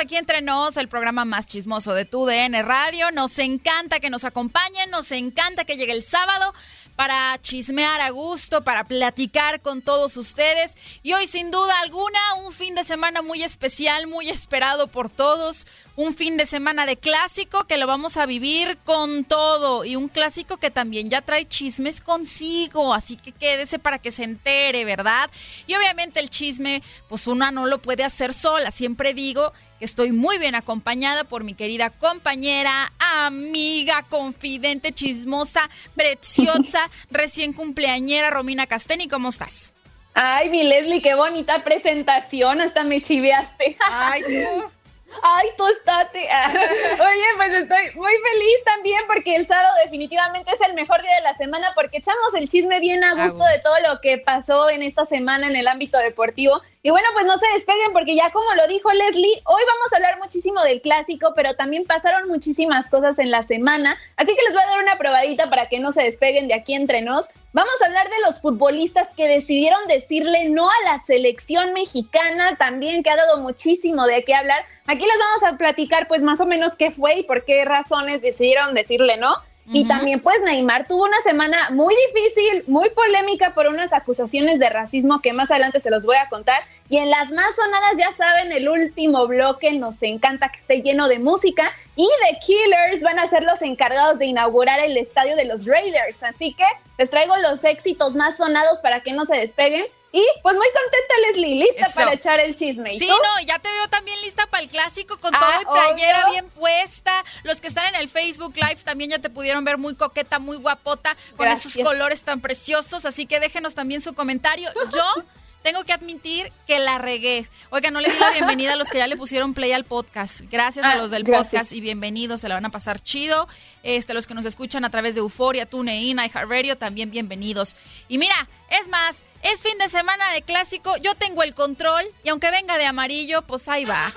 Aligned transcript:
Aquí 0.00 0.16
entre 0.16 0.40
nos, 0.40 0.76
el 0.76 0.88
programa 0.88 1.24
más 1.24 1.46
chismoso 1.46 1.92
de 1.92 2.04
tu 2.04 2.26
DN 2.26 2.62
Radio. 2.62 3.10
Nos 3.12 3.38
encanta 3.38 4.00
que 4.00 4.10
nos 4.10 4.24
acompañen, 4.24 4.90
nos 4.90 5.12
encanta 5.12 5.64
que 5.64 5.76
llegue 5.76 5.92
el 5.92 6.02
sábado 6.02 6.52
para 6.96 7.38
chismear 7.40 8.00
a 8.00 8.10
gusto, 8.10 8.64
para 8.64 8.84
platicar 8.84 9.60
con 9.60 9.82
todos 9.82 10.16
ustedes. 10.16 10.76
Y 11.02 11.12
hoy, 11.12 11.26
sin 11.26 11.50
duda 11.50 11.78
alguna, 11.80 12.18
un 12.44 12.52
fin 12.52 12.74
de 12.74 12.84
semana 12.84 13.22
muy 13.22 13.42
especial, 13.42 14.06
muy 14.06 14.28
esperado 14.28 14.88
por 14.88 15.10
todos. 15.10 15.66
Un 16.00 16.14
fin 16.14 16.38
de 16.38 16.46
semana 16.46 16.86
de 16.86 16.96
clásico 16.96 17.64
que 17.64 17.76
lo 17.76 17.86
vamos 17.86 18.16
a 18.16 18.24
vivir 18.24 18.78
con 18.84 19.22
todo. 19.24 19.84
Y 19.84 19.96
un 19.96 20.08
clásico 20.08 20.56
que 20.56 20.70
también 20.70 21.10
ya 21.10 21.20
trae 21.20 21.46
chismes 21.46 22.00
consigo. 22.00 22.94
Así 22.94 23.18
que 23.18 23.32
quédese 23.32 23.78
para 23.78 23.98
que 23.98 24.10
se 24.10 24.24
entere, 24.24 24.86
¿verdad? 24.86 25.28
Y 25.66 25.74
obviamente 25.74 26.18
el 26.18 26.30
chisme, 26.30 26.82
pues 27.10 27.26
una 27.26 27.50
no 27.50 27.66
lo 27.66 27.82
puede 27.82 28.02
hacer 28.02 28.32
sola. 28.32 28.70
Siempre 28.70 29.12
digo 29.12 29.52
que 29.78 29.84
estoy 29.84 30.10
muy 30.10 30.38
bien 30.38 30.54
acompañada 30.54 31.24
por 31.24 31.44
mi 31.44 31.52
querida 31.52 31.90
compañera, 31.90 32.90
amiga, 32.98 34.02
confidente, 34.08 34.92
chismosa, 34.92 35.68
preciosa, 35.94 36.88
recién 37.10 37.52
cumpleañera, 37.52 38.30
Romina 38.30 38.66
Casteni. 38.66 39.06
¿Cómo 39.06 39.28
estás? 39.28 39.74
Ay, 40.14 40.48
mi 40.48 40.62
Leslie, 40.62 41.02
qué 41.02 41.14
bonita 41.14 41.62
presentación, 41.62 42.62
hasta 42.62 42.84
me 42.84 43.02
chiveaste. 43.02 43.76
Ay, 43.90 44.22
tú. 44.22 44.64
Ay, 45.22 45.48
tostate. 45.56 46.18
Oye, 47.00 47.24
pues 47.36 47.52
estoy 47.52 47.90
muy 47.94 48.12
feliz 48.12 48.64
también 48.64 49.02
porque 49.06 49.36
el 49.36 49.46
sábado 49.46 49.74
definitivamente 49.84 50.52
es 50.52 50.60
el 50.60 50.74
mejor 50.74 51.02
día 51.02 51.14
de 51.16 51.22
la 51.22 51.34
semana 51.34 51.72
porque 51.74 51.98
echamos 51.98 52.34
el 52.34 52.48
chisme 52.48 52.80
bien 52.80 53.02
a 53.04 53.14
gusto 53.14 53.44
de 53.44 53.58
todo 53.60 53.74
lo 53.88 54.00
que 54.00 54.18
pasó 54.18 54.70
en 54.70 54.82
esta 54.82 55.04
semana 55.04 55.46
en 55.46 55.56
el 55.56 55.68
ámbito 55.68 55.98
deportivo. 55.98 56.62
Y 56.82 56.88
bueno, 56.88 57.08
pues 57.12 57.26
no 57.26 57.36
se 57.36 57.46
despeguen 57.52 57.92
porque 57.92 58.16
ya 58.16 58.30
como 58.30 58.54
lo 58.54 58.66
dijo 58.66 58.90
Leslie, 58.90 59.42
hoy 59.44 59.62
vamos 59.66 59.92
a 59.92 59.96
hablar 59.96 60.18
muchísimo 60.18 60.62
del 60.62 60.80
clásico, 60.80 61.34
pero 61.36 61.54
también 61.54 61.84
pasaron 61.84 62.26
muchísimas 62.26 62.86
cosas 62.86 63.18
en 63.18 63.30
la 63.30 63.42
semana. 63.42 63.98
Así 64.16 64.34
que 64.34 64.42
les 64.42 64.54
voy 64.54 64.62
a 64.62 64.66
dar 64.66 64.82
una 64.82 64.96
probadita 64.96 65.50
para 65.50 65.68
que 65.68 65.78
no 65.78 65.92
se 65.92 66.02
despeguen 66.02 66.48
de 66.48 66.54
aquí 66.54 66.72
entre 66.72 67.02
nos. 67.02 67.28
Vamos 67.52 67.74
a 67.82 67.86
hablar 67.86 68.08
de 68.08 68.20
los 68.24 68.40
futbolistas 68.40 69.08
que 69.14 69.28
decidieron 69.28 69.86
decirle 69.88 70.48
no 70.48 70.70
a 70.70 70.84
la 70.84 70.98
selección 70.98 71.74
mexicana, 71.74 72.56
también 72.56 73.02
que 73.02 73.10
ha 73.10 73.16
dado 73.16 73.40
muchísimo 73.40 74.06
de 74.06 74.24
qué 74.24 74.34
hablar. 74.34 74.64
Aquí 74.86 75.04
les 75.04 75.18
vamos 75.18 75.52
a 75.52 75.58
platicar 75.58 76.08
pues 76.08 76.22
más 76.22 76.40
o 76.40 76.46
menos 76.46 76.76
qué 76.76 76.90
fue 76.90 77.16
y 77.16 77.22
por 77.24 77.44
qué 77.44 77.62
razones 77.66 78.22
decidieron 78.22 78.72
decirle 78.72 79.18
no. 79.18 79.34
Y 79.72 79.86
también 79.86 80.20
pues 80.20 80.42
Neymar 80.42 80.88
tuvo 80.88 81.04
una 81.04 81.20
semana 81.20 81.70
muy 81.70 81.94
difícil, 82.08 82.64
muy 82.66 82.90
polémica 82.90 83.54
por 83.54 83.68
unas 83.68 83.92
acusaciones 83.92 84.58
de 84.58 84.68
racismo 84.68 85.20
que 85.22 85.32
más 85.32 85.50
adelante 85.52 85.78
se 85.78 85.90
los 85.90 86.04
voy 86.04 86.16
a 86.16 86.28
contar. 86.28 86.62
Y 86.88 86.96
en 86.96 87.08
las 87.08 87.30
más 87.30 87.54
sonadas 87.54 87.96
ya 87.96 88.12
saben, 88.12 88.50
el 88.50 88.68
último 88.68 89.28
bloque 89.28 89.72
nos 89.72 90.02
encanta 90.02 90.48
que 90.48 90.58
esté 90.58 90.82
lleno 90.82 91.06
de 91.08 91.20
música 91.20 91.72
y 91.94 92.08
The 92.22 92.38
Killers 92.44 93.02
van 93.02 93.20
a 93.20 93.26
ser 93.26 93.44
los 93.44 93.62
encargados 93.62 94.18
de 94.18 94.26
inaugurar 94.26 94.80
el 94.80 94.96
estadio 94.96 95.36
de 95.36 95.44
los 95.44 95.66
Raiders. 95.66 96.22
Así 96.24 96.52
que 96.52 96.64
les 96.98 97.10
traigo 97.10 97.36
los 97.36 97.62
éxitos 97.62 98.16
más 98.16 98.38
sonados 98.38 98.80
para 98.80 99.00
que 99.00 99.12
no 99.12 99.24
se 99.24 99.36
despeguen. 99.36 99.84
Y 100.12 100.24
pues 100.42 100.56
muy 100.56 100.66
contenta, 100.66 101.14
Leslie, 101.28 101.54
lista 101.64 101.86
Eso. 101.86 101.94
para 101.94 102.14
echar 102.14 102.40
el 102.40 102.56
chisme. 102.56 102.94
¿Y 102.94 102.98
Sí, 102.98 103.06
tú? 103.06 103.12
no, 103.14 103.46
ya 103.46 103.60
te 103.60 103.70
veo 103.70 103.86
también 103.88 104.20
lista 104.22 104.44
para 104.48 104.62
el 104.64 104.68
clásico 104.68 105.18
con 105.20 105.32
Ah, 105.34 105.38
todo 105.40 105.62
y 105.62 105.64
playera 105.94 106.24
obvio. 106.24 106.32
bien 106.32 106.50
puesta. 106.50 107.24
Los 107.44 107.60
que 107.60 107.68
están 107.68 107.86
en 107.94 108.00
el 108.00 108.08
Facebook 108.08 108.54
Live 108.56 108.80
también 108.84 109.10
ya 109.10 109.20
te 109.20 109.30
pudieron 109.30 109.62
ver 109.64 109.78
muy 109.78 109.94
coqueta, 109.94 110.40
muy 110.40 110.56
guapota, 110.56 111.16
con 111.36 111.46
Gracias. 111.46 111.76
esos 111.76 111.84
colores 111.86 112.22
tan 112.22 112.40
preciosos. 112.40 113.04
Así 113.04 113.26
que 113.26 113.38
déjenos 113.38 113.76
también 113.76 114.00
su 114.02 114.12
comentario. 114.12 114.68
Yo 114.92 115.04
tengo 115.62 115.84
que 115.84 115.92
admitir 115.92 116.50
que 116.66 116.80
la 116.80 116.98
regué. 116.98 117.48
Oiga, 117.70 117.92
no 117.92 118.00
le 118.00 118.10
di 118.10 118.18
la 118.18 118.30
bienvenida 118.32 118.72
a 118.72 118.76
los 118.76 118.88
que 118.88 118.98
ya 118.98 119.06
le 119.06 119.16
pusieron 119.16 119.54
play 119.54 119.70
al 119.70 119.84
podcast. 119.84 120.40
Gracias 120.50 120.84
a 120.84 120.92
ah, 120.92 120.96
los 120.96 121.12
del 121.12 121.24
podcast 121.24 121.70
y 121.70 121.80
bienvenidos, 121.80 122.40
se 122.40 122.48
la 122.48 122.56
van 122.56 122.64
a 122.64 122.70
pasar 122.70 122.98
chido. 123.00 123.46
Este, 123.84 124.12
los 124.12 124.26
que 124.26 124.34
nos 124.34 124.44
escuchan 124.44 124.84
a 124.84 124.90
través 124.90 125.14
de 125.14 125.20
Euforia, 125.20 125.66
TuneIn, 125.66 126.18
iHeartRadio, 126.18 126.76
también 126.78 127.12
bienvenidos. 127.12 127.76
Y 128.08 128.18
mira, 128.18 128.34
es 128.70 128.88
más, 128.88 129.18
es 129.42 129.60
fin 129.60 129.76
de 129.78 129.88
semana 129.88 130.30
de 130.32 130.42
clásico, 130.42 130.96
yo 130.98 131.14
tengo 131.14 131.42
el 131.42 131.54
control 131.54 132.04
y 132.22 132.28
aunque 132.28 132.50
venga 132.50 132.78
de 132.78 132.86
amarillo, 132.86 133.42
pues 133.42 133.68
ahí 133.68 133.84
va. 133.84 134.12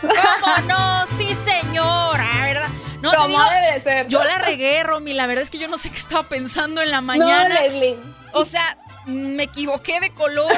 ¿Cómo 0.00 0.56
no? 0.68 1.06
Sí, 1.18 1.34
señora, 1.44 2.28
¿verdad? 2.42 2.68
No, 3.00 3.12
¿Cómo 3.14 3.38
debe 3.50 3.80
ser? 3.82 4.08
Yo 4.08 4.22
la 4.22 4.38
regué, 4.38 4.82
Romy. 4.82 5.14
La 5.14 5.26
verdad 5.26 5.42
es 5.42 5.50
que 5.50 5.58
yo 5.58 5.68
no 5.68 5.78
sé 5.78 5.90
qué 5.90 5.98
estaba 5.98 6.28
pensando 6.28 6.82
en 6.82 6.90
la 6.90 7.00
mañana. 7.00 7.48
No, 7.48 7.54
Leslie. 7.54 7.96
O 8.32 8.44
sea, 8.44 8.76
me 9.06 9.44
equivoqué 9.44 10.00
de 10.00 10.10
color. 10.10 10.52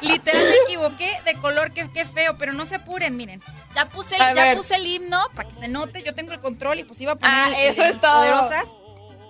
Literal 0.00 0.42
me 0.42 0.56
equivoqué 0.64 1.20
de 1.24 1.34
color, 1.34 1.72
qué, 1.72 1.88
qué 1.92 2.04
feo, 2.04 2.36
pero 2.38 2.52
no 2.52 2.66
se 2.66 2.76
apuren, 2.76 3.16
miren. 3.16 3.42
Ya 3.74 3.88
puse, 3.88 4.16
ya 4.16 4.54
puse 4.54 4.76
el 4.76 4.86
himno 4.86 5.20
para 5.34 5.48
que 5.48 5.56
se 5.56 5.68
note, 5.68 6.02
yo 6.02 6.14
tengo 6.14 6.32
el 6.32 6.40
control 6.40 6.78
y 6.78 6.84
pues 6.84 7.00
iba 7.00 7.12
a 7.12 7.16
poner 7.16 7.34
ah, 7.36 7.60
eso 7.60 7.84
es 7.84 8.00
todo. 8.00 8.14
poderosas. 8.14 8.66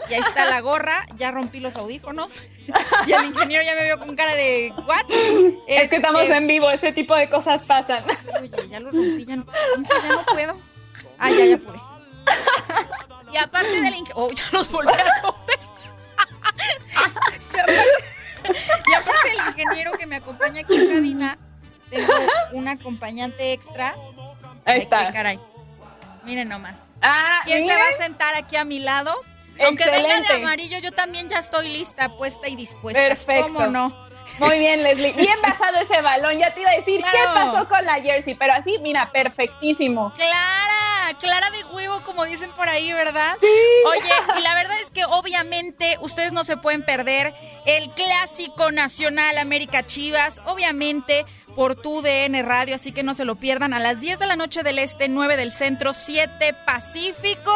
Y 0.09 0.15
ahí 0.15 0.21
está 0.21 0.45
la 0.47 0.61
gorra, 0.61 1.05
ya 1.17 1.31
rompí 1.31 1.61
los 1.61 1.77
audífonos. 1.77 2.45
Y 3.07 3.13
el 3.13 3.27
ingeniero 3.27 3.63
ya 3.63 3.75
me 3.75 3.85
vio 3.85 3.99
con 3.99 4.17
cara 4.17 4.35
de 4.35 4.73
¿what? 4.87 5.05
Es 5.67 5.91
que 5.91 5.97
estamos 5.97 6.23
este, 6.23 6.35
en 6.35 6.47
vivo, 6.47 6.71
ese 6.71 6.93
tipo 6.93 7.15
de 7.15 7.29
cosas 7.29 7.63
pasan. 7.63 8.05
Oye, 8.41 8.69
ya 8.71 8.81
lo 8.81 8.91
rompí, 8.91 9.27
ya 9.27 9.37
no, 9.37 9.45
ya 10.03 10.09
no 10.09 10.25
puedo. 10.25 10.59
Ah, 11.19 11.31
ya, 11.31 11.45
ya 11.45 11.59
pude. 11.59 11.79
Y 13.33 13.37
aparte 13.37 13.83
del 13.83 13.95
ingeniero. 13.97 14.15
Oh, 14.15 14.31
ya 14.31 14.45
los 14.53 14.71
volví 14.71 14.93
a 14.93 15.23
romper. 15.23 15.59
y, 18.89 18.95
aparte, 18.95 19.29
del 19.29 19.39
ingeniero 19.49 19.93
que 19.99 20.07
me 20.07 20.17
acompaña 20.17 20.61
aquí 20.63 20.75
en 20.75 20.95
cabina, 20.95 21.39
tengo 21.91 22.15
un 22.53 22.69
acompañante 22.69 23.53
extra. 23.53 23.95
Ahí 24.65 24.81
está. 24.81 25.13
Caray. 25.13 25.39
Miren 26.25 26.49
nomás. 26.49 26.77
Ah, 27.03 27.41
¿Quién 27.45 27.67
se 27.67 27.75
va 27.75 27.89
a 27.89 28.03
sentar 28.03 28.35
aquí 28.37 28.57
a 28.57 28.65
mi 28.65 28.79
lado? 28.79 29.15
Aunque 29.61 29.91
venga 29.91 30.21
de 30.21 30.35
amarillo, 30.35 30.79
yo 30.79 30.93
también 30.93 31.29
ya 31.29 31.39
estoy 31.39 31.69
lista, 31.69 32.17
puesta 32.17 32.49
y 32.49 32.57
dispuesta. 32.57 33.01
Perfecto. 33.01 33.45
¿Cómo 33.45 33.67
no? 33.67 34.05
Muy 34.39 34.59
bien, 34.59 34.83
Leslie. 34.83 35.13
Bien 35.13 35.41
bajado 35.43 35.79
ese 35.79 36.01
balón. 36.01 36.39
Ya 36.39 36.53
te 36.55 36.61
iba 36.61 36.71
a 36.71 36.77
decir 36.77 37.03
qué 37.03 37.19
pasó 37.35 37.69
con 37.69 37.85
la 37.85 37.95
jersey, 38.01 38.35
pero 38.35 38.55
así, 38.55 38.79
mira, 38.81 39.11
perfectísimo. 39.13 40.13
Clara, 40.15 41.17
clara 41.19 41.51
de 41.51 41.63
huevo, 41.65 42.01
como 42.05 42.25
dicen 42.25 42.51
por 42.53 42.69
ahí, 42.69 42.93
¿verdad? 42.93 43.37
Sí. 43.41 43.47
Oye, 43.87 44.39
y 44.39 44.43
la 44.43 44.55
verdad 44.55 44.77
es 44.83 44.91
que 44.91 45.05
obviamente 45.05 45.99
ustedes 46.01 46.33
no 46.33 46.43
se 46.45 46.57
pueden 46.57 46.85
perder 46.85 47.35
el 47.67 47.91
clásico 47.91 48.73
nacional 48.73 49.39
América 49.39 49.85
Chivas, 49.85 50.41
obviamente 50.47 51.25
por 51.55 51.77
tu 51.77 52.03
DN 52.03 52.43
Radio, 52.43 52.75
así 52.75 52.91
que 52.91 53.03
no 53.05 53.15
se 53.15 53.25
lo 53.25 53.37
pierdan 53.37 53.75
a 53.75 53.79
las 53.79 54.01
10 54.01 54.19
de 54.19 54.27
la 54.27 54.37
noche 54.37 54.63
del 54.63 54.79
Este, 54.79 55.09
9 55.09 55.37
del 55.37 55.53
Centro, 55.53 55.93
7 55.95 56.55
Pacífico. 56.67 57.53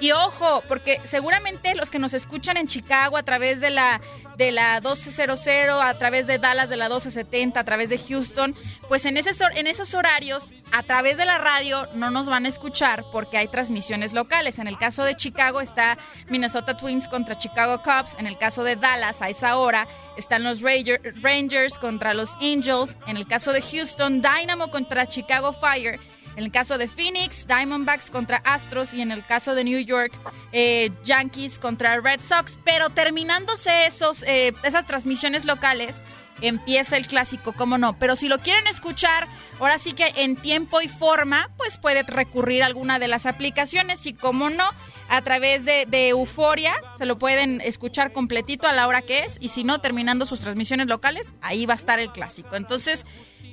Y 0.00 0.12
ojo, 0.12 0.62
porque 0.68 1.00
seguramente 1.04 1.74
los 1.74 1.90
que 1.90 1.98
nos 1.98 2.14
escuchan 2.14 2.56
en 2.56 2.68
Chicago 2.68 3.16
a 3.16 3.22
través 3.22 3.60
de 3.60 3.70
la 3.70 4.00
de 4.36 4.52
la 4.52 4.80
1200, 4.80 5.48
a 5.82 5.98
través 5.98 6.28
de 6.28 6.38
Dallas 6.38 6.68
de 6.68 6.76
la 6.76 6.84
1270, 6.84 7.58
a 7.58 7.64
través 7.64 7.90
de 7.90 7.98
Houston, 7.98 8.54
pues 8.86 9.04
en, 9.04 9.16
en 9.16 9.66
esos 9.66 9.94
horarios, 9.94 10.54
a 10.70 10.84
través 10.84 11.16
de 11.16 11.24
la 11.24 11.38
radio, 11.38 11.88
no 11.94 12.10
nos 12.10 12.26
van 12.26 12.46
a 12.46 12.48
escuchar 12.48 13.04
porque 13.10 13.36
hay 13.36 13.48
transmisiones 13.48 14.12
locales. 14.12 14.60
En 14.60 14.68
el 14.68 14.78
caso 14.78 15.02
de 15.02 15.16
Chicago 15.16 15.60
está 15.60 15.98
Minnesota 16.28 16.76
Twins 16.76 17.08
contra 17.08 17.36
Chicago 17.36 17.82
Cubs. 17.82 18.16
En 18.20 18.28
el 18.28 18.38
caso 18.38 18.62
de 18.62 18.76
Dallas, 18.76 19.22
a 19.22 19.28
esa 19.28 19.56
hora, 19.56 19.88
están 20.16 20.44
los 20.44 20.62
Rangers 20.62 21.76
contra 21.76 22.14
los 22.14 22.34
Angels. 22.34 22.96
En 23.08 23.16
el 23.16 23.26
caso 23.26 23.52
de 23.52 23.60
Houston, 23.60 24.22
Dynamo 24.22 24.70
contra 24.70 25.06
Chicago 25.06 25.52
Fire. 25.52 25.98
En 26.38 26.44
el 26.44 26.52
caso 26.52 26.78
de 26.78 26.86
Phoenix, 26.86 27.48
Diamondbacks 27.48 28.12
contra 28.12 28.36
Astros 28.36 28.94
y 28.94 29.02
en 29.02 29.10
el 29.10 29.26
caso 29.26 29.56
de 29.56 29.64
New 29.64 29.80
York, 29.80 30.12
eh, 30.52 30.92
Yankees 31.02 31.58
contra 31.58 31.98
Red 31.98 32.20
Sox. 32.22 32.60
Pero 32.64 32.90
terminándose 32.90 33.86
esos, 33.86 34.22
eh, 34.22 34.54
esas 34.62 34.86
transmisiones 34.86 35.44
locales, 35.44 36.04
empieza 36.40 36.96
el 36.96 37.08
clásico, 37.08 37.54
cómo 37.54 37.76
no. 37.76 37.98
Pero 37.98 38.14
si 38.14 38.28
lo 38.28 38.38
quieren 38.38 38.68
escuchar, 38.68 39.26
ahora 39.58 39.80
sí 39.80 39.94
que 39.94 40.12
en 40.14 40.36
tiempo 40.36 40.80
y 40.80 40.86
forma, 40.86 41.50
pues 41.56 41.76
puede 41.76 42.04
recurrir 42.04 42.62
a 42.62 42.66
alguna 42.66 43.00
de 43.00 43.08
las 43.08 43.26
aplicaciones 43.26 44.06
y 44.06 44.12
cómo 44.12 44.48
no, 44.48 44.64
a 45.08 45.22
través 45.22 45.64
de, 45.64 45.86
de, 45.86 46.10
Euforia, 46.10 46.72
se 46.96 47.04
lo 47.04 47.18
pueden 47.18 47.60
escuchar 47.62 48.12
completito 48.12 48.68
a 48.68 48.72
la 48.72 48.86
hora 48.86 49.02
que 49.02 49.24
es 49.24 49.38
y 49.40 49.48
si 49.48 49.64
no, 49.64 49.80
terminando 49.80 50.24
sus 50.24 50.38
transmisiones 50.38 50.86
locales, 50.86 51.32
ahí 51.40 51.66
va 51.66 51.72
a 51.72 51.76
estar 51.76 51.98
el 51.98 52.12
clásico. 52.12 52.54
Entonces, 52.54 53.06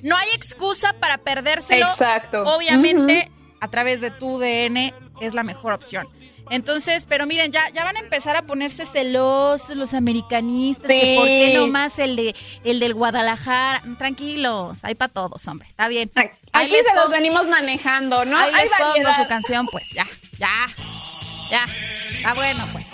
no 0.04 0.16
hay 0.16 0.30
excusa 0.34 0.94
para 0.94 1.18
perdérselo. 1.18 1.88
Exacto. 1.88 2.44
Obviamente, 2.44 3.32
a 3.60 3.70
través 3.70 4.02
de 4.02 4.12
tu 4.12 4.40
DN 4.40 4.94
es 5.22 5.34
la 5.34 5.44
mejor 5.44 5.74
opción. 5.74 6.08
Entonces, 6.52 7.06
pero 7.10 7.26
miren, 7.26 7.52
ya, 7.52 7.70
ya 7.70 7.84
van 7.84 7.98
a 7.98 8.00
empezar 8.00 8.36
a 8.36 8.44
ponerse 8.44 8.86
celosos 8.86 9.76
los 9.76 9.94
americanistas, 9.94 10.88
que 10.88 11.16
por 11.18 11.26
qué 11.26 11.54
no 11.56 11.68
más 11.68 11.98
el 11.98 12.16
de 12.16 12.36
el 12.64 12.80
del 12.80 12.94
Guadalajara. 12.94 13.82
Tranquilos, 13.98 14.80
hay 14.84 14.96
para 14.96 15.12
todos, 15.12 15.48
hombre, 15.48 15.68
está 15.68 15.88
bien. 15.88 16.12
Aquí 16.54 16.76
se 16.88 16.96
los 16.96 17.10
venimos 17.10 17.48
manejando, 17.48 18.26
¿no? 18.26 18.38
Ahí 18.38 18.52
les 18.54 18.70
pongo 18.72 19.16
su 19.16 19.28
canción, 19.28 19.66
pues, 19.68 19.90
ya, 19.96 20.06
ya, 20.38 20.50
ya, 21.50 21.66
está 22.16 22.34
bueno, 22.36 22.68
pues. 22.72 22.86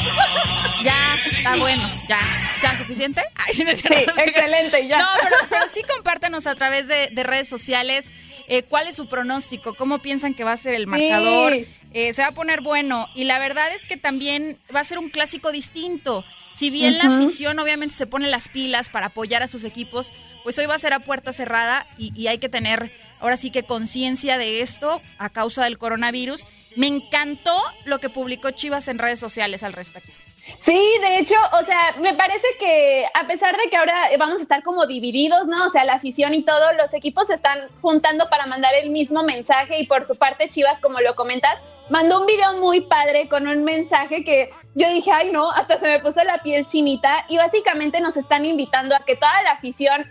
Ya, 0.82 1.18
está 1.30 1.56
bueno, 1.56 1.82
ya. 2.08 2.20
¿Ya 2.62 2.76
suficiente? 2.78 3.22
sí, 3.52 3.62
excelente, 3.62 4.86
ya. 4.86 4.98
No, 4.98 5.06
pero, 5.48 5.68
sí 5.72 5.82
compártenos 5.82 6.46
a 6.46 6.54
través 6.54 6.88
de, 6.88 7.10
redes 7.22 7.48
sociales 7.48 8.10
eh, 8.48 8.62
cuál 8.62 8.88
es 8.88 8.96
su 8.96 9.06
pronóstico, 9.06 9.74
cómo 9.74 9.98
piensan 9.98 10.34
que 10.34 10.42
va 10.42 10.52
a 10.52 10.56
ser 10.56 10.74
el 10.74 10.86
marcador. 10.86 11.52
Eh, 11.92 12.12
se 12.14 12.22
va 12.22 12.28
a 12.28 12.32
poner 12.32 12.62
bueno. 12.62 13.08
Y 13.14 13.24
la 13.24 13.38
verdad 13.38 13.72
es 13.74 13.86
que 13.86 13.96
también 13.96 14.58
va 14.74 14.80
a 14.80 14.84
ser 14.84 14.98
un 14.98 15.10
clásico 15.10 15.52
distinto. 15.52 16.24
Si 16.60 16.68
bien 16.68 16.98
la 16.98 17.04
afición 17.04 17.58
obviamente 17.58 17.94
se 17.94 18.06
pone 18.06 18.28
las 18.28 18.50
pilas 18.50 18.90
para 18.90 19.06
apoyar 19.06 19.42
a 19.42 19.48
sus 19.48 19.64
equipos, 19.64 20.12
pues 20.42 20.58
hoy 20.58 20.66
va 20.66 20.74
a 20.74 20.78
ser 20.78 20.92
a 20.92 20.98
puerta 20.98 21.32
cerrada 21.32 21.86
y, 21.96 22.12
y 22.14 22.26
hay 22.26 22.36
que 22.36 22.50
tener 22.50 22.92
ahora 23.18 23.38
sí 23.38 23.50
que 23.50 23.62
conciencia 23.62 24.36
de 24.36 24.60
esto 24.60 25.00
a 25.16 25.30
causa 25.30 25.64
del 25.64 25.78
coronavirus. 25.78 26.46
Me 26.76 26.86
encantó 26.86 27.58
lo 27.86 27.98
que 27.98 28.10
publicó 28.10 28.50
Chivas 28.50 28.88
en 28.88 28.98
redes 28.98 29.18
sociales 29.18 29.62
al 29.62 29.72
respecto. 29.72 30.12
Sí, 30.58 30.78
de 31.00 31.18
hecho, 31.18 31.36
o 31.58 31.64
sea, 31.64 31.96
me 31.98 32.12
parece 32.12 32.46
que 32.58 33.06
a 33.14 33.26
pesar 33.26 33.56
de 33.56 33.70
que 33.70 33.78
ahora 33.78 34.10
vamos 34.18 34.40
a 34.40 34.42
estar 34.42 34.62
como 34.62 34.84
divididos, 34.84 35.46
¿no? 35.46 35.64
O 35.64 35.70
sea, 35.70 35.84
la 35.84 35.94
afición 35.94 36.34
y 36.34 36.42
todo, 36.44 36.74
los 36.74 36.92
equipos 36.92 37.28
se 37.28 37.34
están 37.34 37.70
juntando 37.80 38.28
para 38.28 38.44
mandar 38.44 38.74
el 38.74 38.90
mismo 38.90 39.22
mensaje 39.22 39.78
y 39.78 39.86
por 39.86 40.04
su 40.04 40.16
parte 40.16 40.50
Chivas, 40.50 40.82
como 40.82 41.00
lo 41.00 41.14
comentas, 41.16 41.62
mandó 41.88 42.20
un 42.20 42.26
video 42.26 42.54
muy 42.58 42.82
padre 42.82 43.28
con 43.30 43.46
un 43.48 43.64
mensaje 43.64 44.24
que 44.24 44.50
yo 44.74 44.88
dije, 44.88 45.10
ay 45.10 45.30
no, 45.32 45.50
hasta 45.50 45.78
se 45.78 45.86
me 45.86 45.98
puso 45.98 46.22
la 46.24 46.38
piel 46.38 46.64
chinita 46.64 47.24
y 47.28 47.36
básicamente 47.36 48.00
nos 48.00 48.16
están 48.16 48.44
invitando 48.44 48.94
a 48.94 49.00
que 49.00 49.16
toda 49.16 49.42
la 49.42 49.52
afición, 49.52 50.06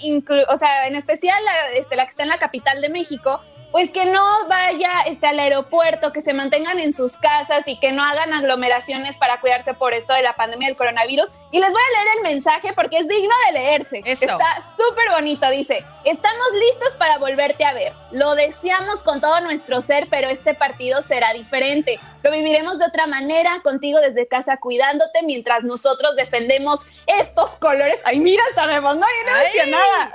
o 0.49 0.57
sea, 0.57 0.87
en 0.87 0.95
especial 0.95 1.41
este, 1.75 1.95
la 1.95 2.03
que 2.05 2.09
está 2.11 2.23
en 2.23 2.29
la 2.29 2.39
capital 2.39 2.81
de 2.81 2.89
México, 2.89 3.41
pues 3.71 3.91
que 3.91 4.05
no 4.05 4.47
vaya 4.47 5.01
este, 5.05 5.27
al 5.27 5.39
aeropuerto, 5.39 6.11
que 6.11 6.21
se 6.21 6.33
mantengan 6.33 6.79
en 6.79 6.91
sus 6.91 7.17
casas 7.17 7.67
y 7.67 7.79
que 7.79 7.91
no 7.91 8.03
hagan 8.03 8.33
aglomeraciones 8.33 9.17
para 9.17 9.39
cuidarse 9.39 9.73
por 9.73 9.93
esto 9.93 10.13
de 10.13 10.23
la 10.23 10.35
pandemia 10.35 10.67
del 10.67 10.77
coronavirus. 10.77 11.29
Y 11.51 11.59
les 11.59 11.71
voy 11.71 11.81
a 11.81 12.03
leer 12.03 12.17
el 12.17 12.23
mensaje 12.23 12.73
porque 12.73 12.97
es 12.97 13.07
digno 13.07 13.33
de 13.47 13.59
leerse. 13.59 14.01
Está 14.05 14.63
súper 14.77 15.09
bonito. 15.11 15.49
Dice, 15.49 15.83
estamos 16.03 16.47
listos 16.53 16.95
para 16.95 17.17
volverte 17.17 17.65
a 17.65 17.73
ver. 17.73 17.93
Lo 18.11 18.35
deseamos 18.35 19.03
con 19.03 19.21
todo 19.21 19.39
nuestro 19.41 19.81
ser, 19.81 20.07
pero 20.09 20.29
este 20.29 20.53
partido 20.53 21.01
será 21.01 21.33
diferente. 21.33 21.99
Lo 22.21 22.31
viviremos 22.31 22.79
de 22.79 22.85
otra 22.85 23.07
manera, 23.07 23.61
contigo 23.63 23.99
desde 23.99 24.27
casa 24.27 24.57
cuidándote 24.57 25.23
mientras 25.23 25.63
nosotros 25.63 26.15
defendemos 26.15 26.85
estos 27.07 27.51
colores. 27.51 27.99
Ay, 28.03 28.19
mira, 28.19 28.43
hasta 28.49 28.67
me 28.67 28.81
pongo 28.81 29.05
bien 29.05 29.65
emocionada. 29.65 30.13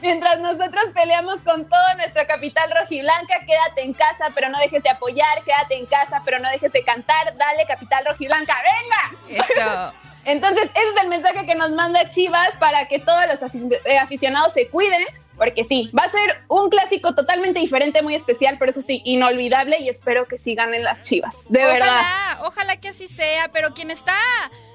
mientras 0.00 0.40
nosotros 0.40 0.84
peleamos 0.94 1.40
con 1.42 1.68
toda 1.68 1.94
nuestra 1.94 2.26
capital 2.26 2.67
rojiblanca, 2.70 3.40
quédate 3.46 3.82
en 3.82 3.92
casa, 3.92 4.26
pero 4.34 4.48
no 4.48 4.58
dejes 4.58 4.82
de 4.82 4.90
apoyar, 4.90 5.42
quédate 5.44 5.76
en 5.76 5.86
casa, 5.86 6.22
pero 6.24 6.38
no 6.38 6.48
dejes 6.50 6.72
de 6.72 6.82
cantar. 6.82 7.36
Dale, 7.36 7.64
capital 7.66 8.04
rojiblanca, 8.06 8.56
venga. 8.62 9.44
Eso. 9.44 9.92
Entonces, 10.24 10.64
ese 10.64 10.88
es 10.94 11.02
el 11.02 11.08
mensaje 11.08 11.46
que 11.46 11.54
nos 11.54 11.70
manda 11.70 12.08
Chivas 12.10 12.50
para 12.58 12.86
que 12.86 12.98
todos 12.98 13.22
los 13.26 13.42
eh, 13.84 13.98
aficionados 13.98 14.52
se 14.52 14.68
cuiden 14.68 15.04
porque 15.38 15.62
sí, 15.62 15.90
va 15.96 16.02
a 16.02 16.08
ser 16.08 16.42
un 16.48 16.68
clásico 16.68 17.14
totalmente 17.14 17.60
diferente, 17.60 18.02
muy 18.02 18.14
especial, 18.14 18.56
pero 18.58 18.72
eso 18.72 18.82
sí, 18.82 19.00
inolvidable 19.04 19.78
y 19.78 19.88
espero 19.88 20.26
que 20.26 20.36
sí 20.36 20.56
ganen 20.56 20.82
las 20.82 21.02
chivas, 21.02 21.46
de 21.48 21.64
ojalá, 21.64 21.72
verdad. 21.78 22.40
Ojalá 22.44 22.76
que 22.76 22.88
así 22.88 23.06
sea, 23.06 23.48
pero 23.52 23.72
quien 23.72 23.92
está 23.92 24.16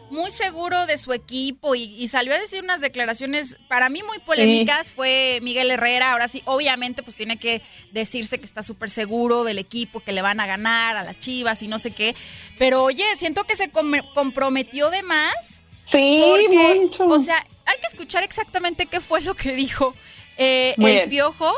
muy 0.10 0.32
seguro 0.32 0.86
de 0.86 0.98
su 0.98 1.14
equipo 1.14 1.76
y, 1.76 2.08
salió 2.08 2.34
a 2.34 2.40
decir 2.40 2.64
unas 2.64 2.82
declaraciones 2.82 3.58
para 3.68 3.90
mí 3.90 4.02
muy 4.04 4.20
polémicas. 4.20 4.92
Fue 4.92 5.40
Miguel 5.42 5.72
Herrera. 5.72 6.12
Ahora 6.12 6.28
sí, 6.28 6.42
obviamente, 6.46 7.04
pues 7.04 7.16
tiene 7.16 7.38
que 7.38 7.62
decirse 7.92 8.38
que 8.38 8.46
está 8.46 8.64
súper 8.64 8.90
seguro 8.90 9.44
del 9.44 9.58
equipo, 9.58 10.00
que 10.00 10.12
le 10.12 10.22
van 10.22 10.40
a 10.40 10.46
ganar 10.46 10.96
a 10.96 11.04
las 11.04 11.18
chivas 11.20 11.62
y 11.64 11.68
no 11.68 11.80
sé 11.80 11.92
qué. 11.92 12.16
Pero 12.58 12.84
oye, 12.84 13.06
siento 13.18 13.44
que 13.44 13.56
se 13.56 13.70
comprometió 14.14 14.90
de 14.90 15.04
más. 15.04 15.62
Sí, 15.84 16.24
mucho. 16.50 17.06
O 17.08 17.20
sea, 17.20 17.44
hay 17.66 17.78
que 17.80 17.88
escuchar 17.88 18.24
exactamente 18.24 18.86
qué 18.86 19.02
fue 19.02 19.22
lo 19.22 19.34
que 19.34 19.54
dijo 19.54 19.94
eh, 20.38 20.76
el 20.78 21.10
piojo 21.10 21.52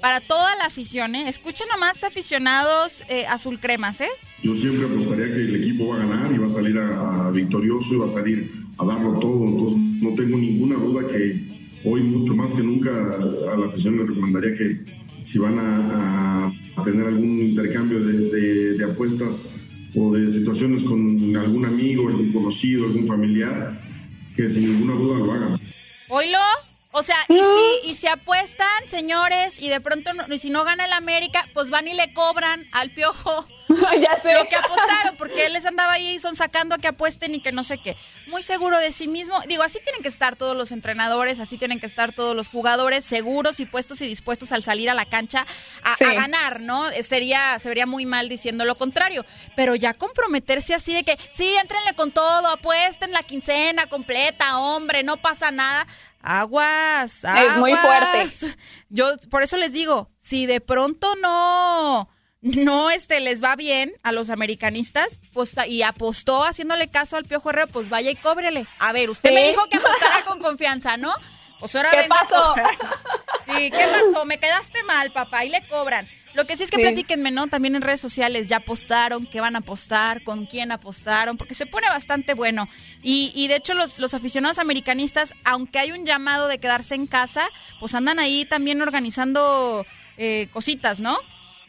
para 0.00 0.20
toda 0.20 0.54
la 0.56 0.66
afición, 0.66 1.14
¿eh? 1.14 1.28
Escuchen 1.28 1.66
nomás 1.68 2.04
aficionados 2.04 3.02
eh, 3.08 3.26
azul 3.26 3.58
cremas, 3.58 4.00
¿eh? 4.00 4.10
Yo 4.42 4.54
siempre 4.54 4.86
apostaría 4.86 5.26
que 5.26 5.40
el 5.40 5.56
equipo 5.56 5.88
va 5.88 5.96
a 5.96 5.98
ganar 6.06 6.25
va 6.46 6.52
a 6.52 6.54
salir 6.54 6.78
a, 6.78 7.30
victorioso 7.30 7.94
y 7.94 7.98
va 7.98 8.04
a 8.04 8.08
salir 8.08 8.50
a 8.78 8.84
darlo 8.84 9.18
todo. 9.18 9.44
Entonces, 9.44 9.78
no 9.78 10.14
tengo 10.14 10.36
ninguna 10.38 10.76
duda 10.76 11.06
que 11.08 11.40
hoy, 11.84 12.02
mucho 12.02 12.34
más 12.34 12.54
que 12.54 12.62
nunca, 12.62 12.90
a 12.90 13.56
la 13.56 13.66
afición 13.66 13.96
le 13.96 14.06
recomendaría 14.06 14.56
que 14.56 14.80
si 15.22 15.38
van 15.38 15.58
a, 15.58 16.52
tener 16.84 17.06
algún 17.06 17.40
intercambio 17.40 18.04
de, 18.04 18.74
de, 18.74 18.84
apuestas 18.84 19.58
o 19.94 20.12
de 20.12 20.28
situaciones 20.28 20.84
con 20.84 21.34
algún 21.36 21.64
amigo, 21.64 22.08
algún 22.08 22.30
conocido, 22.32 22.84
algún 22.84 23.06
familiar, 23.06 23.80
que 24.36 24.46
sin 24.46 24.70
ninguna 24.72 24.94
duda 24.94 25.18
lo 25.18 25.32
hagan. 25.32 25.60
¿Oilo? 26.08 26.38
O 26.98 27.02
sea, 27.02 27.18
y 27.28 27.34
si, 27.34 27.90
y 27.90 27.94
si 27.94 28.06
apuestan, 28.06 28.88
señores, 28.88 29.60
y 29.60 29.68
de 29.68 29.82
pronto, 29.82 30.14
no, 30.14 30.38
si 30.38 30.48
no 30.48 30.64
gana 30.64 30.86
el 30.86 30.94
América, 30.94 31.46
pues 31.52 31.68
van 31.68 31.86
y 31.86 31.92
le 31.92 32.14
cobran 32.14 32.66
al 32.72 32.88
piojo 32.88 33.44
ya 34.00 34.18
sé. 34.22 34.32
lo 34.32 34.48
que 34.48 34.56
apostaron, 34.56 35.16
porque 35.18 35.46
él 35.46 35.52
les 35.52 35.66
andaba 35.66 35.92
ahí 35.92 36.18
son 36.18 36.36
sacando 36.36 36.74
a 36.74 36.78
que 36.78 36.88
apuesten 36.88 37.34
y 37.34 37.40
que 37.40 37.52
no 37.52 37.64
sé 37.64 37.76
qué. 37.78 37.96
Muy 38.26 38.42
seguro 38.42 38.78
de 38.78 38.92
sí 38.92 39.08
mismo. 39.08 39.38
Digo, 39.46 39.62
así 39.62 39.78
tienen 39.82 40.02
que 40.02 40.08
estar 40.08 40.36
todos 40.36 40.56
los 40.56 40.72
entrenadores, 40.72 41.40
así 41.40 41.58
tienen 41.58 41.80
que 41.80 41.86
estar 41.86 42.12
todos 42.12 42.34
los 42.34 42.48
jugadores, 42.48 43.04
seguros 43.04 43.60
y 43.60 43.66
puestos 43.66 44.00
y 44.00 44.08
dispuestos 44.08 44.52
al 44.52 44.62
salir 44.62 44.88
a 44.88 44.94
la 44.94 45.04
cancha 45.04 45.46
a, 45.82 45.96
ganar, 46.14 46.60
¿no? 46.60 46.88
Sería, 47.02 47.58
se 47.58 47.68
vería 47.68 47.86
muy 47.86 48.06
mal 48.06 48.28
diciendo 48.28 48.64
lo 48.64 48.76
contrario. 48.76 49.26
Pero 49.54 49.74
ya 49.74 49.94
comprometerse 49.94 50.74
así 50.74 50.94
de 50.94 51.04
que, 51.04 51.18
sí, 51.32 51.54
entrenle 51.60 51.94
con 51.94 52.12
todo, 52.12 52.48
apuesten 52.48 53.12
la 53.12 53.22
quincena 53.22 53.86
completa, 53.86 54.58
hombre, 54.58 55.02
no 55.02 55.16
pasa 55.16 55.50
nada 55.50 55.86
aguas, 56.26 57.24
aguas. 57.24 57.46
Es 57.46 57.56
muy 57.58 57.74
fuerte. 57.74 58.28
Yo 58.88 59.16
por 59.30 59.42
eso 59.42 59.56
les 59.56 59.72
digo, 59.72 60.10
si 60.18 60.46
de 60.46 60.60
pronto 60.60 61.14
no 61.16 62.08
no 62.42 62.90
este 62.90 63.20
les 63.20 63.42
va 63.42 63.56
bien 63.56 63.92
a 64.02 64.12
los 64.12 64.30
americanistas, 64.30 65.18
pues 65.32 65.56
y 65.66 65.82
apostó 65.82 66.44
haciéndole 66.44 66.88
caso 66.88 67.16
al 67.16 67.24
Piojo 67.24 67.50
Herrero, 67.50 67.68
pues 67.68 67.88
vaya 67.88 68.10
y 68.10 68.16
cóbrele. 68.16 68.66
A 68.78 68.92
ver, 68.92 69.10
usted 69.10 69.32
me 69.32 69.48
dijo 69.48 69.66
que 69.68 69.78
apostara 69.78 70.24
con 70.24 70.38
confianza, 70.40 70.96
¿no? 70.96 71.12
Pues 71.60 71.74
ahora 71.74 71.90
¿Qué 71.90 72.08
pasó? 72.08 72.54
Sí, 73.46 73.70
¿qué 73.70 73.86
pasó? 73.86 74.24
Me 74.24 74.38
quedaste 74.38 74.82
mal, 74.82 75.12
papá, 75.12 75.44
y 75.44 75.50
le 75.50 75.66
cobran. 75.68 76.08
Lo 76.36 76.46
que 76.46 76.56
sí 76.56 76.64
es 76.64 76.70
que 76.70 76.78
platíquenme, 76.78 77.30
¿no? 77.30 77.46
También 77.46 77.76
en 77.76 77.82
redes 77.82 78.00
sociales 78.00 78.48
ya 78.48 78.58
apostaron, 78.58 79.24
qué 79.24 79.40
van 79.40 79.56
a 79.56 79.60
apostar, 79.60 80.22
con 80.22 80.44
quién 80.44 80.70
apostaron, 80.70 81.38
porque 81.38 81.54
se 81.54 81.64
pone 81.64 81.88
bastante 81.88 82.34
bueno. 82.34 82.68
Y, 83.02 83.32
y 83.34 83.48
de 83.48 83.56
hecho 83.56 83.72
los, 83.72 83.98
los 83.98 84.12
aficionados 84.12 84.58
americanistas, 84.58 85.32
aunque 85.44 85.78
hay 85.78 85.92
un 85.92 86.04
llamado 86.04 86.46
de 86.46 86.58
quedarse 86.58 86.94
en 86.94 87.06
casa, 87.06 87.48
pues 87.80 87.94
andan 87.94 88.18
ahí 88.18 88.44
también 88.44 88.82
organizando 88.82 89.86
eh, 90.18 90.48
cositas, 90.52 91.00
¿no? 91.00 91.18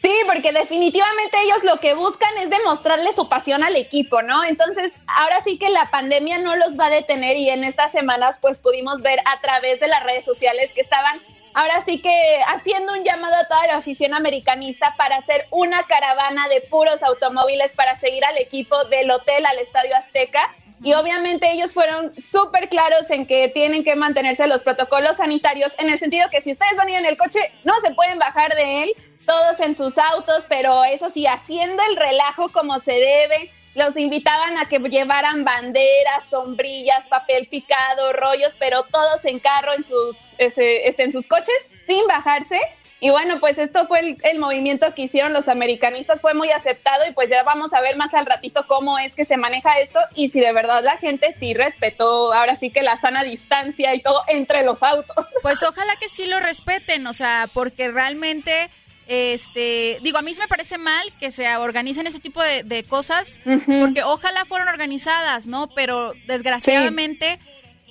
Sí, 0.02 0.14
porque 0.28 0.52
definitivamente 0.52 1.38
ellos 1.44 1.64
lo 1.64 1.80
que 1.80 1.94
buscan 1.94 2.38
es 2.38 2.50
demostrarle 2.50 3.12
su 3.14 3.30
pasión 3.30 3.64
al 3.64 3.76
equipo, 3.76 4.22
¿no? 4.22 4.44
Entonces, 4.44 5.00
ahora 5.08 5.42
sí 5.44 5.58
que 5.58 5.70
la 5.70 5.90
pandemia 5.90 6.38
no 6.40 6.56
los 6.56 6.78
va 6.78 6.88
a 6.88 6.92
detener 6.92 7.36
y 7.38 7.50
en 7.50 7.64
estas 7.64 7.94
semanas 7.94 8.38
pues 8.40 8.60
pudimos 8.60 9.02
ver 9.02 9.20
a 9.26 9.40
través 9.40 9.80
de 9.80 9.88
las 9.88 10.04
redes 10.04 10.24
sociales 10.24 10.74
que 10.74 10.82
estaban 10.82 11.20
ahora 11.58 11.82
sí 11.84 12.00
que 12.00 12.40
haciendo 12.50 12.94
un 12.94 13.04
llamado 13.04 13.36
a 13.36 13.48
toda 13.48 13.66
la 13.66 13.78
afición 13.78 14.14
americanista 14.14 14.94
para 14.96 15.18
hacer 15.18 15.48
una 15.50 15.82
caravana 15.88 16.48
de 16.50 16.62
puros 16.62 17.02
automóviles 17.02 17.74
para 17.74 17.96
seguir 17.96 18.24
al 18.26 18.38
equipo 18.38 18.84
del 18.86 19.10
hotel 19.10 19.44
al 19.44 19.58
Estadio 19.58 19.96
Azteca. 19.96 20.54
Y 20.84 20.94
obviamente 20.94 21.52
ellos 21.52 21.74
fueron 21.74 22.14
súper 22.14 22.70
claros 22.70 23.10
en 23.10 23.26
que 23.26 23.48
tienen 23.48 23.84
que 23.84 23.96
mantenerse 23.96 24.46
los 24.46 24.62
protocolos 24.62 25.18
sanitarios, 25.18 25.74
en 25.80 25.90
el 25.90 25.98
sentido 25.98 26.30
que 26.30 26.42
si 26.42 26.52
ustedes 26.52 26.78
van 26.78 26.90
a 26.90 26.92
ir 26.92 26.98
en 27.00 27.08
el 27.08 27.18
coche, 27.18 27.40
no 27.64 27.74
se 27.80 27.90
pueden 27.96 28.20
bajar 28.20 28.54
de 28.54 28.84
él, 28.84 28.94
todos 29.26 29.60
en 29.60 29.74
sus 29.74 29.98
autos, 29.98 30.46
pero 30.48 30.84
eso 30.84 31.10
sí, 31.10 31.26
haciendo 31.26 31.82
el 31.90 31.98
relajo 31.98 32.50
como 32.50 32.80
se 32.80 32.92
debe, 32.92 33.52
los 33.78 33.96
invitaban 33.96 34.58
a 34.58 34.68
que 34.68 34.80
llevaran 34.80 35.44
banderas, 35.44 36.28
sombrillas, 36.30 37.06
papel 37.08 37.48
picado, 37.50 38.12
rollos, 38.12 38.56
pero 38.58 38.84
todos 38.84 39.24
en 39.26 39.40
carro, 39.40 39.74
en 39.74 39.84
sus, 39.84 40.34
este, 40.40 41.04
en 41.04 41.12
sus 41.12 41.28
coches, 41.28 41.56
sin 41.86 42.06
bajarse. 42.08 42.60
Y 43.00 43.12
bueno, 43.12 43.40
pues 43.40 43.60
esto 43.60 43.86
fue 43.86 44.18
el, 44.24 44.40
movimiento 44.40 44.96
que 44.96 45.04
hicieron 45.04 45.32
los 45.32 45.48
americanistas, 45.48 46.22
fue 46.22 46.34
muy 46.34 46.50
aceptado 46.50 47.04
y 47.08 47.14
pues 47.14 47.30
ya 47.30 47.44
vamos 47.44 47.72
a 47.76 47.82
ver 47.82 47.96
más 47.96 48.16
al 48.16 48.26
ratito 48.26 48.66
cómo 48.66 48.98
es 48.98 49.14
que 49.14 49.24
se 49.24 49.38
maneja 49.38 49.78
esto 49.78 50.00
y 50.16 50.30
si 50.30 50.40
de 50.40 50.52
verdad 50.52 50.84
la 50.84 50.98
gente 50.98 51.32
sí 51.32 51.54
respetó 51.54 52.34
ahora 52.34 52.56
sí 52.56 52.72
que 52.72 52.82
la 52.82 52.98
sana 52.98 53.24
distancia 53.24 53.94
y 53.94 54.00
todo 54.00 54.24
entre 54.28 54.64
los 54.64 54.82
autos. 54.82 55.28
Pues 55.44 55.62
ojalá 55.62 55.96
que 55.98 56.10
sí 56.10 56.26
lo 56.26 56.40
respeten, 56.40 57.06
o 57.06 57.14
sea, 57.14 57.48
porque 57.54 57.92
realmente 57.92 58.72
este, 59.08 60.00
digo, 60.04 60.18
a 60.18 60.22
mí 60.22 60.34
me 60.38 60.48
parece 60.48 60.78
mal 60.78 61.14
que 61.20 61.32
se 61.32 61.56
organicen 61.56 62.08
ese 62.08 62.20
tipo 62.20 62.42
de, 62.44 62.84
cosas, 62.84 63.40
porque 63.44 64.04
ojalá 64.04 64.46
fueran 64.46 64.68
organizadas, 64.68 65.48
¿no? 65.48 65.68
Pero 65.70 66.14
desgraciadamente 66.28 67.40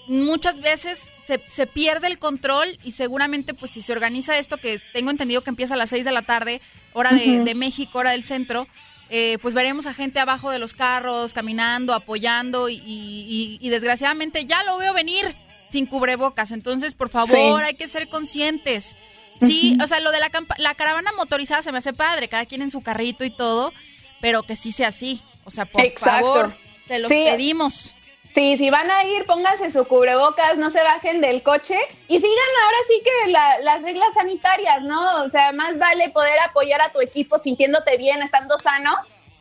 muchas 0.08 0.60
veces 0.60 1.00
se, 1.48 1.66
pierde 1.66 2.06
el 2.06 2.18
control 2.18 2.78
y 2.84 2.92
seguramente 2.92 3.54
pues 3.54 3.72
si 3.72 3.82
se 3.82 3.92
organiza 3.92 4.38
esto, 4.38 4.58
que 4.58 4.80
tengo 4.92 5.10
entendido 5.10 5.42
que 5.42 5.50
empieza 5.50 5.74
a 5.74 5.76
las 5.76 5.90
6 5.90 6.04
de 6.04 6.12
la 6.12 6.22
tarde, 6.22 6.60
hora 6.92 7.12
de, 7.12 7.54
México, 7.54 7.98
hora 7.98 8.12
del 8.12 8.22
centro, 8.22 8.68
eh, 9.08 9.38
pues 9.40 9.54
veremos 9.54 9.86
a 9.86 9.94
gente 9.94 10.20
abajo 10.20 10.50
de 10.50 10.58
los 10.58 10.74
carros, 10.74 11.32
caminando, 11.32 11.94
apoyando 11.94 12.68
y, 12.68 13.58
desgraciadamente 13.62 14.44
ya 14.44 14.62
lo 14.64 14.78
veo 14.78 14.92
venir 14.92 15.34
sin 15.68 15.86
cubrebocas. 15.86 16.52
Entonces, 16.52 16.94
por 16.94 17.08
favor, 17.08 17.64
hay 17.64 17.74
que 17.74 17.88
ser 17.88 18.08
conscientes. 18.08 18.94
Sí, 19.40 19.76
o 19.82 19.86
sea, 19.86 20.00
lo 20.00 20.12
de 20.12 20.20
la, 20.20 20.30
la 20.58 20.74
caravana 20.74 21.12
motorizada 21.12 21.62
se 21.62 21.72
me 21.72 21.78
hace 21.78 21.92
padre, 21.92 22.28
cada 22.28 22.46
quien 22.46 22.62
en 22.62 22.70
su 22.70 22.82
carrito 22.82 23.24
y 23.24 23.30
todo, 23.30 23.72
pero 24.20 24.42
que 24.42 24.56
sí 24.56 24.72
sea 24.72 24.88
así. 24.88 25.22
O 25.44 25.50
sea, 25.50 25.64
por 25.64 25.82
favor, 25.98 26.54
se 26.88 26.98
los 26.98 27.08
pedimos. 27.08 27.92
Sí, 28.32 28.58
si 28.58 28.68
van 28.68 28.90
a 28.90 29.02
ir, 29.04 29.24
pónganse 29.24 29.70
su 29.70 29.86
cubrebocas, 29.86 30.58
no 30.58 30.68
se 30.68 30.82
bajen 30.82 31.22
del 31.22 31.42
coche 31.42 31.78
y 32.06 32.18
sigan 32.18 32.48
ahora 32.64 32.76
sí 32.86 33.02
que 33.02 33.30
las 33.62 33.82
reglas 33.82 34.12
sanitarias, 34.12 34.82
¿no? 34.82 35.22
O 35.22 35.28
sea, 35.30 35.52
más 35.52 35.78
vale 35.78 36.10
poder 36.10 36.38
apoyar 36.40 36.82
a 36.82 36.92
tu 36.92 37.00
equipo 37.00 37.38
sintiéndote 37.38 37.96
bien, 37.96 38.20
estando 38.20 38.58
sano, 38.58 38.94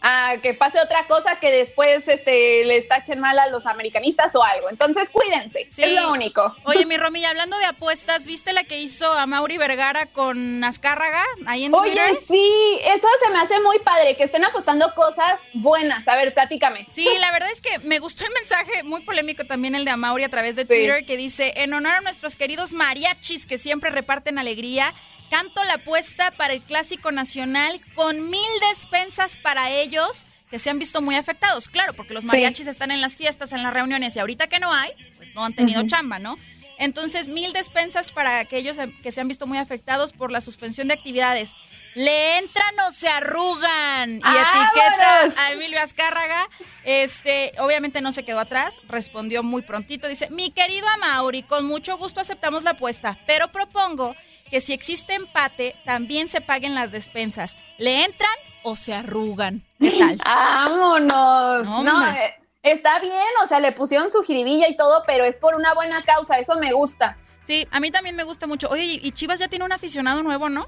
a 0.08 0.38
que 0.38 0.54
pase 0.54 0.80
otra 0.80 1.08
cosa 1.08 1.40
que 1.40 1.52
después 1.52 2.08
este, 2.08 2.64
les 2.66 2.88
tachen 2.88 3.20
mal 3.20 3.40
a 3.40 3.48
los 3.48 3.66
americanistas 3.66 4.36
o 4.36 4.44
algo. 4.44 4.70
Entonces, 4.70 5.10
cuídense, 5.10 5.68
es 5.76 5.92
lo 6.00 6.12
único. 6.12 6.56
Oye, 6.66 6.86
mi 6.86 6.96
Romilla, 6.96 7.32
hablando 7.32 7.58
de 7.58 7.66
apuestas, 7.66 8.24
¿viste 8.24 8.54
la 8.54 8.66
que 8.66 8.80
hizo 8.80 9.12
a 9.12 9.26
Mauri 9.26 9.58
Vergara 9.58 10.06
con 10.06 10.64
Azcárraga 10.64 11.24
ahí 11.48 11.66
en 11.66 11.74
Oye, 11.74 12.00
sí, 12.28 12.80
esto 12.86 13.08
se 13.24 13.32
me 13.32 13.40
hace 13.40 13.60
muy 13.62 13.80
padre, 13.80 14.16
que 14.16 14.26
estén 14.26 14.46
apostando 14.46 14.94
cosas 14.94 15.40
buenas. 15.54 16.08
A 16.08 16.16
ver, 16.16 16.36
platícame. 16.36 16.86
Sí, 16.94 17.10
la 17.20 17.32
verdad 17.32 17.50
es 17.50 17.60
que 17.60 17.80
me 17.80 17.98
gustó 17.98 18.26
el 18.26 18.34
mensaje, 18.34 18.84
muy 18.84 19.02
polémico 19.02 19.44
también 19.46 19.74
el 19.74 19.86
de 19.86 19.92
Amauri 19.92 20.24
a 20.24 20.30
través 20.30 20.56
de 20.56 20.66
Twitter, 20.66 21.04
que 21.08 21.18
dice, 21.18 21.52
en 21.58 21.74
honor 21.74 21.94
a 21.94 22.02
nuestros 22.02 22.36
queridos 22.36 22.74
mariachis 22.74 23.48
que 23.48 23.58
siempre 23.58 23.90
reparten 23.90 24.38
alegría, 24.38 24.94
Canto 25.30 25.64
la 25.64 25.76
apuesta 25.76 26.32
para 26.32 26.54
el 26.54 26.62
Clásico 26.62 27.12
Nacional 27.12 27.82
con 27.94 28.30
mil 28.30 28.42
despensas 28.70 29.38
para 29.38 29.72
ellos 29.72 30.26
que 30.50 30.60
se 30.60 30.70
han 30.70 30.80
visto 30.80 31.02
muy 31.02 31.16
afectados. 31.16 31.68
Claro, 31.68 31.94
porque 31.94 32.14
los 32.14 32.24
mariachis 32.24 32.68
están 32.68 32.92
en 32.92 33.02
las 33.02 33.16
fiestas, 33.16 33.52
en 33.52 33.64
las 33.64 33.74
reuniones 33.74 34.16
y 34.16 34.20
ahorita 34.20 34.48
que 34.48 34.60
no 34.60 34.72
hay, 34.74 34.92
pues 35.18 35.34
no 35.34 35.44
han 35.44 35.54
tenido 35.54 35.86
chamba, 35.88 36.20
¿no? 36.20 36.38
Entonces, 36.78 37.28
mil 37.28 37.54
despensas 37.54 38.12
para 38.12 38.40
aquellos 38.40 38.78
que 39.02 39.12
se 39.12 39.22
han 39.22 39.28
visto 39.28 39.48
muy 39.48 39.58
afectados 39.58 40.14
por 40.14 40.32
la 40.32 40.42
suspensión 40.42 40.88
de 40.88 40.94
actividades. 40.94 41.54
Le 41.94 42.38
entran 42.38 42.78
o 42.86 42.92
se 42.92 43.08
arrugan. 43.08 44.10
Y 44.12 44.18
etiqueta 44.18 45.42
a 45.42 45.52
Emilio 45.54 45.82
Azcárraga. 45.82 46.50
Este, 46.84 47.54
obviamente 47.60 48.02
no 48.02 48.12
se 48.12 48.26
quedó 48.26 48.42
atrás, 48.42 48.82
respondió 48.90 49.44
muy 49.44 49.62
prontito. 49.62 50.10
Dice: 50.10 50.30
Mi 50.30 50.52
querido 50.52 50.88
Amauri, 50.90 51.44
con 51.44 51.66
mucho 51.66 51.98
gusto 51.98 52.20
aceptamos 52.20 52.64
la 52.64 52.72
apuesta, 52.72 53.18
pero 53.26 53.48
propongo 53.48 54.14
que 54.50 54.62
si 54.62 54.74
existe 54.74 55.14
empate, 55.14 55.76
también 55.86 56.30
se 56.30 56.42
paguen 56.42 56.76
las 56.76 56.92
despensas. 56.92 57.56
¿Le 57.78 58.04
entran 58.06 58.32
o 58.64 58.76
se 58.76 58.94
arrugan? 58.94 59.64
¿Qué 59.80 59.92
tal? 59.92 60.18
¡Vámonos! 60.26 61.68
No, 61.84 62.08
eh, 62.12 62.34
está 62.64 63.00
bien, 63.00 63.14
o 63.44 63.48
sea, 63.48 63.60
le 63.60 63.72
pusieron 63.72 64.10
su 64.10 64.24
jiribilla 64.24 64.68
y 64.70 64.76
todo, 64.76 65.04
pero 65.06 65.26
es 65.26 65.38
por 65.38 65.56
una 65.56 65.74
buena 65.74 66.04
causa, 66.04 66.40
eso 66.40 66.58
me 66.60 66.74
gusta. 66.74 67.18
Sí, 67.46 67.68
a 67.72 67.80
mí 67.80 67.92
también 67.92 68.16
me 68.16 68.24
gusta 68.24 68.48
mucho. 68.48 68.70
Oye, 68.70 69.00
y 69.02 69.12
Chivas 69.12 69.40
ya 69.40 69.48
tiene 69.48 69.66
un 69.66 69.72
aficionado 69.72 70.24
nuevo, 70.24 70.50
¿no? 70.50 70.68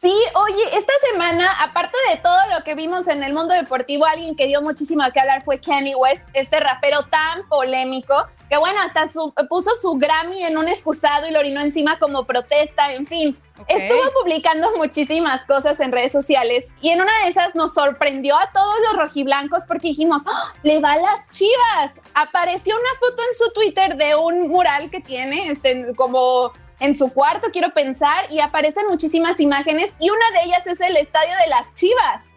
Sí, 0.00 0.14
oye, 0.34 0.62
esta 0.74 0.92
semana, 1.10 1.50
aparte 1.60 1.96
de 2.08 2.18
todo 2.18 2.38
lo 2.56 2.62
que 2.62 2.76
vimos 2.76 3.08
en 3.08 3.24
el 3.24 3.34
mundo 3.34 3.52
deportivo, 3.52 4.04
alguien 4.04 4.36
que 4.36 4.46
dio 4.46 4.62
muchísimo 4.62 5.02
que 5.12 5.18
hablar 5.18 5.44
fue 5.44 5.60
Kanye 5.60 5.96
West, 5.96 6.24
este 6.34 6.60
rapero 6.60 7.02
tan 7.10 7.48
polémico, 7.48 8.14
que 8.48 8.56
bueno, 8.58 8.78
hasta 8.80 9.06
puso 9.48 9.70
su 9.82 9.94
Grammy 9.94 10.44
en 10.44 10.56
un 10.56 10.68
excusado 10.68 11.26
y 11.26 11.32
lo 11.32 11.40
orinó 11.40 11.60
encima 11.62 11.98
como 11.98 12.26
protesta, 12.26 12.92
en 12.92 13.08
fin. 13.08 13.36
Estuvo 13.66 14.12
publicando 14.20 14.70
muchísimas 14.76 15.44
cosas 15.44 15.80
en 15.80 15.90
redes 15.90 16.12
sociales 16.12 16.66
y 16.80 16.90
en 16.90 17.00
una 17.00 17.12
de 17.24 17.30
esas 17.30 17.56
nos 17.56 17.74
sorprendió 17.74 18.36
a 18.36 18.52
todos 18.52 18.76
los 18.86 19.00
rojiblancos 19.00 19.64
porque 19.66 19.88
dijimos, 19.88 20.22
¡Ah! 20.26 20.54
le 20.62 20.78
va 20.78 20.92
a 20.92 20.98
las 20.98 21.28
chivas. 21.32 22.00
Apareció 22.14 22.76
una 22.76 22.94
foto 23.00 23.20
en 23.20 23.36
su 23.36 23.52
Twitter 23.52 23.96
de 23.96 24.14
un 24.14 24.46
mural 24.46 24.90
que 24.90 25.00
tiene, 25.00 25.48
este, 25.50 25.92
como 25.96 26.52
en 26.80 26.94
su 26.94 27.12
cuarto, 27.12 27.48
quiero 27.52 27.70
pensar, 27.70 28.30
y 28.30 28.40
aparecen 28.40 28.86
muchísimas 28.88 29.40
imágenes 29.40 29.92
y 29.98 30.10
una 30.10 30.30
de 30.32 30.46
ellas 30.46 30.66
es 30.66 30.80
el 30.80 30.96
estadio 30.96 31.34
de 31.42 31.48
las 31.48 31.74
Chivas. 31.74 32.32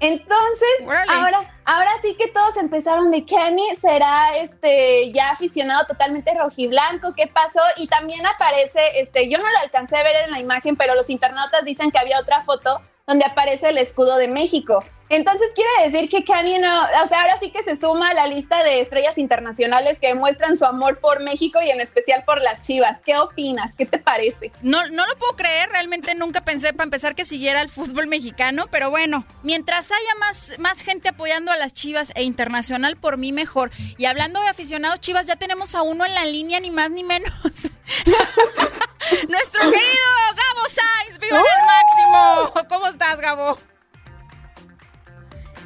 Entonces, 0.00 0.68
ahora, 1.08 1.40
ahora 1.66 1.90
sí 2.00 2.16
que 2.18 2.28
todos 2.28 2.56
empezaron 2.56 3.10
de 3.10 3.26
Kenny 3.26 3.76
será 3.76 4.34
este 4.38 5.12
ya 5.12 5.30
aficionado 5.30 5.86
totalmente 5.86 6.32
rojiblanco, 6.34 7.12
¿qué 7.14 7.26
pasó? 7.26 7.60
Y 7.76 7.86
también 7.86 8.26
aparece, 8.26 8.80
este, 8.98 9.28
yo 9.28 9.36
no 9.36 9.44
lo 9.50 9.58
alcancé 9.58 9.98
a 9.98 10.02
ver 10.02 10.24
en 10.24 10.30
la 10.30 10.40
imagen, 10.40 10.76
pero 10.76 10.94
los 10.94 11.10
internautas 11.10 11.66
dicen 11.66 11.90
que 11.90 11.98
había 11.98 12.18
otra 12.18 12.40
foto 12.40 12.80
donde 13.06 13.26
aparece 13.26 13.68
el 13.68 13.78
escudo 13.78 14.16
de 14.16 14.28
México. 14.28 14.82
Entonces 15.10 15.48
quiere 15.56 15.90
decir 15.90 16.08
que 16.08 16.24
Kanye 16.24 16.60
no, 16.60 16.82
o 16.82 17.08
sea, 17.08 17.22
ahora 17.22 17.36
sí 17.40 17.50
que 17.50 17.64
se 17.64 17.74
suma 17.74 18.10
a 18.10 18.14
la 18.14 18.28
lista 18.28 18.62
de 18.62 18.80
estrellas 18.80 19.18
internacionales 19.18 19.98
que 19.98 20.14
muestran 20.14 20.56
su 20.56 20.64
amor 20.64 21.00
por 21.00 21.20
México 21.20 21.58
y 21.60 21.68
en 21.68 21.80
especial 21.80 22.22
por 22.24 22.40
las 22.40 22.60
Chivas. 22.60 23.00
¿Qué 23.04 23.18
opinas? 23.18 23.74
¿Qué 23.74 23.86
te 23.86 23.98
parece? 23.98 24.52
No, 24.62 24.86
no 24.86 25.04
lo 25.08 25.16
puedo 25.18 25.32
creer, 25.34 25.68
realmente 25.68 26.14
nunca 26.14 26.42
pensé 26.42 26.72
para 26.72 26.84
empezar 26.84 27.16
que 27.16 27.24
siguiera 27.24 27.60
el 27.60 27.68
fútbol 27.68 28.06
mexicano, 28.06 28.68
pero 28.70 28.90
bueno, 28.90 29.26
mientras 29.42 29.90
haya 29.90 30.14
más, 30.20 30.56
más 30.60 30.80
gente 30.80 31.08
apoyando 31.08 31.50
a 31.50 31.56
las 31.56 31.72
Chivas 31.72 32.12
e 32.14 32.22
internacional, 32.22 32.96
por 32.96 33.16
mí 33.16 33.32
mejor. 33.32 33.72
Y 33.98 34.04
hablando 34.04 34.40
de 34.40 34.48
aficionados 34.48 35.00
Chivas, 35.00 35.26
ya 35.26 35.34
tenemos 35.34 35.74
a 35.74 35.82
uno 35.82 36.06
en 36.06 36.14
la 36.14 36.24
línea, 36.24 36.60
ni 36.60 36.70
más 36.70 36.88
ni 36.88 37.02
menos. 37.02 37.32
Nuestro 39.28 39.60
querido 39.62 40.10
Gabo 40.36 40.68
Sainz, 40.68 41.18
vivo 41.18 41.36
en 41.36 41.42
el 41.42 41.66
máximo. 41.66 42.68
¿Cómo 42.68 42.86
estás, 42.86 43.18
Gabo? 43.18 43.58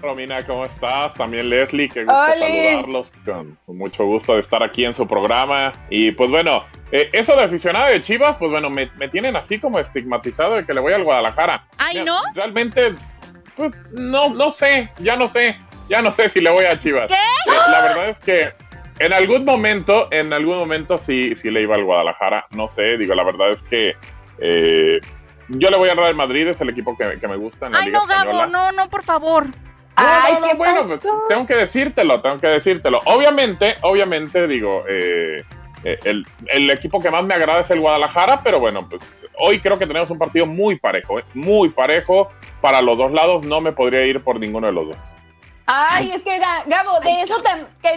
Romina, 0.05 0.45
¿cómo 0.45 0.67
estás? 0.67 1.15
También 1.15 1.49
Leslie, 1.49 1.89
qué 1.89 2.05
gusto 2.05 2.27
saludarlos. 2.27 3.13
Con, 3.25 3.59
mucho 3.67 4.05
gusto 4.05 4.35
de 4.35 4.41
estar 4.41 4.63
aquí 4.63 4.85
en 4.85 4.93
su 4.93 5.09
programa. 5.09 5.73
Y 5.89 6.13
pues 6.13 6.31
bueno, 6.31 6.65
eh, 6.93 7.09
eso 7.13 7.35
de 7.35 7.45
aficionado 7.45 7.91
de 7.91 8.03
Chivas, 8.03 8.37
pues 8.37 8.51
bueno, 8.51 8.69
me, 8.69 8.87
tienen 9.11 9.35
así 9.35 9.59
como 9.59 9.79
estigmatizado 9.79 10.57
de 10.57 10.65
que 10.65 10.75
le 10.75 10.81
voy 10.81 10.93
al 10.93 11.05
Guadalajara. 11.05 11.67
Ay, 11.79 12.05
¿no? 12.05 12.21
Realmente, 12.35 12.95
pues 13.57 13.73
no, 13.93 14.29
no 14.31 14.51
sé, 14.51 14.91
ya 14.99 15.17
no 15.17 15.27
sé. 15.27 15.59
Ya 15.89 16.01
no 16.01 16.11
sé 16.11 16.29
si 16.29 16.41
le 16.41 16.51
voy 16.51 16.67
a 16.67 16.79
Chivas. 16.79 17.09
¿Qué? 17.09 17.51
Eh, 17.51 17.57
la 17.71 17.81
verdad 17.81 18.09
es 18.11 18.19
que 18.19 18.53
en 18.99 19.13
algún 19.13 19.45
momento, 19.45 20.09
en 20.11 20.33
algún 20.33 20.57
momento 20.57 20.99
sí, 20.99 21.35
sí 21.35 21.51
le 21.51 21.63
iba 21.63 21.75
al 21.75 21.85
Guadalajara. 21.85 22.47
No 22.51 22.69
sé, 22.69 22.99
digo, 22.99 23.15
la 23.15 23.25
verdad 23.25 23.51
es 23.51 23.63
que 23.63 23.95
eh, 24.39 25.01
yo 25.49 25.71
le 25.71 25.77
voy 25.77 25.89
a 25.89 25.95
Real 25.95 26.15
Madrid, 26.15 26.47
es 26.47 26.61
el 26.61 26.71
equipo 26.71 26.97
que, 26.97 27.27
me 27.27 27.37
gusta. 27.37 27.67
En 27.67 27.73
la 27.73 27.79
Ay, 27.79 27.91
no, 27.91 28.07
Gabo, 28.07 28.47
no, 28.47 28.73
no, 28.73 28.89
por 28.89 29.03
favor. 29.03 29.47
Ay, 29.97 30.37
qué 30.43 30.55
bueno, 30.57 30.87
pues, 30.87 31.01
tengo 31.29 31.47
que 31.47 31.55
decírtelo, 31.55 32.21
tengo 32.21 32.39
que 32.39 32.49
decírtelo. 32.49 33.01
Obviamente, 33.05 33.77
obviamente, 33.83 34.47
digo, 34.49 34.85
eh, 34.89 35.45
eh, 35.85 35.99
el, 36.47 36.71
equipo 36.71 37.01
que 37.01 37.11
más 37.11 37.23
me 37.25 37.35
agrada 37.35 37.61
es 37.61 37.71
el 37.71 37.81
Guadalajara, 37.81 38.43
pero 38.43 38.59
bueno, 38.59 38.89
pues 38.89 39.27
hoy 39.39 39.61
creo 39.61 39.79
que 39.79 39.87
tenemos 39.87 40.11
un 40.11 40.19
partido 40.19 40.47
muy 40.47 40.79
parejo, 40.79 41.19
eh, 41.19 41.25
muy 41.35 41.71
parejo 41.71 42.31
para 42.61 42.83
los 42.83 42.99
dos 42.99 43.13
lados. 43.13 43.45
No 43.45 43.61
me 43.61 43.73
podría 43.73 44.05
ir 44.05 44.23
por 44.23 44.41
ninguno 44.41 44.67
de 44.67 44.73
los 44.73 44.89
dos. 44.89 45.15
Ay, 45.67 46.13
es 46.13 46.23
que 46.23 46.39
Gabo, 46.39 47.01
de 47.01 47.23
eso 47.23 47.37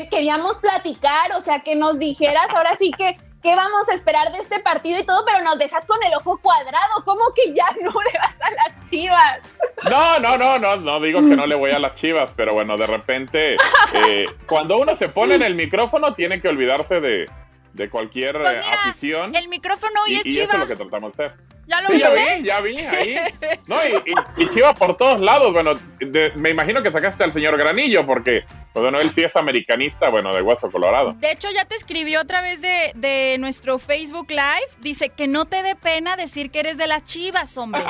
queríamos 0.09 0.57
platicar, 0.59 1.31
o 1.35 1.41
sea, 1.41 1.59
que 1.59 1.75
nos 1.75 1.99
dijeras 1.99 2.49
ahora 2.53 2.75
sí 2.77 2.91
que 2.97 3.17
qué 3.41 3.55
vamos 3.55 3.87
a 3.89 3.93
esperar 3.93 4.31
de 4.31 4.39
este 4.39 4.59
partido 4.59 4.99
y 4.99 5.05
todo, 5.05 5.23
pero 5.25 5.43
nos 5.43 5.57
dejas 5.57 5.85
con 5.85 5.97
el 6.03 6.13
ojo 6.15 6.37
cuadrado. 6.37 7.03
¿Cómo 7.05 7.21
que 7.35 7.53
ya 7.53 7.65
no 7.81 7.91
le 7.91 8.19
vas 8.19 8.35
a 8.41 8.51
las 8.51 8.89
chivas? 8.89 9.55
No, 9.89 10.19
no, 10.19 10.37
no, 10.37 10.59
no, 10.59 10.75
no 10.77 10.99
digo 10.99 11.19
que 11.19 11.35
no 11.35 11.45
le 11.45 11.55
voy 11.55 11.71
a 11.71 11.79
las 11.79 11.95
chivas, 11.95 12.33
pero 12.35 12.53
bueno, 12.53 12.77
de 12.77 12.87
repente, 12.87 13.57
eh, 13.93 14.25
cuando 14.47 14.77
uno 14.77 14.95
se 14.95 15.09
pone 15.09 15.35
en 15.35 15.43
el 15.43 15.55
micrófono, 15.55 16.13
tiene 16.13 16.41
que 16.41 16.47
olvidarse 16.47 16.99
de, 16.99 17.29
de 17.77 17.89
cualquier 17.89 18.37
pues 18.37 18.57
afición. 18.67 19.33
El 19.33 19.47
micrófono 19.47 20.01
hoy 20.05 20.15
es 20.15 20.25
y 20.25 20.31
chiva. 20.31 20.43
eso 20.43 20.53
es 20.53 20.59
lo 20.59 20.67
que 20.67 20.75
tratamos 20.75 21.15
de 21.15 21.25
hacer. 21.25 21.37
¿Ya 21.67 21.81
lo 21.81 21.93
Ya 21.93 22.09
vi, 22.11 22.43
ya 22.43 22.61
vi, 22.61 22.77
ahí. 22.77 23.17
No, 23.67 23.75
y, 24.37 24.49
Chiva 24.49 24.73
por 24.73 24.95
todos 24.95 25.19
lados. 25.19 25.51
Bueno, 25.51 25.73
me 26.35 26.49
imagino 26.49 26.81
que 26.81 26.91
sacaste 26.91 27.25
al 27.25 27.33
señor 27.33 27.57
Granillo, 27.57 28.05
porque, 28.05 28.45
pues, 28.71 28.83
bueno, 28.83 28.99
él 28.99 29.09
sí 29.11 29.21
es 29.23 29.35
americanista, 29.35 30.07
bueno, 30.09 30.33
de 30.33 30.41
hueso 30.41 30.71
colorado. 30.71 31.13
De 31.19 31.31
hecho, 31.31 31.49
ya 31.51 31.65
te 31.65 31.75
escribió 31.75 32.21
otra 32.21 32.41
vez 32.41 32.61
de, 32.61 32.93
de 32.95 33.37
nuestro 33.37 33.79
Facebook 33.79 34.27
Live. 34.29 34.67
Dice 34.79 35.09
que 35.09 35.27
no 35.27 35.43
te 35.43 35.61
dé 35.61 35.75
pena 35.75 36.15
decir 36.15 36.51
que 36.51 36.61
eres 36.61 36.77
de 36.77 36.87
las 36.87 37.03
chivas, 37.03 37.57
hombre. 37.57 37.83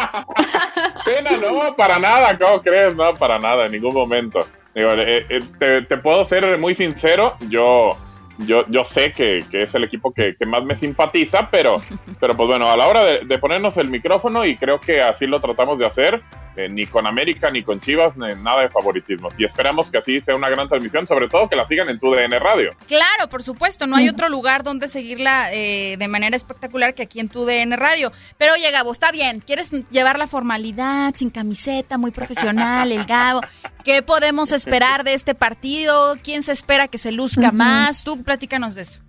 pena, 1.05 1.37
no, 1.37 1.75
para 1.75 1.99
nada, 1.99 2.35
¿cómo 2.37 2.63
crees? 2.63 2.95
No, 2.95 3.15
para 3.15 3.37
nada, 3.37 3.67
en 3.67 3.73
ningún 3.73 3.93
momento. 3.93 4.43
Digo, 4.73 4.91
eh, 4.93 5.25
eh, 5.29 5.39
te, 5.59 5.81
te 5.83 5.97
puedo 5.97 6.25
ser 6.25 6.57
muy 6.57 6.73
sincero, 6.73 7.37
yo 7.49 7.95
yo, 8.39 8.65
yo 8.67 8.83
sé 8.83 9.11
que, 9.11 9.39
es 9.39 9.75
el 9.75 9.83
equipo 9.83 10.13
que, 10.13 10.35
más 10.45 10.63
me 10.63 10.75
simpatiza, 10.75 11.49
pero, 11.49 11.81
pero 12.19 12.35
pues 12.35 12.47
bueno, 12.47 12.69
a 12.69 12.77
la 12.77 12.87
hora 12.87 13.03
de, 13.03 13.37
ponernos 13.37 13.77
el 13.77 13.89
micrófono, 13.89 14.45
y 14.45 14.57
creo 14.57 14.79
que 14.79 15.01
así 15.01 15.25
lo 15.25 15.41
tratamos 15.41 15.79
de 15.79 15.85
hacer, 15.85 16.21
eh, 16.57 16.67
ni 16.69 16.87
con 16.87 17.05
América 17.05 17.51
ni 17.51 17.63
con 17.63 17.79
Chivas, 17.79 18.17
nada 18.17 18.61
de 18.61 18.69
favoritismos. 18.69 19.39
Y 19.39 19.45
esperamos 19.45 19.91
que 19.91 19.99
así 19.99 20.19
sea 20.19 20.35
una 20.35 20.49
gran 20.49 20.67
transmisión, 20.67 21.05
sobre 21.05 21.29
todo 21.29 21.47
que 21.47 21.55
la 21.55 21.67
sigan 21.67 21.87
en 21.87 21.99
tu 21.99 22.11
DN 22.11 22.39
Radio. 22.39 22.75
Claro, 22.87 23.29
por 23.29 23.43
supuesto, 23.43 23.85
no 23.85 23.95
hay 23.95 24.09
otro 24.09 24.27
lugar 24.27 24.63
donde 24.63 24.89
seguirla 24.89 25.53
eh, 25.53 25.97
de 25.97 26.07
manera 26.07 26.35
espectacular 26.35 26.95
que 26.95 27.03
aquí 27.03 27.19
en 27.19 27.29
tu 27.29 27.45
DN 27.45 27.75
Radio. 27.75 28.11
Pero 28.39 28.53
oye, 28.53 28.71
Gabo, 28.71 28.91
está 28.91 29.11
bien, 29.11 29.39
quieres 29.39 29.69
llevar 29.91 30.17
la 30.17 30.25
formalidad, 30.25 31.13
sin 31.15 31.29
camiseta, 31.29 31.99
muy 31.99 32.09
profesional, 32.09 32.91
el 32.91 33.05
Gabo. 33.05 33.41
¿Qué 33.83 34.01
podemos 34.01 34.51
esperar 34.51 35.03
de 35.03 35.13
este 35.13 35.35
partido? 35.35 36.15
¿Quién 36.23 36.41
se 36.41 36.53
espera 36.53 36.87
que 36.87 36.97
se 36.97 37.11
luzca 37.11 37.51
más? 37.51 38.03
Tú 38.03 38.23
platícanos 38.23 38.73
de 38.73 38.81
eso. 38.81 39.06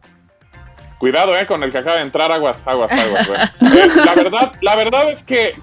Cuidado, 0.99 1.39
eh, 1.39 1.47
con 1.47 1.63
el 1.63 1.71
que 1.71 1.79
acaba 1.79 1.97
de 1.97 2.03
entrar 2.03 2.31
aguas, 2.33 2.67
aguas, 2.67 2.91
aguas. 2.91 3.55
Eh, 3.61 3.89
la 4.05 4.15
verdad, 4.15 4.53
la 4.61 4.77
verdad 4.77 5.11
es 5.11 5.23
que, 5.23 5.55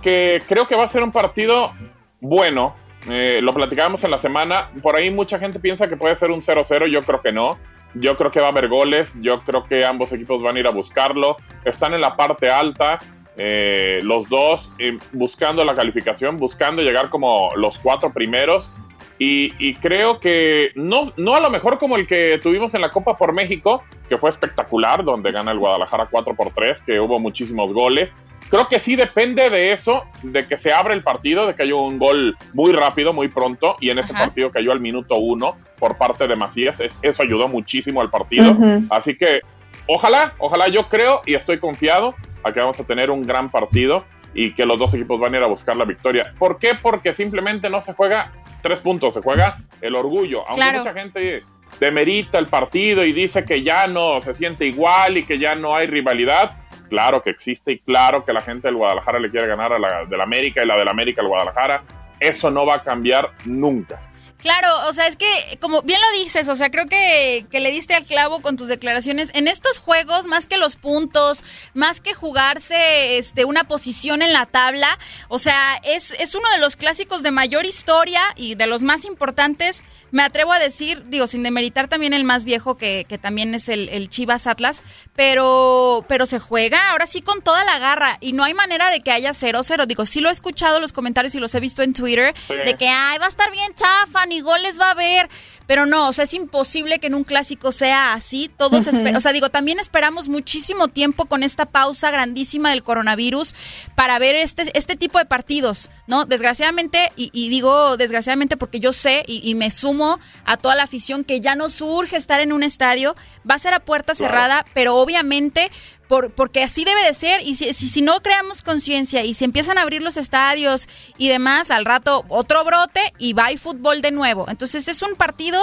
creo 0.48 0.67
que 0.67 0.76
va 0.76 0.84
a 0.84 0.88
ser 0.88 1.04
un 1.04 1.12
partido 1.12 1.74
bueno. 2.21 2.76
Eh, 3.10 3.39
lo 3.41 3.54
platicábamos 3.54 4.04
en 4.04 4.12
la 4.12 4.17
semana. 4.17 4.69
Por 4.82 4.95
ahí 4.95 5.12
mucha 5.12 5.38
gente 5.38 5.60
piensa 5.60 5.88
que 5.88 5.98
puede 5.98 6.15
ser 6.15 6.32
un 6.32 6.41
0-0. 6.41 6.88
Yo 6.88 7.04
creo 7.04 7.21
que 7.21 7.32
no. 7.32 7.58
Yo 7.93 8.17
creo 8.17 8.32
que 8.32 8.39
va 8.39 8.48
a 8.48 8.50
haber 8.50 8.69
goles. 8.69 9.13
Yo 9.21 9.41
creo 9.41 9.65
que 9.65 9.86
ambos 9.86 10.12
equipos 10.13 10.41
van 10.41 10.56
a 10.56 10.60
ir 10.60 10.67
a 10.67 10.71
buscarlo. 10.71 11.38
Están 11.65 11.93
en 11.93 12.02
la 12.02 12.15
parte 12.15 12.50
alta. 12.50 13.00
los 13.38 14.30
dos 14.30 14.71
buscando 15.12 15.65
la 15.65 15.76
calificación, 15.76 16.38
buscando 16.38 16.82
llegar 16.82 17.10
como 17.10 17.50
los 17.58 17.78
cuatro 17.78 18.13
primeros. 18.13 18.71
Y, 19.17 19.75
creo 19.75 20.19
que 20.19 20.71
no, 20.75 21.13
no 21.15 21.36
a 21.36 21.39
lo 21.39 21.49
mejor 21.49 21.80
como 21.80 21.95
el 21.95 22.06
que 22.06 22.39
tuvimos 22.43 22.73
en 22.75 22.82
la 22.82 22.91
Copa 22.91 23.17
por 23.17 23.32
México, 23.32 23.84
que 24.10 24.17
fue 24.17 24.30
espectacular, 24.30 25.04
donde 25.04 25.32
gana 25.32 25.51
el 25.51 25.60
Guadalajara 25.60 26.08
4 26.12 26.36
por 26.36 26.49
3, 26.51 26.82
que 26.82 26.99
hubo 26.99 27.19
muchísimos 27.19 27.71
goles. 27.73 28.15
Creo 28.49 28.67
que 28.67 28.80
sí 28.80 28.95
depende 28.95 29.49
de 29.49 29.71
eso, 29.71 30.04
de 30.21 30.45
que 30.47 30.58
se 30.58 30.71
abre 30.71 30.93
el 30.93 31.01
partido, 31.01 31.47
de 31.47 31.56
que 31.56 31.63
haya 31.63 31.75
un 31.75 31.97
gol 31.97 32.38
muy 32.54 32.73
rápido, 32.73 33.12
muy 33.12 33.28
pronto, 33.30 33.78
y 33.80 33.89
en 33.89 33.99
ese 33.99 34.13
partido 34.13 34.51
cayó 34.51 34.71
al 34.71 34.80
minuto 34.80 35.15
uno 35.15 35.56
por 35.80 35.97
parte 35.97 36.28
de 36.28 36.36
Macías. 36.36 36.80
eso 36.80 37.23
ayudó 37.23 37.47
muchísimo 37.47 38.01
al 38.01 38.10
partido. 38.10 38.56
Así 38.89 39.15
que 39.15 39.41
ojalá, 39.88 40.34
ojalá 40.38 40.67
yo 40.67 40.89
creo 40.89 41.21
y 41.25 41.34
estoy 41.34 41.58
confiado 41.58 42.15
a 42.43 42.54
que 42.54 42.60
vamos 42.60 42.80
a 42.80 42.84
tener 42.84 43.10
un 43.10 43.25
gran 43.25 43.49
partido 43.49 44.06
y 44.36 44.51
que 44.51 44.65
los 44.65 44.78
dos 44.78 44.93
equipos 44.93 45.19
van 45.19 45.34
a 45.34 45.38
ir 45.38 45.43
a 45.43 45.47
buscar 45.47 45.75
la 45.75 45.86
victoria. 45.86 46.34
¿Por 46.38 46.60
qué? 46.60 46.73
Porque 46.80 47.13
simplemente 47.13 47.69
no 47.69 47.82
se 47.82 47.93
juega 47.93 48.32
tres 48.65 48.80
puntos, 48.80 49.13
se 49.13 49.21
juega 49.21 49.58
el 49.80 49.93
orgullo. 49.93 50.43
Aunque 50.47 50.78
mucha 50.80 50.93
gente 50.93 51.43
demerita 51.80 52.39
el 52.39 52.47
partido 52.47 53.06
y 53.06 53.13
dice 53.13 53.45
que 53.45 53.62
ya 53.62 53.86
no 53.86 54.19
se 54.21 54.34
siente 54.34 54.65
igual 54.65 55.17
y 55.17 55.23
que 55.23 55.38
ya 55.38 55.54
no 55.54 55.75
hay 55.75 55.86
rivalidad, 55.86 56.58
claro 56.89 57.21
que 57.21 57.30
existe 57.30 57.73
y 57.73 57.78
claro 57.78 58.25
que 58.25 58.34
la 58.34 58.41
gente 58.41 58.67
del 58.67 58.78
Guadalajara 58.78 59.19
le 59.19 59.30
quiere 59.30 59.45
ganar 59.45 59.71
a 59.71 59.78
la 59.78 60.06
del 60.06 60.19
América 60.19 60.63
y 60.63 60.65
la 60.65 60.78
del 60.78 60.88
América 60.88 61.21
al 61.21 61.28
Guadalajara. 61.28 61.84
Eso 62.19 62.49
no 62.49 62.65
va 62.65 62.75
a 62.75 62.82
cambiar 62.82 63.34
nunca. 63.45 63.99
Claro, 64.45 64.69
o 64.88 64.93
sea, 64.93 65.08
es 65.08 65.15
que, 65.15 65.58
como 65.60 65.81
bien 65.81 65.99
lo 65.99 66.19
dices, 66.19 66.47
o 66.49 66.55
sea, 66.55 66.69
creo 66.69 66.86
que, 66.86 67.47
que, 67.49 67.60
le 67.60 67.71
diste 67.71 67.95
al 67.95 68.05
clavo 68.05 68.43
con 68.43 68.58
tus 68.58 68.67
declaraciones. 68.67 69.31
En 69.34 69.47
estos 69.47 69.79
juegos, 69.79 70.27
más 70.27 70.45
que 70.45 70.58
los 70.58 70.75
puntos, 70.75 71.43
más 71.73 71.99
que 71.99 72.13
jugarse 72.13 73.17
este, 73.17 73.43
una 73.43 73.63
posición 73.63 74.21
en 74.21 74.34
la 74.34 74.45
tabla, 74.45 74.99
o 75.29 75.39
sea, 75.39 75.81
es, 75.84 76.12
es 76.19 76.36
uno 76.36 76.47
de 76.51 76.60
los 76.60 76.75
clásicos 76.75 77.23
de 77.23 77.31
mayor 77.31 77.65
historia 77.65 78.21
y 78.36 78.53
de 78.53 78.67
los 78.67 78.84
más 78.84 79.03
importantes 79.05 79.81
me 80.15 80.23
atrevo 80.23 80.53
a 80.53 80.60
decir, 80.60 81.03
digo, 81.08 81.27
sin 81.27 81.43
demeritar 81.43 81.89
también 81.89 82.13
el 82.13 82.23
más 82.23 82.45
viejo, 82.45 82.77
que, 82.77 83.05
que 83.10 83.17
también 83.17 83.53
es 83.53 83.67
el, 83.67 83.89
el, 83.89 84.10
Chivas 84.10 84.47
Atlas, 84.47 84.81
pero, 85.13 86.05
pero 86.08 86.25
se 86.25 86.39
juega 86.39 86.91
ahora 86.91 87.05
sí 87.05 87.21
con 87.21 87.41
toda 87.41 87.65
la 87.65 87.79
garra 87.79 88.17
y 88.21 88.31
no 88.31 88.45
hay 88.45 88.53
manera 88.53 88.89
de 88.91 89.01
que 89.01 89.12
haya 89.12 89.31
0-0. 89.31 89.86
Digo, 89.88 90.05
sí 90.05 90.21
lo 90.21 90.29
he 90.29 90.31
escuchado 90.31 90.79
los 90.79 90.93
comentarios 90.93 91.36
y 91.36 91.39
los 91.39 91.53
he 91.53 91.60
visto 91.60 91.81
en 91.81 91.91
Twitter, 91.91 92.34
de 92.47 92.75
que, 92.75 92.88
ay, 92.88 93.17
va 93.17 93.25
a 93.25 93.29
estar 93.29 93.51
bien 93.51 93.73
chafa, 93.75 94.25
ni 94.27 94.35
goles 94.41 94.80
va 94.80 94.88
a 94.88 94.91
haber. 94.91 95.30
Pero 95.67 95.86
no, 95.86 96.10
o 96.10 96.13
sea, 96.13 96.26
es 96.26 96.34
imposible 96.34 97.00
que 97.00 97.08
en 97.08 97.15
un 97.15 97.24
clásico 97.24 97.71
sea 97.71 98.13
así. 98.13 98.52
Todos 98.56 98.88
o 98.88 99.21
sea, 99.21 99.34
digo, 99.34 99.50
también 99.50 99.80
esperamos 99.80 100.28
muchísimo 100.28 100.88
tiempo 100.88 101.26
con 101.26 101.43
esta 101.43 101.65
pausa 101.65 102.12
grandísima 102.12 102.69
del 102.69 102.84
coronavirus 102.84 103.56
para 103.95 104.19
ver 104.19 104.36
este, 104.36 104.78
este 104.78 104.95
tipo 104.95 105.17
de 105.17 105.26
partidos, 105.26 105.89
¿no? 106.08 106.26
Desgraciadamente, 106.26 107.12
y, 107.15 107.50
digo 107.50 107.98
desgraciadamente 107.98 108.58
porque 108.58 108.80
yo 108.80 108.93
sé 108.93 109.24
y, 109.28 109.56
me 109.56 109.71
sumo 109.71 110.19
a 110.43 110.58
toda 110.58 110.76
la 110.76 110.84
afición 110.84 111.24
que 111.24 111.39
ya 111.39 111.56
no 111.56 111.69
surge 111.69 112.17
estar 112.17 112.41
en 112.41 112.52
un 112.52 112.62
estadio, 112.62 113.15
va 113.50 113.56
a 113.56 113.60
ser 113.60 113.74
a 113.74 113.80
puerta 113.80 114.13
cerrada, 114.13 114.65
pero 114.74 114.95
obviamente 114.98 115.71
por, 116.08 116.32
porque 116.32 116.63
así 116.63 116.86
debe 116.86 117.04
de 117.04 117.13
ser 117.13 117.41
y 117.41 117.56
si, 117.56 117.74
si, 117.74 118.02
no 118.02 118.22
creamos 118.22 118.63
conciencia 118.63 119.24
y 119.24 119.34
se 119.34 119.46
empiezan 119.46 119.78
a 119.78 119.82
abrir 119.82 120.02
los 120.02 120.18
estadios 120.18 120.88
y 121.18 121.30
demás, 121.30 121.72
al 121.72 121.86
rato 121.86 122.26
otro 122.30 122.63
brote 122.63 123.02
y 123.18 123.34
va 123.34 123.52
y 123.52 123.58
fútbol 123.58 124.02
de 124.02 124.12
nuevo. 124.12 124.46
Entonces 124.50 124.88
es 124.88 125.02
un 125.02 125.15
partido 125.15 125.60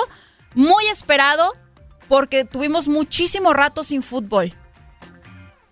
muy 0.54 0.86
esperado 0.86 1.52
porque 2.08 2.44
tuvimos 2.44 2.88
muchísimo 2.88 3.52
rato 3.52 3.84
sin 3.84 4.02
fútbol. 4.02 4.52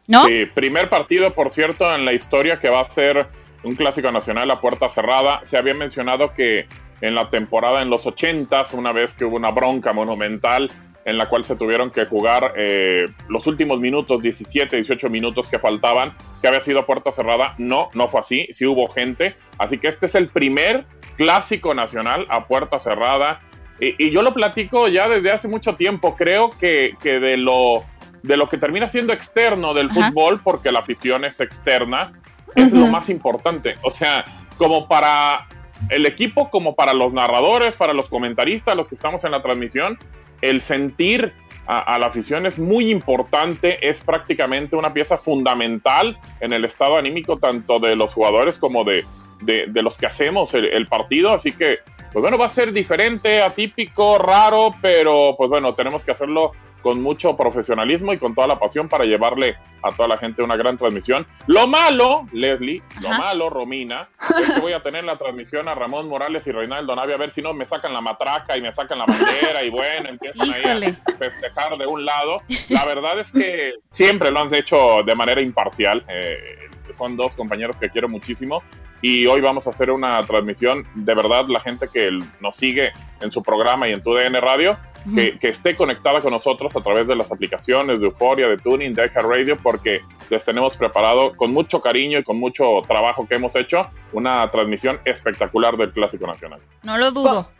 ¿No? 0.07 0.25
Sí, 0.25 0.47
primer 0.47 0.89
partido, 0.89 1.35
por 1.35 1.51
cierto, 1.51 1.95
en 1.95 2.05
la 2.05 2.13
historia 2.13 2.59
que 2.59 2.69
va 2.69 2.81
a 2.81 2.85
ser 2.85 3.29
un 3.63 3.77
clásico 3.77 4.11
nacional 4.11 4.51
a 4.51 4.61
puerta 4.61 4.89
cerrada. 4.89 5.41
Se 5.45 5.57
había 5.57 5.75
mencionado 5.75 6.33
que 6.35 6.67
en 7.01 7.15
la 7.15 7.31
temporada 7.31 7.83
en 7.83 7.91
los 7.91 8.07
80 8.07 8.65
una 8.73 8.93
vez 8.93 9.15
que 9.15 9.25
hubo 9.25 9.37
una 9.37 9.51
bronca 9.51 9.93
monumental 9.93 10.71
en 11.05 11.19
la 11.19 11.29
cual 11.29 11.45
se 11.45 11.57
tuvieron 11.57 11.91
que 11.91 12.07
jugar 12.07 12.53
eh, 12.57 13.07
los 13.29 13.47
últimos 13.47 13.81
minutos, 13.81 14.23
17, 14.23 14.77
18 14.77 15.09
minutos 15.09 15.49
que 15.49 15.59
faltaban, 15.59 16.15
que 16.41 16.49
había 16.49 16.61
sido 16.61 16.87
puerta 16.87 17.13
cerrada. 17.13 17.55
No, 17.59 17.89
no 17.95 18.09
fue 18.09 18.21
así, 18.21 18.47
sí 18.51 18.67
hubo 18.67 18.89
gente. 18.89 19.35
Así 19.59 19.79
que 19.79 19.89
este 19.89 20.07
es 20.07 20.15
el 20.15 20.29
primer 20.29 20.85
clásico 21.17 21.75
nacional 21.75 22.27
a 22.29 22.47
puerta 22.47 22.79
cerrada. 22.79 23.41
Y, 23.81 24.11
yo 24.11 24.23
lo 24.23 24.35
platico 24.35 24.89
ya 24.89 25.09
desde 25.09 25.31
hace 25.31 25.49
mucho 25.49 25.75
tiempo. 25.75 26.17
Creo 26.17 26.51
que, 26.51 26.95
que 27.03 27.19
de, 27.19 27.39
lo, 27.39 27.85
de 28.23 28.37
lo 28.37 28.49
que 28.49 28.59
termina 28.59 28.89
siendo 28.89 29.13
externo 29.13 29.73
del 29.73 29.91
fútbol, 29.91 30.43
porque 30.43 30.71
la 30.71 30.81
afición 30.81 31.25
es 31.25 31.41
externa, 31.41 32.13
es 32.55 32.73
lo 32.73 32.87
más 32.89 33.09
importante. 33.09 33.77
O 33.83 33.91
sea, 33.91 34.25
como 34.59 34.87
para 34.87 35.47
el 35.89 36.07
equipo, 36.07 36.51
como 36.51 36.75
para 36.75 36.95
los 36.95 37.13
narradores, 37.13 37.77
para 37.77 37.95
los 37.95 38.09
comentaristas, 38.09 38.77
los 38.77 38.89
que 38.89 38.95
estamos 38.95 39.25
en 39.25 39.33
la 39.33 39.43
transmisión, 39.43 39.99
el 40.43 40.61
sentir 40.61 41.33
a, 41.67 41.99
la 41.99 42.07
afición 42.07 42.47
es 42.47 42.59
muy 42.59 42.91
importante, 42.91 43.89
es 43.89 44.01
prácticamente 44.01 44.75
una 44.75 44.93
pieza 44.93 45.17
fundamental 45.17 46.19
en 46.41 46.53
el 46.53 46.65
estado 46.65 46.97
anímico 46.97 47.39
tanto 47.39 47.79
de 47.79 47.95
los 47.95 48.13
jugadores 48.13 48.59
como 48.59 48.83
de, 48.83 49.05
de, 49.41 49.83
los 49.83 49.97
que 49.97 50.07
hacemos 50.07 50.53
el, 50.55 50.87
partido, 50.89 51.33
así 51.33 51.53
que, 51.53 51.79
pues 52.13 52.23
bueno, 52.23 52.39
va 52.39 52.47
a 52.47 52.51
ser 52.51 52.73
diferente, 52.73 53.43
atípico, 53.43 54.19
raro, 54.19 54.75
pero 54.83 55.35
pues 55.37 55.49
bueno, 55.49 55.75
tenemos 55.75 56.05
que 56.05 56.13
hacerlo 56.13 56.53
con 56.83 57.03
mucho 57.03 57.37
profesionalismo 57.37 58.13
y 58.13 58.19
con 58.19 58.35
toda 58.35 58.47
la 58.47 58.59
pasión 58.59 58.89
para 58.89 59.05
llevarle 59.05 59.57
a 59.83 59.91
toda 59.91 60.09
la 60.09 60.19
gente 60.19 60.43
una 60.43 60.57
gran 60.57 60.77
transmisión. 60.77 61.27
Lo 61.47 61.67
malo, 61.67 62.27
Leslie, 62.33 62.83
lo 63.01 63.11
malo, 63.11 63.51
Romina, 63.51 64.09
es 64.41 64.53
que 64.53 64.61
voy 64.61 64.73
a 64.73 64.83
tener 64.83 65.05
la 65.05 65.17
transmisión 65.17 65.69
a 65.69 65.75
Ramón 65.75 66.09
Morales 66.09 66.47
y 66.47 66.53
Reinaldo 66.53 66.95
Navia 66.97 67.15
a 67.15 67.19
ver 67.19 67.31
si 67.31 67.43
no 67.43 67.53
me 67.53 67.65
sacan 67.65 67.93
la 67.93 68.01
matraca 68.01 68.57
y 68.57 68.63
me 68.63 68.73
sacan 68.73 68.99
la 68.99 69.07
bandera 69.07 69.63
y 69.63 69.71
bueno, 69.71 70.09
empiezan 70.09 70.51
ahí 70.53 70.65
a 70.65 71.13
festejar 71.17 71.73
de 71.77 71.87
un 71.87 72.05
lado. 72.05 72.43
La 72.69 72.85
verdad 72.85 73.19
es 73.19 73.31
que 73.31 73.75
siempre 73.91 74.31
lo 74.31 74.41
han 74.41 74.55
hecho 74.55 75.03
de 75.05 75.15
manera 75.15 75.41
imparcial. 75.41 76.05
Eh, 76.09 76.69
son 76.93 77.17
dos 77.17 77.35
compañeros 77.35 77.77
que 77.79 77.91
quiero 77.91 78.09
muchísimo 78.09 78.63
y 79.03 79.27
hoy 79.27 79.41
vamos 79.41 79.67
a 79.67 79.71
hacer 79.71 79.91
una 79.91 80.21
transmisión. 80.23 80.87
De 80.95 81.15
verdad, 81.15 81.47
la 81.49 81.61
gente 81.61 81.89
que 81.93 82.11
nos 82.41 82.57
sigue 82.57 82.93
en 83.21 83.31
su 83.31 83.43
programa 83.43 83.89
y 83.89 83.93
en 83.93 84.03
tu 84.03 84.15
DN 84.15 84.41
Radio, 84.41 84.77
que, 85.15 85.49
esté 85.49 85.75
conectada 85.77 86.21
con 86.21 86.33
nosotros 86.33 86.77
a 86.77 86.83
través 86.83 87.09
de 87.09 87.17
las 87.17 87.33
aplicaciones 87.33 88.01
de 88.01 88.07
Euforia, 88.07 88.49
de 88.49 88.59
Tuning, 88.59 88.93
de 88.95 89.07
Radio, 89.09 89.57
porque 89.57 90.03
les 90.29 90.45
tenemos 90.45 90.77
preparado 90.77 91.35
con 91.37 91.53
mucho 91.53 91.81
cariño 91.81 92.19
y 92.19 92.25
con 92.25 92.39
mucho 92.39 92.83
trabajo 92.87 93.27
que 93.27 93.37
hemos 93.37 93.57
hecho 93.57 93.89
una 94.13 94.51
transmisión 94.51 95.01
espectacular 95.05 95.77
del 95.77 95.93
Clásico 95.93 96.27
Nacional. 96.27 96.61
No 96.83 96.99
lo 96.99 97.11
dudo. 97.13 97.51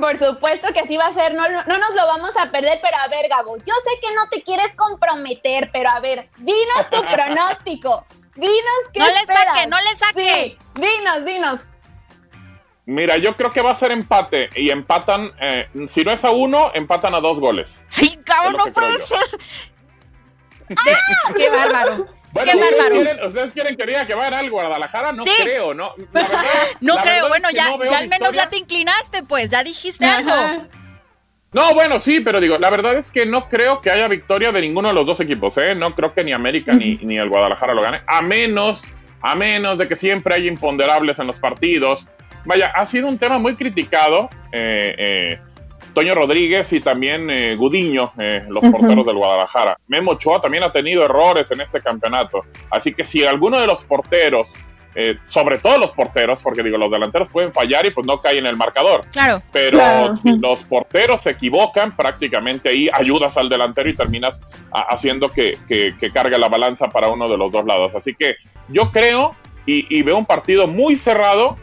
por 0.00 0.18
supuesto 0.18 0.68
que 0.72 0.80
así 0.80 0.96
va 0.96 1.06
a 1.06 1.14
ser, 1.14 1.34
no, 1.34 1.48
no, 1.48 1.78
nos 1.78 1.94
lo 1.94 2.06
vamos 2.06 2.36
a 2.36 2.50
perder, 2.50 2.78
pero 2.82 2.96
a 2.98 3.08
ver, 3.08 3.28
Gabo, 3.28 3.56
yo 3.56 3.74
sé 3.84 4.00
que 4.00 4.14
no 4.14 4.28
te 4.30 4.42
quieres 4.42 4.74
comprometer, 4.76 5.70
pero 5.72 5.88
a 5.88 6.00
ver, 6.00 6.28
dinos 6.38 6.90
tu 6.90 7.02
pronóstico. 7.14 8.04
Dinos 8.38 8.82
qué 8.92 9.00
No 9.00 9.06
le 9.06 9.26
saque, 9.26 9.66
no 9.66 9.76
le 9.80 9.96
saque. 9.96 10.58
dinos, 10.74 11.24
dinos. 11.24 11.60
Mira, 12.86 13.16
yo 13.18 13.36
creo 13.36 13.50
que 13.50 13.60
va 13.60 13.72
a 13.72 13.74
ser 13.74 13.90
empate 13.90 14.48
y 14.54 14.70
empatan, 14.70 15.32
eh, 15.40 15.68
si 15.88 16.04
no 16.04 16.12
es 16.12 16.24
a 16.24 16.30
uno, 16.30 16.70
empatan 16.72 17.14
a 17.14 17.20
dos 17.20 17.38
goles. 17.40 17.84
¡Ay, 17.96 18.16
cabrón, 18.24 18.54
no 18.56 18.72
puede 18.72 18.98
ser! 18.98 19.18
¡Qué 21.36 21.50
bárbaro! 21.50 22.06
¡Qué 22.32 22.54
bárbaro! 22.54 23.26
¿Ustedes 23.26 23.52
quieren 23.52 23.76
que 23.76 23.84
diga 23.84 24.06
que 24.06 24.14
va 24.14 24.22
a 24.22 24.30
ganar 24.30 24.44
el 24.44 24.50
Guadalajara? 24.50 25.12
No 25.12 25.24
creo, 25.24 25.74
¿no? 25.74 25.94
no 26.80 26.96
creo, 27.02 27.28
bueno, 27.28 27.50
ya, 27.50 27.76
ya 27.90 27.98
al 27.98 28.08
menos 28.08 28.32
ya 28.32 28.48
te 28.48 28.56
inclinaste, 28.56 29.22
pues, 29.24 29.50
ya 29.50 29.62
dijiste 29.64 30.06
algo. 30.06 30.32
No, 31.52 31.72
bueno, 31.74 31.98
sí, 31.98 32.20
pero 32.20 32.40
digo, 32.40 32.58
la 32.58 32.70
verdad 32.70 32.96
es 32.96 33.10
que 33.10 33.24
no 33.24 33.48
creo 33.48 33.80
que 33.80 33.90
haya 33.90 34.06
victoria 34.06 34.52
de 34.52 34.60
ninguno 34.60 34.88
de 34.88 34.94
los 34.94 35.06
dos 35.06 35.20
equipos, 35.20 35.56
¿eh? 35.56 35.74
No 35.74 35.94
creo 35.94 36.12
que 36.12 36.22
ni 36.22 36.32
América 36.32 36.74
ni, 36.74 36.96
ni 36.96 37.16
el 37.16 37.28
Guadalajara 37.28 37.72
lo 37.72 37.82
gane, 37.82 38.02
a 38.06 38.20
menos, 38.20 38.82
a 39.22 39.34
menos 39.34 39.78
de 39.78 39.88
que 39.88 39.96
siempre 39.96 40.34
haya 40.34 40.46
imponderables 40.46 41.18
en 41.18 41.26
los 41.26 41.38
partidos 41.38 42.06
vaya, 42.48 42.72
ha 42.74 42.86
sido 42.86 43.08
un 43.08 43.18
tema 43.18 43.38
muy 43.38 43.54
criticado. 43.54 44.28
Eh, 44.50 44.94
eh, 44.98 45.38
Toño 45.94 46.14
Rodríguez 46.14 46.72
y 46.72 46.80
también 46.80 47.30
eh, 47.30 47.56
Gudiño, 47.56 48.12
los 48.48 48.64
porteros 48.66 49.06
del 49.06 49.16
Guadalajara. 49.16 49.78
Memo 49.88 50.12
Ochoa 50.12 50.40
también 50.40 50.62
ha 50.62 50.70
tenido 50.70 51.04
errores 51.04 51.50
en 51.50 51.60
este 51.60 51.80
campeonato. 51.80 52.42
Así 52.70 52.92
que 52.92 53.04
si 53.04 53.24
alguno 53.24 53.58
de 53.58 53.66
los 53.66 53.84
porteros, 53.84 54.48
sobre 55.24 55.58
todo 55.58 55.78
los 55.78 55.92
porteros, 55.92 56.42
porque 56.42 56.62
digo, 56.62 56.76
los 56.78 56.90
delanteros 56.90 57.28
pueden 57.28 57.52
fallar 57.52 57.86
y 57.86 57.90
pues 57.90 58.06
no 58.06 58.20
caen 58.20 58.38
en 58.38 58.46
el 58.46 58.56
marcador. 58.56 59.04
Claro. 59.12 59.42
Pero 59.52 60.16
si 60.16 60.38
los 60.38 60.64
porteros 60.64 61.22
se 61.22 61.30
equivocan, 61.30 61.94
prácticamente 61.96 62.70
ahí 62.70 62.88
ayudas 62.92 63.36
al 63.36 63.48
delantero 63.48 63.88
y 63.88 63.94
terminas 63.94 64.40
haciendo 64.72 65.30
que, 65.30 65.56
cargue 66.12 66.38
la 66.38 66.48
balanza 66.48 66.88
para 66.88 67.08
uno 67.08 67.28
de 67.28 67.36
los 67.36 67.52
dos 67.52 67.64
lados. 67.64 67.94
Así 67.94 68.14
que 68.14 68.36
yo 68.68 68.90
creo 68.90 69.34
y 69.66 70.02
veo 70.02 70.16
un 70.16 70.24
partido 70.24 70.66
muy 70.66 70.96
cerrado 70.96 71.56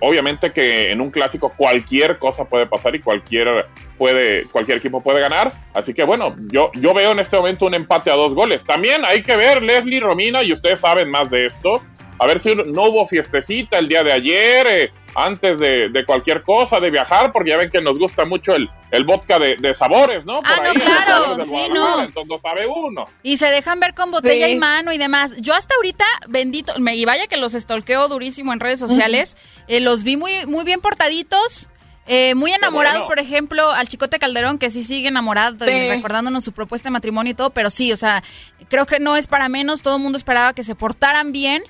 obviamente 0.00 0.52
que 0.52 0.90
en 0.90 1.00
un 1.00 1.10
clásico 1.10 1.52
cualquier 1.56 2.18
cosa 2.18 2.46
puede 2.46 2.66
pasar 2.66 2.94
y 2.94 3.00
cualquier 3.00 3.66
puede 3.96 4.44
cualquier 4.46 4.78
equipo 4.78 5.02
puede 5.02 5.20
ganar, 5.20 5.52
así 5.74 5.94
que 5.94 6.04
bueno, 6.04 6.34
yo 6.50 6.70
yo 6.74 6.94
veo 6.94 7.12
en 7.12 7.20
este 7.20 7.36
momento 7.36 7.66
un 7.66 7.74
empate 7.74 8.10
a 8.10 8.14
dos 8.14 8.34
goles. 8.34 8.64
También 8.64 9.04
hay 9.04 9.22
que 9.22 9.36
ver 9.36 9.62
Leslie 9.62 10.00
Romina 10.00 10.42
y 10.42 10.52
ustedes 10.52 10.80
saben 10.80 11.10
más 11.10 11.30
de 11.30 11.46
esto 11.46 11.82
a 12.20 12.26
ver 12.26 12.38
si 12.38 12.54
no 12.54 12.84
hubo 12.84 13.06
fiestecita 13.06 13.78
el 13.78 13.88
día 13.88 14.04
de 14.04 14.12
ayer, 14.12 14.66
eh, 14.66 14.92
antes 15.14 15.58
de, 15.58 16.04
cualquier 16.06 16.42
cosa, 16.42 16.78
de 16.78 16.90
viajar, 16.90 17.32
porque 17.32 17.48
ya 17.48 17.56
ven 17.56 17.70
que 17.70 17.80
nos 17.80 17.98
gusta 17.98 18.26
mucho 18.26 18.54
el, 18.54 18.68
el 18.90 19.04
vodka 19.04 19.38
de, 19.38 19.72
sabores, 19.72 20.26
¿no? 20.26 20.42
ah, 20.44 20.58
no, 20.62 20.74
claro, 20.78 21.44
sí, 21.46 21.68
no. 21.72 22.02
Entonces 22.02 22.42
sabe 22.42 22.66
uno. 22.66 23.06
Y 23.22 23.38
se 23.38 23.46
dejan 23.46 23.80
ver 23.80 23.94
con 23.94 24.10
botella 24.10 24.48
y 24.48 24.56
mano 24.56 24.92
y 24.92 24.98
demás. 24.98 25.34
Yo 25.40 25.54
hasta 25.54 25.74
ahorita, 25.76 26.04
bendito, 26.28 26.74
me, 26.78 26.94
y 26.94 27.06
vaya 27.06 27.26
que 27.26 27.38
los 27.38 27.54
estolqueo 27.54 28.06
durísimo 28.08 28.52
en 28.52 28.60
redes 28.60 28.78
sociales, 28.78 29.38
eh, 29.66 29.80
los 29.80 30.04
vi 30.04 30.18
muy, 30.18 30.44
muy 30.44 30.64
bien 30.64 30.82
portaditos. 30.82 31.70
Eh, 32.06 32.34
muy 32.34 32.52
enamorados, 32.52 33.04
por 33.04 33.20
ejemplo, 33.20 33.70
al 33.70 33.86
Chicote 33.86 34.18
Calderón, 34.18 34.58
que 34.58 34.68
sí 34.70 34.82
sigue 34.82 35.08
enamorado 35.08 35.70
y 35.70 35.88
recordándonos 35.88 36.42
su 36.42 36.52
propuesta 36.52 36.88
de 36.88 36.92
matrimonio 36.92 37.30
y 37.30 37.34
todo, 37.34 37.50
pero 37.50 37.70
sí, 37.70 37.92
o 37.92 37.96
sea, 37.96 38.24
creo 38.68 38.84
que 38.84 38.98
no 38.98 39.16
es 39.16 39.28
para 39.28 39.48
menos, 39.48 39.82
todo 39.82 39.96
el 39.96 40.02
mundo 40.02 40.18
esperaba 40.18 40.52
que 40.52 40.64
se 40.64 40.74
portaran 40.74 41.30
bien 41.30 41.62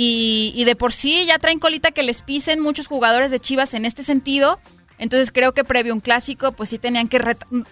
y, 0.00 0.64
de 0.64 0.76
por 0.76 0.92
sí 0.92 1.26
ya 1.26 1.40
traen 1.40 1.58
colita 1.58 1.90
que 1.90 2.04
les 2.04 2.22
pisen 2.22 2.60
muchos 2.60 2.86
jugadores 2.86 3.32
de 3.32 3.40
Chivas 3.40 3.74
en 3.74 3.84
este 3.84 4.04
sentido. 4.04 4.60
Entonces 4.96 5.32
creo 5.32 5.54
que 5.54 5.64
previo 5.64 5.92
un 5.92 5.98
clásico, 5.98 6.52
pues 6.52 6.68
sí 6.68 6.78
tenían 6.78 7.08
que 7.08 7.20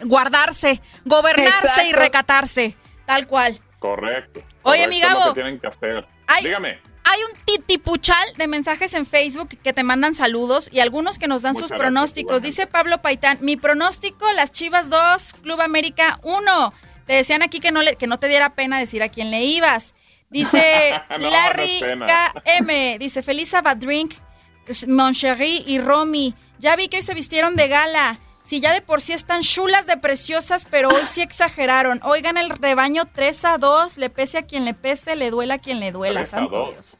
guardarse, 0.02 0.80
gobernarse 1.04 1.88
y 1.88 1.92
recatarse, 1.92 2.76
tal 3.04 3.28
cual. 3.28 3.60
Correcto. 3.78 4.42
Oye, 4.62 4.88
mi 4.88 5.00
Gabo. 5.00 5.34
tienen 5.34 5.60
que 5.60 5.68
hacer. 5.68 6.04
Hay, 6.26 6.42
Dígame. 6.42 6.80
hay 7.04 7.20
un 7.30 7.38
titipuchal 7.44 8.26
de 8.36 8.48
mensajes 8.48 8.94
en 8.94 9.06
Facebook 9.06 9.50
que 9.62 9.72
te 9.72 9.84
mandan 9.84 10.14
saludos 10.14 10.68
y 10.72 10.80
algunos 10.80 11.20
que 11.20 11.28
nos 11.28 11.42
dan 11.42 11.54
sus 11.54 11.68
pronósticos. 11.68 12.42
Dice 12.42 12.66
Pablo 12.66 13.02
Paitán, 13.02 13.38
mi 13.40 13.56
pronóstico, 13.56 14.26
las 14.32 14.50
Chivas 14.50 14.90
2, 14.90 15.34
Club 15.42 15.60
América 15.60 16.18
1. 16.24 16.72
Te 17.06 17.12
decían 17.12 17.42
aquí 17.42 17.60
que 17.60 17.70
no, 17.70 17.82
le, 17.82 17.94
que 17.94 18.08
no 18.08 18.18
te 18.18 18.26
diera 18.26 18.56
pena 18.56 18.80
decir 18.80 19.04
a 19.04 19.08
quién 19.10 19.30
le 19.30 19.44
ibas. 19.44 19.94
Dice 20.30 21.00
Larry 21.18 21.80
KM, 21.80 22.98
dice 22.98 23.22
feliz 23.22 23.52
Drink, 23.78 24.14
Moncherry 24.88 25.64
y 25.66 25.78
Romy. 25.78 26.34
Ya 26.58 26.76
vi 26.76 26.88
que 26.88 26.98
hoy 26.98 27.02
se 27.02 27.14
vistieron 27.14 27.56
de 27.56 27.68
gala. 27.68 28.18
Si 28.42 28.60
ya 28.60 28.72
de 28.72 28.80
por 28.80 29.02
sí 29.02 29.12
están 29.12 29.42
chulas 29.42 29.86
de 29.86 29.96
preciosas, 29.96 30.66
pero 30.70 30.88
hoy 30.90 31.04
sí 31.06 31.20
exageraron. 31.20 32.00
Oigan 32.04 32.36
el 32.36 32.48
rebaño 32.50 33.04
3 33.12 33.44
a 33.44 33.58
2, 33.58 33.98
le 33.98 34.08
pese 34.08 34.38
a 34.38 34.42
quien 34.42 34.64
le 34.64 34.72
pese, 34.72 35.16
le 35.16 35.30
duela 35.30 35.54
a 35.54 35.58
quien 35.58 35.80
le 35.80 35.90
duela. 35.90 36.24
Santo 36.26 36.70
Dios. 36.70 36.96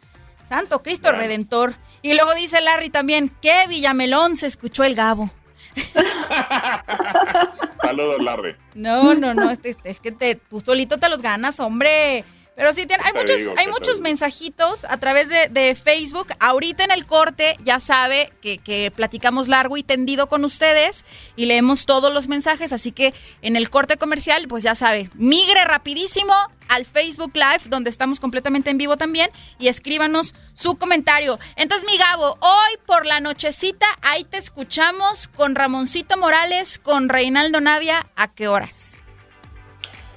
Santo 0.49 0.83
Cristo 0.83 1.13
Redentor. 1.13 1.75
Y 2.03 2.15
luego 2.15 2.35
dice 2.35 2.61
Larry 2.61 2.91
también, 2.91 3.33
¿qué 3.41 3.67
Villamelón 3.69 4.37
se 4.37 4.49
escuchó 4.49 4.83
el 4.83 4.97
Gabo? 4.97 5.31
Saludos, 7.83 8.23
Larry. 8.23 8.57
No, 8.75 9.15
no, 9.15 9.33
no, 9.35 9.51
es, 9.51 9.61
es 9.85 10.01
que 10.01 10.11
te, 10.11 10.35
tú 10.35 10.61
solito 10.61 10.99
te 10.99 11.09
los 11.09 11.23
ganas, 11.23 11.61
hombre. 11.61 12.25
Pero 12.57 12.73
sí, 12.73 12.87
hay 12.89 13.13
muchos, 13.13 13.59
hay 13.59 13.67
muchos 13.69 14.01
mensajitos 14.01 14.87
a 14.87 14.97
través 14.97 15.29
de, 15.29 15.75
Facebook. 15.75 16.29
Ahorita 16.41 16.85
en 16.85 16.91
el 16.91 17.07
corte 17.07 17.57
ya 17.63 17.81
sabe 17.81 18.33
que, 18.41 18.57
que, 18.57 18.91
platicamos 18.91 19.47
largo 19.47 19.77
y 19.77 19.83
tendido 19.83 20.27
con 20.29 20.43
ustedes 20.43 21.05
y 21.37 21.45
leemos 21.45 21.85
todos 21.85 22.13
los 22.15 22.29
mensajes. 22.29 22.73
Así 22.73 22.93
que 22.93 23.13
en 23.43 23.57
el 23.57 23.69
corte 23.69 23.99
comercial, 23.99 24.47
pues 24.49 24.63
ya 24.63 24.75
sabe, 24.75 25.11
migre 25.15 25.65
rapidísimo 25.65 26.33
al 26.69 26.87
Facebook 26.87 27.33
Live, 27.35 27.65
donde 27.67 27.91
estamos 27.91 28.21
completamente 28.21 28.71
en 28.71 28.79
vivo 28.79 28.97
también, 28.97 29.31
y 29.59 29.69
escríbanos 29.69 30.35
su 30.55 30.77
comentario. 30.77 31.39
Entonces, 31.57 31.87
mi 31.91 31.99
Gabo, 31.99 32.39
hoy 32.41 32.79
por 32.87 33.07
la 33.07 33.21
nochecita, 33.21 33.87
ahí 34.03 34.25
te 34.25 34.39
escuchamos 34.39 35.29
con 35.29 35.55
Ramoncito 35.55 36.17
Morales, 36.17 36.79
con 36.79 37.09
Reinaldo 37.09 37.61
Navia. 37.61 38.07
¿A 38.17 38.33
qué 38.33 38.49
horas? 38.49 39.03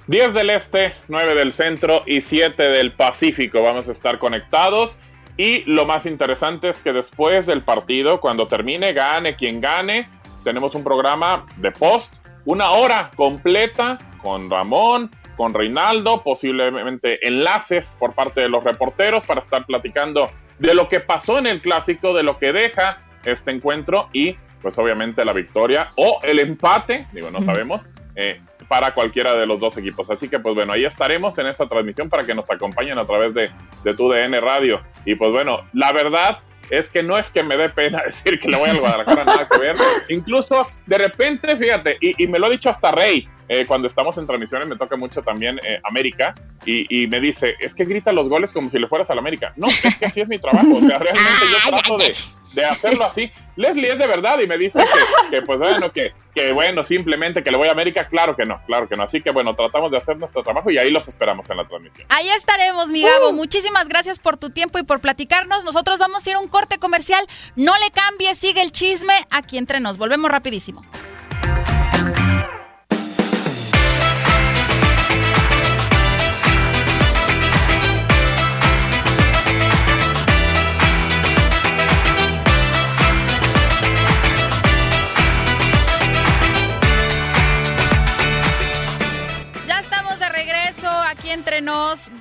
10 0.10 0.34
del 0.34 0.50
este, 0.50 0.94
9 1.08 1.36
del 1.36 1.54
centro 1.54 2.02
y 2.08 2.22
7 2.22 2.64
del 2.64 2.94
Pacífico. 2.94 3.62
Vamos 3.62 3.88
a 3.88 3.92
estar 3.92 4.18
conectados. 4.18 4.98
Y 5.38 5.60
lo 5.66 5.86
más 5.86 6.08
interesante 6.08 6.70
es 6.70 6.82
que 6.82 6.94
después 6.94 7.46
del 7.46 7.62
partido, 7.62 8.20
cuando 8.20 8.48
termine, 8.48 8.94
gane 8.94 9.36
quien 9.36 9.62
gane, 9.62 10.10
tenemos 10.44 10.74
un 10.74 10.84
programa 10.84 11.46
de 11.58 11.72
post, 11.72 12.12
una 12.46 12.72
hora 12.72 13.12
completa 13.16 14.00
con 14.20 14.50
Ramón, 14.50 15.12
con 15.38 15.54
Reinaldo, 15.54 16.24
posiblemente 16.24 17.26
enlaces 17.28 17.96
por 18.00 18.14
parte 18.14 18.42
de 18.42 18.50
los 18.50 18.64
reporteros 18.64 19.28
para 19.28 19.42
estar 19.42 19.68
platicando 19.68 20.32
de 20.58 20.74
lo 20.74 20.88
que 20.88 21.02
pasó 21.02 21.38
en 21.38 21.46
el 21.46 21.62
clásico, 21.62 22.16
de 22.16 22.24
lo 22.24 22.40
que 22.40 22.52
deja 22.52 23.04
este 23.26 23.52
encuentro 23.52 24.10
y 24.12 24.36
pues 24.64 24.76
obviamente 24.80 25.24
la 25.24 25.34
victoria 25.34 25.92
o 25.96 26.20
el 26.24 26.40
empate, 26.40 27.06
digo, 27.14 27.30
no 27.30 27.44
sabemos, 27.44 27.90
eh, 28.16 28.42
para 28.70 28.94
cualquiera 28.94 29.34
de 29.34 29.46
los 29.46 29.60
dos 29.60 29.76
equipos. 29.76 30.10
Así 30.10 30.30
que 30.30 30.40
pues 30.40 30.56
bueno, 30.56 30.72
ahí 30.72 30.86
estaremos 30.86 31.38
en 31.40 31.48
esa 31.48 31.68
transmisión 31.68 32.08
para 32.08 32.24
que 32.24 32.34
nos 32.34 32.50
acompañen 32.50 32.98
a 32.98 33.06
través 33.06 33.34
de, 33.34 33.50
de 33.84 33.94
tu 33.96 34.10
DN 34.10 34.40
Radio. 34.40 34.82
Y 35.04 35.16
pues 35.16 35.32
bueno, 35.32 35.66
la 35.74 35.92
verdad 35.92 36.40
es 36.70 36.90
que 36.90 37.04
no 37.04 37.18
es 37.18 37.30
que 37.32 37.44
me 37.44 37.58
dé 37.58 37.70
pena 37.70 38.02
decir 38.06 38.40
que 38.40 38.48
le 38.48 38.58
voy 38.58 38.70
al 38.70 38.80
Guadalajara 38.80 39.26
nada 39.26 39.48
que 39.48 39.58
ver. 39.58 39.76
Incluso 40.10 40.68
de 40.86 40.98
repente, 40.98 41.58
fíjate, 41.58 41.98
y, 42.00 42.28
me 42.28 42.40
lo 42.40 42.46
ha 42.46 42.50
dicho 42.50 42.70
hasta 42.70 42.92
Rey, 42.92 43.28
eh, 43.50 43.66
cuando 43.66 43.88
estamos 43.88 44.16
en 44.20 44.28
transmisiones 44.28 44.68
me 44.68 44.78
toca 44.78 44.96
mucho 44.96 45.24
también 45.24 45.60
eh, 45.64 45.82
América 45.84 46.36
y, 46.66 47.08
me 47.08 47.20
dice, 47.20 47.56
es 47.60 47.74
que 47.74 47.84
grita 47.84 48.12
los 48.12 48.30
goles 48.30 48.54
como 48.54 48.70
si 48.70 48.78
le 48.78 48.88
fueras 48.88 49.10
al 49.10 49.18
América. 49.18 49.54
No, 49.56 49.68
es 49.68 49.98
que 49.98 50.06
así 50.06 50.22
es 50.22 50.28
mi 50.28 50.38
trabajo. 50.38 50.76
O 50.76 50.80
sea, 50.82 51.00
realmente 51.00 51.46
yo 51.50 51.70
trato 51.72 51.98
de, 51.98 52.14
de 52.54 52.66
hacerlo 52.66 53.06
así. 53.06 53.32
Leslie 53.56 53.92
es 53.92 53.98
de 53.98 54.06
verdad 54.06 54.40
y 54.40 54.46
me 54.46 54.56
dice 54.56 54.84
que, 55.32 55.42
pues 55.42 55.58
bueno, 55.58 55.92
que, 55.92 56.14
que, 56.36 56.52
bueno, 56.52 56.84
simplemente 56.84 57.42
que 57.42 57.50
le 57.50 57.58
voy 57.58 57.70
a 57.70 57.72
América, 57.72 58.08
claro 58.08 58.36
que 58.36 58.46
no, 58.46 58.62
claro 58.68 58.88
que 58.88 58.96
no. 58.96 59.04
Así 59.04 59.22
que 59.22 59.32
bueno, 59.32 59.56
tratamos 59.56 59.90
de 59.90 59.98
hacer 59.98 60.18
nuestro 60.18 60.44
trabajo 60.44 60.70
y 60.70 60.78
ahí 60.78 60.92
los 60.92 61.08
esperamos 61.08 61.50
en 61.50 61.58
la 61.58 61.68
transmisión. 61.68 62.06
Ahí 62.10 62.30
estaremos, 62.30 62.90
mi 62.90 63.02
Gabo. 63.02 63.30
Uh. 63.30 63.34
Muchísimas 63.34 63.88
gracias 63.88 64.20
por 64.20 64.38
tu 64.38 64.52
tiempo 64.52 64.78
y 64.78 64.84
por 64.84 65.02
platicarnos. 65.02 65.64
Nosotros 65.64 65.98
vamos 65.98 66.26
a 66.26 66.30
ir 66.30 66.36
a 66.36 66.40
un 66.40 66.48
corte 66.48 66.78
comercial. 66.78 67.26
No 67.56 67.74
le 67.80 67.90
cambie, 67.90 68.36
sigue 68.36 68.62
el 68.62 68.72
chisme 68.72 69.14
aquí 69.32 69.58
entre 69.58 69.80
nos. 69.80 69.98
Volvemos 69.98 70.30
rapidísimo. 70.30 70.86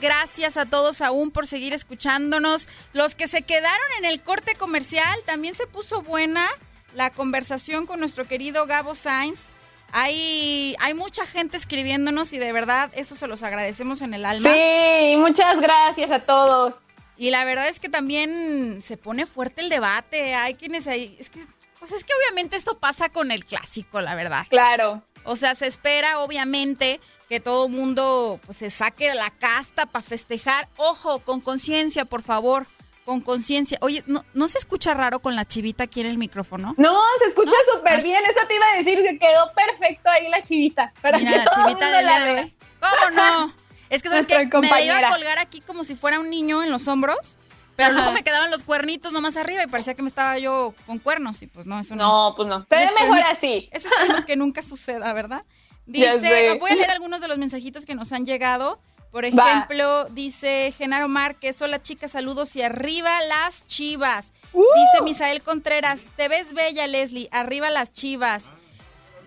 Gracias 0.00 0.56
a 0.56 0.66
todos 0.66 1.00
aún 1.00 1.30
por 1.30 1.46
seguir 1.46 1.72
escuchándonos. 1.72 2.68
Los 2.92 3.14
que 3.14 3.28
se 3.28 3.42
quedaron 3.42 3.86
en 3.98 4.04
el 4.04 4.22
corte 4.22 4.54
comercial, 4.54 5.18
también 5.24 5.54
se 5.54 5.66
puso 5.66 6.02
buena 6.02 6.46
la 6.94 7.10
conversación 7.10 7.86
con 7.86 8.00
nuestro 8.00 8.26
querido 8.26 8.66
Gabo 8.66 8.94
Sainz. 8.94 9.46
Hay, 9.92 10.76
hay 10.80 10.92
mucha 10.94 11.24
gente 11.24 11.56
escribiéndonos 11.56 12.32
y 12.32 12.38
de 12.38 12.52
verdad 12.52 12.90
eso 12.94 13.14
se 13.14 13.26
los 13.26 13.42
agradecemos 13.42 14.02
en 14.02 14.14
el 14.14 14.24
alma. 14.24 14.50
Sí, 14.50 15.16
muchas 15.16 15.60
gracias 15.60 16.10
a 16.10 16.20
todos. 16.20 16.82
Y 17.16 17.30
la 17.30 17.44
verdad 17.44 17.68
es 17.68 17.80
que 17.80 17.88
también 17.88 18.80
se 18.82 18.96
pone 18.96 19.26
fuerte 19.26 19.62
el 19.62 19.70
debate. 19.70 20.34
Hay 20.34 20.54
quienes 20.54 20.86
ahí. 20.86 21.16
Es 21.18 21.30
que, 21.30 21.44
pues 21.78 21.92
es 21.92 22.04
que 22.04 22.12
obviamente 22.12 22.56
esto 22.56 22.78
pasa 22.78 23.08
con 23.08 23.30
el 23.30 23.44
clásico, 23.44 24.00
la 24.00 24.14
verdad. 24.14 24.46
Claro. 24.50 25.02
O 25.24 25.36
sea, 25.36 25.54
se 25.54 25.66
espera 25.66 26.20
obviamente 26.20 27.00
que 27.28 27.40
todo 27.40 27.68
mundo 27.68 28.40
pues, 28.44 28.58
se 28.58 28.70
saque 28.70 29.14
la 29.14 29.30
casta 29.30 29.86
para 29.86 30.02
festejar. 30.02 30.68
Ojo, 30.76 31.20
con 31.20 31.40
conciencia, 31.40 32.04
por 32.04 32.22
favor. 32.22 32.66
Con 33.04 33.20
conciencia. 33.20 33.78
Oye, 33.80 34.02
¿no, 34.06 34.24
¿no 34.34 34.48
se 34.48 34.58
escucha 34.58 34.92
raro 34.92 35.20
con 35.20 35.34
la 35.34 35.46
chivita 35.46 35.84
aquí 35.84 36.00
en 36.00 36.06
el 36.06 36.18
micrófono? 36.18 36.74
No, 36.76 37.00
se 37.18 37.28
escucha 37.28 37.54
súper 37.72 38.02
bien. 38.02 38.22
Eso 38.26 38.46
te 38.46 38.54
iba 38.54 38.66
a 38.66 38.76
decir, 38.76 38.98
se 39.02 39.18
quedó 39.18 39.50
perfecto 39.54 40.10
ahí 40.10 40.28
la 40.28 40.42
chivita. 40.42 40.92
Para 41.00 41.18
Mira, 41.18 41.44
la 41.44 41.50
chivita 41.50 41.90
de 41.90 42.02
la 42.02 42.50
¿Cómo 42.80 43.10
no? 43.14 43.54
Es 43.90 44.02
que, 44.02 44.10
¿sabes 44.10 44.26
que 44.26 44.36
Me 44.58 44.84
iba 44.84 44.98
a 44.98 45.10
colgar 45.10 45.38
aquí 45.38 45.62
como 45.62 45.82
si 45.82 45.94
fuera 45.94 46.20
un 46.20 46.28
niño 46.28 46.62
en 46.62 46.70
los 46.70 46.88
hombros. 46.88 47.38
Pero 47.74 47.92
luego 47.92 48.10
me 48.10 48.24
quedaban 48.24 48.50
los 48.50 48.64
cuernitos 48.64 49.12
nomás 49.12 49.36
arriba 49.36 49.62
y 49.62 49.68
parecía 49.68 49.94
que 49.94 50.02
me 50.02 50.08
estaba 50.08 50.36
yo 50.38 50.74
con 50.84 50.98
cuernos. 50.98 51.40
Y 51.42 51.46
pues 51.46 51.64
no, 51.64 51.78
eso 51.78 51.94
no. 51.94 52.30
No, 52.30 52.36
pues 52.36 52.48
no. 52.48 52.66
Se 52.68 52.76
ve 52.76 52.90
mejor 53.00 53.20
así. 53.20 53.68
Eso 53.70 53.88
esperemos 53.88 54.24
que 54.24 54.34
nunca 54.34 54.62
suceda, 54.62 55.12
¿verdad? 55.12 55.44
Dice, 55.88 56.58
voy 56.60 56.70
a 56.70 56.74
leer 56.74 56.90
algunos 56.90 57.22
de 57.22 57.28
los 57.28 57.38
mensajitos 57.38 57.86
que 57.86 57.94
nos 57.94 58.12
han 58.12 58.26
llegado. 58.26 58.78
Por 59.10 59.24
ejemplo, 59.24 60.04
dice 60.10 60.72
Genaro 60.76 61.08
Márquez, 61.08 61.60
hola 61.62 61.82
chicas, 61.82 62.10
saludos 62.10 62.54
y 62.56 62.62
arriba 62.62 63.22
las 63.22 63.64
chivas. 63.64 64.34
Uh. 64.52 64.62
Dice 64.62 65.02
Misael 65.02 65.42
Contreras, 65.42 66.06
te 66.16 66.28
ves 66.28 66.52
bella 66.52 66.86
Leslie, 66.86 67.28
arriba 67.32 67.70
las 67.70 67.90
chivas. 67.90 68.52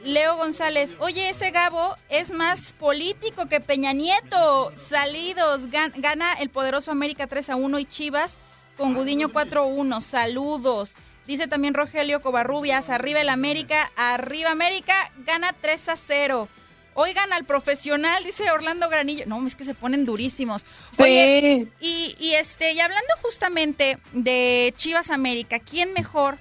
Leo 0.03 0.37
González, 0.37 0.97
oye, 0.99 1.29
ese 1.29 1.49
Gabo 1.49 1.95
es 2.09 2.31
más 2.31 2.73
político 2.73 3.47
que 3.47 3.59
Peña 3.59 3.93
Nieto. 3.93 4.71
Salidos, 4.75 5.67
gana 5.67 6.33
el 6.33 6.49
poderoso 6.49 6.91
América 6.91 7.25
3 7.25 7.49
a 7.51 7.55
1 7.55 7.79
y 7.79 7.85
Chivas 7.85 8.37
con 8.77 8.93
Gudiño 8.93 9.29
4 9.29 9.61
a 9.61 9.65
1. 9.65 10.01
Saludos. 10.01 10.95
Dice 11.27 11.47
también 11.47 11.73
Rogelio 11.73 12.21
Covarrubias, 12.21 12.89
arriba 12.89 13.21
el 13.21 13.29
América, 13.29 13.91
arriba 13.95 14.51
América, 14.51 15.11
gana 15.25 15.53
3 15.59 15.89
a 15.89 15.97
0. 15.97 16.47
Oigan 16.93 17.31
al 17.31 17.45
profesional, 17.45 18.23
dice 18.23 18.51
Orlando 18.51 18.89
Granillo. 18.89 19.23
No, 19.25 19.45
es 19.47 19.55
que 19.55 19.63
se 19.63 19.73
ponen 19.73 20.05
durísimos. 20.05 20.65
Sí. 20.97 21.69
y, 21.79 22.15
y, 22.19 22.33
este, 22.33 22.73
y 22.73 22.79
hablando 22.81 23.13
justamente 23.21 23.97
de 24.11 24.73
Chivas 24.75 25.09
América, 25.09 25.59
¿quién 25.59 25.93
mejor 25.93 26.37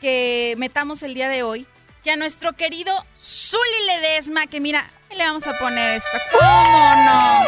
que 0.00 0.54
metamos 0.58 1.02
el 1.02 1.14
día 1.14 1.28
de 1.28 1.42
hoy 1.42 1.66
que 2.04 2.12
a 2.12 2.16
nuestro 2.16 2.52
querido 2.52 2.94
Zuli 3.16 3.86
Ledesma? 3.86 4.46
Que 4.46 4.60
mira, 4.60 4.88
le 5.10 5.24
vamos 5.24 5.46
a 5.48 5.58
poner 5.58 5.96
esto. 5.96 6.18
¿Cómo 6.30 6.94
no? 7.04 7.42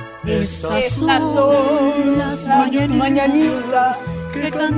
Estas 0.26 0.90
son 0.90 2.18
las 2.18 2.48
mañanitas 2.88 4.04
que 4.32 4.50
No, 4.50 4.70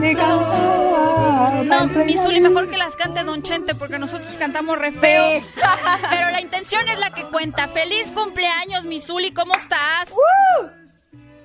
mi 2.05 2.19
Zuli, 2.19 2.41
mejor 2.41 2.69
que 2.69 2.77
las 2.77 2.97
cante 2.97 3.23
Don 3.25 3.41
Chente 3.43 3.75
porque 3.75 3.99
nosotros 3.99 4.37
cantamos 4.37 4.79
re 4.79 4.93
feo. 4.93 5.41
Pero 6.11 6.31
la 6.31 6.43
intención 6.43 6.87
es 6.89 6.99
la 6.99 7.09
que 7.11 7.25
cuenta. 7.25 7.67
Feliz 7.69 8.13
cumpleaños, 8.13 8.85
mi 8.85 9.01
Zuli, 9.01 9.33
¿cómo 9.33 9.55
estás? 9.55 10.13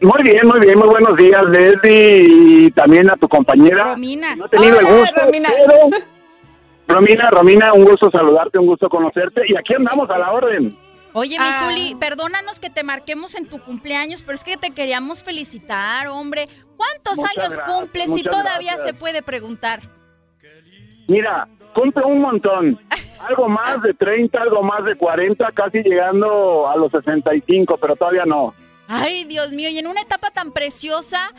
Muy 0.02 0.24
bien, 0.24 0.48
muy 0.48 0.60
bien, 0.60 0.78
muy 0.78 0.89
buenos 0.89 1.16
días, 1.16 1.42
Leslie, 1.46 2.26
y 2.28 2.72
también 2.72 3.10
a 3.10 3.16
tu 3.16 3.30
compañera. 3.30 3.94
Romina. 3.94 4.36
No 4.36 4.48
he 4.48 4.50
tenido 4.50 4.80
el 4.80 4.86
gusto, 4.86 5.22
Romina. 5.24 5.50
Romina, 6.89 7.30
Romina, 7.30 7.72
un 7.74 7.86
gusto 7.86 8.12
saludarte, 8.12 8.60
un 8.60 8.68
gusto 8.68 8.89
conocerte, 8.89 9.44
y 9.48 9.56
aquí 9.56 9.76
andamos 9.76 10.10
a 10.10 10.18
la 10.18 10.34
orden. 10.34 10.66
Oye, 11.13 11.38
Misuli, 11.39 11.95
perdónanos 11.95 12.60
que 12.60 12.69
te 12.69 12.84
marquemos 12.84 13.36
en 13.36 13.47
tu 13.47 13.60
cumpleaños, 13.60 14.23
pero 14.23 14.36
es 14.36 14.43
que 14.43 14.58
te 14.58 14.71
queríamos 14.71 15.23
felicitar, 15.23 16.08
hombre. 16.08 16.49
¿Cuántos 16.76 17.19
años 17.19 17.60
cumples 17.67 18.12
si 18.13 18.23
todavía 18.23 18.78
se 18.78 18.93
puede 18.93 19.21
preguntar? 19.21 19.82
Mira, 21.08 21.47
cumple 21.73 22.04
un 22.04 22.19
montón. 22.21 22.80
Algo 23.28 23.47
más 23.47 23.82
de 23.82 23.93
30, 23.93 24.38
algo 24.41 24.62
más 24.63 24.84
de 24.84 24.97
40, 24.97 25.49
casi 25.54 25.82
llegando 25.82 26.67
a 26.67 26.76
los 26.76 26.91
65, 26.91 27.78
pero 27.78 27.95
todavía 27.95 28.26
no. 28.26 28.54
Ay, 28.86 29.23
Dios 29.23 29.54
mío, 29.54 29.69
y 29.69 29.80
en 29.80 29.88
una 29.88 30.02
etapa 30.02 30.30
tan 30.32 30.52
preciosa, 30.52 31.32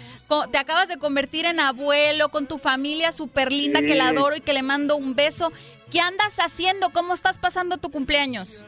te 0.50 0.56
acabas 0.56 0.88
de 0.88 0.96
convertir 0.96 1.44
en 1.44 1.60
abuelo 1.60 2.30
con 2.30 2.46
tu 2.46 2.56
familia 2.56 3.12
súper 3.12 3.52
linda 3.52 3.82
que 3.82 3.96
la 3.96 4.08
adoro 4.08 4.34
y 4.34 4.40
que 4.40 4.54
le 4.54 4.62
mando 4.62 4.96
un 4.96 5.14
beso. 5.14 5.52
¿Qué 5.92 6.00
andas 6.00 6.38
haciendo? 6.38 6.88
¿Cómo 6.88 7.12
estás 7.12 7.36
pasando 7.36 7.76
tu 7.76 7.90
cumpleaños? 7.90 8.64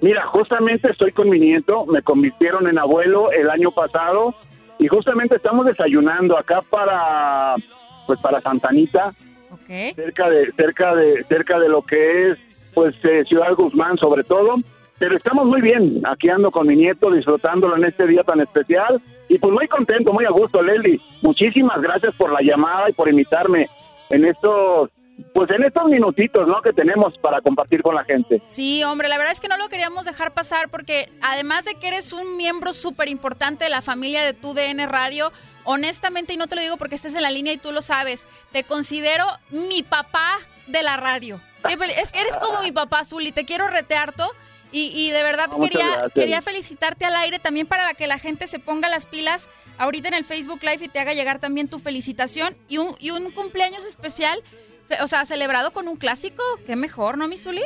Mira, 0.00 0.26
justamente 0.26 0.90
estoy 0.90 1.12
con 1.12 1.28
mi 1.28 1.38
nieto, 1.38 1.86
me 1.86 2.02
convirtieron 2.02 2.68
en 2.68 2.78
abuelo 2.78 3.32
el 3.32 3.48
año 3.48 3.70
pasado 3.70 4.34
y 4.78 4.88
justamente 4.88 5.36
estamos 5.36 5.64
desayunando 5.64 6.38
acá 6.38 6.62
para 6.62 7.54
pues 8.06 8.20
para 8.20 8.40
Santanita, 8.40 9.12
cerca 9.66 10.30
de 10.30 10.52
cerca 10.52 10.94
de 10.94 11.24
cerca 11.24 11.58
de 11.58 11.68
lo 11.68 11.82
que 11.82 12.30
es 12.30 12.38
pues 12.74 12.94
eh, 13.04 13.24
Ciudad 13.26 13.54
Guzmán 13.54 13.96
sobre 13.96 14.22
todo, 14.22 14.56
pero 14.98 15.16
estamos 15.16 15.46
muy 15.46 15.62
bien, 15.62 16.02
aquí 16.04 16.28
ando 16.28 16.50
con 16.50 16.66
mi 16.66 16.76
nieto 16.76 17.10
disfrutándolo 17.10 17.76
en 17.76 17.84
este 17.84 18.06
día 18.06 18.22
tan 18.22 18.40
especial 18.40 19.00
y 19.28 19.38
pues 19.38 19.52
muy 19.52 19.66
contento, 19.66 20.12
muy 20.12 20.24
a 20.24 20.30
gusto, 20.30 20.62
Leli. 20.62 21.00
Muchísimas 21.22 21.80
gracias 21.80 22.14
por 22.14 22.30
la 22.30 22.42
llamada 22.42 22.90
y 22.90 22.92
por 22.92 23.08
invitarme 23.08 23.68
en 24.10 24.24
estos 24.24 24.90
pues 25.32 25.50
en 25.50 25.64
estos 25.64 25.84
minutitos, 25.86 26.46
¿no? 26.46 26.60
Que 26.62 26.72
tenemos 26.72 27.16
para 27.18 27.40
compartir 27.40 27.82
con 27.82 27.94
la 27.94 28.04
gente. 28.04 28.42
Sí, 28.48 28.84
hombre, 28.84 29.08
la 29.08 29.16
verdad 29.16 29.32
es 29.32 29.40
que 29.40 29.48
no 29.48 29.56
lo 29.56 29.68
queríamos 29.68 30.04
dejar 30.04 30.32
pasar 30.32 30.68
porque 30.68 31.08
además 31.22 31.64
de 31.64 31.74
que 31.74 31.88
eres 31.88 32.12
un 32.12 32.36
miembro 32.36 32.74
súper 32.74 33.08
importante 33.08 33.64
de 33.64 33.70
la 33.70 33.82
familia 33.82 34.22
de 34.22 34.34
tu 34.34 34.54
DN 34.54 34.86
Radio, 34.86 35.32
honestamente, 35.64 36.34
y 36.34 36.36
no 36.36 36.46
te 36.46 36.56
lo 36.56 36.62
digo 36.62 36.76
porque 36.76 36.94
estés 36.94 37.14
en 37.14 37.22
la 37.22 37.30
línea 37.30 37.52
y 37.52 37.58
tú 37.58 37.72
lo 37.72 37.82
sabes, 37.82 38.26
te 38.52 38.64
considero 38.64 39.24
mi 39.50 39.82
papá 39.82 40.38
de 40.66 40.82
la 40.82 40.96
radio. 40.96 41.40
Es 41.68 42.12
que 42.12 42.20
eres 42.20 42.36
como 42.36 42.62
mi 42.62 42.72
papá, 42.72 43.04
Zuli, 43.04 43.32
te 43.32 43.44
quiero 43.44 43.68
retear 43.68 44.12
todo. 44.12 44.30
Y, 44.72 45.10
de 45.10 45.22
verdad 45.22 45.48
quería, 45.58 46.10
quería 46.14 46.42
felicitarte 46.42 47.06
al 47.06 47.16
aire 47.16 47.38
también 47.38 47.66
para 47.66 47.94
que 47.94 48.06
la 48.06 48.18
gente 48.18 48.46
se 48.46 48.58
ponga 48.58 48.90
las 48.90 49.06
pilas 49.06 49.48
ahorita 49.78 50.08
en 50.08 50.14
el 50.14 50.24
Facebook 50.24 50.58
Live 50.60 50.84
y 50.84 50.88
te 50.88 50.98
haga 50.98 51.14
llegar 51.14 51.38
también 51.38 51.68
tu 51.68 51.78
felicitación 51.78 52.54
y 52.68 52.76
un, 52.76 52.94
y 52.98 53.10
un 53.10 53.30
cumpleaños 53.30 53.86
especial 53.86 54.38
o 55.02 55.06
sea, 55.06 55.24
celebrado 55.24 55.72
con 55.72 55.88
un 55.88 55.96
clásico, 55.96 56.42
qué 56.66 56.76
mejor, 56.76 57.18
¿no, 57.18 57.28
Misuli? 57.28 57.62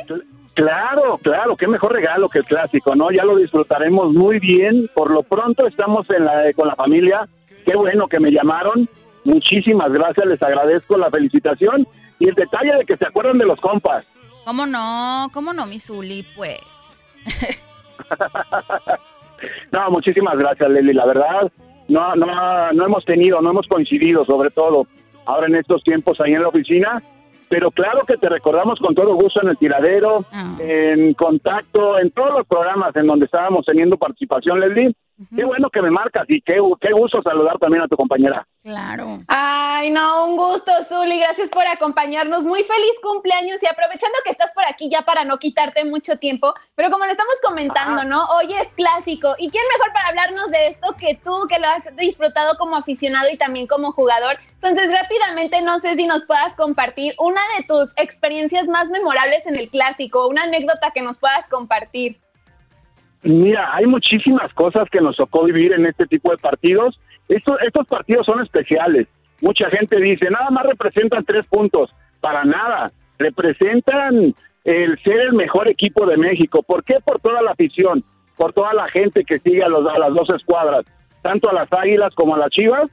Claro, 0.53 1.17
claro, 1.21 1.55
qué 1.55 1.67
mejor 1.67 1.93
regalo 1.93 2.29
que 2.29 2.39
el 2.39 2.45
clásico, 2.45 2.95
¿no? 2.95 3.11
Ya 3.11 3.23
lo 3.23 3.37
disfrutaremos 3.37 4.13
muy 4.13 4.39
bien. 4.39 4.89
Por 4.93 5.11
lo 5.11 5.23
pronto 5.23 5.65
estamos 5.65 6.09
en 6.09 6.25
la, 6.25 6.51
con 6.53 6.67
la 6.67 6.75
familia. 6.75 7.27
Qué 7.65 7.75
bueno 7.75 8.07
que 8.07 8.19
me 8.19 8.31
llamaron. 8.31 8.89
Muchísimas 9.23 9.91
gracias, 9.91 10.25
les 10.25 10.41
agradezco 10.41 10.97
la 10.97 11.09
felicitación 11.09 11.87
y 12.19 12.27
el 12.27 12.35
detalle 12.35 12.75
de 12.75 12.85
que 12.85 12.97
se 12.97 13.05
acuerdan 13.05 13.37
de 13.37 13.45
los 13.45 13.59
compas. 13.59 14.05
¿Cómo 14.45 14.65
no? 14.65 15.29
¿Cómo 15.31 15.53
no, 15.53 15.67
Misuli? 15.67 16.25
Pues. 16.35 16.59
no, 19.71 19.91
muchísimas 19.91 20.37
gracias, 20.37 20.69
Leli. 20.69 20.93
La 20.93 21.05
verdad, 21.05 21.51
no, 21.87 22.15
no, 22.15 22.71
no 22.73 22.85
hemos 22.85 23.05
tenido, 23.05 23.41
no 23.41 23.51
hemos 23.51 23.67
coincidido, 23.67 24.25
sobre 24.25 24.49
todo 24.49 24.87
ahora 25.31 25.47
en 25.47 25.55
estos 25.55 25.83
tiempos 25.83 26.19
ahí 26.19 26.33
en 26.33 26.41
la 26.41 26.49
oficina. 26.49 27.01
Pero 27.49 27.69
claro 27.69 28.05
que 28.05 28.17
te 28.17 28.29
recordamos 28.29 28.79
con 28.79 28.95
todo 28.95 29.13
gusto 29.15 29.41
en 29.41 29.49
el 29.49 29.57
tiradero, 29.57 30.23
ah. 30.31 30.55
en 30.59 31.13
contacto, 31.13 31.99
en 31.99 32.09
todos 32.11 32.37
los 32.37 32.47
programas 32.47 32.95
en 32.95 33.07
donde 33.07 33.25
estábamos 33.25 33.65
teniendo 33.65 33.97
participación, 33.97 34.59
Leslie. 34.61 34.95
Qué 35.35 35.43
bueno 35.43 35.69
que 35.69 35.81
me 35.81 35.91
marcas 35.91 36.25
y 36.27 36.41
qué, 36.41 36.59
qué 36.79 36.91
gusto 36.93 37.21
saludar 37.21 37.57
también 37.59 37.83
a 37.83 37.87
tu 37.87 37.95
compañera. 37.95 38.45
Claro. 38.63 39.23
Ay, 39.27 39.89
no, 39.91 40.25
un 40.25 40.37
gusto, 40.37 40.71
Zuli. 40.83 41.19
Gracias 41.19 41.49
por 41.49 41.65
acompañarnos. 41.67 42.45
Muy 42.45 42.63
feliz 42.63 42.91
cumpleaños 43.01 43.61
y 43.63 43.67
aprovechando 43.67 44.17
que 44.23 44.31
estás 44.31 44.51
por 44.53 44.65
aquí 44.65 44.89
ya 44.89 45.01
para 45.01 45.23
no 45.25 45.37
quitarte 45.39 45.83
mucho 45.85 46.17
tiempo, 46.17 46.53
pero 46.75 46.91
como 46.91 47.05
lo 47.05 47.11
estamos 47.11 47.35
comentando, 47.43 48.03
¿no? 48.03 48.23
Hoy 48.37 48.53
es 48.53 48.69
clásico. 48.73 49.35
¿Y 49.37 49.49
quién 49.49 49.63
mejor 49.73 49.93
para 49.93 50.07
hablarnos 50.09 50.51
de 50.51 50.67
esto 50.67 50.95
que 50.99 51.15
tú, 51.15 51.47
que 51.49 51.59
lo 51.59 51.67
has 51.67 51.95
disfrutado 51.95 52.57
como 52.57 52.75
aficionado 52.75 53.29
y 53.31 53.37
también 53.37 53.67
como 53.67 53.91
jugador? 53.91 54.37
Entonces, 54.55 54.91
rápidamente, 54.91 55.61
no 55.61 55.79
sé 55.79 55.95
si 55.95 56.05
nos 56.05 56.25
puedas 56.25 56.55
compartir 56.55 57.15
una 57.17 57.41
de 57.57 57.63
tus 57.63 57.93
experiencias 57.97 58.67
más 58.67 58.89
memorables 58.89 59.47
en 59.47 59.55
el 59.55 59.69
clásico, 59.69 60.27
una 60.27 60.43
anécdota 60.43 60.91
que 60.91 61.01
nos 61.01 61.19
puedas 61.19 61.49
compartir. 61.49 62.19
Mira, 63.23 63.75
hay 63.75 63.85
muchísimas 63.85 64.51
cosas 64.53 64.89
que 64.89 65.01
nos 65.01 65.15
tocó 65.15 65.43
vivir 65.43 65.73
en 65.73 65.85
este 65.85 66.07
tipo 66.07 66.31
de 66.31 66.37
partidos. 66.37 66.99
Estos, 67.27 67.57
estos 67.61 67.87
partidos 67.87 68.25
son 68.25 68.41
especiales. 68.41 69.07
Mucha 69.41 69.69
gente 69.69 69.99
dice, 69.99 70.29
nada 70.29 70.49
más 70.49 70.65
representan 70.65 71.23
tres 71.23 71.45
puntos. 71.45 71.93
Para 72.19 72.43
nada. 72.43 72.91
Representan 73.19 74.33
el 74.63 74.99
ser 75.03 75.19
el 75.19 75.33
mejor 75.33 75.67
equipo 75.67 76.05
de 76.05 76.17
México. 76.17 76.63
¿Por 76.63 76.83
qué? 76.83 76.95
Por 77.03 77.19
toda 77.19 77.41
la 77.41 77.51
afición, 77.51 78.03
por 78.37 78.53
toda 78.53 78.73
la 78.73 78.87
gente 78.89 79.23
que 79.23 79.39
sigue 79.39 79.63
a, 79.63 79.69
los, 79.69 79.87
a 79.87 79.97
las 79.97 80.13
dos 80.13 80.29
escuadras, 80.29 80.85
tanto 81.21 81.49
a 81.49 81.53
las 81.53 81.71
Águilas 81.71 82.13
como 82.15 82.35
a 82.35 82.39
las 82.39 82.49
Chivas. 82.49 82.89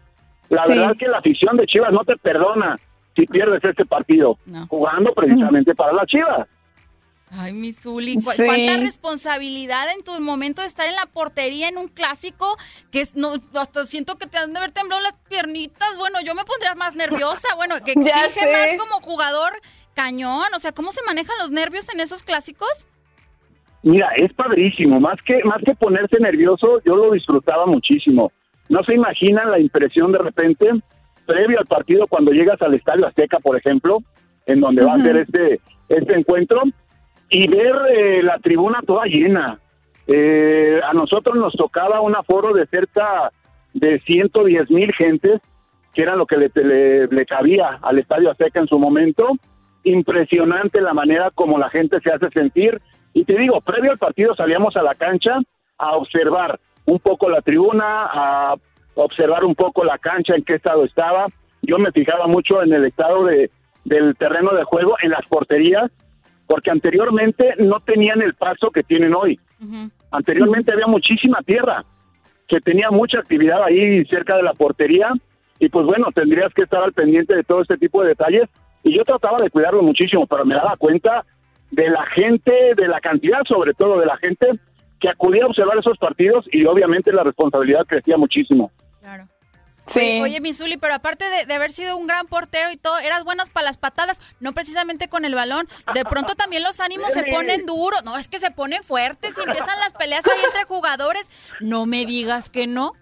La 0.50 0.62
verdad 0.66 0.92
es 0.92 0.98
que 0.98 1.08
la 1.08 1.18
afición 1.18 1.56
de 1.56 1.66
Chivas 1.66 1.92
no 1.92 2.04
te 2.04 2.16
perdona 2.16 2.78
si 3.14 3.26
pierdes 3.26 3.62
este 3.64 3.84
partido, 3.84 4.38
jugando 4.68 5.12
precisamente 5.12 5.74
para 5.74 5.92
las 5.92 6.06
Chivas. 6.06 6.48
Ay, 7.30 7.52
mi 7.52 7.72
Zuli, 7.72 8.16
cuánta 8.22 8.78
responsabilidad 8.78 9.86
en 9.94 10.02
tu 10.02 10.18
momento 10.20 10.62
de 10.62 10.68
estar 10.68 10.88
en 10.88 10.94
la 10.94 11.06
portería 11.06 11.68
en 11.68 11.76
un 11.76 11.88
clásico 11.88 12.56
que 12.90 13.02
es, 13.02 13.16
no, 13.16 13.34
hasta 13.54 13.86
siento 13.86 14.16
que 14.16 14.26
te 14.26 14.38
han 14.38 14.52
de 14.52 14.58
haber 14.58 14.70
temblado 14.70 15.02
las 15.02 15.14
piernitas. 15.28 15.96
Bueno, 15.98 16.18
yo 16.24 16.34
me 16.34 16.44
pondría 16.44 16.74
más 16.74 16.94
nerviosa. 16.94 17.48
Bueno, 17.56 17.74
que 17.84 17.92
exige 17.96 18.52
más 18.52 18.74
como 18.78 19.00
jugador 19.02 19.52
cañón. 19.94 20.46
O 20.56 20.58
sea, 20.58 20.72
¿cómo 20.72 20.90
se 20.92 21.04
manejan 21.04 21.36
los 21.38 21.50
nervios 21.50 21.92
en 21.92 22.00
esos 22.00 22.22
clásicos? 22.22 22.86
Mira, 23.82 24.08
es 24.16 24.32
padrísimo. 24.32 24.98
Más 24.98 25.20
que, 25.22 25.42
más 25.44 25.62
que 25.64 25.74
ponerse 25.74 26.18
nervioso, 26.20 26.80
yo 26.84 26.96
lo 26.96 27.12
disfrutaba 27.12 27.66
muchísimo. 27.66 28.32
No 28.68 28.82
se 28.84 28.94
imaginan 28.94 29.50
la 29.50 29.58
impresión 29.58 30.12
de 30.12 30.18
repente, 30.18 30.70
previo 31.26 31.58
al 31.58 31.66
partido, 31.66 32.06
cuando 32.06 32.32
llegas 32.32 32.60
al 32.62 32.74
Estadio 32.74 33.06
Azteca, 33.06 33.38
por 33.38 33.56
ejemplo, 33.56 34.02
en 34.46 34.60
donde 34.60 34.84
va 34.84 34.94
a 34.94 35.02
ser 35.02 35.16
este, 35.16 35.60
este 35.88 36.14
encuentro 36.14 36.62
y 37.30 37.46
ver 37.48 37.74
eh, 37.90 38.22
la 38.22 38.38
tribuna 38.38 38.80
toda 38.86 39.04
llena. 39.06 39.58
Eh, 40.06 40.80
a 40.82 40.92
nosotros 40.94 41.36
nos 41.36 41.54
tocaba 41.54 42.00
un 42.00 42.16
aforo 42.16 42.54
de 42.54 42.66
cerca 42.66 43.30
de 43.74 44.00
110 44.00 44.70
mil 44.70 44.92
gentes, 44.94 45.40
que 45.92 46.02
era 46.02 46.16
lo 46.16 46.26
que 46.26 46.36
le, 46.36 46.50
le, 47.08 47.26
cabía 47.26 47.78
al 47.82 47.98
Estadio 47.98 48.30
Azteca 48.30 48.60
en 48.60 48.66
su 48.66 48.78
momento. 48.78 49.32
Impresionante 49.84 50.80
la 50.80 50.94
manera 50.94 51.30
como 51.34 51.58
la 51.58 51.68
gente 51.68 52.00
se 52.00 52.10
hace 52.10 52.30
sentir. 52.30 52.80
Y 53.12 53.24
te 53.24 53.36
digo, 53.36 53.60
previo 53.60 53.90
al 53.90 53.98
partido 53.98 54.34
salíamos 54.34 54.76
a 54.76 54.82
la 54.82 54.94
cancha 54.94 55.38
a 55.76 55.96
observar 55.96 56.58
un 56.86 56.98
poco 56.98 57.28
la 57.28 57.42
tribuna, 57.42 58.06
a 58.10 58.54
observar 58.94 59.44
un 59.44 59.54
poco 59.54 59.84
la 59.84 59.98
cancha, 59.98 60.34
en 60.34 60.44
qué 60.44 60.54
estado 60.54 60.84
estaba. 60.84 61.26
Yo 61.62 61.78
me 61.78 61.92
fijaba 61.92 62.26
mucho 62.26 62.62
en 62.62 62.72
el 62.72 62.86
estado 62.86 63.24
de, 63.24 63.50
del 63.84 64.16
terreno 64.16 64.52
de 64.52 64.64
juego, 64.64 64.96
en 65.02 65.10
las 65.10 65.26
porterías, 65.26 65.90
porque 66.48 66.70
anteriormente 66.70 67.54
no 67.58 67.78
tenían 67.80 68.22
el 68.22 68.34
paso 68.34 68.70
que 68.70 68.82
tienen 68.82 69.14
hoy. 69.14 69.38
Anteriormente 70.10 70.72
había 70.72 70.86
muchísima 70.86 71.40
tierra, 71.42 71.84
que 72.48 72.60
tenía 72.60 72.90
mucha 72.90 73.18
actividad 73.18 73.62
ahí 73.62 74.04
cerca 74.06 74.36
de 74.36 74.42
la 74.42 74.54
portería, 74.54 75.12
y 75.60 75.68
pues 75.68 75.84
bueno, 75.86 76.06
tendrías 76.12 76.52
que 76.54 76.62
estar 76.62 76.82
al 76.82 76.94
pendiente 76.94 77.36
de 77.36 77.44
todo 77.44 77.60
este 77.60 77.76
tipo 77.76 78.02
de 78.02 78.08
detalles, 78.08 78.48
y 78.82 78.96
yo 78.96 79.04
trataba 79.04 79.40
de 79.40 79.50
cuidarlo 79.50 79.82
muchísimo, 79.82 80.26
pero 80.26 80.44
me 80.46 80.54
daba 80.54 80.72
cuenta 80.78 81.24
de 81.70 81.90
la 81.90 82.06
gente, 82.06 82.52
de 82.74 82.88
la 82.88 83.00
cantidad 83.00 83.40
sobre 83.46 83.74
todo 83.74 84.00
de 84.00 84.06
la 84.06 84.16
gente 84.16 84.48
que 84.98 85.10
acudía 85.10 85.44
a 85.44 85.48
observar 85.48 85.76
esos 85.78 85.98
partidos, 85.98 86.46
y 86.50 86.64
obviamente 86.64 87.12
la 87.12 87.24
responsabilidad 87.24 87.84
crecía 87.86 88.16
muchísimo. 88.16 88.72
Claro. 89.00 89.24
Sí. 89.88 90.20
Oye, 90.22 90.40
Misuli, 90.40 90.76
pero 90.76 90.94
aparte 90.94 91.24
de, 91.46 91.54
haber 91.54 91.70
sido 91.72 91.96
un 91.96 92.06
gran 92.06 92.26
portero 92.26 92.70
y 92.70 92.76
todo, 92.76 92.98
eras 92.98 93.24
buenas 93.24 93.48
para 93.50 93.64
las 93.64 93.78
patadas, 93.78 94.20
no 94.38 94.52
precisamente 94.52 95.08
con 95.08 95.24
el 95.24 95.34
balón. 95.34 95.66
De 95.94 96.04
pronto 96.04 96.34
también 96.34 96.62
los 96.62 96.80
ánimos 96.80 97.12
se 97.12 97.24
ponen 97.24 97.66
duros. 97.66 98.04
No, 98.04 98.16
es 98.18 98.28
que 98.28 98.38
se 98.38 98.50
ponen 98.50 98.82
fuertes 98.82 99.34
y 99.36 99.40
empiezan 99.40 99.78
las 99.80 99.94
peleas 99.94 100.26
ahí 100.26 100.44
entre 100.44 100.64
jugadores. 100.64 101.30
No 101.60 101.86
me 101.86 102.04
digas 102.06 102.50
que 102.50 102.66
no. 102.66 102.92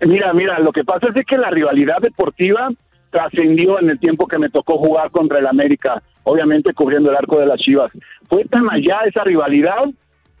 Mira, 0.00 0.32
mira, 0.32 0.58
lo 0.58 0.72
que 0.72 0.84
pasa 0.84 1.06
es 1.14 1.26
que 1.26 1.38
la 1.38 1.50
rivalidad 1.50 1.98
deportiva 2.00 2.68
trascendió 3.10 3.78
en 3.80 3.90
el 3.90 3.98
tiempo 3.98 4.26
que 4.26 4.38
me 4.38 4.50
tocó 4.50 4.78
jugar 4.78 5.10
contra 5.10 5.38
el 5.38 5.46
América, 5.46 6.02
obviamente 6.24 6.74
cubriendo 6.74 7.10
el 7.10 7.16
arco 7.16 7.38
de 7.38 7.46
las 7.46 7.58
Chivas. 7.60 7.90
Fue 8.28 8.44
tan 8.44 8.68
allá 8.70 9.00
esa 9.06 9.24
rivalidad 9.24 9.86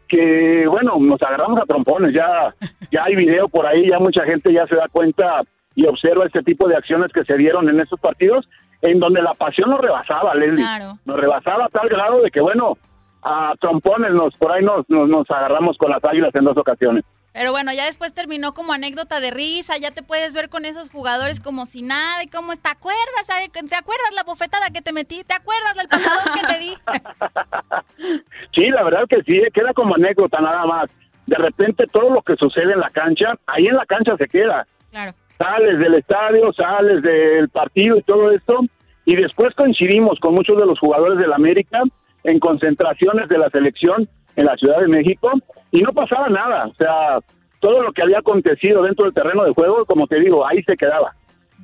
que 0.08 0.66
bueno, 0.68 0.96
nos 1.00 1.20
agarramos 1.22 1.60
a 1.60 1.66
trompones, 1.66 2.14
ya, 2.14 2.54
ya 2.90 3.04
hay 3.04 3.16
video 3.16 3.48
por 3.48 3.66
ahí, 3.66 3.88
ya 3.88 3.98
mucha 3.98 4.22
gente 4.24 4.52
ya 4.52 4.66
se 4.66 4.76
da 4.76 4.88
cuenta 4.88 5.42
y 5.74 5.86
observa 5.86 6.26
este 6.26 6.42
tipo 6.42 6.68
de 6.68 6.76
acciones 6.76 7.12
que 7.12 7.24
se 7.24 7.36
dieron 7.36 7.68
en 7.68 7.80
estos 7.80 8.00
partidos, 8.00 8.48
en 8.82 8.98
donde 8.98 9.22
la 9.22 9.34
pasión 9.34 9.70
nos 9.70 9.80
rebasaba, 9.80 10.34
Leslie. 10.34 10.64
Nos 11.04 11.16
rebasaba 11.16 11.66
a 11.66 11.68
tal 11.68 11.88
grado 11.88 12.22
de 12.22 12.30
que, 12.30 12.40
bueno, 12.40 12.78
a 13.22 13.52
trompones, 13.60 14.12
nos, 14.12 14.34
por 14.36 14.52
ahí 14.52 14.64
nos, 14.64 14.88
nos, 14.88 15.08
nos 15.08 15.30
agarramos 15.30 15.76
con 15.76 15.90
las 15.90 16.02
águilas 16.04 16.34
en 16.34 16.44
dos 16.44 16.56
ocasiones. 16.56 17.04
Pero 17.36 17.52
bueno, 17.52 17.70
ya 17.74 17.84
después 17.84 18.14
terminó 18.14 18.54
como 18.54 18.72
anécdota 18.72 19.20
de 19.20 19.30
risa, 19.30 19.76
ya 19.76 19.90
te 19.90 20.02
puedes 20.02 20.32
ver 20.32 20.48
con 20.48 20.64
esos 20.64 20.88
jugadores 20.88 21.38
como 21.38 21.66
si 21.66 21.82
nada 21.82 22.22
y 22.22 22.28
como, 22.28 22.56
¿te 22.56 22.70
acuerdas? 22.70 23.26
¿Te 23.26 23.76
acuerdas 23.76 24.14
la 24.14 24.22
bofetada 24.22 24.70
que 24.72 24.80
te 24.80 24.94
metí? 24.94 25.22
¿Te 25.22 25.34
acuerdas 25.34 25.74
del 25.74 25.86
patadón 25.86 26.34
que 26.34 26.46
te 26.46 26.58
di? 26.58 26.74
sí, 28.54 28.70
la 28.70 28.82
verdad 28.84 29.04
que 29.06 29.22
sí, 29.24 29.42
queda 29.52 29.74
como 29.74 29.96
anécdota 29.96 30.40
nada 30.40 30.64
más. 30.64 30.88
De 31.26 31.36
repente 31.36 31.86
todo 31.92 32.08
lo 32.08 32.22
que 32.22 32.36
sucede 32.36 32.72
en 32.72 32.80
la 32.80 32.88
cancha, 32.88 33.34
ahí 33.46 33.66
en 33.66 33.76
la 33.76 33.84
cancha 33.84 34.16
se 34.16 34.28
queda. 34.28 34.66
Claro. 34.90 35.12
Sales 35.36 35.78
del 35.78 35.94
estadio, 35.96 36.54
sales 36.54 37.02
del 37.02 37.50
partido 37.50 37.98
y 37.98 38.02
todo 38.02 38.30
esto, 38.30 38.60
y 39.04 39.14
después 39.14 39.54
coincidimos 39.54 40.18
con 40.20 40.32
muchos 40.32 40.56
de 40.56 40.64
los 40.64 40.78
jugadores 40.78 41.18
del 41.18 41.34
América 41.34 41.82
en 42.24 42.40
concentraciones 42.40 43.28
de 43.28 43.36
la 43.36 43.50
selección 43.50 44.08
en 44.36 44.44
la 44.44 44.56
Ciudad 44.56 44.80
de 44.80 44.88
México 44.88 45.30
y 45.70 45.82
no 45.82 45.92
pasaba 45.92 46.28
nada. 46.28 46.66
O 46.66 46.74
sea, 46.74 47.18
todo 47.60 47.82
lo 47.82 47.92
que 47.92 48.02
había 48.02 48.18
acontecido 48.18 48.82
dentro 48.82 49.06
del 49.06 49.14
terreno 49.14 49.44
de 49.44 49.52
juego, 49.52 49.84
como 49.86 50.06
te 50.06 50.20
digo, 50.20 50.46
ahí 50.46 50.62
se 50.62 50.76
quedaba. 50.76 51.14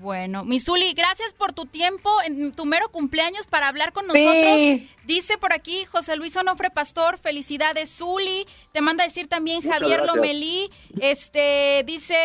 Bueno, 0.03 0.45
Misuli, 0.45 0.95
gracias 0.95 1.33
por 1.33 1.53
tu 1.53 1.65
tiempo 1.65 2.11
en 2.27 2.51
tu 2.53 2.65
mero 2.65 2.89
cumpleaños 2.89 3.47
para 3.47 3.69
hablar 3.69 3.93
con 3.93 4.05
nosotros. 4.09 4.81
Dice 5.05 5.39
por 5.39 5.53
aquí 5.53 5.85
José 5.85 6.17
Luis 6.17 6.37
Onofre 6.37 6.71
Pastor, 6.71 7.19
felicidades, 7.19 7.99
Zuli. 7.99 8.45
Te 8.73 8.81
manda 8.81 9.05
a 9.05 9.07
decir 9.07 9.29
también 9.29 9.63
Javier 9.63 10.05
Lomelí. 10.05 10.71
Este, 11.01 11.85
dice, 11.87 12.17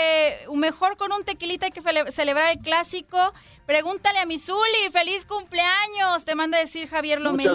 mejor 0.55 0.97
con 0.97 1.11
un 1.11 1.23
tequilita 1.23 1.67
hay 1.67 1.71
que 1.71 1.83
celebrar 2.11 2.51
el 2.51 2.59
clásico. 2.63 3.17
Pregúntale 3.67 4.19
a 4.19 4.25
mi 4.25 4.39
Zuli, 4.39 4.89
feliz 4.93 5.25
cumpleaños. 5.25 6.23
Te 6.23 6.35
manda 6.35 6.57
a 6.57 6.61
decir 6.61 6.87
Javier 6.87 7.19
Lomelí. 7.19 7.49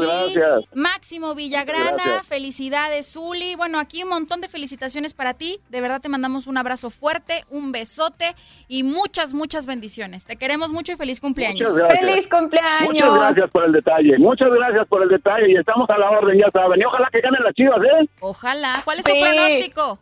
Máximo 0.75 1.35
Villagrana, 1.35 2.23
felicidades, 2.23 3.15
Zuli. 3.15 3.55
Bueno, 3.55 3.79
aquí 3.79 4.03
un 4.03 4.11
montón 4.11 4.43
de 4.43 4.49
felicitaciones 4.49 5.15
para 5.15 5.33
ti. 5.33 5.59
De 5.71 5.81
verdad 5.81 6.03
te 6.03 6.11
mandamos 6.11 6.47
un 6.47 6.59
abrazo 6.59 6.91
fuerte, 6.91 7.45
un 7.49 7.73
besote 7.73 8.35
y 8.69 8.83
muchas, 8.83 9.33
muchas 9.33 9.65
bendiciones. 9.65 10.27
Te 10.27 10.37
queremos 10.37 10.71
mucho 10.71 10.93
y 10.93 10.97
feliz 10.97 11.19
cumpleaños. 11.19 11.73
Feliz 11.99 12.29
cumpleaños. 12.29 12.91
Muchas 12.91 13.15
gracias 13.15 13.51
por 13.51 13.65
el 13.65 13.73
detalle. 13.73 14.19
Muchas 14.19 14.51
gracias 14.51 14.87
por 14.89 15.03
el 15.05 15.09
detalle 15.09 15.51
y 15.51 15.57
estamos 15.57 15.89
a 15.89 15.97
la 15.97 16.11
orden, 16.11 16.39
ya 16.39 16.51
saben. 16.53 16.79
Y 16.79 16.85
ojalá 16.85 17.09
que 17.11 17.23
ganen 17.23 17.43
las 17.43 17.55
chivas, 17.55 17.81
¿eh? 17.83 18.09
Ojalá. 18.21 18.75
¿Cuál 18.85 18.99
es 18.99 19.07
su 19.07 19.19
pronóstico? 19.19 19.99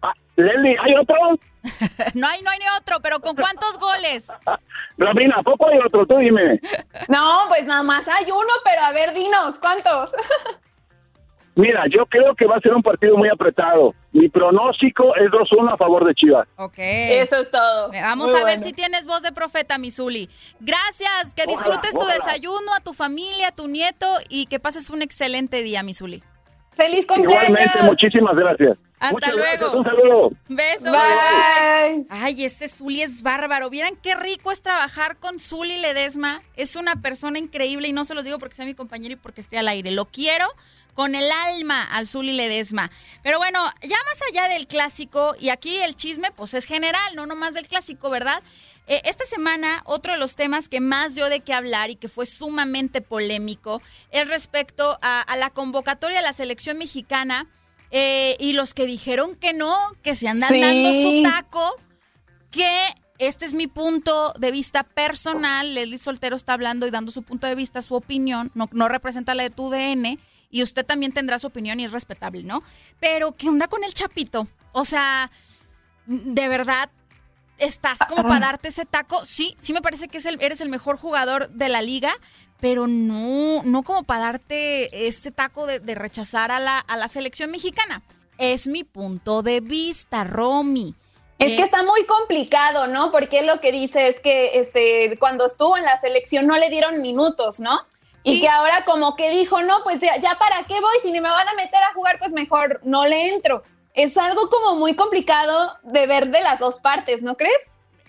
Ah, 0.00 0.14
Leslie, 0.36 0.76
¿hay 0.80 0.94
otro? 0.94 1.14
no 2.14 2.26
hay, 2.26 2.42
no 2.42 2.50
hay 2.50 2.58
ni 2.58 2.64
otro, 2.78 3.00
pero 3.00 3.20
¿con 3.20 3.36
cuántos 3.36 3.78
goles? 3.78 4.26
Rabina, 4.98 5.42
¿poco 5.42 5.68
hay 5.68 5.78
otro? 5.78 6.06
Tú 6.06 6.16
dime. 6.18 6.60
No, 7.08 7.44
pues 7.48 7.64
nada 7.66 7.82
más 7.82 8.06
hay 8.08 8.30
uno, 8.30 8.52
pero 8.64 8.82
a 8.82 8.92
ver, 8.92 9.14
dinos, 9.14 9.58
¿cuántos? 9.60 10.10
Mira, 11.54 11.84
yo 11.88 12.04
creo 12.06 12.34
que 12.34 12.46
va 12.46 12.56
a 12.56 12.60
ser 12.60 12.74
un 12.74 12.82
partido 12.82 13.16
muy 13.16 13.28
apretado. 13.28 13.94
Mi 14.12 14.28
pronóstico 14.28 15.14
es 15.16 15.30
2-1 15.30 15.72
a 15.72 15.76
favor 15.76 16.04
de 16.04 16.14
Chivas. 16.14 16.46
Ok. 16.56 16.74
Eso 16.78 17.36
es 17.36 17.50
todo. 17.50 17.90
Vamos 17.92 18.34
a 18.34 18.44
ver 18.44 18.58
si 18.58 18.72
tienes 18.72 19.06
voz 19.06 19.22
de 19.22 19.32
profeta, 19.32 19.78
Misuli. 19.78 20.28
Gracias, 20.60 21.34
que 21.34 21.46
disfrutes 21.46 21.92
tu 21.92 22.04
desayuno, 22.06 22.74
a 22.74 22.80
tu 22.80 22.92
familia, 22.92 23.48
a 23.48 23.52
tu 23.52 23.68
nieto 23.68 24.06
y 24.28 24.46
que 24.46 24.60
pases 24.60 24.90
un 24.90 25.00
excelente 25.00 25.62
día, 25.62 25.82
Misuli. 25.82 26.22
¡Feliz 26.76 27.06
cumpleaños! 27.06 27.48
Igualmente, 27.48 27.82
muchísimas 27.82 28.36
gracias. 28.36 28.78
Hasta 28.98 29.32
luego. 29.32 29.78
Un 29.78 29.84
saludo. 29.84 30.30
Beso. 30.48 30.90
Bye. 30.90 32.06
Ay, 32.08 32.44
este 32.44 32.68
Zuli 32.68 33.02
es 33.02 33.22
bárbaro. 33.22 33.70
Vieran 33.70 33.96
qué 34.02 34.14
rico 34.14 34.52
es 34.52 34.62
trabajar 34.62 35.16
con 35.16 35.38
Zuli 35.38 35.78
Ledesma. 35.78 36.42
Es 36.56 36.76
una 36.76 36.96
persona 36.96 37.38
increíble 37.38 37.88
y 37.88 37.92
no 37.92 38.04
se 38.04 38.14
lo 38.14 38.22
digo 38.22 38.38
porque 38.38 38.54
sea 38.54 38.66
mi 38.66 38.74
compañero 38.74 39.14
y 39.14 39.16
porque 39.16 39.40
esté 39.40 39.58
al 39.58 39.68
aire. 39.68 39.90
Lo 39.90 40.06
quiero 40.06 40.46
con 40.94 41.14
el 41.14 41.30
alma 41.30 41.82
al 41.84 42.08
Zuli 42.08 42.32
Ledesma. 42.32 42.90
Pero 43.22 43.38
bueno, 43.38 43.60
ya 43.82 43.96
más 44.06 44.20
allá 44.30 44.48
del 44.48 44.66
clásico, 44.66 45.34
y 45.38 45.50
aquí 45.50 45.76
el 45.76 45.94
chisme 45.94 46.30
pues 46.34 46.54
es 46.54 46.64
general, 46.64 47.14
no 47.14 47.26
nomás 47.26 47.52
del 47.52 47.68
clásico, 47.68 48.08
¿verdad? 48.08 48.42
Eh, 48.86 49.02
esta 49.04 49.24
semana, 49.24 49.82
otro 49.84 50.12
de 50.12 50.18
los 50.18 50.36
temas 50.36 50.68
que 50.68 50.80
más 50.80 51.14
dio 51.14 51.28
de 51.28 51.40
qué 51.40 51.52
hablar 51.52 51.90
y 51.90 51.96
que 51.96 52.08
fue 52.08 52.26
sumamente 52.26 53.00
polémico 53.00 53.82
es 54.10 54.28
respecto 54.28 54.98
a, 55.02 55.24
la 55.36 55.50
convocatoria 55.50 56.18
de 56.18 56.22
la 56.22 56.32
selección 56.32 56.78
mexicana 56.78 57.46
eh, 57.90 58.36
y 58.38 58.52
los 58.52 58.74
que 58.74 58.86
dijeron 58.86 59.34
que 59.34 59.52
no, 59.52 59.76
que 60.02 60.14
se 60.14 60.28
andan 60.28 60.60
dando 60.60 60.92
su 60.92 61.22
taco, 61.22 61.76
que 62.50 62.94
este 63.18 63.44
es 63.44 63.54
mi 63.54 63.66
punto 63.66 64.32
de 64.38 64.52
vista 64.52 64.84
personal. 64.84 65.74
Leslie 65.74 65.98
Soltero 65.98 66.36
está 66.36 66.52
hablando 66.52 66.86
y 66.86 66.90
dando 66.90 67.10
su 67.10 67.22
punto 67.22 67.46
de 67.46 67.54
vista, 67.54 67.82
su 67.82 67.94
opinión, 67.94 68.50
no, 68.54 68.68
no 68.72 68.88
representa 68.88 69.34
la 69.34 69.42
de 69.42 69.50
tu 69.50 69.68
DN 69.70 70.18
y 70.50 70.62
usted 70.62 70.86
también 70.86 71.12
tendrá 71.12 71.38
su 71.38 71.48
opinión 71.48 71.80
y 71.80 71.84
es 71.84 71.92
respetable, 71.92 72.42
¿no? 72.42 72.62
Pero, 73.00 73.32
¿qué 73.32 73.48
onda 73.48 73.68
con 73.68 73.82
el 73.84 73.94
Chapito? 73.94 74.46
O 74.72 74.84
sea, 74.84 75.30
de 76.06 76.48
verdad, 76.48 76.90
¿estás 77.58 77.98
como 78.08 78.22
para 78.22 78.46
darte 78.46 78.68
ese 78.68 78.84
taco? 78.84 79.24
Sí, 79.24 79.56
sí 79.58 79.72
me 79.72 79.82
parece 79.82 80.08
que 80.08 80.20
eres 80.40 80.60
el 80.60 80.68
mejor 80.68 80.98
jugador 80.98 81.48
de 81.50 81.68
la 81.68 81.82
liga, 81.82 82.12
pero 82.60 82.86
no, 82.86 83.62
no 83.64 83.82
como 83.82 84.04
para 84.04 84.22
darte 84.22 85.06
ese 85.06 85.30
taco 85.30 85.66
de, 85.66 85.94
rechazar 85.94 86.50
a 86.50 86.60
la, 86.60 86.78
a 86.78 86.96
la 86.96 87.08
selección 87.08 87.50
mexicana. 87.50 88.02
Es 88.38 88.68
mi 88.68 88.84
punto 88.84 89.42
de 89.42 89.60
vista, 89.60 90.24
Romy. 90.24 90.94
Es 91.38 91.56
que 91.56 91.62
está 91.62 91.82
muy 91.82 92.04
complicado, 92.04 92.86
¿no? 92.86 93.12
Porque 93.12 93.42
lo 93.42 93.60
que 93.60 93.70
dice 93.70 94.08
es 94.08 94.20
que 94.20 94.58
este, 94.58 95.18
cuando 95.18 95.44
estuvo 95.44 95.76
en 95.76 95.84
la 95.84 95.96
selección 95.98 96.46
no 96.46 96.56
le 96.56 96.70
dieron 96.70 97.02
minutos, 97.02 97.60
¿no? 97.60 97.80
Y 98.22 98.40
que 98.40 98.48
ahora 98.48 98.84
como 98.84 99.14
que 99.14 99.30
dijo, 99.30 99.62
no, 99.62 99.84
pues 99.84 100.00
ya, 100.00 100.16
ya, 100.16 100.36
para 100.36 100.64
qué 100.64 100.80
voy, 100.80 100.96
si 101.00 101.12
ni 101.12 101.20
me 101.20 101.30
van 101.30 101.46
a 101.46 101.54
meter 101.54 101.80
a 101.80 101.94
jugar, 101.94 102.18
pues 102.18 102.32
mejor 102.32 102.80
no 102.82 103.06
le 103.06 103.28
entro. 103.28 103.62
Es 103.96 104.16
algo 104.18 104.48
como 104.50 104.76
muy 104.76 104.94
complicado 104.94 105.76
de 105.82 106.06
ver 106.06 106.30
de 106.30 106.42
las 106.42 106.60
dos 106.60 106.78
partes, 106.80 107.22
¿no 107.22 107.36
crees? 107.36 107.56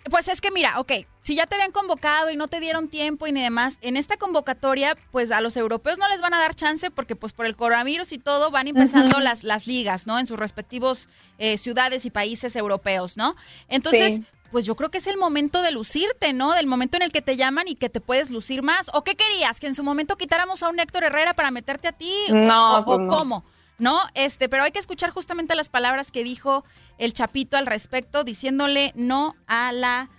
Pues 0.10 0.28
es 0.28 0.42
que 0.42 0.52
mira, 0.52 0.80
ok, 0.80 0.92
si 1.22 1.36
ya 1.36 1.48
te 1.48 1.56
habían 1.56 1.72
convocado 1.72 2.30
y 2.30 2.36
no 2.36 2.48
te 2.48 2.60
dieron 2.60 2.90
tiempo 2.90 3.26
y 3.26 3.32
ni 3.32 3.42
demás, 3.42 3.78
en 3.82 3.98
esta 3.98 4.18
convocatoria, 4.18 4.98
pues 5.12 5.32
a 5.32 5.42
los 5.42 5.58
europeos 5.58 5.98
no 5.98 6.08
les 6.08 6.22
van 6.22 6.34
a 6.34 6.40
dar 6.40 6.56
chance 6.56 6.92
porque 6.92 7.16
pues 7.16 7.34
por 7.34 7.46
el 7.46 7.56
coronavirus 7.56 8.12
y 8.12 8.18
todo 8.18 8.52
van 8.52 8.68
empezando 8.68 9.20
las, 9.20 9.44
las 9.44 9.66
ligas, 9.66 10.08
¿no? 10.08 10.20
En 10.20 10.28
sus 10.28 10.38
respectivos 10.38 11.10
eh, 11.40 11.58
ciudades 11.58 12.06
y 12.06 12.10
países 12.10 12.56
europeos, 12.56 13.18
¿no? 13.18 13.36
Entonces, 13.70 14.22
pues 14.52 14.66
yo 14.66 14.76
creo 14.76 14.90
que 14.90 14.98
es 14.98 15.08
el 15.08 15.18
momento 15.18 15.62
de 15.62 15.72
lucirte, 15.72 16.34
¿no? 16.34 16.54
Del 16.54 16.68
momento 16.68 16.98
en 16.98 17.04
el 17.04 17.12
que 17.12 17.22
te 17.22 17.36
llaman 17.36 17.68
y 17.68 17.76
que 17.76 17.90
te 17.90 18.02
puedes 18.02 18.30
lucir 18.30 18.62
más. 18.62 18.90
¿O 18.94 19.04
qué 19.04 19.16
querías? 19.16 19.60
¿Que 19.60 19.68
en 19.68 19.76
su 19.76 19.84
momento 19.84 20.18
quitáramos 20.18 20.64
a 20.64 20.70
un 20.70 20.80
Héctor 20.80 21.06
Herrera 21.06 21.34
para 21.34 21.52
meterte 21.52 21.88
a 21.88 21.92
ti? 21.94 22.14
No, 22.30 22.80
¿O, 22.80 22.86
pues 22.86 23.00
cómo? 23.10 23.44
¿No? 23.80 24.00
Este, 24.16 24.50
pero 24.50 24.64
hay 24.64 24.72
que 24.72 24.80
escuchar 24.80 25.12
justamente 25.12 25.56
las 25.56 25.70
palabras 25.70 26.12
que 26.12 26.24
dijo 26.24 26.64
el 26.98 27.14
Chapito 27.14 27.58
al 27.58 27.68
respecto, 27.68 28.24
diciéndole 28.24 28.92
no 28.96 29.36
a 29.46 29.72
la, 29.72 30.10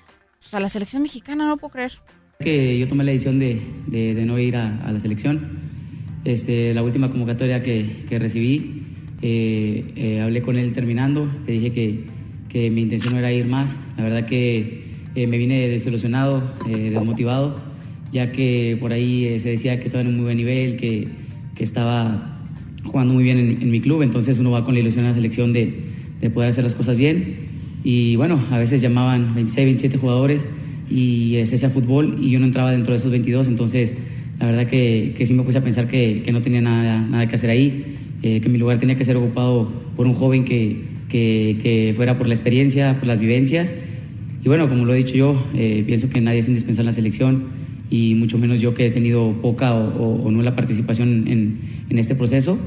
pues 0.41 0.55
a 0.55 0.61
la 0.61 0.69
selección 0.69 1.03
mexicana, 1.03 1.47
no 1.47 1.57
puedo 1.57 1.73
creer. 1.73 1.93
Que 2.39 2.79
yo 2.79 2.87
tomé 2.87 3.03
la 3.03 3.11
decisión 3.11 3.41
de, 3.41 3.61
de, 3.87 4.25
no 4.25 4.39
ir 4.39 4.57
a, 4.57 4.93
la 4.93 5.01
selección. 5.01 5.59
Este, 6.25 6.73
la 6.73 6.83
última 6.83 7.11
convocatoria 7.11 7.63
que, 7.63 8.05
que 8.09 8.19
recibí, 8.19 8.87
eh, 9.23 9.93
eh, 9.97 10.21
hablé 10.21 10.43
con 10.43 10.57
él 10.57 10.73
terminando, 10.73 11.29
le 11.47 11.53
dije 11.53 11.73
que 11.73 12.19
que 12.49 12.71
mi 12.71 12.83
intención 12.83 13.15
no 13.15 13.19
era 13.19 13.33
ir 13.33 13.49
más. 13.49 13.79
La 13.97 14.05
verdad 14.05 14.27
que 14.27 14.85
eh, 15.15 15.27
me 15.27 15.37
vine 15.37 15.69
desilusionado, 15.69 16.43
desmotivado, 16.67 17.57
ya 18.11 18.33
que 18.33 18.77
por 18.81 18.93
ahí 18.93 19.39
se 19.41 19.51
decía 19.51 19.79
que 19.79 19.87
estaba 19.87 20.03
en 20.03 20.09
un 20.09 20.17
muy 20.17 20.25
buen 20.25 20.37
nivel, 20.37 20.77
que, 20.77 21.09
que 21.55 21.65
estaba 21.65 22.38
jugando 22.89 23.15
muy 23.15 23.25
bien 23.25 23.39
en, 23.39 23.71
mi 23.71 23.81
club, 23.81 24.03
entonces 24.03 24.39
uno 24.39 24.51
va 24.51 24.65
con 24.65 24.75
la 24.75 24.81
ilusión 24.81 25.05
a 25.05 25.09
la 25.09 25.15
selección 25.15 25.53
de, 25.53 25.75
de, 26.21 26.31
poder 26.31 26.51
hacer 26.51 26.65
las 26.65 26.75
cosas 26.75 26.97
bien. 26.97 27.49
Y 27.85 28.17
bueno, 28.17 28.45
a 28.51 28.59
veces 28.59 28.81
llamaban 28.81 29.35
26, 29.35 29.67
27 29.67 29.99
jugadores 29.99 30.49
y 30.91 31.39
se 31.45 31.57
hacía 31.57 31.71
fútbol 31.71 32.17
y 32.21 32.31
yo 32.31 32.41
no 32.41 32.47
entraba 32.47 32.73
dentro 32.73 32.93
de 32.93 32.99
esos 32.99 33.11
22, 33.11 33.49
entonces 33.49 33.95
la 34.41 34.47
verdad 34.47 34.67
que, 34.67 35.15
que 35.17 35.27
sí 35.27 35.35
me 35.35 35.43
puse 35.43 35.59
a 35.59 35.63
pensar 35.63 35.89
que, 35.89 36.23
que 36.25 36.33
no 36.33 36.43
tenía 36.43 36.61
nada, 36.61 37.01
nada 37.01 37.29
que 37.29 37.37
hacer 37.37 37.51
ahí, 37.51 37.97
que 38.23 38.49
mi 38.49 38.59
lugar 38.59 38.79
tenía 38.79 38.97
que 38.97 39.05
ser 39.05 39.17
ocupado 39.17 39.71
por 39.97 40.07
un 40.07 40.15
joven 40.15 40.45
que, 40.45 40.89
que, 41.09 41.93
fuera 41.97 42.19
por 42.19 42.29
la 42.29 42.35
experiencia, 42.35 42.97
por 42.99 43.09
las 43.09 43.19
vivencias. 43.19 43.75
Y 44.45 44.49
bueno, 44.49 44.69
como 44.69 44.85
lo 44.85 44.95
he 44.95 44.97
dicho 44.97 45.15
yo, 45.15 45.45
eh, 45.55 45.83
pienso 45.87 46.09
que 46.09 46.21
nadie 46.21 46.39
es 46.39 46.49
indispensable 46.49 46.83
en 46.83 46.87
la 46.87 46.93
selección 46.93 47.43
y 47.91 48.15
mucho 48.15 48.39
menos 48.39 48.61
yo 48.61 48.75
que 48.75 48.87
he 48.87 48.91
tenido 48.91 49.33
poca 49.41 49.75
o, 49.75 50.25
o, 50.25 50.31
nula 50.31 50.55
participación 50.55 51.27
en, 51.29 51.59
en, 51.89 51.99
este 51.99 52.15
proceso. 52.15 52.59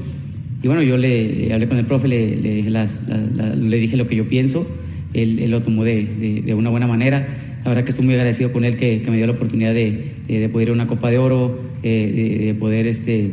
Y 0.62 0.66
bueno, 0.66 0.82
yo 0.82 0.96
le 0.96 1.52
hablé 1.52 1.68
con 1.68 1.78
el 1.78 1.84
profe, 1.86 2.08
le, 2.08 2.36
le, 2.36 2.54
dije, 2.54 2.70
las, 2.70 3.02
le 3.06 3.76
dije 3.78 3.96
lo 3.96 4.06
que 4.08 4.16
yo 4.16 4.28
pienso, 4.28 4.66
él, 5.12 5.38
él 5.40 5.50
lo 5.50 5.62
tomó 5.62 5.84
de, 5.84 6.42
de, 6.44 6.54
una 6.54 6.70
buena 6.70 6.86
manera. 6.86 7.26
La 7.64 7.68
verdad 7.68 7.84
que 7.84 7.90
estoy 7.90 8.04
muy 8.04 8.14
agradecido 8.14 8.52
con 8.52 8.64
él 8.64 8.76
que, 8.76 9.02
que 9.02 9.10
me 9.10 9.16
dio 9.16 9.26
la 9.26 9.32
oportunidad 9.32 9.74
de, 9.74 10.14
de, 10.26 10.48
poder 10.48 10.68
ir 10.68 10.70
a 10.70 10.74
una 10.74 10.86
Copa 10.86 11.10
de 11.10 11.18
Oro, 11.18 11.60
eh, 11.82 12.44
de, 12.46 12.54
poder 12.54 12.86
este, 12.86 13.30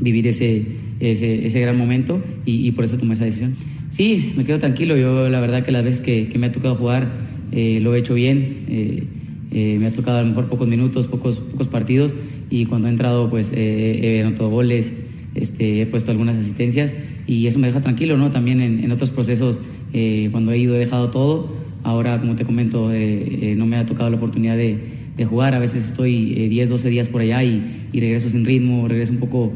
vivir 0.00 0.26
ese, 0.26 0.62
ese, 1.00 1.46
ese 1.46 1.60
gran 1.60 1.76
momento 1.76 2.22
y, 2.44 2.66
y 2.66 2.72
por 2.72 2.84
eso 2.84 2.98
tomé 2.98 3.14
esa 3.14 3.24
decisión. 3.24 3.54
Sí, 3.88 4.32
me 4.36 4.44
quedo 4.44 4.58
tranquilo. 4.58 4.96
Yo 4.96 5.28
la 5.28 5.40
verdad 5.40 5.64
que 5.64 5.72
las 5.72 5.84
veces 5.84 6.00
que, 6.00 6.30
me 6.38 6.46
ha 6.46 6.52
tocado 6.52 6.74
jugar 6.74 7.08
eh, 7.52 7.80
lo 7.80 7.94
he 7.94 7.98
hecho 7.98 8.14
bien. 8.14 8.64
Eh, 8.68 9.04
eh, 9.50 9.76
me 9.78 9.86
ha 9.86 9.92
tocado 9.92 10.18
a 10.18 10.22
lo 10.22 10.28
mejor 10.28 10.46
pocos 10.46 10.68
minutos, 10.68 11.06
pocos, 11.06 11.40
pocos 11.40 11.68
partidos 11.68 12.14
y 12.50 12.66
cuando 12.66 12.88
he 12.88 12.90
entrado 12.90 13.30
pues 13.30 13.52
he 13.54 14.22
anotado 14.22 14.50
goles, 14.50 14.94
este, 15.36 15.82
he 15.82 15.86
puesto 15.86 16.10
algunas 16.10 16.36
asistencias 16.36 16.94
y 17.26 17.46
eso 17.46 17.58
me 17.58 17.66
deja 17.66 17.80
tranquilo, 17.80 18.16
¿no? 18.16 18.30
También 18.30 18.60
en, 18.60 18.90
otros 18.90 19.10
procesos, 19.10 19.60
eh, 19.92 20.28
cuando 20.30 20.52
he 20.52 20.58
ido, 20.58 20.74
he 20.76 20.78
dejado 20.78 21.10
todo. 21.10 21.52
Ahora, 21.82 22.18
como 22.18 22.36
te 22.36 22.44
comento, 22.44 22.90
eh, 22.92 23.54
no 23.56 23.66
me 23.66 23.76
ha 23.76 23.84
tocado 23.84 24.08
la 24.10 24.16
oportunidad 24.16 24.56
de, 24.56 24.94
jugar. 25.28 25.54
A 25.54 25.58
veces 25.58 25.86
estoy 25.86 26.48
10, 26.48 26.68
12 26.68 26.90
días 26.90 27.08
por 27.08 27.22
allá 27.22 27.42
y, 27.42 27.62
regreso 27.92 28.28
sin 28.28 28.44
ritmo, 28.44 28.86
regreso 28.86 29.12
un 29.12 29.18
poco, 29.18 29.52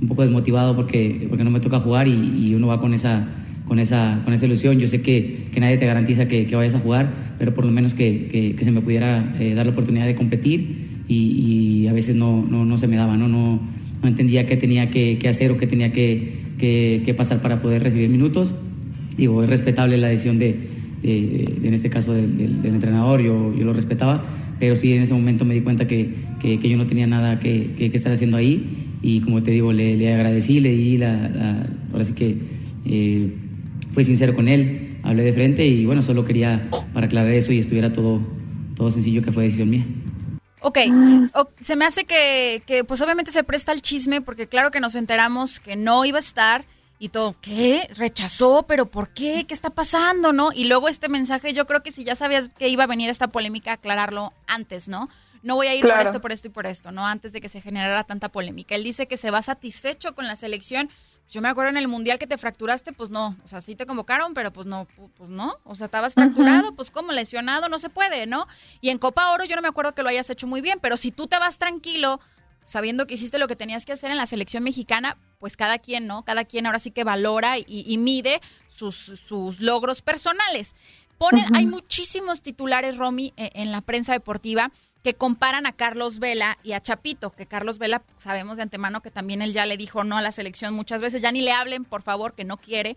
un 0.00 0.08
poco 0.08 0.22
desmotivado 0.22 0.74
porque, 0.74 1.26
porque 1.28 1.44
no 1.44 1.50
me 1.50 1.60
toca 1.60 1.80
jugar 1.80 2.08
y, 2.08 2.54
uno 2.54 2.66
va 2.66 2.80
con 2.80 2.94
esa, 2.94 3.28
con 3.72 3.78
esa, 3.78 4.20
con 4.26 4.34
esa 4.34 4.44
ilusión. 4.44 4.78
Yo 4.78 4.86
sé 4.86 5.00
que, 5.00 5.46
que 5.50 5.58
nadie 5.58 5.78
te 5.78 5.86
garantiza 5.86 6.28
que, 6.28 6.46
que, 6.46 6.54
vayas 6.56 6.74
a 6.74 6.78
jugar, 6.78 7.10
pero 7.38 7.54
por 7.54 7.64
lo 7.64 7.72
menos 7.72 7.94
que, 7.94 8.54
que 8.54 8.64
se 8.66 8.70
me 8.70 8.82
pudiera 8.82 9.32
dar 9.56 9.64
la 9.64 9.72
oportunidad 9.72 10.04
de 10.04 10.14
competir 10.14 11.00
y, 11.08 11.86
a 11.86 11.94
veces 11.94 12.14
no, 12.16 12.46
no, 12.46 12.66
no, 12.66 12.76
se 12.76 12.86
me 12.86 12.96
daba, 12.96 13.16
no, 13.16 13.28
no, 13.28 13.60
no 14.02 14.08
entendía 14.08 14.46
qué 14.46 14.58
tenía 14.58 14.90
que, 14.90 15.18
hacer 15.26 15.52
o 15.52 15.56
qué 15.56 15.66
tenía 15.66 15.90
que, 15.90 16.34
que, 16.58 17.14
pasar 17.16 17.40
para 17.40 17.62
poder 17.62 17.82
recibir 17.82 18.10
minutos. 18.10 18.54
Digo, 19.16 19.42
es 19.42 19.48
respetable 19.48 19.96
la 19.96 20.08
decisión 20.08 20.38
de, 20.38 20.54
de, 21.02 21.60
en 21.62 21.72
este 21.72 21.88
caso 21.88 22.12
del, 22.12 22.60
entrenador, 22.64 23.22
yo, 23.22 23.56
yo, 23.56 23.64
lo 23.64 23.72
respetaba, 23.72 24.22
pero 24.60 24.76
sí 24.76 24.92
en 24.92 25.00
ese 25.00 25.14
momento 25.14 25.46
me 25.46 25.54
di 25.54 25.62
cuenta 25.62 25.86
que, 25.86 26.10
que, 26.42 26.58
yo 26.58 26.76
no 26.76 26.86
tenía 26.86 27.06
nada 27.06 27.40
que, 27.40 27.90
estar 27.90 28.12
haciendo 28.12 28.36
ahí 28.36 28.66
y 29.00 29.20
como 29.20 29.42
te 29.42 29.50
digo, 29.50 29.72
le, 29.72 29.96
le 29.96 30.12
agradecí, 30.12 30.60
le 30.60 30.72
di 30.72 30.98
la, 30.98 31.66
ahora 31.90 32.04
sí 32.04 32.12
que 32.12 32.36
eh, 32.84 33.30
fui 33.92 34.04
sincero 34.04 34.34
con 34.34 34.48
él, 34.48 34.98
hablé 35.02 35.22
de 35.22 35.32
frente 35.32 35.66
y 35.66 35.86
bueno, 35.86 36.02
solo 36.02 36.24
quería 36.24 36.68
para 36.92 37.06
aclarar 37.06 37.32
eso 37.32 37.52
y 37.52 37.58
estuviera 37.58 37.92
todo, 37.92 38.20
todo 38.76 38.90
sencillo 38.90 39.22
que 39.22 39.32
fue 39.32 39.44
decisión 39.44 39.70
mía. 39.70 39.84
Ok, 40.60 40.78
se 41.60 41.74
me 41.74 41.84
hace 41.84 42.04
que, 42.04 42.62
que, 42.66 42.84
pues 42.84 43.00
obviamente 43.00 43.32
se 43.32 43.42
presta 43.42 43.72
el 43.72 43.82
chisme 43.82 44.20
porque 44.20 44.46
claro 44.46 44.70
que 44.70 44.78
nos 44.78 44.94
enteramos 44.94 45.58
que 45.58 45.74
no 45.74 46.04
iba 46.04 46.18
a 46.18 46.20
estar 46.20 46.64
y 47.02 47.08
todo, 47.08 47.34
¿qué? 47.40 47.88
¿Rechazó? 47.96 48.64
¿Pero 48.68 48.86
por 48.86 49.08
qué? 49.08 49.44
¿Qué 49.48 49.54
está 49.54 49.70
pasando? 49.70 50.32
¿No? 50.32 50.50
Y 50.54 50.66
luego 50.66 50.88
este 50.88 51.08
mensaje, 51.08 51.52
yo 51.52 51.66
creo 51.66 51.82
que 51.82 51.90
si 51.90 52.04
ya 52.04 52.14
sabías 52.14 52.48
que 52.56 52.68
iba 52.68 52.84
a 52.84 52.86
venir 52.86 53.10
esta 53.10 53.26
polémica, 53.26 53.72
aclararlo 53.72 54.32
antes, 54.46 54.86
¿no? 54.86 55.08
No 55.42 55.56
voy 55.56 55.66
a 55.66 55.74
ir 55.74 55.82
por 55.82 55.98
esto, 55.98 56.20
por 56.20 56.30
esto 56.30 56.46
y 56.46 56.50
por 56.52 56.66
esto, 56.66 56.92
¿no? 56.92 57.04
Antes 57.04 57.32
de 57.32 57.40
que 57.40 57.48
se 57.48 57.60
generara 57.60 58.04
tanta 58.04 58.28
polémica. 58.28 58.76
Él 58.76 58.84
dice 58.84 59.08
que 59.08 59.16
se 59.16 59.32
va 59.32 59.42
satisfecho 59.42 60.14
con 60.14 60.28
la 60.28 60.36
selección 60.36 60.90
yo 61.32 61.40
me 61.40 61.48
acuerdo 61.48 61.70
en 61.70 61.78
el 61.78 61.88
mundial 61.88 62.18
que 62.18 62.26
te 62.26 62.36
fracturaste, 62.36 62.92
pues 62.92 63.08
no, 63.08 63.38
o 63.42 63.48
sea, 63.48 63.62
sí 63.62 63.74
te 63.74 63.86
convocaron, 63.86 64.34
pero 64.34 64.52
pues 64.52 64.66
no, 64.66 64.86
pues 65.16 65.30
no, 65.30 65.58
o 65.64 65.74
sea, 65.74 65.86
estabas 65.86 66.12
fracturado, 66.12 66.74
pues 66.74 66.90
como 66.90 67.10
lesionado, 67.10 67.70
no 67.70 67.78
se 67.78 67.88
puede, 67.88 68.26
¿no? 68.26 68.46
Y 68.82 68.90
en 68.90 68.98
Copa 68.98 69.32
Oro 69.32 69.44
yo 69.46 69.56
no 69.56 69.62
me 69.62 69.68
acuerdo 69.68 69.94
que 69.94 70.02
lo 70.02 70.10
hayas 70.10 70.28
hecho 70.28 70.46
muy 70.46 70.60
bien, 70.60 70.78
pero 70.82 70.98
si 70.98 71.10
tú 71.10 71.28
te 71.28 71.38
vas 71.38 71.56
tranquilo, 71.56 72.20
sabiendo 72.66 73.06
que 73.06 73.14
hiciste 73.14 73.38
lo 73.38 73.48
que 73.48 73.56
tenías 73.56 73.86
que 73.86 73.94
hacer 73.94 74.10
en 74.10 74.18
la 74.18 74.26
selección 74.26 74.62
mexicana, 74.62 75.16
pues 75.38 75.56
cada 75.56 75.78
quien, 75.78 76.06
¿no? 76.06 76.22
Cada 76.22 76.44
quien 76.44 76.66
ahora 76.66 76.78
sí 76.78 76.90
que 76.90 77.02
valora 77.02 77.56
y, 77.58 77.96
mide 77.96 78.42
sus, 78.68 78.94
sus 78.96 79.60
logros 79.60 80.02
personales. 80.02 80.74
Ponen, 81.16 81.46
hay 81.54 81.64
muchísimos 81.64 82.42
titulares, 82.42 82.98
Romy, 82.98 83.32
e, 83.38 83.52
en 83.54 83.72
la 83.72 83.80
prensa 83.80 84.12
deportiva 84.12 84.70
que 85.02 85.14
comparan 85.14 85.66
a 85.66 85.72
Carlos 85.72 86.18
Vela 86.18 86.58
y 86.62 86.72
a 86.72 86.80
Chapito, 86.80 87.30
que 87.30 87.46
Carlos 87.46 87.78
Vela 87.78 88.02
sabemos 88.18 88.56
de 88.56 88.62
antemano 88.62 89.02
que 89.02 89.10
también 89.10 89.42
él 89.42 89.52
ya 89.52 89.66
le 89.66 89.76
dijo 89.76 90.04
no 90.04 90.16
a 90.16 90.22
la 90.22 90.32
selección 90.32 90.74
muchas 90.74 91.00
veces, 91.00 91.22
ya 91.22 91.32
ni 91.32 91.42
le 91.42 91.52
hablen, 91.52 91.84
por 91.84 92.02
favor, 92.02 92.34
que 92.34 92.44
no 92.44 92.56
quiere. 92.56 92.96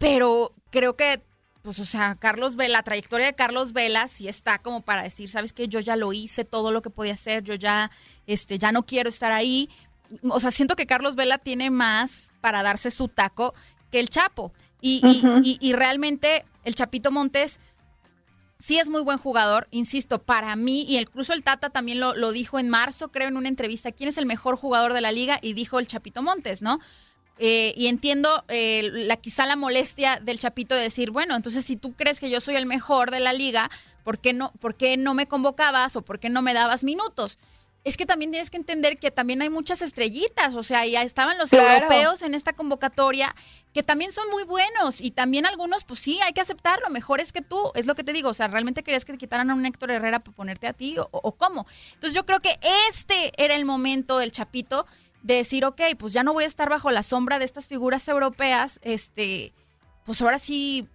Pero 0.00 0.52
creo 0.70 0.96
que, 0.96 1.22
pues, 1.62 1.78
o 1.78 1.86
sea, 1.86 2.16
Carlos 2.16 2.56
Vela, 2.56 2.78
la 2.78 2.82
trayectoria 2.82 3.26
de 3.26 3.34
Carlos 3.34 3.72
Vela 3.72 4.08
sí 4.08 4.28
está 4.28 4.58
como 4.58 4.82
para 4.82 5.02
decir, 5.02 5.30
sabes 5.30 5.52
que 5.52 5.68
yo 5.68 5.80
ya 5.80 5.96
lo 5.96 6.12
hice, 6.12 6.44
todo 6.44 6.72
lo 6.72 6.82
que 6.82 6.90
podía 6.90 7.14
hacer, 7.14 7.42
yo 7.42 7.54
ya, 7.54 7.90
este, 8.26 8.58
ya 8.58 8.72
no 8.72 8.84
quiero 8.84 9.08
estar 9.08 9.32
ahí. 9.32 9.70
O 10.28 10.40
sea, 10.40 10.50
siento 10.50 10.76
que 10.76 10.86
Carlos 10.86 11.14
Vela 11.14 11.38
tiene 11.38 11.70
más 11.70 12.32
para 12.40 12.62
darse 12.62 12.90
su 12.90 13.08
taco 13.08 13.54
que 13.90 14.00
el 14.00 14.10
Chapo. 14.10 14.52
Y, 14.80 15.00
y, 15.42 15.58
y 15.60 15.72
realmente 15.72 16.44
el 16.64 16.74
Chapito 16.74 17.10
Montes 17.10 17.58
sí 18.58 18.78
es 18.78 18.88
muy 18.88 19.02
buen 19.02 19.18
jugador, 19.18 19.68
insisto, 19.70 20.22
para 20.22 20.54
mí, 20.56 20.84
y 20.88 20.98
incluso 20.98 21.32
el 21.32 21.42
Tata 21.42 21.70
también 21.70 22.00
lo, 22.00 22.14
lo, 22.14 22.32
dijo 22.32 22.58
en 22.58 22.68
marzo, 22.68 23.08
creo, 23.08 23.28
en 23.28 23.36
una 23.36 23.48
entrevista, 23.48 23.92
¿quién 23.92 24.08
es 24.08 24.18
el 24.18 24.26
mejor 24.26 24.56
jugador 24.56 24.92
de 24.92 25.00
la 25.00 25.12
liga? 25.12 25.38
Y 25.42 25.52
dijo 25.52 25.78
el 25.78 25.86
Chapito 25.86 26.22
Montes, 26.22 26.62
¿no? 26.62 26.80
Eh, 27.40 27.72
y 27.76 27.86
entiendo 27.86 28.44
eh, 28.48 28.90
la 28.92 29.16
quizá 29.16 29.46
la 29.46 29.54
molestia 29.54 30.18
del 30.20 30.40
Chapito 30.40 30.74
de 30.74 30.82
decir, 30.82 31.12
bueno, 31.12 31.36
entonces 31.36 31.64
si 31.64 31.76
tú 31.76 31.92
crees 31.92 32.18
que 32.18 32.30
yo 32.30 32.40
soy 32.40 32.56
el 32.56 32.66
mejor 32.66 33.12
de 33.12 33.20
la 33.20 33.32
liga, 33.32 33.70
¿por 34.02 34.18
qué 34.18 34.32
no, 34.32 34.52
por 34.60 34.74
qué 34.74 34.96
no 34.96 35.14
me 35.14 35.28
convocabas 35.28 35.94
o 35.94 36.02
por 36.02 36.18
qué 36.18 36.30
no 36.30 36.42
me 36.42 36.52
dabas 36.52 36.82
minutos? 36.82 37.38
Es 37.88 37.96
que 37.96 38.06
también 38.06 38.30
tienes 38.30 38.50
que 38.50 38.56
entender 38.56 38.98
que 38.98 39.10
también 39.10 39.40
hay 39.42 39.50
muchas 39.50 39.82
estrellitas, 39.82 40.54
o 40.54 40.62
sea, 40.62 40.84
ya 40.86 41.02
estaban 41.02 41.38
los 41.38 41.52
europeos 41.52 42.22
en 42.22 42.34
esta 42.34 42.52
convocatoria 42.52 43.34
que 43.72 43.82
también 43.82 44.12
son 44.12 44.30
muy 44.30 44.44
buenos 44.44 45.00
y 45.00 45.10
también 45.10 45.46
algunos, 45.46 45.84
pues 45.84 46.00
sí, 46.00 46.20
hay 46.22 46.32
que 46.32 46.40
aceptarlo, 46.40 46.90
mejores 46.90 47.32
que 47.32 47.42
tú, 47.42 47.72
es 47.74 47.86
lo 47.86 47.94
que 47.94 48.04
te 48.04 48.12
digo, 48.12 48.30
o 48.30 48.34
sea, 48.34 48.48
¿realmente 48.48 48.82
querías 48.82 49.04
que 49.04 49.12
te 49.12 49.18
quitaran 49.18 49.50
a 49.50 49.54
un 49.54 49.64
Héctor 49.64 49.90
Herrera 49.90 50.20
para 50.20 50.36
ponerte 50.36 50.66
a 50.66 50.72
ti 50.72 50.96
o, 50.98 51.32
cómo? 51.32 51.66
Entonces 51.94 52.14
yo 52.14 52.26
creo 52.26 52.40
que 52.40 52.58
este 52.90 53.32
era 53.42 53.54
el 53.54 53.64
momento 53.64 54.18
del 54.18 54.32
Chapito 54.32 54.86
de 55.22 55.34
decir, 55.34 55.64
ok, 55.64 55.80
pues 55.98 56.12
ya 56.12 56.22
no 56.22 56.32
voy 56.32 56.44
a 56.44 56.48
estar 56.48 56.68
bajo 56.68 56.90
la 56.90 57.02
sombra 57.02 57.38
de 57.38 57.44
estas 57.44 57.66
figuras 57.66 58.06
europeas, 58.08 58.78
este, 58.82 59.52
pues 60.04 60.20
ahora 60.22 60.38
sí 60.38 60.86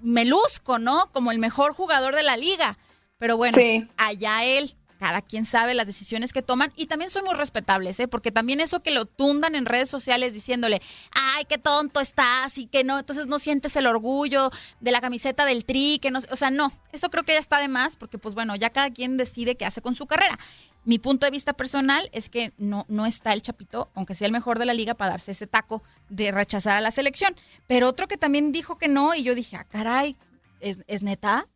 me 0.00 0.24
luzco, 0.24 0.78
¿no? 0.78 1.10
Como 1.12 1.32
el 1.32 1.38
mejor 1.38 1.72
jugador 1.72 2.14
de 2.14 2.22
la 2.22 2.36
liga. 2.36 2.78
Pero 3.18 3.36
bueno, 3.36 3.56
allá 3.96 4.44
él 4.44 4.76
cada 4.98 5.22
quien 5.22 5.44
sabe 5.44 5.74
las 5.74 5.86
decisiones 5.86 6.32
que 6.32 6.42
toman 6.42 6.72
y 6.76 6.86
también 6.86 7.10
son 7.10 7.24
muy 7.24 7.34
respetables, 7.34 7.98
¿eh? 8.00 8.08
porque 8.08 8.32
también 8.32 8.60
eso 8.60 8.80
que 8.80 8.90
lo 8.90 9.06
tundan 9.06 9.54
en 9.54 9.66
redes 9.66 9.88
sociales 9.88 10.32
diciéndole, 10.32 10.80
ay, 11.12 11.44
qué 11.44 11.58
tonto 11.58 12.00
estás 12.00 12.58
y 12.58 12.66
que 12.66 12.84
no, 12.84 12.98
entonces 12.98 13.26
no 13.26 13.38
sientes 13.38 13.76
el 13.76 13.86
orgullo 13.86 14.50
de 14.80 14.90
la 14.90 15.00
camiseta 15.00 15.44
del 15.44 15.64
tri, 15.64 15.98
que 16.00 16.10
no, 16.10 16.20
o 16.30 16.36
sea, 16.36 16.50
no, 16.50 16.72
eso 16.92 17.10
creo 17.10 17.22
que 17.22 17.32
ya 17.32 17.38
está 17.38 17.60
de 17.60 17.68
más 17.68 17.96
porque 17.96 18.18
pues 18.18 18.34
bueno, 18.34 18.56
ya 18.56 18.70
cada 18.70 18.90
quien 18.90 19.16
decide 19.16 19.56
qué 19.56 19.64
hace 19.64 19.82
con 19.82 19.94
su 19.94 20.06
carrera. 20.06 20.38
Mi 20.84 21.00
punto 21.00 21.26
de 21.26 21.32
vista 21.32 21.52
personal 21.52 22.08
es 22.12 22.28
que 22.28 22.52
no, 22.58 22.86
no 22.88 23.06
está 23.06 23.32
el 23.32 23.42
Chapito, 23.42 23.90
aunque 23.94 24.14
sea 24.14 24.26
el 24.26 24.32
mejor 24.32 24.60
de 24.60 24.66
la 24.66 24.72
liga, 24.72 24.94
para 24.94 25.10
darse 25.10 25.32
ese 25.32 25.48
taco 25.48 25.82
de 26.08 26.30
rechazar 26.30 26.76
a 26.76 26.80
la 26.80 26.92
selección. 26.92 27.34
Pero 27.66 27.88
otro 27.88 28.06
que 28.06 28.16
también 28.16 28.52
dijo 28.52 28.78
que 28.78 28.86
no 28.86 29.12
y 29.12 29.24
yo 29.24 29.34
dije, 29.34 29.56
ah, 29.56 29.64
caray, 29.64 30.16
¿es, 30.60 30.78
es 30.86 31.02
neta? 31.02 31.48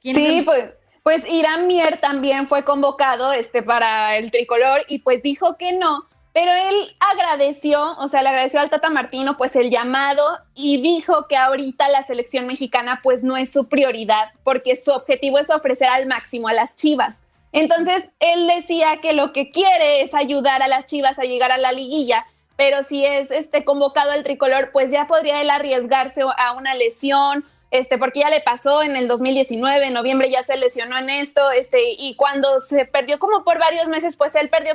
¿Quién 0.00 0.14
sí, 0.14 0.42
pues 0.44 0.70
pues 1.08 1.26
Irán 1.26 1.66
Mier 1.66 2.02
también 2.02 2.48
fue 2.48 2.64
convocado 2.64 3.32
este, 3.32 3.62
para 3.62 4.18
el 4.18 4.30
tricolor 4.30 4.82
y 4.88 4.98
pues 4.98 5.22
dijo 5.22 5.56
que 5.56 5.72
no, 5.72 6.06
pero 6.34 6.52
él 6.52 6.94
agradeció, 7.00 7.96
o 7.96 8.08
sea, 8.08 8.22
le 8.22 8.28
agradeció 8.28 8.60
al 8.60 8.68
Tata 8.68 8.90
Martino 8.90 9.38
pues 9.38 9.56
el 9.56 9.70
llamado 9.70 10.22
y 10.54 10.82
dijo 10.82 11.26
que 11.26 11.38
ahorita 11.38 11.88
la 11.88 12.02
selección 12.02 12.46
mexicana 12.46 13.00
pues 13.02 13.24
no 13.24 13.38
es 13.38 13.50
su 13.50 13.70
prioridad 13.70 14.32
porque 14.44 14.76
su 14.76 14.90
objetivo 14.90 15.38
es 15.38 15.48
ofrecer 15.48 15.88
al 15.88 16.04
máximo 16.04 16.46
a 16.46 16.52
las 16.52 16.74
Chivas. 16.74 17.24
Entonces, 17.52 18.10
él 18.20 18.46
decía 18.46 18.98
que 19.00 19.14
lo 19.14 19.32
que 19.32 19.50
quiere 19.50 20.02
es 20.02 20.12
ayudar 20.12 20.60
a 20.60 20.68
las 20.68 20.84
Chivas 20.84 21.18
a 21.18 21.22
llegar 21.22 21.52
a 21.52 21.56
la 21.56 21.72
liguilla, 21.72 22.26
pero 22.56 22.82
si 22.82 23.06
es 23.06 23.30
este 23.30 23.64
convocado 23.64 24.10
al 24.10 24.24
tricolor, 24.24 24.72
pues 24.74 24.90
ya 24.90 25.06
podría 25.06 25.40
él 25.40 25.48
arriesgarse 25.48 26.20
a 26.36 26.52
una 26.52 26.74
lesión 26.74 27.46
este, 27.70 27.98
porque 27.98 28.20
ya 28.20 28.30
le 28.30 28.40
pasó 28.40 28.82
en 28.82 28.96
el 28.96 29.08
2019, 29.08 29.86
en 29.86 29.94
noviembre 29.94 30.30
ya 30.30 30.42
se 30.42 30.56
lesionó 30.56 30.96
en 30.98 31.10
esto, 31.10 31.50
este, 31.50 31.92
y 31.98 32.14
cuando 32.16 32.60
se 32.60 32.84
perdió 32.86 33.18
como 33.18 33.44
por 33.44 33.58
varios 33.58 33.88
meses, 33.88 34.16
pues 34.16 34.34
él 34.34 34.48
perdió 34.48 34.74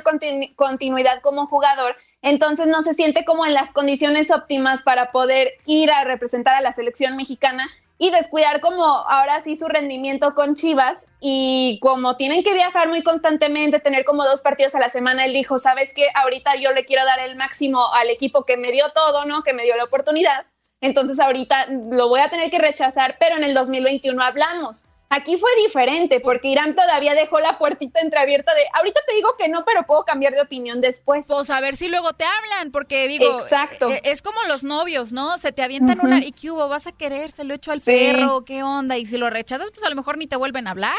continuidad 0.56 1.20
como 1.22 1.46
jugador, 1.46 1.96
entonces 2.22 2.66
no 2.66 2.82
se 2.82 2.94
siente 2.94 3.24
como 3.24 3.46
en 3.46 3.54
las 3.54 3.72
condiciones 3.72 4.30
óptimas 4.30 4.82
para 4.82 5.12
poder 5.12 5.52
ir 5.66 5.90
a 5.90 6.04
representar 6.04 6.54
a 6.54 6.60
la 6.60 6.72
selección 6.72 7.16
mexicana 7.16 7.68
y 7.98 8.10
descuidar 8.10 8.60
como 8.60 8.84
ahora 8.84 9.40
sí 9.40 9.56
su 9.56 9.68
rendimiento 9.68 10.34
con 10.34 10.56
Chivas. 10.56 11.06
Y 11.20 11.78
como 11.80 12.16
tienen 12.16 12.42
que 12.42 12.52
viajar 12.52 12.88
muy 12.88 13.02
constantemente, 13.02 13.78
tener 13.78 14.04
como 14.04 14.24
dos 14.24 14.40
partidos 14.40 14.74
a 14.74 14.80
la 14.80 14.90
semana, 14.90 15.24
él 15.24 15.32
dijo, 15.32 15.58
sabes 15.58 15.94
que 15.94 16.08
ahorita 16.14 16.56
yo 16.56 16.72
le 16.72 16.84
quiero 16.84 17.04
dar 17.04 17.20
el 17.20 17.36
máximo 17.36 17.92
al 17.94 18.10
equipo 18.10 18.44
que 18.44 18.56
me 18.56 18.72
dio 18.72 18.90
todo, 18.90 19.24
¿no? 19.26 19.42
Que 19.42 19.52
me 19.52 19.62
dio 19.62 19.76
la 19.76 19.84
oportunidad 19.84 20.44
entonces 20.84 21.18
ahorita 21.18 21.66
lo 21.90 22.08
voy 22.08 22.20
a 22.20 22.28
tener 22.28 22.50
que 22.50 22.58
rechazar, 22.58 23.16
pero 23.18 23.36
en 23.36 23.44
el 23.44 23.54
2021 23.54 24.22
hablamos. 24.22 24.86
Aquí 25.10 25.36
fue 25.36 25.50
diferente 25.62 26.18
porque 26.18 26.48
Irán 26.48 26.74
todavía 26.74 27.14
dejó 27.14 27.38
la 27.38 27.56
puertita 27.56 28.00
entreabierta 28.00 28.52
de, 28.52 28.62
ahorita 28.72 29.00
te 29.06 29.14
digo 29.14 29.36
que 29.38 29.48
no, 29.48 29.64
pero 29.64 29.84
puedo 29.84 30.04
cambiar 30.04 30.34
de 30.34 30.40
opinión 30.40 30.80
después. 30.80 31.26
Pues 31.28 31.50
a 31.50 31.60
ver 31.60 31.76
si 31.76 31.88
luego 31.88 32.14
te 32.14 32.24
hablan, 32.24 32.72
porque 32.72 33.06
digo, 33.06 33.38
Exacto. 33.40 33.90
Eh, 33.90 34.00
es 34.04 34.22
como 34.22 34.42
los 34.48 34.64
novios, 34.64 35.12
¿no? 35.12 35.38
Se 35.38 35.52
te 35.52 35.62
avientan 35.62 36.00
una 36.00 36.18
y 36.18 36.32
qué 36.32 36.50
hubo, 36.50 36.68
vas 36.68 36.88
a 36.88 36.92
querer, 36.92 37.30
se 37.30 37.44
lo 37.44 37.54
echo 37.54 37.70
al 37.70 37.80
perro, 37.80 38.44
qué 38.44 38.64
onda, 38.64 38.98
y 38.98 39.06
si 39.06 39.16
lo 39.16 39.30
rechazas, 39.30 39.70
pues 39.70 39.86
a 39.86 39.88
lo 39.88 39.94
mejor 39.94 40.18
ni 40.18 40.26
te 40.26 40.36
vuelven 40.36 40.66
a 40.66 40.72
hablar. 40.72 40.98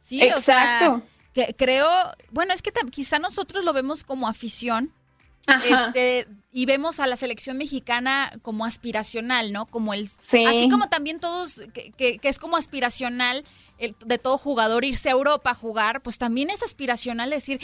Sí, 0.00 0.22
Exacto. 0.22 0.38
o 0.38 0.96
sea, 0.96 1.02
que 1.34 1.54
creo, 1.54 1.88
bueno, 2.30 2.54
es 2.54 2.62
que 2.62 2.72
quizá 2.90 3.18
nosotros 3.18 3.64
lo 3.64 3.72
vemos 3.74 4.04
como 4.04 4.26
afición, 4.26 4.92
este, 5.64 6.26
y 6.52 6.66
vemos 6.66 6.98
a 6.98 7.06
la 7.06 7.16
selección 7.16 7.56
mexicana 7.58 8.32
como 8.42 8.64
aspiracional, 8.64 9.52
¿no? 9.52 9.66
Como 9.66 9.94
el, 9.94 10.08
así 10.46 10.68
como 10.68 10.88
también 10.88 11.20
todos, 11.20 11.60
que, 11.72 12.20
es 12.22 12.38
como 12.38 12.56
aspiracional 12.56 13.44
de 14.04 14.18
todo 14.18 14.36
jugador 14.36 14.84
irse 14.84 15.08
a 15.08 15.12
Europa 15.12 15.50
a 15.50 15.54
jugar, 15.54 16.02
pues 16.02 16.18
también 16.18 16.50
es 16.50 16.62
aspiracional 16.62 17.30
decir 17.30 17.60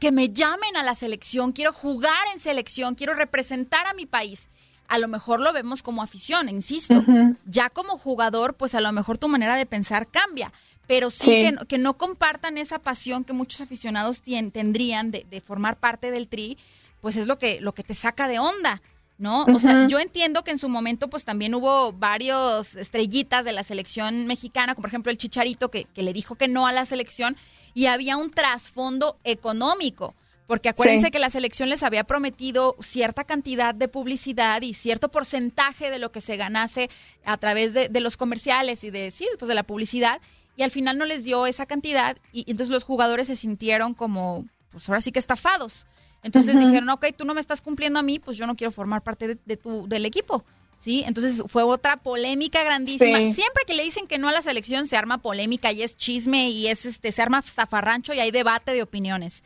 que 0.00 0.12
me 0.12 0.30
llamen 0.30 0.76
a 0.76 0.82
la 0.82 0.94
selección, 0.94 1.52
quiero 1.52 1.72
jugar 1.72 2.26
en 2.34 2.40
selección, 2.40 2.96
quiero 2.96 3.14
representar 3.14 3.86
a 3.86 3.94
mi 3.94 4.04
país. 4.04 4.50
A 4.88 4.98
lo 4.98 5.08
mejor 5.08 5.40
lo 5.40 5.52
vemos 5.54 5.82
como 5.82 6.02
afición, 6.02 6.50
insisto. 6.50 7.02
Ya 7.46 7.70
como 7.70 7.96
jugador, 7.96 8.54
pues 8.54 8.74
a 8.74 8.82
lo 8.82 8.92
mejor 8.92 9.16
tu 9.16 9.28
manera 9.28 9.56
de 9.56 9.64
pensar 9.64 10.08
cambia 10.08 10.52
pero 10.86 11.10
sí, 11.10 11.50
Que, 11.68 11.78
no 11.78 11.96
compartan 11.96 12.58
esa 12.58 12.78
pasión 12.78 13.24
que 13.24 13.32
muchos 13.32 13.60
aficionados 13.60 14.22
tendrían 14.22 15.10
de, 15.10 15.42
formar 15.44 15.76
parte 15.76 16.10
del 16.10 16.28
tri, 16.28 16.58
pues 17.04 17.16
es 17.16 17.26
lo 17.26 17.36
que, 17.36 17.60
lo 17.60 17.74
que 17.74 17.82
te 17.82 17.92
saca 17.92 18.28
de 18.28 18.38
onda. 18.38 18.80
¿no? 19.18 19.44
O 19.44 19.58
sea, 19.60 19.86
yo 19.86 20.00
entiendo 20.00 20.42
que 20.42 20.50
en 20.50 20.58
su 20.58 20.68
momento 20.68 21.08
pues 21.08 21.24
también 21.24 21.54
hubo 21.54 21.92
varios 21.92 22.74
estrellitas 22.76 23.44
de 23.44 23.52
la 23.52 23.62
selección 23.62 24.26
mexicana, 24.26 24.74
como 24.74 24.84
por 24.84 24.88
ejemplo 24.88 25.12
el 25.12 25.18
Chicharito 25.18 25.70
que, 25.70 25.84
que 25.84 26.02
le 26.02 26.14
dijo 26.14 26.34
que 26.34 26.48
no 26.48 26.66
a 26.66 26.72
la 26.72 26.86
selección 26.86 27.36
y 27.74 27.86
había 27.86 28.16
un 28.16 28.30
trasfondo 28.30 29.18
económico. 29.22 30.14
Porque 30.46 30.70
acuérdense 30.70 31.10
que 31.10 31.18
la 31.18 31.28
selección 31.28 31.68
les 31.68 31.82
había 31.82 32.04
prometido 32.04 32.74
cierta 32.80 33.24
cantidad 33.24 33.74
de 33.74 33.88
publicidad 33.88 34.62
y 34.62 34.72
cierto 34.72 35.10
porcentaje 35.10 35.90
de 35.90 35.98
lo 35.98 36.10
que 36.10 36.22
se 36.22 36.36
ganase 36.36 36.88
a 37.24 37.36
través 37.36 37.74
de, 37.74 37.88
de 37.88 38.00
los 38.00 38.16
comerciales 38.16 38.82
y 38.82 38.90
de, 38.90 39.10
sí, 39.10 39.28
pues 39.38 39.48
de 39.48 39.54
la 39.54 39.62
publicidad 39.62 40.20
y 40.56 40.62
al 40.62 40.70
final 40.70 40.98
no 40.98 41.04
les 41.04 41.24
dio 41.24 41.46
esa 41.46 41.66
cantidad 41.66 42.16
y, 42.32 42.40
entonces 42.50 42.70
los 42.70 42.84
jugadores 42.84 43.26
se 43.26 43.36
sintieron 43.36 43.94
como, 43.94 44.46
pues 44.70 44.88
ahora 44.88 45.00
sí 45.00 45.12
que 45.12 45.18
estafados. 45.18 45.86
Entonces 46.24 46.58
dijeron, 46.58 46.88
ok, 46.88 47.06
tú 47.16 47.24
no 47.26 47.34
me 47.34 47.40
estás 47.40 47.60
cumpliendo 47.60 48.00
a 48.00 48.02
mí, 48.02 48.18
pues 48.18 48.38
yo 48.38 48.46
no 48.46 48.56
quiero 48.56 48.70
formar 48.70 49.02
parte 49.02 49.38
de, 49.44 49.56
tu, 49.56 49.86
del 49.86 50.06
equipo. 50.06 50.44
¿Sí? 50.78 51.04
Entonces 51.06 51.42
fue 51.46 51.62
otra 51.62 51.98
polémica 51.98 52.62
grandísima. 52.62 53.18
Siempre 53.18 53.62
que 53.66 53.74
le 53.74 53.84
dicen 53.84 54.06
que 54.06 54.18
no 54.18 54.28
a 54.28 54.32
la 54.32 54.42
selección 54.42 54.86
se 54.86 54.96
arma 54.96 55.18
polémica 55.18 55.72
y 55.72 55.82
es 55.82 55.96
chisme 55.96 56.50
y 56.50 56.66
es 56.66 56.84
este 56.84 57.10
se 57.10 57.22
arma 57.22 57.40
zafarrancho 57.40 58.12
y 58.12 58.20
hay 58.20 58.30
debate 58.30 58.72
de 58.72 58.82
opiniones. 58.82 59.42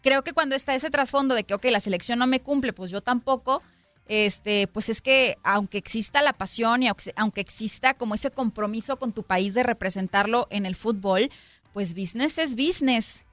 Creo 0.00 0.22
que 0.22 0.32
cuando 0.32 0.54
está 0.54 0.74
ese 0.74 0.90
trasfondo 0.90 1.34
de 1.34 1.44
que, 1.44 1.54
ok, 1.54 1.64
la 1.66 1.80
selección 1.80 2.18
no 2.18 2.26
me 2.26 2.40
cumple, 2.40 2.72
pues 2.72 2.90
yo 2.90 3.02
tampoco, 3.02 3.62
este, 4.06 4.66
pues 4.68 4.88
es 4.88 5.02
que 5.02 5.36
aunque 5.42 5.76
exista 5.76 6.22
la 6.22 6.32
pasión 6.32 6.82
y 6.82 6.88
aunque 7.16 7.40
exista 7.40 7.94
como 7.94 8.14
ese 8.14 8.30
compromiso 8.30 8.98
con 8.98 9.12
tu 9.12 9.24
país 9.24 9.54
de 9.54 9.64
representarlo 9.64 10.46
en 10.50 10.64
el 10.64 10.76
fútbol, 10.76 11.30
pues 11.74 11.94
business 11.94 12.38
es 12.38 12.54
business. 12.54 13.26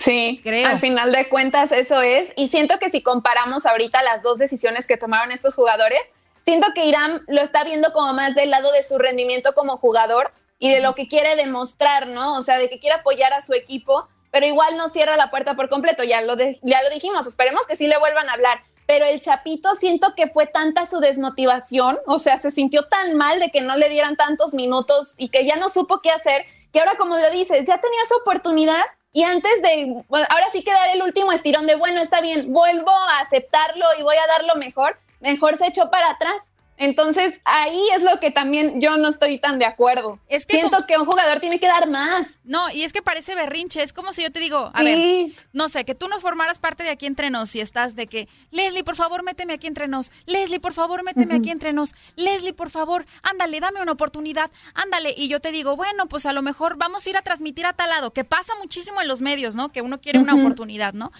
Sí, 0.00 0.40
Creo. 0.42 0.66
al 0.66 0.80
final 0.80 1.12
de 1.12 1.28
cuentas 1.28 1.72
eso 1.72 2.00
es. 2.00 2.32
Y 2.36 2.48
siento 2.48 2.78
que 2.78 2.88
si 2.88 3.02
comparamos 3.02 3.66
ahorita 3.66 4.02
las 4.02 4.22
dos 4.22 4.38
decisiones 4.38 4.86
que 4.86 4.96
tomaron 4.96 5.30
estos 5.30 5.54
jugadores, 5.54 6.00
siento 6.44 6.68
que 6.74 6.86
Irán 6.86 7.22
lo 7.28 7.42
está 7.42 7.64
viendo 7.64 7.92
como 7.92 8.14
más 8.14 8.34
del 8.34 8.50
lado 8.50 8.72
de 8.72 8.82
su 8.82 8.98
rendimiento 8.98 9.54
como 9.54 9.76
jugador 9.76 10.32
y 10.58 10.70
de 10.70 10.80
lo 10.80 10.94
que 10.94 11.06
quiere 11.06 11.36
demostrar, 11.36 12.06
¿no? 12.06 12.36
O 12.38 12.42
sea, 12.42 12.58
de 12.58 12.70
que 12.70 12.80
quiere 12.80 12.96
apoyar 12.96 13.34
a 13.34 13.42
su 13.42 13.52
equipo, 13.52 14.08
pero 14.30 14.46
igual 14.46 14.76
no 14.78 14.88
cierra 14.88 15.16
la 15.16 15.30
puerta 15.30 15.54
por 15.54 15.68
completo, 15.68 16.02
ya 16.02 16.22
lo, 16.22 16.34
ya 16.36 16.82
lo 16.82 16.90
dijimos, 16.90 17.26
esperemos 17.26 17.66
que 17.66 17.76
sí 17.76 17.86
le 17.86 17.98
vuelvan 17.98 18.28
a 18.28 18.34
hablar 18.34 18.62
pero 18.90 19.04
el 19.04 19.20
Chapito 19.20 19.76
siento 19.76 20.16
que 20.16 20.26
fue 20.26 20.48
tanta 20.48 20.84
su 20.84 20.98
desmotivación, 20.98 21.96
o 22.08 22.18
sea, 22.18 22.38
se 22.38 22.50
sintió 22.50 22.88
tan 22.88 23.14
mal 23.14 23.38
de 23.38 23.52
que 23.52 23.60
no 23.60 23.76
le 23.76 23.88
dieran 23.88 24.16
tantos 24.16 24.52
minutos 24.52 25.14
y 25.16 25.28
que 25.28 25.46
ya 25.46 25.54
no 25.54 25.68
supo 25.68 26.00
qué 26.02 26.10
hacer, 26.10 26.44
que 26.72 26.80
ahora 26.80 26.96
como 26.98 27.16
lo 27.16 27.30
dices, 27.30 27.64
ya 27.66 27.80
tenía 27.80 28.04
su 28.08 28.16
oportunidad 28.16 28.82
y 29.12 29.24
antes 29.24 29.62
de, 29.62 30.04
ahora 30.08 30.46
sí 30.52 30.62
que 30.62 30.72
dar 30.72 30.88
el 30.90 31.02
último 31.02 31.32
estirón 31.32 31.66
de, 31.66 31.74
bueno, 31.74 32.00
está 32.00 32.20
bien, 32.20 32.52
vuelvo 32.52 32.90
a 32.90 33.20
aceptarlo 33.20 33.86
y 33.98 34.02
voy 34.02 34.16
a 34.16 34.26
dar 34.26 34.44
lo 34.44 34.54
mejor, 34.54 34.98
mejor 35.20 35.56
se 35.56 35.66
echó 35.66 35.90
para 35.90 36.10
atrás. 36.10 36.52
Entonces, 36.80 37.42
ahí 37.44 37.78
es 37.94 38.02
lo 38.02 38.20
que 38.20 38.30
también 38.30 38.80
yo 38.80 38.96
no 38.96 39.10
estoy 39.10 39.38
tan 39.38 39.58
de 39.58 39.66
acuerdo. 39.66 40.18
Es 40.30 40.46
que 40.46 40.56
Siento 40.56 40.86
que 40.86 40.96
un 40.96 41.04
jugador 41.04 41.38
tiene 41.38 41.60
que 41.60 41.66
dar 41.66 41.86
más. 41.90 42.38
No, 42.44 42.70
y 42.70 42.84
es 42.84 42.94
que 42.94 43.02
parece 43.02 43.34
berrinche. 43.34 43.82
Es 43.82 43.92
como 43.92 44.14
si 44.14 44.22
yo 44.22 44.32
te 44.32 44.40
digo, 44.40 44.70
a 44.72 44.82
ver, 44.82 45.30
no 45.52 45.68
sé, 45.68 45.84
que 45.84 45.94
tú 45.94 46.08
no 46.08 46.20
formaras 46.20 46.58
parte 46.58 46.82
de 46.82 46.88
aquí 46.88 47.04
entre 47.04 47.28
nos 47.28 47.54
y 47.54 47.60
estás 47.60 47.96
de 47.96 48.06
que, 48.06 48.28
Leslie, 48.50 48.82
por 48.82 48.96
favor, 48.96 49.22
méteme 49.22 49.52
aquí 49.52 49.66
entre 49.66 49.88
nos. 49.88 50.10
Leslie, 50.24 50.58
por 50.58 50.72
favor, 50.72 51.02
méteme 51.02 51.34
aquí 51.34 51.50
entre 51.50 51.74
nos. 51.74 51.94
Leslie, 52.16 52.54
por 52.54 52.70
favor, 52.70 53.04
ándale, 53.22 53.60
dame 53.60 53.82
una 53.82 53.92
oportunidad. 53.92 54.50
Ándale. 54.72 55.14
Y 55.14 55.28
yo 55.28 55.40
te 55.40 55.52
digo, 55.52 55.76
bueno, 55.76 56.06
pues 56.08 56.24
a 56.24 56.32
lo 56.32 56.40
mejor 56.40 56.78
vamos 56.78 57.06
a 57.06 57.10
ir 57.10 57.16
a 57.18 57.22
transmitir 57.22 57.66
a 57.66 57.74
tal 57.74 57.90
lado, 57.90 58.14
que 58.14 58.24
pasa 58.24 58.54
muchísimo 58.58 59.02
en 59.02 59.08
los 59.08 59.20
medios, 59.20 59.54
¿no? 59.54 59.70
Que 59.70 59.82
uno 59.82 60.00
quiere 60.00 60.18
una 60.18 60.34
oportunidad, 60.34 60.94
¿no? 60.94 61.12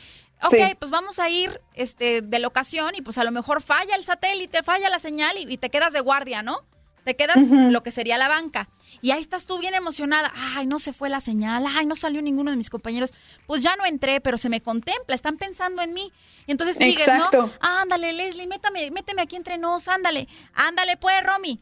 Ok, 0.42 0.76
pues 0.78 0.90
vamos 0.90 1.18
a 1.18 1.28
ir 1.28 1.60
este, 1.74 2.22
de 2.22 2.38
locación 2.38 2.94
y 2.94 3.02
pues 3.02 3.18
a 3.18 3.24
lo 3.24 3.30
mejor 3.30 3.62
falla 3.62 3.94
el 3.96 4.04
satélite, 4.04 4.62
falla 4.62 4.88
la 4.88 4.98
señal 4.98 5.36
y, 5.38 5.56
te 5.56 5.70
quedas 5.70 5.92
de 5.92 6.00
guardia, 6.00 6.42
¿no? 6.42 6.60
Te 7.04 7.16
quedas 7.16 7.36
lo 7.50 7.82
que 7.82 7.90
sería 7.90 8.18
la 8.18 8.28
banca. 8.28 8.68
Y 9.00 9.10
ahí 9.10 9.20
estás 9.20 9.46
tú 9.46 9.58
bien 9.58 9.74
emocionada. 9.74 10.32
Ay, 10.54 10.66
no 10.66 10.78
se 10.78 10.92
fue 10.92 11.08
la 11.08 11.20
señal. 11.20 11.64
Ay, 11.66 11.86
no 11.86 11.96
salió 11.96 12.20
ninguno 12.20 12.50
de 12.50 12.58
mis 12.58 12.68
compañeros. 12.68 13.14
Pues 13.46 13.62
ya 13.62 13.74
no 13.76 13.86
entré, 13.86 14.20
pero 14.20 14.36
se 14.36 14.50
me 14.50 14.60
contempla. 14.60 15.14
Están 15.14 15.38
pensando 15.38 15.80
en 15.80 15.94
mí. 15.94 16.12
Entonces 16.46 16.76
sigues, 16.76 17.08
¿no? 17.08 17.50
ándale, 17.60 18.12
Leslie, 18.12 18.46
métame, 18.46 18.90
méteme 18.90 19.22
aquí 19.22 19.36
entre 19.36 19.56
nos. 19.56 19.88
Ándale. 19.88 20.28
Ándale, 20.52 20.98
pues, 20.98 21.24
Romy. 21.24 21.58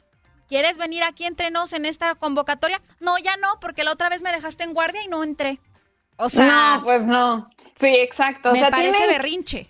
¿Quieres 0.48 0.76
venir 0.76 1.04
aquí 1.04 1.24
entre 1.24 1.50
nos 1.50 1.72
en 1.72 1.84
esta 1.84 2.14
convocatoria? 2.14 2.80
No, 3.00 3.16
ya 3.18 3.36
no, 3.36 3.60
porque 3.60 3.84
la 3.84 3.92
otra 3.92 4.08
vez 4.08 4.22
me 4.22 4.32
dejaste 4.32 4.64
en 4.64 4.74
guardia 4.74 5.04
y 5.04 5.08
no 5.08 5.22
entré. 5.22 5.60
O 6.16 6.28
sea. 6.28 6.76
No, 6.76 6.84
pues 6.84 7.04
no. 7.04 7.46
Sí, 7.78 7.94
exacto. 7.96 8.52
Me 8.52 8.70
parece 8.70 9.06
berrinche. 9.06 9.68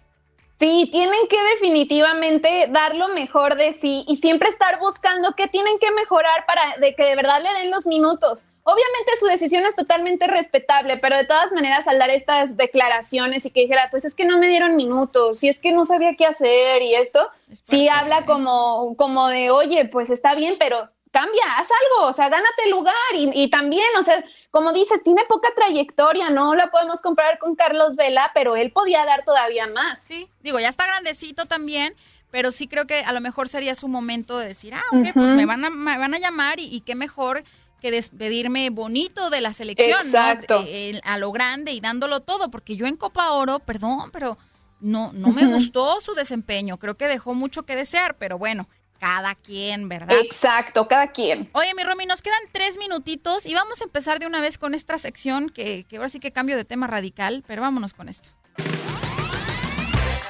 Sí, 0.59 0.89
tienen 0.91 1.29
que 1.31 1.41
definitivamente 1.55 2.67
dar 2.71 2.95
lo 2.97 3.09
mejor 3.09 3.55
de 3.55 3.73
sí 3.73 4.05
y 4.09 4.17
siempre 4.17 4.49
estar 4.49 4.81
buscando 4.81 5.35
qué 5.37 5.47
tienen 5.47 5.79
que 5.79 5.93
mejorar 5.93 6.47
para 6.47 6.79
de 6.79 6.97
que 6.97 7.05
de 7.05 7.15
verdad 7.15 7.41
le 7.41 7.61
den 7.61 7.71
los 7.71 7.87
minutos. 7.87 8.45
Obviamente 8.65 9.13
su 9.21 9.27
decisión 9.27 9.65
es 9.65 9.77
totalmente 9.77 10.27
respetable, 10.27 10.97
pero 10.99 11.17
de 11.17 11.25
todas 11.25 11.53
maneras 11.53 11.87
al 11.87 11.99
dar 11.99 12.11
estas 12.11 12.57
declaraciones 12.57 13.47
y 13.47 13.51
que 13.51 13.61
dijera, 13.61 13.89
pues 13.91 14.05
es 14.05 14.15
que 14.15 14.27
no 14.27 14.37
me 14.37 14.49
dieron 14.49 14.77
minutos, 14.77 15.43
y 15.43 15.49
es 15.49 15.59
que 15.59 15.73
no 15.73 15.87
sabía 15.87 16.17
qué 16.17 16.27
hacer 16.27 16.83
y 16.83 16.95
esto, 16.95 17.31
sí 17.63 17.89
habla 17.89 18.27
como, 18.27 18.95
como 18.97 19.29
de, 19.29 19.51
oye, 19.51 19.87
pues 19.87 20.11
está 20.11 20.35
bien, 20.35 20.57
pero 20.59 20.91
cambia, 21.11 21.45
haz 21.57 21.69
algo, 21.71 22.09
o 22.09 22.13
sea, 22.13 22.29
gánate 22.29 22.65
el 22.65 22.71
lugar 22.71 22.95
y, 23.15 23.49
también, 23.49 23.87
o 23.99 24.03
sea, 24.03 24.25
como 24.51 24.73
dices, 24.73 25.03
tiene 25.03 25.25
poca 25.29 25.49
trayectoria, 25.55 26.31
no 26.31 26.55
la 26.55 26.71
podemos 26.71 27.01
comparar 27.01 27.39
con 27.39 27.55
Carlos 27.55 27.97
Vela, 27.97 28.31
pero 28.35 28.57
él 28.57 28.73
podía 28.73 29.05
dar 29.05 29.25
todavía 29.25 29.67
más. 29.67 30.03
Sí, 30.03 30.29
digo, 30.43 30.61
ya 30.61 30.69
está 30.69 30.85
grandecito 30.87 31.47
también, 31.47 31.95
pero 32.31 32.53
sí 32.53 32.67
creo 32.69 32.87
que 32.87 33.01
a 33.01 33.13
lo 33.13 33.21
mejor 33.21 33.49
sería 33.49 33.75
su 33.75 33.89
momento 33.89 34.39
de 34.39 34.49
decir, 34.49 34.75
ah, 34.75 34.85
ok, 34.93 35.13
pues 35.15 35.31
me 35.35 35.47
van 35.47 35.65
a, 35.65 35.71
me 35.71 35.97
van 35.99 36.15
a 36.15 36.19
llamar 36.19 36.61
y, 36.61 36.81
qué 36.81 36.95
mejor 36.95 37.45
que 37.81 37.91
despedirme 37.91 38.71
bonito 38.71 39.31
de 39.31 39.41
la 39.41 39.53
selección, 39.53 40.01
Exacto. 40.03 40.65
Eh, 40.67 41.01
a 41.05 41.17
lo 41.17 41.31
grande 41.31 41.73
y 41.73 41.81
dándolo 41.81 42.21
todo, 42.21 42.51
porque 42.51 42.77
yo 42.77 42.87
en 42.87 42.97
Copa 42.97 43.31
Oro, 43.31 43.61
perdón, 43.61 44.11
pero 44.13 44.37
no, 44.81 45.13
no 45.13 45.29
me 45.29 45.47
gustó 45.47 46.01
su 46.01 46.15
desempeño, 46.15 46.79
creo 46.79 46.97
que 46.97 47.07
dejó 47.07 47.35
mucho 47.35 47.63
que 47.65 47.77
desear, 47.77 48.17
pero 48.17 48.37
bueno, 48.37 48.69
cada 48.99 49.35
quien, 49.35 49.89
¿verdad? 49.89 50.17
Exacto, 50.23 50.89
cada 50.89 51.09
quien. 51.09 51.49
Oye, 51.53 51.73
mi 51.75 51.83
Romy, 51.85 52.07
nos 52.07 52.23
quedan 52.23 52.41
tres 52.53 52.79
minutitos 52.79 53.47
y 53.47 53.55
vamos 53.55 53.81
a 53.81 53.85
empezar 53.85 54.19
de 54.19 54.27
una 54.27 54.41
vez 54.41 54.59
con 54.59 54.75
esta 54.75 54.99
sección 54.99 55.49
que, 55.49 55.85
que 55.85 55.97
ahora 55.97 56.09
sí 56.09 56.21
que 56.21 56.33
cambio 56.33 56.57
de 56.57 56.65
tema 56.65 56.87
radical, 56.87 57.45
pero 57.47 57.63
vámonos 57.63 57.95
con 57.95 58.09
esto. 58.09 58.31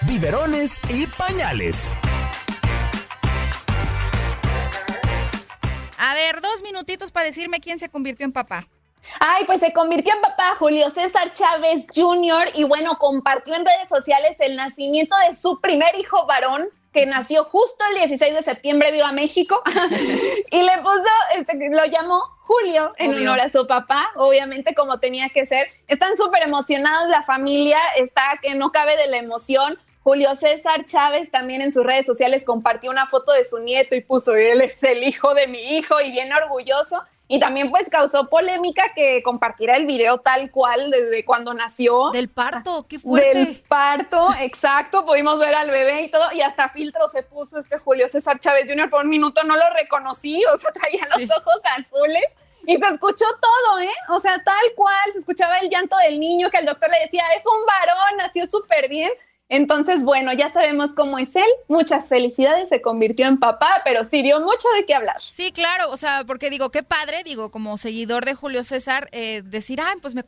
Biberones 0.03 0.81
y 0.89 1.07
pañales. 1.07 1.89
A 5.99 6.15
ver, 6.15 6.41
dos 6.41 6.63
minutitos 6.63 7.11
para 7.11 7.27
decirme 7.27 7.61
quién 7.61 7.79
se 7.79 7.89
convirtió 7.89 8.25
en 8.25 8.33
papá. 8.33 8.67
Ay, 9.21 9.45
pues 9.47 9.61
se 9.61 9.73
convirtió 9.73 10.15
en 10.15 10.21
papá 10.21 10.57
Julio 10.59 10.91
César 10.91 11.33
Chávez 11.35 11.87
Jr. 11.95 12.51
y 12.55 12.65
bueno, 12.65 12.99
compartió 12.99 13.55
en 13.55 13.65
redes 13.65 13.89
sociales 13.89 14.37
el 14.41 14.57
nacimiento 14.57 15.17
de 15.29 15.35
su 15.35 15.61
primer 15.61 15.95
hijo 15.97 16.27
varón, 16.27 16.69
que 16.99 17.07
nació 17.07 17.45
justo 17.45 17.85
el 17.91 17.99
16 17.99 18.35
de 18.35 18.43
septiembre, 18.43 18.91
viva 18.91 19.13
México, 19.13 19.63
y 20.51 20.63
le 20.63 20.79
puso, 20.79 21.09
este, 21.37 21.71
lo 21.71 21.85
llamó 21.85 22.21
Julio 22.41 22.93
en 22.99 23.15
honor 23.15 23.39
a 23.39 23.49
su 23.49 23.69
papá, 23.69 24.11
obviamente 24.17 24.75
como 24.75 24.99
tenía 24.99 25.29
que 25.29 25.47
ser. 25.47 25.69
Están 25.87 26.17
súper 26.17 26.43
emocionados, 26.43 27.09
la 27.09 27.23
familia 27.23 27.79
está 27.99 28.23
que 28.43 28.57
no 28.57 28.73
cabe 28.73 28.97
de 28.97 29.07
la 29.07 29.19
emoción. 29.19 29.79
Julio 30.03 30.35
César 30.35 30.87
Chávez 30.87 31.31
también 31.31 31.63
en 31.63 31.73
sus 31.73 31.85
redes 31.85 32.05
sociales 32.05 32.43
compartió 32.43 32.91
una 32.91 33.07
foto 33.07 33.31
de 33.31 33.45
su 33.45 33.61
nieto 33.61 33.95
y 33.95 34.01
puso, 34.01 34.35
él 34.35 34.61
es 34.61 34.83
el 34.83 35.05
hijo 35.05 35.35
de 35.35 35.47
mi 35.47 35.77
hijo 35.77 36.01
y 36.01 36.11
bien 36.11 36.33
orgulloso. 36.33 37.05
Y 37.31 37.39
también 37.39 37.71
pues 37.71 37.91
causó 37.91 38.29
polémica 38.31 38.83
que 38.97 39.23
compartiera 39.23 39.77
el 39.77 39.85
video 39.85 40.19
tal 40.19 40.51
cual 40.51 40.91
desde 40.91 41.27
cuando 41.27 41.53
nació. 41.53 42.11
Del 42.11 42.31
parto, 42.31 42.87
qué 42.89 42.99
fuerte. 42.99 43.39
Del 43.39 43.61
parto, 43.69 44.31
exacto, 44.41 45.05
pudimos 45.05 45.39
ver 45.39 45.55
al 45.55 45.71
bebé 45.71 46.03
y 46.03 46.11
todo, 46.11 46.33
y 46.33 46.41
hasta 46.41 46.71
filtro 46.71 47.07
se 47.09 47.23
puso 47.23 47.59
este 47.59 47.79
Julio 47.79 48.09
César 48.09 48.41
Chávez 48.41 48.67
Jr. 48.67 48.89
por 48.89 49.05
un 49.05 49.11
minuto, 49.11 49.45
no 49.45 49.57
lo 49.57 49.71
reconocí, 49.75 50.43
o 50.47 50.57
sea, 50.57 50.73
traía 50.73 51.07
los 51.17 51.31
ojos 51.31 51.61
azules. 51.77 52.25
Y 52.67 52.77
se 52.77 52.87
escuchó 52.87 53.25
todo, 53.41 53.79
¿eh? 53.79 53.95
O 54.09 54.19
sea, 54.21 54.43
tal 54.45 54.55
cual, 54.75 55.13
se 55.13 55.21
escuchaba 55.21 55.59
el 55.59 55.71
llanto 55.71 55.97
del 55.99 56.19
niño 56.21 56.51
que 56.51 56.59
el 56.59 56.67
doctor 56.67 56.91
le 56.91 57.01
decía, 57.01 57.25
es 57.37 57.45
un 57.47 57.65
varón, 57.65 58.17
nació 58.19 58.47
súper 58.47 58.89
bien. 58.89 59.11
Entonces, 59.51 60.03
bueno, 60.03 60.33
ya 60.35 60.53
sabemos 60.53 60.95
cómo 60.95 61.19
es 61.19 61.35
él. 61.35 61.49
Muchas 61.69 62.09
felicidades, 62.09 62.69
se 62.69 62.83
convirtió 62.83 63.27
en 63.27 63.39
papá, 63.39 63.81
pero 63.85 64.05
sí 64.05 64.23
dio 64.23 64.41
mucho 64.41 64.69
de 64.77 64.85
qué 64.85 64.95
hablar. 64.95 65.21
Sí, 65.23 65.53
claro, 65.53 65.91
o 65.91 65.97
sea, 65.97 66.25
porque 66.27 66.51
digo, 66.51 66.71
qué 66.71 66.83
padre, 66.83 67.23
digo, 67.25 67.51
como 67.51 67.79
seguidor 67.79 68.27
de 68.27 68.35
Julio 68.35 68.63
César, 68.63 69.09
eh, 69.13 69.43
decir, 69.45 69.81
ay, 69.81 69.97
pues 70.03 70.15
me, 70.15 70.25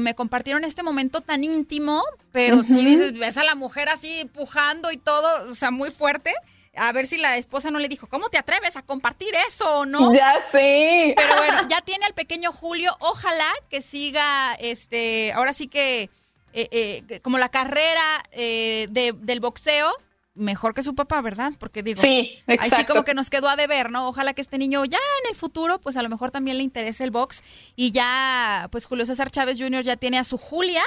me 0.00 0.14
compartieron 0.14 0.64
este 0.64 0.82
momento 0.82 1.20
tan 1.20 1.44
íntimo, 1.44 2.02
pero 2.32 2.62
sí 2.62 2.84
dices, 2.84 3.18
ves 3.18 3.36
a 3.36 3.44
la 3.44 3.54
mujer 3.54 3.90
así 3.90 4.30
pujando 4.32 4.90
y 4.90 4.96
todo, 4.96 5.50
o 5.50 5.54
sea, 5.54 5.70
muy 5.70 5.90
fuerte 5.90 6.32
a 6.74 6.90
ver 6.92 7.06
si 7.06 7.18
la 7.18 7.36
esposa 7.36 7.70
no 7.70 7.78
le 7.78 7.88
dijo, 7.88 8.06
¿cómo 8.06 8.30
te 8.30 8.38
atreves 8.38 8.76
a 8.76 8.82
compartir 8.82 9.28
eso 9.46 9.80
o 9.80 9.84
no? 9.84 10.14
Ya 10.14 10.36
sé. 10.50 11.12
Pero 11.16 11.36
bueno, 11.36 11.68
ya 11.68 11.82
tiene 11.82 12.06
al 12.06 12.14
pequeño 12.14 12.52
Julio, 12.52 12.96
ojalá 13.00 13.50
que 13.68 13.82
siga, 13.82 14.54
este, 14.54 15.32
ahora 15.34 15.52
sí 15.52 15.68
que 15.68 16.08
eh, 16.52 17.02
eh, 17.08 17.20
como 17.20 17.38
la 17.38 17.48
carrera 17.48 18.22
eh, 18.32 18.88
del 18.90 19.40
boxeo, 19.40 19.92
mejor 20.34 20.74
que 20.74 20.82
su 20.82 20.94
papá, 20.94 21.20
¿verdad? 21.20 21.52
Porque 21.58 21.82
digo, 21.82 22.00
sí, 22.00 22.38
así 22.46 22.84
como 22.84 23.04
que 23.04 23.14
nos 23.14 23.30
quedó 23.30 23.48
a 23.48 23.56
deber, 23.56 23.90
¿no? 23.90 24.08
Ojalá 24.08 24.32
que 24.32 24.42
este 24.42 24.58
niño 24.58 24.84
ya 24.84 24.98
en 25.22 25.30
el 25.30 25.36
futuro, 25.36 25.80
pues 25.80 25.96
a 25.96 26.02
lo 26.02 26.08
mejor 26.08 26.30
también 26.30 26.56
le 26.56 26.62
interese 26.62 27.04
el 27.04 27.10
box 27.10 27.42
y 27.76 27.92
ya, 27.92 28.68
pues 28.70 28.86
Julio 28.86 29.06
César 29.06 29.30
Chávez 29.30 29.58
Jr. 29.58 29.82
ya 29.82 29.96
tiene 29.96 30.18
a 30.18 30.24
su 30.24 30.38
Julia, 30.38 30.84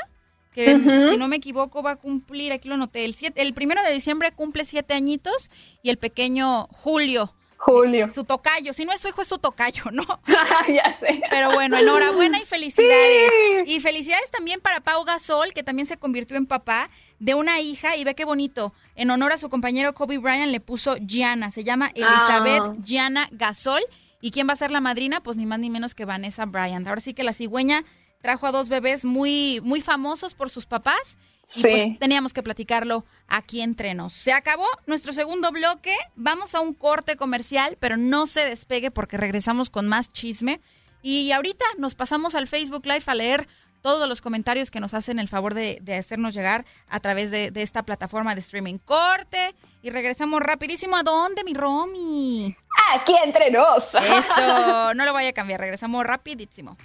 que 0.54 0.80
si 1.10 1.18
no 1.18 1.28
me 1.28 1.36
equivoco 1.36 1.84
va 1.84 1.92
a 1.92 1.96
cumplir, 1.98 2.54
aquí 2.54 2.70
lo 2.70 2.78
noté, 2.78 3.06
el, 3.06 3.14
siete, 3.14 3.42
el 3.42 3.54
primero 3.54 3.84
de 3.84 3.92
diciembre 3.92 4.32
cumple 4.32 4.66
siete 4.66 4.94
añitos 4.94 5.52
y 5.84 5.90
el 5.90 5.98
pequeño 5.98 6.68
Julio 6.72 7.34
Julio. 7.58 8.10
Su 8.14 8.24
tocayo. 8.24 8.74
Si 8.74 8.86
no 8.86 8.92
es 8.92 9.02
su 9.02 9.08
hijo, 9.08 9.22
es 9.22 9.28
su 9.28 9.38
tocayo, 9.38 9.86
¿no? 9.92 10.06
ya 10.68 10.94
sé. 10.94 11.22
Pero 11.30 11.52
bueno, 11.52 11.78
enhorabuena 11.78 12.40
y 12.40 12.46
felicidades. 12.46 13.68
Y 13.68 13.80
felicidades 13.80 14.30
también 14.32 14.62
para 14.62 14.82
Pau 14.82 15.04
Gasol, 15.04 15.54
que 15.54 15.64
también 15.64 15.86
se 15.86 15.98
convirtió 15.98 16.38
en 16.38 16.46
papá 16.46 16.90
de 17.20 17.34
una 17.34 17.60
hija. 17.62 17.96
Y 17.96 18.04
ve 18.04 18.16
qué 18.16 18.26
bonito. 18.26 18.74
En 18.96 19.10
honor 19.10 19.32
a 19.32 19.38
su 19.38 19.50
compañero 19.50 19.94
Kobe 19.94 20.18
Bryant 20.18 20.52
le 20.52 20.60
puso 20.60 20.96
Gianna. 20.98 21.52
Se 21.52 21.64
llama 21.64 21.92
Elizabeth 21.96 22.64
ah. 22.64 22.76
Gianna 22.84 23.28
Gasol. 23.32 23.84
¿Y 24.22 24.32
quién 24.32 24.48
va 24.48 24.54
a 24.54 24.58
ser 24.58 24.72
la 24.72 24.82
madrina? 24.82 25.22
Pues 25.22 25.38
ni 25.38 25.46
más 25.46 25.60
ni 25.60 25.70
menos 25.70 25.96
que 25.96 26.06
Vanessa 26.06 26.46
Bryant. 26.46 26.88
Ahora 26.88 27.02
sí 27.02 27.14
que 27.14 27.24
la 27.24 27.34
cigüeña 27.34 27.84
trajo 28.22 28.48
a 28.48 28.52
dos 28.52 28.70
bebés 28.70 29.06
muy, 29.06 29.60
muy 29.64 29.82
famosos 29.82 30.34
por 30.34 30.50
sus 30.50 30.66
papás. 30.66 31.18
Y 31.56 31.62
pues 31.62 32.00
teníamos 32.00 32.34
que 32.34 32.42
platicarlo 32.42 33.06
aquí 33.28 33.62
entre 33.62 33.94
nos. 33.94 34.14
Se 34.14 34.34
acabó 34.34 34.68
nuestro 34.88 35.14
segundo 35.14 35.52
bloque. 35.52 35.96
Vamos 36.16 36.56
a 36.56 36.62
un 36.62 36.74
corte 36.74 37.16
comercial, 37.16 37.78
pero 37.80 37.98
no 37.98 38.26
se 38.26 38.46
despegue 38.46 38.92
porque 38.92 39.18
regresamos 39.18 39.70
con 39.70 39.88
más 39.88 40.12
chisme. 40.12 40.60
Y 41.02 41.32
ahorita 41.32 41.66
nos 41.78 41.94
pasamos 41.94 42.34
al 42.34 42.48
Facebook 42.48 42.86
Live 42.86 43.04
a 43.06 43.14
leer 43.14 43.48
todos 43.82 44.10
los 44.10 44.20
comentarios 44.20 44.72
que 44.72 44.80
nos 44.80 44.96
hacen 44.96 45.20
el 45.20 45.28
favor 45.28 45.54
de, 45.54 45.80
hacernos 45.96 46.34
llegar 46.34 46.66
a 46.90 47.00
través 47.00 47.30
de, 47.30 47.52
de, 47.52 47.62
esta 47.62 47.84
plataforma 47.84 48.34
de 48.34 48.42
streaming. 48.42 48.80
Corte 48.80 49.54
y 49.84 49.92
regresamos 49.92 50.40
rapidísimo. 50.42 50.96
¿A 50.96 51.04
dónde, 51.04 51.44
mi 51.44 51.54
Romy? 51.54 52.58
Aquí 52.94 53.14
entre 53.24 53.52
nos. 53.52 53.94
Eso, 53.94 54.94
no 54.96 55.06
lo 55.06 55.14
vaya 55.14 55.30
a 55.30 55.34
cambiar. 55.34 55.60
Regresamos 55.60 56.04
rapidísimo. 56.04 56.78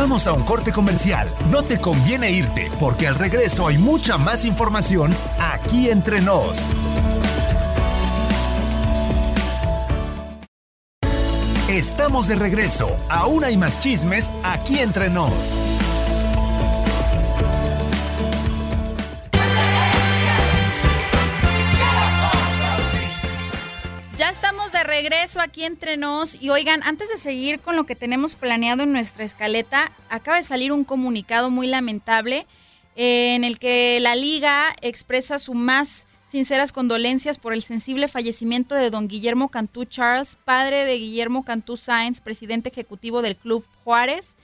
Vamos 0.00 0.28
a 0.28 0.32
un 0.32 0.44
corte 0.44 0.70
comercial. 0.70 1.28
No 1.50 1.64
te 1.64 1.80
conviene 1.80 2.30
irte, 2.30 2.70
porque 2.78 3.08
al 3.08 3.16
regreso 3.16 3.66
hay 3.66 3.78
mucha 3.78 4.16
más 4.16 4.44
información 4.44 5.12
aquí 5.40 5.90
entre 5.90 6.20
nos. 6.20 6.68
Estamos 11.68 12.28
de 12.28 12.36
regreso. 12.36 12.96
Aún 13.08 13.42
hay 13.42 13.56
más 13.56 13.80
chismes 13.80 14.30
aquí 14.44 14.78
entre 14.78 15.10
nos. 15.10 15.56
Ya 24.16 24.30
de 24.30 24.47
regreso 25.02 25.40
aquí 25.40 25.62
entre 25.62 25.96
nos 25.96 26.42
y 26.42 26.50
oigan, 26.50 26.82
antes 26.82 27.08
de 27.08 27.18
seguir 27.18 27.60
con 27.60 27.76
lo 27.76 27.86
que 27.86 27.94
tenemos 27.94 28.34
planeado 28.34 28.82
en 28.82 28.90
nuestra 28.90 29.24
escaleta, 29.24 29.92
acaba 30.10 30.38
de 30.38 30.42
salir 30.42 30.72
un 30.72 30.82
comunicado 30.82 31.50
muy 31.50 31.68
lamentable 31.68 32.46
eh, 32.96 33.36
en 33.36 33.44
el 33.44 33.60
que 33.60 34.00
la 34.00 34.16
liga 34.16 34.74
expresa 34.82 35.38
su 35.38 35.54
más 35.54 36.04
sinceras 36.26 36.72
condolencias 36.72 37.38
por 37.38 37.52
el 37.52 37.62
sensible 37.62 38.08
fallecimiento 38.08 38.74
de 38.74 38.90
don 38.90 39.06
Guillermo 39.06 39.50
Cantú 39.50 39.84
Charles, 39.84 40.36
padre 40.44 40.84
de 40.84 40.98
Guillermo 40.98 41.44
Cantú 41.44 41.76
Sáenz, 41.76 42.20
presidente 42.20 42.68
ejecutivo 42.68 43.22
del 43.22 43.36
Club 43.36 43.64
Juárez, 43.84 44.34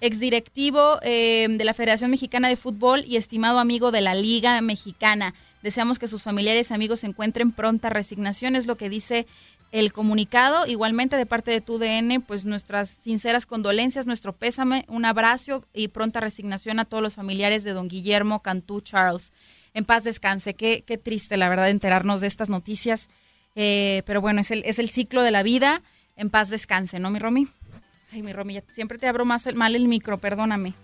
exdirectivo 0.00 1.00
eh, 1.02 1.48
de 1.50 1.64
la 1.64 1.74
Federación 1.74 2.12
Mexicana 2.12 2.48
de 2.48 2.56
Fútbol 2.56 3.04
y 3.04 3.16
estimado 3.16 3.58
amigo 3.58 3.90
de 3.90 4.00
la 4.00 4.14
Liga 4.14 4.60
Mexicana. 4.60 5.34
Deseamos 5.62 5.98
que 5.98 6.08
sus 6.08 6.22
familiares 6.22 6.70
y 6.70 6.74
amigos 6.74 7.02
encuentren 7.04 7.50
pronta 7.50 7.88
resignación, 7.88 8.54
es 8.54 8.66
lo 8.66 8.76
que 8.76 8.88
dice 8.88 9.26
el 9.74 9.92
comunicado. 9.92 10.68
Igualmente 10.68 11.16
de 11.16 11.26
parte 11.26 11.50
de 11.50 11.60
TUDN, 11.60 12.22
pues 12.22 12.44
nuestras 12.44 12.88
sinceras 12.88 13.44
condolencias, 13.44 14.06
nuestro 14.06 14.32
pésame, 14.32 14.84
un 14.86 15.04
abrazo 15.04 15.64
y 15.74 15.88
pronta 15.88 16.20
resignación 16.20 16.78
a 16.78 16.84
todos 16.84 17.02
los 17.02 17.16
familiares 17.16 17.64
de 17.64 17.72
don 17.72 17.88
Guillermo 17.88 18.40
Cantú 18.40 18.80
Charles. 18.80 19.32
En 19.74 19.84
paz 19.84 20.04
descanse. 20.04 20.54
Qué, 20.54 20.84
qué 20.86 20.96
triste, 20.96 21.36
la 21.36 21.48
verdad, 21.48 21.68
enterarnos 21.68 22.20
de 22.20 22.28
estas 22.28 22.48
noticias. 22.48 23.08
Eh, 23.56 24.04
pero 24.06 24.20
bueno, 24.20 24.42
es 24.42 24.52
el, 24.52 24.62
es 24.64 24.78
el 24.78 24.88
ciclo 24.88 25.22
de 25.22 25.32
la 25.32 25.42
vida. 25.42 25.82
En 26.14 26.30
paz 26.30 26.50
descanse, 26.50 27.00
¿no, 27.00 27.10
mi 27.10 27.18
Romy? 27.18 27.48
Ay, 28.12 28.22
mi 28.22 28.32
Romy, 28.32 28.62
siempre 28.72 28.98
te 28.98 29.08
abro 29.08 29.24
más 29.24 29.52
mal 29.56 29.74
el 29.74 29.88
micro, 29.88 30.18
perdóname. 30.18 30.74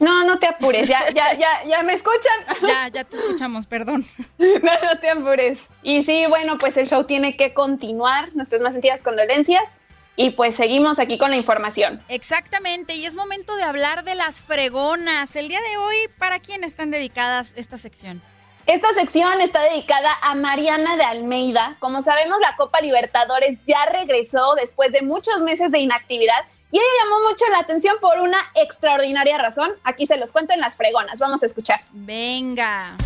No, 0.00 0.24
no 0.24 0.38
te 0.38 0.46
apures, 0.46 0.88
ya, 0.88 1.10
ya, 1.10 1.34
ya, 1.34 1.62
ya 1.64 1.82
me 1.82 1.92
escuchan. 1.92 2.32
Ya, 2.66 2.88
ya 2.88 3.04
te 3.04 3.16
escuchamos, 3.16 3.66
perdón. 3.66 4.06
No, 4.38 4.72
no 4.82 4.98
te 4.98 5.10
apures. 5.10 5.58
Y 5.82 6.02
sí, 6.02 6.24
bueno, 6.28 6.56
pues 6.58 6.76
el 6.78 6.88
show 6.88 7.04
tiene 7.04 7.36
que 7.36 7.52
continuar, 7.52 8.34
nuestras 8.34 8.62
más 8.62 8.72
sentidas 8.72 9.02
condolencias. 9.02 9.76
Y 10.16 10.30
pues 10.30 10.56
seguimos 10.56 10.98
aquí 10.98 11.18
con 11.18 11.30
la 11.30 11.36
información. 11.36 12.02
Exactamente, 12.08 12.94
y 12.94 13.06
es 13.06 13.14
momento 13.14 13.56
de 13.56 13.62
hablar 13.62 14.04
de 14.04 14.14
las 14.14 14.42
fregonas. 14.42 15.36
El 15.36 15.48
día 15.48 15.60
de 15.60 15.76
hoy, 15.76 15.96
¿para 16.18 16.40
quién 16.40 16.64
están 16.64 16.90
dedicadas 16.90 17.52
esta 17.56 17.78
sección? 17.78 18.22
Esta 18.66 18.92
sección 18.92 19.40
está 19.40 19.62
dedicada 19.62 20.10
a 20.22 20.34
Mariana 20.34 20.96
de 20.96 21.04
Almeida. 21.04 21.76
Como 21.78 22.02
sabemos, 22.02 22.38
la 22.40 22.56
Copa 22.56 22.80
Libertadores 22.80 23.58
ya 23.66 23.86
regresó 23.86 24.54
después 24.54 24.92
de 24.92 25.02
muchos 25.02 25.42
meses 25.42 25.72
de 25.72 25.78
inactividad 25.78 26.44
y 26.70 26.76
ella 26.76 26.86
llamó 27.02 27.28
mucho 27.28 27.44
la 27.50 27.58
atención 27.58 27.96
por 28.00 28.18
una 28.20 28.38
extraordinaria 28.54 29.38
razón. 29.38 29.70
Aquí 29.84 30.06
se 30.06 30.16
los 30.16 30.32
cuento 30.32 30.52
en 30.52 30.60
las 30.60 30.76
fregonas. 30.76 31.18
Vamos 31.18 31.42
a 31.42 31.46
escuchar. 31.46 31.80
Venga. 31.92 32.96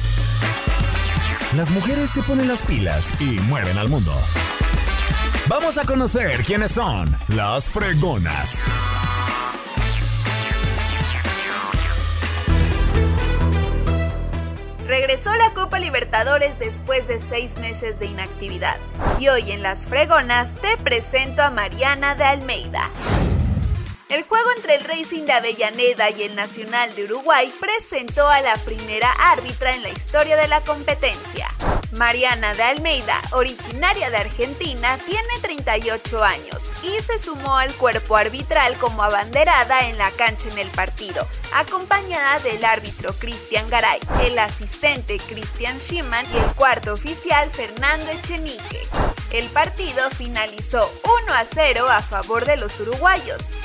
Las 1.56 1.70
mujeres 1.70 2.10
se 2.10 2.22
ponen 2.22 2.48
las 2.48 2.62
pilas 2.62 3.12
y 3.20 3.38
mueven 3.40 3.78
al 3.78 3.88
mundo. 3.88 4.12
Vamos 5.46 5.78
a 5.78 5.84
conocer 5.84 6.42
quiénes 6.44 6.72
son 6.72 7.16
las 7.28 7.70
fregonas. 7.70 8.64
Regresó 14.86 15.34
la 15.34 15.52
Copa 15.54 15.78
Libertadores 15.78 16.58
después 16.58 17.08
de 17.08 17.18
seis 17.18 17.56
meses 17.56 17.98
de 17.98 18.06
inactividad. 18.06 18.76
Y 19.18 19.28
hoy 19.28 19.50
en 19.50 19.62
Las 19.62 19.88
Fregonas 19.88 20.54
te 20.60 20.76
presento 20.76 21.42
a 21.42 21.50
Mariana 21.50 22.14
de 22.14 22.24
Almeida. 22.24 22.90
El 24.10 24.22
juego 24.24 24.50
entre 24.54 24.74
el 24.74 24.84
Racing 24.84 25.24
de 25.24 25.32
Avellaneda 25.32 26.10
y 26.10 26.24
el 26.24 26.34
Nacional 26.36 26.94
de 26.94 27.04
Uruguay 27.04 27.50
presentó 27.58 28.28
a 28.28 28.42
la 28.42 28.54
primera 28.56 29.10
árbitra 29.12 29.74
en 29.74 29.82
la 29.82 29.88
historia 29.88 30.36
de 30.36 30.46
la 30.46 30.60
competencia. 30.60 31.48
Mariana 31.92 32.54
de 32.54 32.64
Almeida, 32.64 33.20
originaria 33.32 34.10
de 34.10 34.18
Argentina, 34.18 34.98
tiene 35.06 35.28
38 35.40 36.22
años 36.22 36.72
y 36.82 37.00
se 37.02 37.18
sumó 37.18 37.56
al 37.56 37.72
cuerpo 37.74 38.16
arbitral 38.16 38.76
como 38.76 39.02
abanderada 39.02 39.88
en 39.88 39.96
la 39.96 40.10
cancha 40.10 40.48
en 40.50 40.58
el 40.58 40.68
partido, 40.68 41.26
acompañada 41.54 42.40
del 42.40 42.64
árbitro 42.64 43.14
Cristian 43.14 43.70
Garay, 43.70 44.00
el 44.22 44.38
asistente 44.38 45.18
Cristian 45.18 45.78
Schimann 45.80 46.26
y 46.32 46.36
el 46.36 46.54
cuarto 46.56 46.92
oficial 46.92 47.48
Fernando 47.50 48.10
Echenique. 48.10 48.86
El 49.30 49.48
partido 49.48 50.10
finalizó 50.10 50.92
1 51.24 51.32
a 51.32 51.44
0 51.44 51.88
a 51.88 52.02
favor 52.02 52.44
de 52.44 52.56
los 52.56 52.78
uruguayos. 52.80 53.56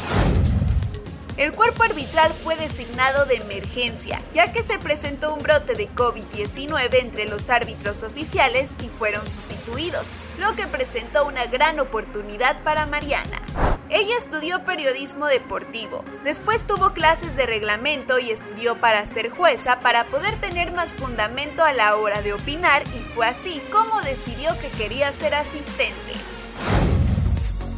El 1.40 1.54
cuerpo 1.54 1.84
arbitral 1.84 2.34
fue 2.34 2.58
designado 2.58 3.24
de 3.24 3.36
emergencia, 3.36 4.22
ya 4.34 4.52
que 4.52 4.62
se 4.62 4.78
presentó 4.78 5.34
un 5.34 5.42
brote 5.42 5.74
de 5.74 5.88
COVID-19 5.90 6.96
entre 6.96 7.30
los 7.30 7.50
árbitros 7.50 8.04
oficiales 8.04 8.72
y 8.84 8.90
fueron 8.90 9.26
sustituidos, 9.26 10.12
lo 10.38 10.52
que 10.52 10.68
presentó 10.68 11.26
una 11.26 11.46
gran 11.46 11.80
oportunidad 11.80 12.62
para 12.64 12.86
Mariana. 12.88 13.42
Ella 13.90 14.18
estudió 14.18 14.66
periodismo 14.66 15.28
deportivo, 15.28 16.04
después 16.26 16.68
tuvo 16.68 16.92
clases 16.92 17.38
de 17.38 17.46
reglamento 17.46 18.20
y 18.20 18.32
estudió 18.32 18.82
para 18.82 19.06
ser 19.06 19.30
jueza 19.30 19.80
para 19.80 20.08
poder 20.10 20.42
tener 20.42 20.74
más 20.74 20.94
fundamento 20.94 21.64
a 21.64 21.72
la 21.72 21.96
hora 21.96 22.22
de 22.22 22.34
opinar 22.34 22.84
y 22.94 23.00
fue 23.00 23.26
así 23.26 23.62
como 23.72 24.02
decidió 24.02 24.52
que 24.60 24.68
quería 24.78 25.14
ser 25.14 25.36
asistente. 25.36 26.16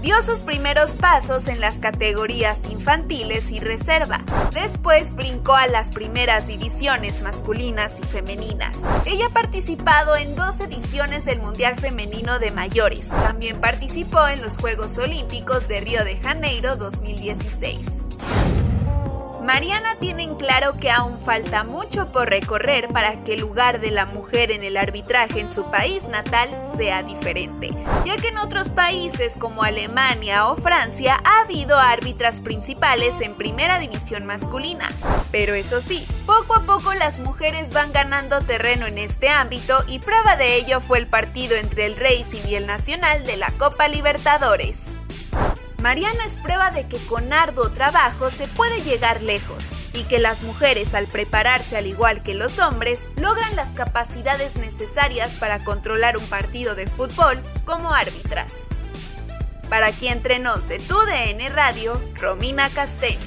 Dio 0.02 0.22
sus 0.24 0.42
primeros 0.42 0.96
pasos 0.96 1.48
en 1.48 1.60
las 1.60 1.80
categorías 1.80 2.66
infantiles 2.70 3.52
y 3.52 3.60
reserva. 3.60 4.22
Después 4.54 5.14
brincó 5.14 5.54
a 5.54 5.68
las 5.68 5.92
primeras 5.92 6.48
divisiones 6.48 7.22
masculinas 7.22 8.00
y 8.00 8.04
femeninas. 8.04 8.84
Ella 9.06 9.28
ha 9.28 9.34
participado 9.34 10.16
en 10.16 10.36
dos 10.36 10.60
ediciones 10.60 11.26
del 11.26 11.40
Mundial 11.40 11.76
Femenino 11.76 12.40
de 12.40 12.52
Mayores. 12.52 13.10
También 13.10 13.62
participó 13.62 14.28
en 14.28 14.42
los 14.42 14.58
Juegos 14.58 14.98
Olímpicos 14.98 15.68
de 15.68 15.82
Río 15.82 16.04
de 16.04 16.18
Janeiro 16.18 16.76
2016. 16.76 18.08
Mariana 19.42 19.96
tiene 20.00 20.22
en 20.22 20.36
claro 20.36 20.78
que 20.78 20.92
aún 20.92 21.20
falta 21.20 21.64
mucho 21.64 22.12
por 22.12 22.30
recorrer 22.30 22.88
para 22.90 23.24
que 23.24 23.34
el 23.34 23.42
lugar 23.42 23.80
de 23.80 23.90
la 23.90 24.06
mujer 24.06 24.52
en 24.52 24.64
el 24.64 24.78
arbitraje 24.78 25.40
en 25.40 25.50
su 25.50 25.70
país 25.72 26.08
natal 26.08 26.62
sea 26.78 27.02
diferente, 27.02 27.72
ya 28.06 28.18
que 28.18 28.28
en 28.28 28.38
otros 28.38 28.72
países 28.72 29.36
como 29.36 29.64
Alemania 29.64 30.48
o 30.48 30.58
Francia 30.58 31.20
ha 31.24 31.42
habido 31.42 31.80
árbitras 31.80 32.40
principales 32.40 33.20
en 33.20 33.36
primera 33.36 33.80
división 33.80 34.28
masculina. 34.28 34.88
Pero 35.32 35.56
eso 35.56 35.82
sí, 35.82 36.06
poco 36.28 36.56
a 36.56 36.64
poco 36.64 36.94
las 36.94 37.20
mujeres 37.20 37.74
van 37.74 37.92
ganando 37.92 38.40
terreno 38.40 38.86
en 38.86 39.00
este 39.00 39.30
ámbito 39.30 39.84
y 39.88 39.98
prueba 40.00 40.36
de 40.36 40.56
ello 40.56 40.82
fue 40.82 41.00
el 41.00 41.08
partido 41.08 41.56
entre 41.56 41.88
el 41.88 41.98
Racing 41.98 42.48
y 42.48 42.56
el 42.56 42.68
Nacional 42.68 43.24
de 43.24 43.38
la 43.38 43.50
Copa 43.58 43.88
Libertadores. 43.88 45.01
Mariana 45.82 46.24
es 46.26 46.38
prueba 46.38 46.70
de 46.70 46.88
que 46.88 46.98
con 47.08 47.34
arduo 47.34 47.72
trabajo 47.72 48.30
se 48.30 48.48
puede 48.48 48.84
llegar 48.84 49.24
lejos 49.24 49.72
y 49.96 50.04
que 50.04 50.20
las 50.20 50.44
mujeres 50.44 50.94
al 50.94 51.08
prepararse 51.08 51.76
al 51.76 51.88
igual 51.88 52.22
que 52.22 52.36
los 52.36 52.60
hombres 52.60 53.10
logran 53.16 53.56
las 53.56 53.70
capacidades 53.70 54.58
necesarias 54.58 55.38
para 55.40 55.64
controlar 55.64 56.18
un 56.18 56.26
partido 56.28 56.76
de 56.76 56.86
fútbol 56.86 57.40
como 57.66 57.92
árbitras. 57.92 58.68
Para 59.70 59.88
aquí 59.88 60.08
entre 60.08 60.38
de 60.38 60.78
tu 60.88 61.00
DN 61.00 61.50
Radio, 61.50 62.00
Romina 62.16 62.70
Castelli. 62.70 63.18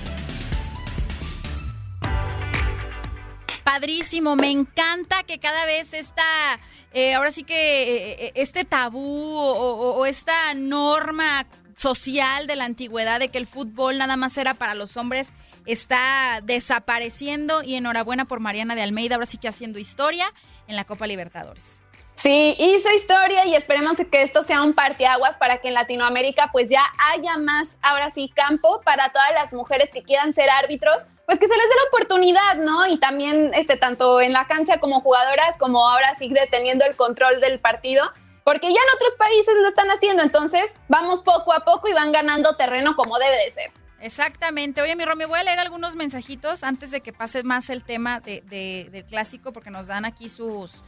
Padrísimo, 3.64 4.36
me 4.36 4.52
encanta 4.52 5.24
que 5.24 5.40
cada 5.40 5.66
vez 5.66 5.92
está, 5.92 6.60
eh, 6.92 7.14
ahora 7.14 7.32
sí 7.32 7.42
que 7.42 7.54
eh, 7.54 8.16
eh, 8.26 8.32
este 8.36 8.64
tabú 8.64 9.36
o 9.38 10.06
esta 10.06 10.54
norma 10.54 11.46
social 11.76 12.46
de 12.46 12.56
la 12.56 12.64
antigüedad 12.64 13.20
de 13.20 13.28
que 13.28 13.38
el 13.38 13.46
fútbol 13.46 13.98
nada 13.98 14.16
más 14.16 14.36
era 14.38 14.54
para 14.54 14.74
los 14.74 14.96
hombres 14.96 15.32
está 15.66 16.40
desapareciendo 16.42 17.62
y 17.62 17.76
enhorabuena 17.76 18.24
por 18.24 18.40
Mariana 18.40 18.74
de 18.74 18.82
Almeida, 18.82 19.14
ahora 19.14 19.26
sí 19.26 19.38
que 19.38 19.48
haciendo 19.48 19.78
historia 19.78 20.26
en 20.68 20.76
la 20.76 20.84
Copa 20.84 21.06
Libertadores. 21.06 21.84
Sí, 22.14 22.54
hizo 22.58 22.88
historia 22.94 23.44
y 23.44 23.56
esperemos 23.56 23.96
que 23.98 24.22
esto 24.22 24.42
sea 24.44 24.62
un 24.62 24.72
parteaguas 24.72 25.36
para 25.36 25.58
que 25.58 25.68
en 25.68 25.74
Latinoamérica 25.74 26.50
pues 26.52 26.70
ya 26.70 26.82
haya 27.12 27.38
más, 27.38 27.76
ahora 27.82 28.10
sí, 28.10 28.30
campo 28.34 28.80
para 28.84 29.10
todas 29.10 29.32
las 29.34 29.52
mujeres 29.52 29.90
que 29.92 30.02
quieran 30.02 30.32
ser 30.32 30.48
árbitros, 30.48 31.08
pues 31.26 31.40
que 31.40 31.48
se 31.48 31.56
les 31.56 31.64
dé 31.64 31.74
la 31.74 31.88
oportunidad, 31.88 32.56
¿no? 32.58 32.86
Y 32.86 32.98
también, 32.98 33.50
este, 33.54 33.76
tanto 33.76 34.20
en 34.20 34.32
la 34.32 34.46
cancha 34.46 34.78
como 34.78 35.00
jugadoras, 35.00 35.58
como 35.58 35.88
ahora 35.88 36.14
sí 36.14 36.28
deteniendo 36.28 36.84
el 36.84 36.94
control 36.94 37.40
del 37.40 37.58
partido, 37.58 38.04
porque 38.44 38.68
ya 38.68 38.80
en 38.80 38.96
otros 38.96 39.14
países 39.18 39.54
lo 39.60 39.68
están 39.68 39.88
haciendo, 39.88 40.22
entonces 40.22 40.78
vamos 40.88 41.22
poco 41.22 41.52
a 41.52 41.64
poco 41.64 41.88
y 41.88 41.94
van 41.94 42.12
ganando 42.12 42.56
terreno 42.56 42.94
como 42.94 43.18
debe 43.18 43.36
de 43.44 43.50
ser. 43.50 43.72
Exactamente. 44.00 44.82
Oye, 44.82 44.94
mi 44.96 45.04
Romy, 45.06 45.24
voy 45.24 45.38
a 45.38 45.44
leer 45.44 45.58
algunos 45.58 45.96
mensajitos 45.96 46.62
antes 46.62 46.90
de 46.90 47.00
que 47.00 47.14
pase 47.14 47.42
más 47.42 47.70
el 47.70 47.82
tema 47.84 48.20
de, 48.20 48.42
del 48.92 49.04
clásico, 49.06 49.52
porque 49.54 49.70
nos 49.70 49.86
dan 49.86 50.04
aquí 50.04 50.28
sus, 50.28 50.82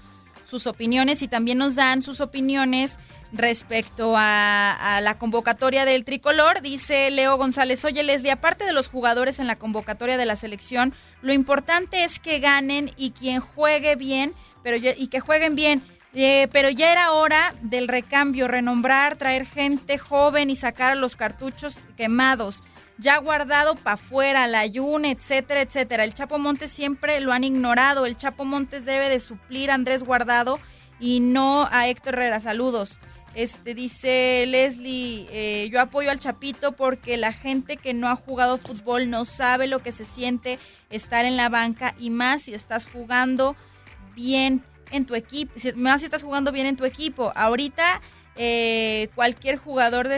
opiniones 0.67 1.23
y 1.23 1.29
también 1.29 1.57
nos 1.57 1.77
dan 1.77 2.03
sus 2.03 2.21
opiniones 2.21 2.99
respecto 3.33 4.17
a, 4.19 4.97
a, 4.97 5.01
la 5.01 5.17
convocatoria 5.17 5.87
del 5.87 6.05
tricolor. 6.05 6.61
Dice 6.61 7.11
Leo 7.11 7.39
González, 7.39 7.83
oye 7.87 8.03
Leslie, 8.03 8.33
aparte 8.33 8.67
de 8.67 8.75
los 8.75 8.89
jugadores 8.89 9.39
en 9.39 9.47
la 9.47 9.57
convocatoria 9.57 10.19
de 10.19 10.27
la 10.27 10.37
selección, 10.37 10.93
lo 11.23 11.33
importante 11.33 12.05
es 12.05 12.21
que 12.21 12.39
ganen 12.39 12.93
y 12.99 13.13
quien 13.13 13.41
juegue 13.41 13.97
bien, 13.97 14.35
pero 14.63 14.77
y 14.77 15.07
que 15.07 15.21
jueguen 15.21 15.57
bien. 15.57 15.83
Eh, 16.19 16.49
pero 16.51 16.71
ya 16.71 16.93
era 16.93 17.13
hora 17.13 17.55
del 17.61 17.89
recambio, 17.89 18.49
renombrar, 18.49 19.17
traer 19.17 19.45
gente 19.45 19.99
joven 19.99 20.49
y 20.49 20.57
sacar 20.57 20.97
los 20.97 21.15
cartuchos 21.15 21.79
quemados. 21.95 22.63
Ya 22.97 23.19
guardado 23.19 23.75
para 23.75 23.95
afuera, 23.95 24.47
la 24.47 24.65
Yune, 24.65 25.11
etcétera, 25.11 25.61
etcétera. 25.61 26.05
El 26.05 26.15
Chapo 26.15 26.39
Montes 26.39 26.71
siempre 26.73 27.21
lo 27.21 27.35
han 27.35 27.45
ignorado. 27.45 28.07
El 28.07 28.17
Chapo 28.17 28.47
Montes 28.47 28.87
debe 28.87 29.11
de 29.11 29.21
suplir 29.21 29.71
a 29.71 29.75
Andrés 29.75 30.05
Guardado 30.05 30.59
y 30.99 31.21
no 31.21 31.69
a 31.71 31.87
Héctor 31.87 32.15
Herrera. 32.15 32.41
Saludos. 32.41 32.99
Este 33.35 33.75
dice 33.75 34.47
Leslie, 34.47 35.29
eh, 35.31 35.69
yo 35.71 35.83
apoyo 35.83 36.11
al 36.11 36.19
Chapito 36.19 36.73
porque 36.73 37.19
la 37.19 37.35
gente 37.35 37.77
que 37.77 37.93
no 37.93 38.09
ha 38.09 38.17
jugado 38.17 38.57
fútbol 38.57 39.11
no 39.11 39.27
sabe 39.27 39.67
lo 39.67 39.81
que 39.81 39.93
se 39.93 40.07
siente 40.07 40.59
estar 40.89 41.27
en 41.27 41.37
la 41.37 41.51
banca 41.51 41.95
y 41.99 42.09
más 42.09 42.45
si 42.45 42.55
estás 42.55 42.87
jugando 42.87 43.55
bien 44.15 44.65
en 44.91 45.07
tu 45.07 45.15
equipo, 45.15 45.53
más 45.77 46.01
si 46.01 46.07
estás 46.07 46.23
jugando 46.23 46.53
bien 46.53 46.67
en 46.67 46.77
tu 46.77 46.85
equipo. 46.85 47.33
Ahorita 47.35 48.01
eh, 48.37 49.09
cualquier 49.15 49.57
jugador 49.57 50.09
de 50.09 50.17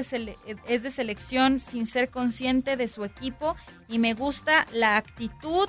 es 0.66 0.82
de 0.82 0.90
selección 0.90 1.60
sin 1.60 1.86
ser 1.86 2.10
consciente 2.10 2.76
de 2.76 2.88
su 2.88 3.04
equipo 3.04 3.56
y 3.88 3.98
me 3.98 4.14
gusta 4.14 4.66
la 4.72 4.96
actitud 4.96 5.68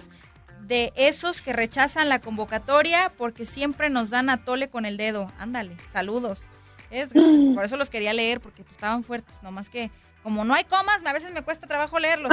de 0.61 0.91
esos 0.95 1.41
que 1.41 1.53
rechazan 1.53 2.09
la 2.09 2.19
convocatoria 2.19 3.11
porque 3.17 3.45
siempre 3.45 3.89
nos 3.89 4.09
dan 4.09 4.29
a 4.29 4.43
tole 4.43 4.69
con 4.69 4.85
el 4.85 4.97
dedo. 4.97 5.31
Ándale, 5.37 5.77
saludos. 5.91 6.43
Es, 6.89 7.09
por 7.55 7.65
eso 7.65 7.77
los 7.77 7.89
quería 7.89 8.13
leer 8.13 8.41
porque 8.41 8.63
pues, 8.63 8.75
estaban 8.75 9.03
fuertes, 9.03 9.43
nomás 9.43 9.69
que 9.69 9.91
como 10.23 10.43
no 10.43 10.53
hay 10.53 10.63
comas, 10.63 11.05
a 11.05 11.13
veces 11.13 11.31
me 11.31 11.43
cuesta 11.43 11.67
trabajo 11.67 11.97
leerlos, 11.99 12.31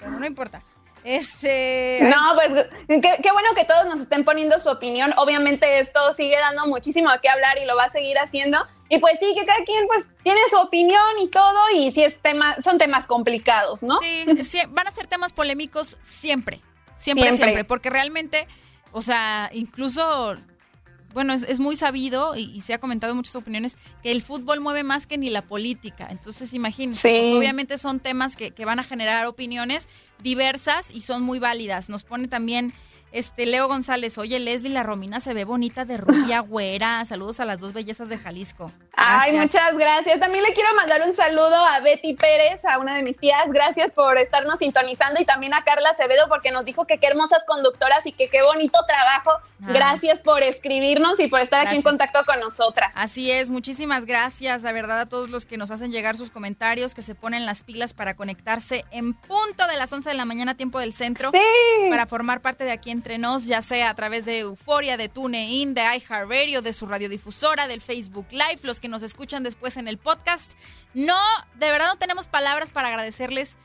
pero 0.00 0.18
no 0.18 0.26
importa. 0.26 0.62
Este... 1.08 2.00
No, 2.02 2.34
pues 2.34 2.66
qué, 2.86 3.32
bueno 3.32 3.48
que 3.56 3.64
todos 3.64 3.86
nos 3.86 4.00
estén 4.00 4.26
poniendo 4.26 4.60
su 4.60 4.68
opinión. 4.68 5.14
Obviamente 5.16 5.78
esto 5.78 6.12
sigue 6.12 6.36
dando 6.38 6.66
muchísimo 6.66 7.08
a 7.08 7.18
qué 7.18 7.30
hablar 7.30 7.56
y 7.56 7.64
lo 7.64 7.76
va 7.76 7.84
a 7.84 7.88
seguir 7.88 8.18
haciendo. 8.18 8.58
Y 8.90 8.98
pues 8.98 9.18
sí, 9.18 9.34
que 9.34 9.46
cada 9.46 9.64
quien 9.64 9.86
pues 9.86 10.06
tiene 10.22 10.40
su 10.50 10.58
opinión 10.58 11.00
y 11.18 11.28
todo 11.28 11.58
y 11.74 11.92
sí 11.92 12.04
es 12.04 12.20
tema, 12.20 12.56
son 12.62 12.76
temas 12.76 13.06
complicados, 13.06 13.82
¿no? 13.82 13.98
Sí, 14.00 14.26
van 14.68 14.86
a 14.86 14.92
ser 14.92 15.06
temas 15.06 15.32
polémicos 15.32 15.96
siempre, 16.02 16.60
siempre, 16.94 17.28
siempre, 17.28 17.36
siempre 17.36 17.64
porque 17.64 17.88
realmente, 17.88 18.46
o 18.92 19.00
sea, 19.00 19.48
incluso 19.54 20.36
bueno, 21.18 21.32
es, 21.32 21.58
muy 21.58 21.74
sabido 21.74 22.36
y, 22.36 22.60
se 22.60 22.74
ha 22.74 22.78
comentado 22.78 23.10
en 23.10 23.16
muchas 23.16 23.34
opiniones 23.34 23.76
que 24.04 24.12
el 24.12 24.22
fútbol 24.22 24.60
mueve 24.60 24.84
más 24.84 25.08
que 25.08 25.18
ni 25.18 25.30
la 25.30 25.42
política. 25.42 26.06
Entonces, 26.10 26.54
imagínense, 26.54 27.18
pues, 27.18 27.34
obviamente 27.34 27.76
son 27.76 27.98
temas 27.98 28.36
que, 28.36 28.52
que, 28.52 28.64
van 28.64 28.78
a 28.78 28.84
generar 28.84 29.26
opiniones 29.26 29.88
diversas 30.22 30.92
y 30.92 31.00
son 31.00 31.24
muy 31.24 31.40
válidas. 31.40 31.88
Nos 31.88 32.04
pone 32.04 32.28
también 32.28 32.72
este, 33.10 33.46
Leo 33.46 33.66
González, 33.66 34.16
oye, 34.18 34.38
Leslie, 34.38 34.72
la 34.72 34.84
Romina 34.84 35.18
se 35.18 35.34
ve 35.34 35.44
bonita 35.44 35.84
de 35.84 35.96
rubia, 35.96 36.38
güera. 36.40 37.04
Saludos 37.04 37.40
a 37.40 37.46
las 37.46 37.58
dos 37.58 37.72
bellezas 37.72 38.08
de 38.08 38.18
Jalisco. 38.18 38.70
Ay, 39.00 39.32
muchas 39.32 39.78
gracias. 39.78 40.20
También 40.20 40.44
le 40.44 40.52
quiero 40.52 40.74
mandar 40.74 41.02
un 41.02 41.14
saludo 41.14 41.56
a 41.56 41.80
Betty 41.80 42.14
Pérez, 42.14 42.64
a 42.64 42.78
una 42.78 42.94
de 42.96 43.02
mis 43.02 43.16
tías. 43.16 43.50
Gracias 43.50 43.90
por 43.92 44.18
estarnos 44.18 44.58
sintonizando 44.58 45.20
y 45.20 45.24
también 45.24 45.54
a 45.54 45.62
Carla 45.62 45.90
Acevedo 45.90 46.28
porque 46.28 46.50
nos 46.50 46.64
dijo 46.66 46.86
que 46.86 46.98
qué 46.98 47.06
hermosas 47.06 47.44
conductoras 47.46 48.06
y 48.06 48.12
que 48.12 48.28
qué 48.28 48.42
bonito 48.42 48.78
trabajo. 48.86 49.30
Ah. 49.62 49.72
Gracias 49.72 50.20
por 50.20 50.42
escribirnos 50.42 51.18
y 51.18 51.28
por 51.28 51.40
estar 51.40 51.66
aquí 51.66 51.76
en 51.76 51.82
contacto 51.82 52.24
con 52.26 52.38
nosotras. 52.40 52.92
Así 52.94 53.30
es, 53.32 53.48
muchísimas 53.48 54.04
gracias, 54.04 54.62
la 54.62 54.72
verdad, 54.72 55.00
a 55.00 55.06
todos 55.06 55.30
los 55.30 55.46
que 55.46 55.56
nos 55.56 55.70
hacen 55.70 55.90
llegar 55.90 56.16
sus 56.16 56.30
comentarios, 56.30 56.94
que 56.94 57.02
se 57.02 57.14
ponen 57.14 57.46
las 57.46 57.62
pilas 57.62 57.94
para 57.94 58.14
conectarse 58.14 58.84
en 58.90 59.14
punto 59.14 59.66
de 59.66 59.76
las 59.76 59.92
11 59.92 60.10
de 60.10 60.14
la 60.14 60.24
mañana, 60.26 60.56
tiempo 60.56 60.78
del 60.78 60.92
centro, 60.92 61.30
sí. 61.32 61.90
para 61.90 62.06
formar 62.06 62.40
parte 62.40 62.64
de 62.64 62.72
aquí 62.72 62.90
en 62.90 62.98
entre 62.98 63.16
nos, 63.16 63.44
ya 63.46 63.62
sea 63.62 63.90
a 63.90 63.94
través 63.94 64.24
de 64.24 64.40
Euforia, 64.40 64.96
de 64.96 65.08
TuneIn, 65.08 65.72
de 65.72 65.82
iHeartRadio, 65.82 66.62
de 66.62 66.72
su 66.72 66.84
radiodifusora, 66.84 67.68
del 67.68 67.80
Facebook 67.80 68.26
Live, 68.32 68.58
los 68.64 68.80
que 68.80 68.87
nos 68.88 69.02
escuchan 69.02 69.42
después 69.42 69.76
en 69.76 69.88
el 69.88 69.98
podcast. 69.98 70.52
No, 70.94 71.18
de 71.54 71.70
verdad 71.70 71.88
no 71.88 71.96
tenemos 71.96 72.26
palabras 72.26 72.70
para 72.70 72.88
agradecerles, 72.88 73.58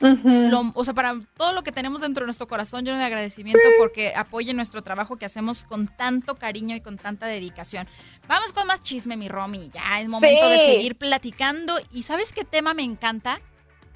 o 0.74 0.84
sea, 0.84 0.94
para 0.94 1.14
todo 1.36 1.52
lo 1.52 1.62
que 1.62 1.72
tenemos 1.72 2.00
dentro 2.00 2.22
de 2.22 2.26
nuestro 2.26 2.46
corazón 2.46 2.84
lleno 2.84 2.98
de 2.98 3.04
agradecimiento 3.04 3.60
porque 3.78 4.14
apoyen 4.14 4.56
nuestro 4.56 4.82
trabajo 4.82 5.16
que 5.16 5.26
hacemos 5.26 5.64
con 5.64 5.88
tanto 5.88 6.36
cariño 6.36 6.76
y 6.76 6.80
con 6.80 6.96
tanta 6.96 7.26
dedicación. 7.26 7.88
Vamos 8.28 8.52
con 8.52 8.66
más 8.66 8.80
chisme, 8.80 9.16
mi 9.16 9.28
Romy. 9.28 9.70
Ya 9.72 10.00
es 10.00 10.08
momento 10.08 10.48
de 10.48 10.58
seguir 10.58 10.96
platicando. 10.96 11.78
¿Y 11.92 12.04
sabes 12.04 12.32
qué 12.32 12.44
tema 12.44 12.74
me 12.74 12.82
encanta? 12.82 13.40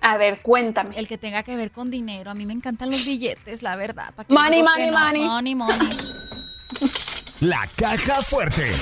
A 0.01 0.17
ver, 0.17 0.41
cuéntame. 0.43 0.97
El 0.97 1.09
que 1.09 1.19
tenga 1.19 1.43
que 1.43 1.57
ver 1.57 1.73
con 1.73 1.91
dinero. 1.91 2.31
A 2.31 2.35
mí 2.35 2.47
me 2.47 2.53
encantan 2.53 2.91
los 2.91 3.05
billetes, 3.05 3.63
la 3.63 3.77
verdad. 3.77 4.15
Money, 4.29 4.63
money, 4.63 4.91
money. 4.91 5.25
Money, 5.25 5.55
money. 5.55 5.89
La 7.41 7.67
caja 7.77 8.23
fuerte. 8.23 8.73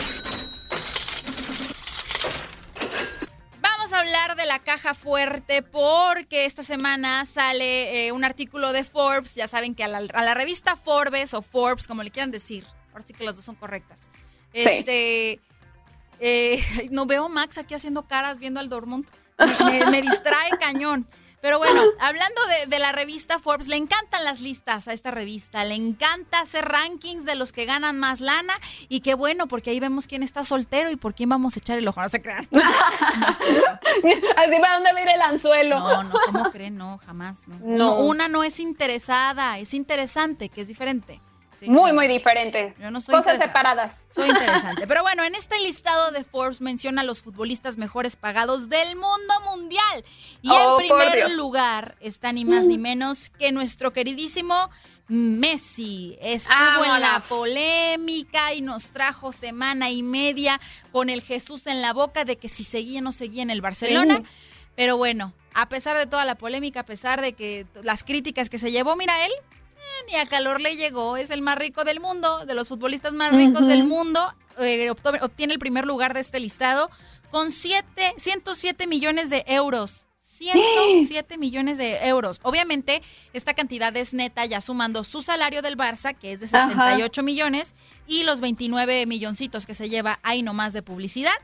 Hablar 4.26 4.36
de 4.36 4.46
la 4.46 4.58
caja 4.58 4.94
fuerte 4.94 5.62
porque 5.62 6.46
esta 6.46 6.64
semana 6.64 7.24
sale 7.26 8.06
eh, 8.06 8.12
un 8.12 8.24
artículo 8.24 8.72
de 8.72 8.82
Forbes. 8.82 9.34
Ya 9.34 9.46
saben 9.46 9.74
que 9.74 9.84
a 9.84 9.88
la, 9.88 10.34
revista 10.34 10.74
Forbes 10.74 11.32
o 11.32 11.42
Forbes, 11.42 11.86
como 11.86 12.02
le 12.02 12.10
quieran 12.10 12.32
decir. 12.32 12.66
Ahora 12.92 13.04
sí 13.06 13.12
que 13.12 13.24
las 13.24 13.36
dos 13.36 13.44
son 13.44 13.54
correctas. 13.54 14.10
Este. 14.52 15.40
Eh, 16.18 16.64
no 16.90 17.06
veo 17.06 17.28
Max 17.28 17.58
aquí 17.58 17.74
haciendo 17.74 18.08
caras 18.08 18.38
viendo 18.38 18.58
al 18.58 18.68
Dortmund 18.68 19.06
me 19.90 20.02
distrae 20.02 20.50
cañón. 20.58 21.06
Pero 21.46 21.58
bueno, 21.58 21.80
hablando 22.00 22.40
de, 22.66 22.78
la 22.80 22.90
revista 22.90 23.38
Forbes, 23.38 23.68
le 23.68 23.76
encantan 23.76 24.24
las 24.24 24.40
listas 24.40 24.88
a 24.88 24.92
esta 24.92 25.12
revista, 25.12 25.64
le 25.64 25.76
encanta 25.76 26.40
hacer 26.40 26.64
rankings 26.64 27.24
de 27.24 27.36
los 27.36 27.52
que 27.52 27.66
ganan 27.66 28.00
más 28.00 28.20
lana 28.20 28.54
y 28.88 28.98
qué 28.98 29.14
bueno, 29.14 29.46
porque 29.46 29.70
ahí 29.70 29.78
vemos 29.78 30.08
quién 30.08 30.24
está 30.24 30.42
soltero 30.42 30.90
y 30.90 30.96
por 30.96 31.14
quién 31.14 31.28
vamos 31.28 31.54
a 31.54 31.60
echar 31.60 31.78
el 31.78 31.86
ojo, 31.86 32.02
no 32.02 32.08
se 32.08 32.20
crean. 32.20 32.48
Así 33.26 34.56
para 34.60 34.74
dónde 34.74 34.92
viene 34.96 35.14
el 35.14 35.22
anzuelo. 35.22 35.78
No, 35.78 36.02
no, 36.02 36.14
¿cómo 36.26 36.50
creen? 36.50 36.76
No, 36.76 36.98
jamás. 37.06 37.46
no, 37.46 38.00
una 38.00 38.26
no 38.26 38.42
es 38.42 38.58
interesada, 38.58 39.60
es 39.60 39.72
interesante, 39.72 40.48
que 40.48 40.62
es 40.62 40.66
diferente 40.66 41.20
muy, 41.66 41.92
muy 41.92 42.08
diferente. 42.08 42.74
Cosas 43.06 43.38
separadas. 43.38 44.06
Soy 44.10 44.28
interesante. 44.28 44.86
Pero 44.88 45.02
bueno, 45.02 45.24
en 45.24 45.34
este 45.34 45.58
listado 45.60 46.10
de 46.10 46.24
Forbes 46.24 46.60
menciona 46.60 47.02
a 47.02 47.04
los 47.04 47.22
futbolistas 47.22 47.76
mejores 47.76 48.16
pagados 48.16 48.68
del 48.68 48.96
mundo 48.96 49.34
mundial. 49.44 50.04
Y 50.42 50.48
en 50.48 50.60
oh, 50.60 50.76
primer 50.76 51.32
lugar 51.32 51.96
está 52.00 52.32
ni 52.32 52.44
más 52.44 52.66
ni 52.66 52.78
menos 52.78 53.30
que 53.30 53.52
nuestro 53.52 53.92
queridísimo 53.92 54.70
Messi. 55.08 56.18
Estuvo 56.20 56.84
en 56.84 57.00
la 57.00 57.22
polémica 57.28 58.54
y 58.54 58.60
nos 58.60 58.90
trajo 58.90 59.32
semana 59.32 59.90
y 59.90 60.02
media 60.02 60.60
con 60.92 61.10
el 61.10 61.22
Jesús 61.22 61.66
en 61.66 61.80
la 61.80 61.92
boca 61.92 62.24
de 62.24 62.36
que 62.36 62.48
si 62.48 62.64
seguía 62.64 63.00
o 63.00 63.02
no 63.02 63.12
seguía 63.12 63.42
en 63.42 63.50
el 63.50 63.60
Barcelona. 63.60 64.22
Pero 64.74 64.96
bueno, 64.96 65.32
a 65.54 65.68
pesar 65.68 65.96
de 65.96 66.06
toda 66.06 66.24
la 66.24 66.34
polémica, 66.34 66.80
a 66.80 66.86
pesar 66.86 67.20
de 67.20 67.32
que 67.32 67.66
las 67.82 68.04
críticas 68.04 68.50
que 68.50 68.58
se 68.58 68.70
llevó, 68.70 68.96
mira 68.96 69.24
él, 69.24 69.32
ni 70.06 70.16
a 70.16 70.26
calor 70.26 70.60
le 70.60 70.76
llegó. 70.76 71.16
Es 71.16 71.30
el 71.30 71.42
más 71.42 71.58
rico 71.58 71.84
del 71.84 72.00
mundo, 72.00 72.44
de 72.46 72.54
los 72.54 72.68
futbolistas 72.68 73.12
más 73.12 73.34
ricos 73.34 73.66
del 73.66 73.84
mundo. 73.84 74.34
Eh, 74.58 74.90
obtiene 74.90 75.52
el 75.52 75.58
primer 75.58 75.84
lugar 75.86 76.14
de 76.14 76.20
este 76.20 76.40
listado 76.40 76.90
con 77.30 77.50
107 77.50 78.86
millones 78.86 79.30
de 79.30 79.44
euros. 79.46 80.06
107 80.20 81.38
millones 81.38 81.78
de 81.78 82.06
euros. 82.06 82.40
Obviamente, 82.42 83.02
esta 83.32 83.54
cantidad 83.54 83.96
es 83.96 84.14
neta, 84.14 84.44
ya 84.46 84.60
sumando 84.60 85.04
su 85.04 85.22
salario 85.22 85.62
del 85.62 85.76
Barça, 85.76 86.14
que 86.14 86.32
es 86.32 86.40
de 86.40 86.46
78 86.46 87.22
millones, 87.22 87.74
y 88.06 88.22
los 88.22 88.40
29 88.40 89.06
milloncitos 89.06 89.66
que 89.66 89.74
se 89.74 89.88
lleva 89.88 90.20
ahí 90.22 90.42
nomás 90.42 90.72
de 90.72 90.82
publicidad. 90.82 91.34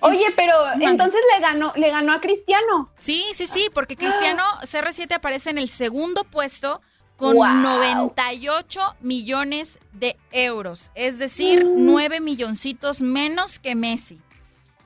Oye, 0.00 0.26
pero 0.36 0.52
entonces 0.80 1.20
le 1.34 1.40
ganó, 1.40 1.72
le 1.76 1.90
ganó 1.90 2.12
a 2.12 2.20
Cristiano. 2.20 2.90
Sí, 2.98 3.24
sí, 3.34 3.46
sí, 3.46 3.68
porque 3.72 3.96
Cristiano 3.96 4.42
CR7 4.62 5.14
aparece 5.14 5.50
en 5.50 5.58
el 5.58 5.68
segundo 5.68 6.24
puesto 6.24 6.82
con 7.16 7.62
98 7.62 8.80
millones 9.00 9.78
de 9.92 10.16
euros, 10.32 10.90
es 10.94 11.18
decir, 11.18 11.64
9 11.64 12.20
mm. 12.20 12.24
milloncitos 12.24 13.02
menos 13.02 13.58
que 13.58 13.74
Messi. 13.74 14.20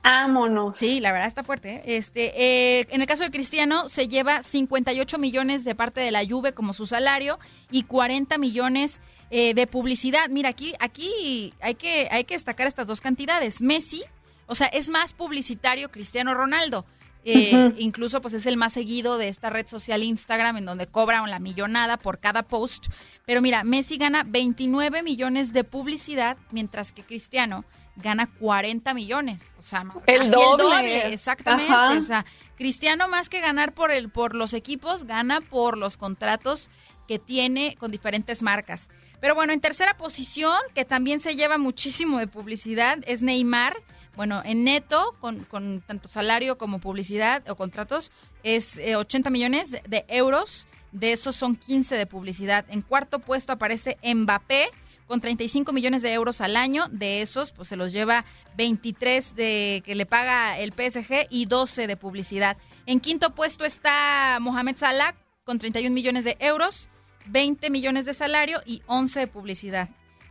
Vámonos. 0.03 0.77
Sí, 0.77 0.99
la 1.01 1.11
verdad 1.11 1.27
está 1.27 1.43
fuerte. 1.43 1.75
¿eh? 1.75 1.97
Este, 1.97 2.33
eh, 2.35 2.87
en 2.89 3.01
el 3.01 3.07
caso 3.07 3.23
de 3.23 3.31
Cristiano, 3.31 3.89
se 3.89 4.07
lleva 4.07 4.41
58 4.41 5.17
millones 5.17 5.63
de 5.65 5.75
parte 5.75 6.01
de 6.01 6.11
la 6.11 6.25
Juve 6.25 6.53
como 6.53 6.73
su 6.73 6.87
salario 6.87 7.37
y 7.69 7.83
40 7.83 8.37
millones 8.37 9.01
eh, 9.29 9.53
de 9.53 9.67
publicidad. 9.67 10.29
Mira, 10.29 10.49
aquí, 10.49 10.73
aquí 10.79 11.53
hay 11.59 11.75
que, 11.75 12.07
hay 12.11 12.23
que 12.23 12.35
destacar 12.35 12.67
estas 12.67 12.87
dos 12.87 13.01
cantidades. 13.01 13.61
Messi, 13.61 14.03
o 14.47 14.55
sea, 14.55 14.67
es 14.67 14.89
más 14.89 15.13
publicitario 15.13 15.91
Cristiano 15.91 16.33
Ronaldo. 16.33 16.85
Eh, 17.25 17.73
incluso 17.77 18.21
pues 18.21 18.33
es 18.33 18.45
el 18.45 18.55
más 18.55 18.73
seguido 18.73 19.17
de 19.17 19.27
esta 19.27 19.49
red 19.49 19.67
social 19.67 20.03
Instagram 20.03 20.57
en 20.57 20.65
donde 20.65 20.87
cobran 20.87 21.29
la 21.29 21.39
millonada 21.39 21.97
por 21.97 22.19
cada 22.19 22.43
post. 22.43 22.87
Pero 23.25 23.41
mira, 23.41 23.63
Messi 23.63 23.97
gana 23.97 24.23
29 24.25 25.03
millones 25.03 25.51
de 25.51 25.63
publicidad, 25.63 26.37
mientras 26.51 26.91
que 26.91 27.03
Cristiano 27.03 27.65
gana 27.97 28.27
40 28.39 28.93
millones. 28.93 29.53
O 29.59 29.63
sea, 29.63 29.85
el 30.07 30.31
doble. 30.31 31.13
Exactamente. 31.13 31.97
O 31.97 32.01
sea, 32.01 32.25
Cristiano 32.55 33.07
más 33.07 33.29
que 33.29 33.41
ganar 33.41 33.73
por, 33.73 33.91
el, 33.91 34.09
por 34.09 34.35
los 34.35 34.53
equipos, 34.53 35.03
gana 35.03 35.41
por 35.41 35.77
los 35.77 35.97
contratos 35.97 36.69
que 37.07 37.19
tiene 37.19 37.75
con 37.79 37.91
diferentes 37.91 38.41
marcas. 38.41 38.89
Pero 39.19 39.35
bueno, 39.35 39.51
en 39.51 39.59
tercera 39.59 39.97
posición, 39.97 40.57
que 40.75 40.85
también 40.85 41.19
se 41.19 41.35
lleva 41.35 41.57
muchísimo 41.57 42.19
de 42.19 42.27
publicidad, 42.27 42.99
es 43.05 43.21
Neymar 43.21 43.75
bueno, 44.19 44.41
en 44.43 44.65
neto, 44.65 45.15
con, 45.21 45.45
tanto 45.87 46.09
salario 46.09 46.57
como 46.57 46.79
publicidad 46.79 47.49
o 47.49 47.55
contratos, 47.55 48.11
es 48.43 48.77
80 48.77 49.29
eh, 49.29 49.31
millones 49.31 49.77
de 49.87 50.03
euros. 50.09 50.67
De 50.91 51.13
esos 51.13 51.37
son 51.37 51.55
15 51.55 51.95
de 51.95 52.05
publicidad. 52.05 52.65
En 52.67 52.81
cuarto 52.81 53.19
puesto 53.19 53.53
aparece 53.53 53.97
Mbappé 54.03 54.71
con 55.07 55.21
35 55.21 55.71
millones 55.71 56.01
de 56.01 56.11
euros 56.11 56.41
al 56.41 56.57
año. 56.57 56.83
De 56.91 57.21
esos, 57.21 57.53
pues 57.53 57.69
se 57.69 57.77
los 57.77 57.93
lleva 57.93 58.25
23 58.57 59.37
de 59.37 59.81
que 59.85 59.95
le 59.95 60.05
paga 60.05 60.59
el 60.59 60.73
PSG 60.73 61.27
y 61.29 61.45
12 61.45 61.87
de 61.87 61.95
publicidad. 61.95 62.57
En 62.85 62.99
quinto 62.99 63.33
puesto 63.33 63.63
está 63.63 64.39
Mohamed 64.41 64.75
Salah 64.75 65.15
con 65.45 65.59
31 65.59 65.95
millones 65.95 66.25
de 66.25 66.35
euros, 66.41 66.89
20 67.27 67.69
millones 67.69 68.05
de 68.05 68.13
salario 68.13 68.59
y 68.65 68.81
11 68.85 69.21
de 69.21 69.27
publicidad. 69.27 69.89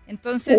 Entonces, 0.09 0.59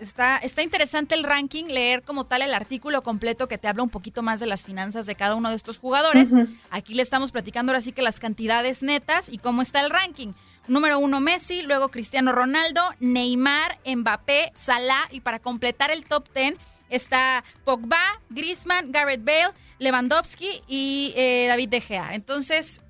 está, 0.00 0.36
está 0.36 0.62
interesante 0.62 1.14
el 1.14 1.24
ranking, 1.24 1.64
leer 1.64 2.02
como 2.02 2.24
tal 2.26 2.42
el 2.42 2.52
artículo 2.52 3.02
completo 3.02 3.48
que 3.48 3.56
te 3.56 3.66
habla 3.66 3.82
un 3.82 3.88
poquito 3.88 4.22
más 4.22 4.40
de 4.40 4.46
las 4.46 4.62
finanzas 4.62 5.06
de 5.06 5.14
cada 5.14 5.34
uno 5.34 5.48
de 5.48 5.56
estos 5.56 5.78
jugadores. 5.78 6.28
Aquí 6.70 6.92
le 6.92 7.02
estamos 7.02 7.32
platicando 7.32 7.72
ahora 7.72 7.80
sí 7.80 7.92
que 7.92 8.02
las 8.02 8.20
cantidades 8.20 8.82
netas 8.82 9.30
y 9.30 9.38
cómo 9.38 9.62
está 9.62 9.80
el 9.80 9.88
ranking. 9.88 10.34
Número 10.68 10.98
uno 10.98 11.20
Messi, 11.20 11.62
luego 11.62 11.88
Cristiano 11.88 12.32
Ronaldo, 12.32 12.82
Neymar, 13.00 13.78
Mbappé, 13.86 14.52
Salah 14.54 15.08
y 15.10 15.20
para 15.20 15.38
completar 15.38 15.90
el 15.90 16.04
top 16.04 16.28
ten 16.28 16.58
está 16.90 17.42
Pogba, 17.64 18.20
Griezmann, 18.28 18.92
Garrett 18.92 19.24
Bale, 19.24 19.54
Lewandowski 19.78 20.62
y 20.68 21.14
eh, 21.16 21.46
David 21.48 21.70
De 21.70 21.80
Gea. 21.80 22.14
Entonces, 22.14 22.82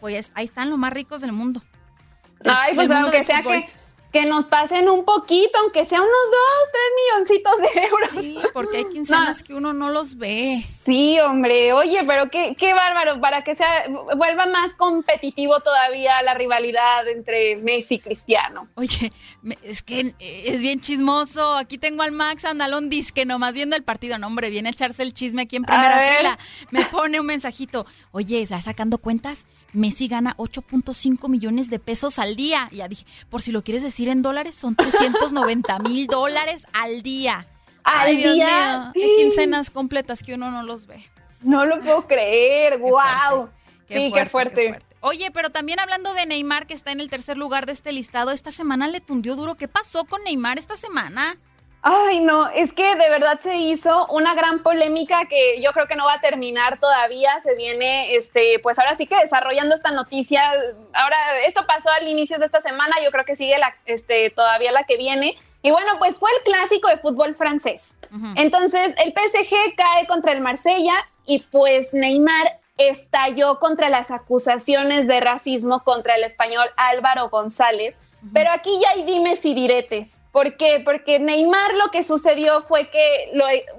pues 0.00 0.32
ahí 0.34 0.46
están 0.46 0.70
los 0.70 0.78
más 0.78 0.94
ricos 0.94 1.20
del 1.20 1.32
mundo. 1.32 1.62
Ay, 2.44 2.74
pues 2.74 2.90
aunque 2.90 3.22
sea 3.22 3.42
que 3.42 3.68
que 4.14 4.26
nos 4.26 4.44
pasen 4.44 4.88
un 4.88 5.04
poquito, 5.04 5.58
aunque 5.58 5.84
sea 5.84 6.00
unos 6.00 6.12
dos, 6.12 6.70
tres 6.70 7.26
milloncitos 7.26 7.58
de 7.58 7.82
euros. 7.88 8.10
Sí, 8.12 8.38
porque 8.52 8.76
hay 8.76 8.84
quincenas 8.84 9.42
que 9.42 9.54
uno 9.54 9.72
no 9.72 9.90
los 9.90 10.18
ve. 10.18 10.56
Sí, 10.64 11.18
hombre, 11.18 11.72
oye, 11.72 12.04
pero 12.06 12.30
qué, 12.30 12.54
qué 12.56 12.74
bárbaro, 12.74 13.20
para 13.20 13.42
que 13.42 13.56
sea, 13.56 13.88
vuelva 14.16 14.46
más 14.46 14.74
competitivo 14.76 15.58
todavía 15.58 16.22
la 16.22 16.34
rivalidad 16.34 17.08
entre 17.08 17.56
Messi 17.56 17.96
y 17.96 17.98
Cristiano. 17.98 18.68
Oye, 18.76 19.12
es 19.64 19.82
que 19.82 20.14
es 20.20 20.60
bien 20.60 20.80
chismoso. 20.80 21.56
Aquí 21.56 21.76
tengo 21.76 22.04
al 22.04 22.12
Max 22.12 22.44
Andalón 22.44 22.88
disque 22.90 23.24
nomás 23.24 23.52
viendo 23.54 23.74
el 23.74 23.82
partido. 23.82 24.16
No, 24.18 24.28
hombre, 24.28 24.48
viene 24.48 24.68
a 24.68 24.72
echarse 24.72 25.02
el 25.02 25.12
chisme 25.12 25.42
aquí 25.42 25.56
en 25.56 25.64
primera 25.64 26.18
fila. 26.18 26.38
Me 26.70 26.84
pone 26.84 27.18
un 27.18 27.26
mensajito. 27.26 27.84
Oye, 28.12 28.42
¿estás 28.42 28.62
sacando 28.62 28.98
cuentas? 28.98 29.44
Messi 29.74 30.08
gana 30.08 30.34
8.5 30.36 31.28
millones 31.28 31.68
de 31.70 31.78
pesos 31.78 32.18
al 32.18 32.36
día. 32.36 32.68
Ya 32.72 32.88
dije, 32.88 33.04
por 33.28 33.42
si 33.42 33.52
lo 33.52 33.62
quieres 33.62 33.82
decir 33.82 34.08
en 34.08 34.22
dólares, 34.22 34.54
son 34.54 34.76
390 34.76 35.78
mil 35.80 36.06
dólares 36.06 36.66
al 36.72 37.02
día. 37.02 37.46
¿Al 37.82 38.16
día? 38.16 38.92
Hay 38.94 39.16
quincenas 39.18 39.70
completas 39.70 40.22
que 40.22 40.34
uno 40.34 40.50
no 40.50 40.62
los 40.62 40.86
ve. 40.86 41.04
No 41.42 41.66
lo 41.66 41.80
puedo 41.80 42.06
creer, 42.06 42.78
wow. 42.78 43.50
sí, 43.86 44.10
qué 44.12 44.26
fuerte. 44.26 44.78
Oye, 45.00 45.30
pero 45.30 45.50
también 45.50 45.80
hablando 45.80 46.14
de 46.14 46.24
Neymar, 46.24 46.66
que 46.66 46.72
está 46.72 46.90
en 46.90 47.00
el 47.00 47.10
tercer 47.10 47.36
lugar 47.36 47.66
de 47.66 47.72
este 47.72 47.92
listado, 47.92 48.30
esta 48.30 48.50
semana 48.50 48.88
le 48.88 49.02
tundió 49.02 49.36
duro. 49.36 49.56
¿Qué 49.56 49.68
pasó 49.68 50.06
con 50.06 50.24
Neymar 50.24 50.58
esta 50.58 50.78
semana? 50.78 51.36
Ay, 51.86 52.20
no, 52.20 52.48
es 52.48 52.72
que 52.72 52.96
de 52.96 53.10
verdad 53.10 53.38
se 53.38 53.56
hizo 53.56 54.06
una 54.06 54.34
gran 54.34 54.62
polémica 54.62 55.26
que 55.28 55.60
yo 55.60 55.70
creo 55.72 55.86
que 55.86 55.96
no 55.96 56.06
va 56.06 56.14
a 56.14 56.20
terminar 56.22 56.80
todavía. 56.80 57.38
Se 57.40 57.54
viene, 57.54 58.16
este, 58.16 58.58
pues 58.60 58.78
ahora 58.78 58.94
sí 58.94 59.06
que 59.06 59.16
desarrollando 59.16 59.74
esta 59.74 59.90
noticia. 59.90 60.50
Ahora, 60.94 61.16
esto 61.46 61.66
pasó 61.66 61.90
al 61.90 62.08
inicio 62.08 62.38
de 62.38 62.46
esta 62.46 62.62
semana, 62.62 62.94
yo 63.04 63.10
creo 63.10 63.26
que 63.26 63.36
sigue 63.36 63.58
la, 63.58 63.76
este, 63.84 64.30
todavía 64.30 64.72
la 64.72 64.84
que 64.84 64.96
viene. 64.96 65.36
Y 65.60 65.72
bueno, 65.72 65.98
pues 65.98 66.18
fue 66.18 66.30
el 66.38 66.42
clásico 66.44 66.88
de 66.88 66.96
fútbol 66.96 67.34
francés. 67.34 67.98
Entonces, 68.34 68.94
el 69.04 69.12
PSG 69.12 69.76
cae 69.76 70.06
contra 70.06 70.32
el 70.32 70.40
Marsella 70.40 70.94
y 71.26 71.40
pues 71.40 71.92
Neymar 71.92 72.60
estalló 72.78 73.58
contra 73.58 73.90
las 73.90 74.10
acusaciones 74.10 75.06
de 75.06 75.20
racismo 75.20 75.80
contra 75.84 76.14
el 76.14 76.24
español 76.24 76.66
Álvaro 76.76 77.28
González 77.28 78.00
pero 78.32 78.50
aquí 78.50 78.70
ya 78.80 78.90
hay 78.90 79.02
dimes 79.04 79.44
y 79.44 79.54
diretes. 79.54 80.22
¿Por 80.32 80.56
qué? 80.56 80.80
Porque 80.84 81.18
Neymar 81.18 81.74
lo 81.74 81.90
que 81.90 82.02
sucedió 82.02 82.62
fue 82.62 82.88
que 82.90 83.30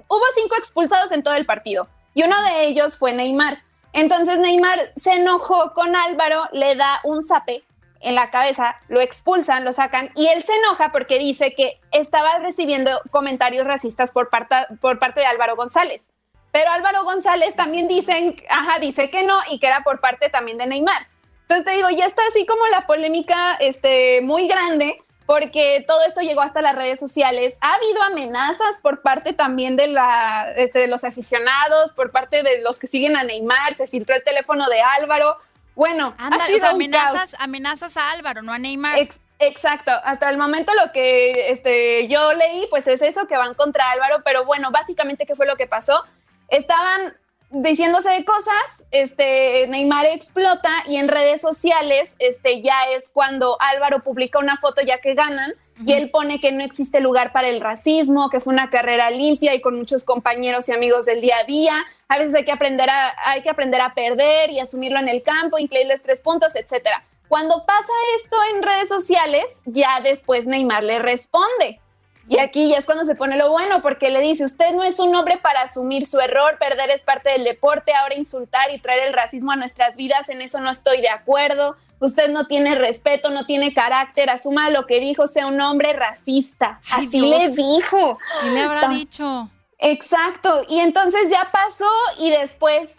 hubo 0.08 0.24
cinco 0.34 0.56
expulsados 0.58 1.12
en 1.12 1.22
todo 1.22 1.34
el 1.34 1.46
partido 1.46 1.88
y 2.14 2.22
uno 2.22 2.40
de 2.42 2.66
ellos 2.66 2.96
fue 2.96 3.12
Neymar. 3.12 3.62
Entonces 3.92 4.38
Neymar 4.38 4.92
se 4.94 5.12
enojó 5.12 5.72
con 5.72 5.96
Álvaro, 5.96 6.48
le 6.52 6.74
da 6.74 7.00
un 7.04 7.24
zape 7.24 7.64
en 8.02 8.14
la 8.14 8.30
cabeza, 8.30 8.76
lo 8.88 9.00
expulsan, 9.00 9.64
lo 9.64 9.72
sacan 9.72 10.10
y 10.14 10.26
él 10.28 10.42
se 10.44 10.54
enoja 10.54 10.92
porque 10.92 11.18
dice 11.18 11.54
que 11.54 11.80
estaba 11.92 12.38
recibiendo 12.38 12.90
comentarios 13.10 13.66
racistas 13.66 14.10
por 14.10 14.28
parte, 14.28 14.56
por 14.80 14.98
parte 14.98 15.20
de 15.20 15.26
Álvaro 15.26 15.56
González. 15.56 16.10
Pero 16.52 16.70
Álvaro 16.70 17.04
González 17.04 17.54
también 17.54 17.88
dicen, 17.88 18.42
ajá, 18.48 18.78
dice 18.78 19.10
que 19.10 19.24
no 19.24 19.38
y 19.50 19.58
que 19.58 19.66
era 19.66 19.82
por 19.82 20.00
parte 20.00 20.30
también 20.30 20.56
de 20.56 20.66
Neymar. 20.66 21.06
Entonces 21.48 21.64
te 21.64 21.76
digo, 21.76 21.88
ya 21.90 22.06
está 22.06 22.22
así 22.28 22.44
como 22.44 22.66
la 22.66 22.88
polémica 22.88 23.54
este, 23.60 24.20
muy 24.20 24.48
grande, 24.48 25.00
porque 25.26 25.84
todo 25.86 26.04
esto 26.04 26.20
llegó 26.20 26.40
hasta 26.40 26.60
las 26.60 26.74
redes 26.74 26.98
sociales. 26.98 27.56
Ha 27.60 27.74
habido 27.74 28.02
amenazas 28.02 28.78
por 28.82 29.00
parte 29.02 29.32
también 29.32 29.76
de, 29.76 29.86
la, 29.86 30.52
este, 30.56 30.80
de 30.80 30.86
los 30.88 31.04
aficionados, 31.04 31.92
por 31.92 32.10
parte 32.10 32.42
de 32.42 32.62
los 32.62 32.80
que 32.80 32.88
siguen 32.88 33.16
a 33.16 33.22
Neymar, 33.22 33.74
se 33.74 33.86
filtró 33.86 34.16
el 34.16 34.24
teléfono 34.24 34.66
de 34.68 34.80
Álvaro. 34.80 35.36
Bueno, 35.76 36.16
ha 36.18 36.46
sido 36.46 36.66
amenazas, 36.66 37.36
amenazas 37.38 37.96
a 37.96 38.10
Álvaro, 38.10 38.42
no 38.42 38.52
a 38.52 38.58
Neymar. 38.58 38.98
exacto, 39.38 39.92
hasta 40.02 40.30
el 40.30 40.38
momento 40.38 40.72
lo 40.74 40.90
que 40.90 41.50
este, 41.50 42.08
yo 42.08 42.32
leí, 42.32 42.66
pues 42.70 42.88
es 42.88 43.02
eso, 43.02 43.28
que 43.28 43.36
van 43.36 43.54
contra 43.54 43.92
Álvaro, 43.92 44.22
pero 44.24 44.44
bueno, 44.44 44.72
básicamente, 44.72 45.26
¿qué 45.26 45.36
fue 45.36 45.46
lo 45.46 45.56
que 45.56 45.68
pasó? 45.68 46.02
Estaban 46.48 47.14
diciéndose 47.50 48.10
de 48.10 48.24
cosas, 48.24 48.84
este, 48.90 49.66
Neymar 49.68 50.06
explota 50.06 50.70
y 50.86 50.96
en 50.96 51.08
redes 51.08 51.40
sociales 51.40 52.16
este, 52.18 52.62
ya 52.62 52.86
es 52.94 53.08
cuando 53.08 53.56
Álvaro 53.60 54.02
publica 54.02 54.38
una 54.38 54.56
foto 54.56 54.82
ya 54.82 54.98
que 54.98 55.14
ganan 55.14 55.52
y 55.84 55.92
él 55.92 56.10
pone 56.10 56.40
que 56.40 56.52
no 56.52 56.64
existe 56.64 57.00
lugar 57.00 57.32
para 57.32 57.48
el 57.48 57.60
racismo, 57.60 58.30
que 58.30 58.40
fue 58.40 58.52
una 58.54 58.70
carrera 58.70 59.10
limpia 59.10 59.54
y 59.54 59.60
con 59.60 59.76
muchos 59.76 60.04
compañeros 60.04 60.68
y 60.68 60.72
amigos 60.72 61.04
del 61.04 61.20
día 61.20 61.36
a 61.42 61.44
día. 61.44 61.84
A 62.08 62.18
veces 62.18 62.34
hay 62.34 62.44
que 62.44 62.52
aprender 62.52 62.88
a, 62.88 63.14
hay 63.26 63.42
que 63.42 63.50
aprender 63.50 63.80
a 63.82 63.92
perder 63.92 64.50
y 64.50 64.58
asumirlo 64.58 64.98
en 64.98 65.08
el 65.08 65.22
campo, 65.22 65.58
incluirles 65.58 66.00
tres 66.00 66.20
puntos, 66.20 66.56
etcétera. 66.56 67.04
Cuando 67.28 67.66
pasa 67.66 67.92
esto 68.16 68.36
en 68.54 68.62
redes 68.62 68.88
sociales, 68.88 69.62
ya 69.66 70.00
después 70.00 70.46
Neymar 70.46 70.84
le 70.84 70.98
responde. 70.98 71.80
Y 72.28 72.38
aquí 72.40 72.68
ya 72.68 72.78
es 72.78 72.86
cuando 72.86 73.04
se 73.04 73.14
pone 73.14 73.36
lo 73.36 73.50
bueno, 73.50 73.82
porque 73.82 74.10
le 74.10 74.20
dice, 74.20 74.44
usted 74.44 74.72
no 74.72 74.82
es 74.82 74.98
un 74.98 75.14
hombre 75.14 75.36
para 75.36 75.62
asumir 75.62 76.06
su 76.06 76.18
error, 76.18 76.58
perder 76.58 76.90
es 76.90 77.02
parte 77.02 77.30
del 77.30 77.44
deporte, 77.44 77.94
ahora 77.94 78.16
insultar 78.16 78.70
y 78.72 78.80
traer 78.80 79.06
el 79.06 79.12
racismo 79.12 79.52
a 79.52 79.56
nuestras 79.56 79.96
vidas, 79.96 80.28
en 80.28 80.42
eso 80.42 80.60
no 80.60 80.70
estoy 80.70 81.00
de 81.00 81.08
acuerdo. 81.08 81.76
Usted 81.98 82.28
no 82.28 82.46
tiene 82.46 82.74
respeto, 82.74 83.30
no 83.30 83.46
tiene 83.46 83.72
carácter, 83.72 84.28
asuma 84.28 84.70
lo 84.70 84.86
que 84.86 85.00
dijo, 85.00 85.26
sea 85.26 85.46
un 85.46 85.60
hombre 85.60 85.92
racista. 85.92 86.80
Así 86.90 87.20
le 87.20 87.48
dijo. 87.50 88.18
¿Qué 88.42 88.50
le 88.50 88.60
habrá 88.60 88.88
dicho? 88.88 89.48
Exacto. 89.78 90.62
Y 90.68 90.80
entonces 90.80 91.30
ya 91.30 91.48
pasó 91.52 91.90
y 92.18 92.30
después 92.30 92.96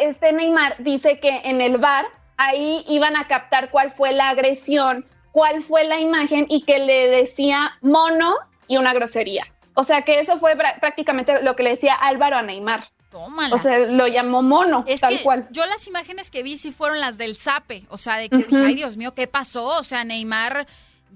este 0.00 0.32
Neymar 0.32 0.76
dice 0.78 1.20
que 1.20 1.42
en 1.44 1.60
el 1.60 1.78
bar 1.78 2.06
ahí 2.36 2.84
iban 2.88 3.16
a 3.16 3.28
captar 3.28 3.70
cuál 3.70 3.92
fue 3.92 4.12
la 4.12 4.28
agresión 4.28 5.06
cuál 5.32 5.62
fue 5.62 5.84
la 5.84 5.98
imagen 5.98 6.46
y 6.48 6.62
que 6.62 6.78
le 6.78 7.08
decía 7.08 7.78
mono 7.80 8.36
y 8.68 8.76
una 8.76 8.92
grosería. 8.92 9.46
O 9.74 9.84
sea 9.84 10.02
que 10.02 10.20
eso 10.20 10.38
fue 10.38 10.56
prácticamente 10.56 11.42
lo 11.42 11.56
que 11.56 11.62
le 11.62 11.70
decía 11.70 11.94
Álvaro 11.94 12.36
a 12.36 12.42
Neymar. 12.42 12.88
Tómala. 13.10 13.54
O 13.54 13.58
sea, 13.58 13.78
lo 13.78 14.06
llamó 14.06 14.42
mono, 14.42 14.84
tal 15.00 15.20
cual. 15.20 15.48
Yo 15.50 15.66
las 15.66 15.86
imágenes 15.86 16.30
que 16.30 16.42
vi 16.42 16.56
sí 16.56 16.70
fueron 16.70 17.00
las 17.00 17.18
del 17.18 17.36
Zape. 17.36 17.84
O 17.88 17.98
sea, 17.98 18.16
de 18.16 18.28
que 18.28 18.46
ay 18.54 18.74
Dios 18.74 18.96
mío, 18.96 19.14
¿qué 19.14 19.26
pasó? 19.26 19.78
O 19.78 19.84
sea, 19.84 20.04
Neymar, 20.04 20.66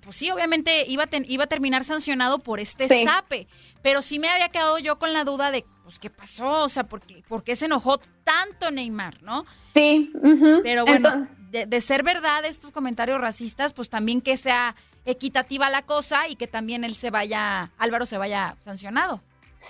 pues 0.02 0.16
sí, 0.16 0.30
obviamente 0.30 0.84
iba 0.88 1.04
a, 1.04 1.08
iba 1.26 1.44
a 1.44 1.46
terminar 1.46 1.84
sancionado 1.84 2.38
por 2.38 2.60
este 2.60 3.06
Zape. 3.06 3.46
Pero 3.82 4.02
sí 4.02 4.18
me 4.18 4.28
había 4.28 4.50
quedado 4.50 4.78
yo 4.78 4.98
con 4.98 5.14
la 5.14 5.24
duda 5.24 5.50
de, 5.50 5.64
pues, 5.84 5.98
¿qué 5.98 6.10
pasó? 6.10 6.64
O 6.64 6.68
sea, 6.68 6.84
¿por 6.84 7.00
qué, 7.00 7.22
por 7.28 7.44
qué 7.44 7.56
se 7.56 7.64
enojó 7.64 7.98
tanto 8.24 8.70
Neymar, 8.70 9.22
no? 9.22 9.46
Sí. 9.72 10.12
Pero 10.62 10.84
bueno 10.84 11.28
de, 11.64 11.80
ser 11.80 12.02
verdad 12.02 12.44
estos 12.44 12.72
comentarios 12.72 13.20
racistas, 13.20 13.72
pues 13.72 13.88
también 13.88 14.20
que 14.20 14.36
sea 14.36 14.74
equitativa 15.04 15.70
la 15.70 15.82
cosa 15.82 16.28
y 16.28 16.36
que 16.36 16.46
también 16.46 16.84
él 16.84 16.94
se 16.94 17.10
vaya, 17.10 17.70
Álvaro 17.78 18.04
se 18.06 18.18
vaya 18.18 18.56
sancionado. 18.62 19.20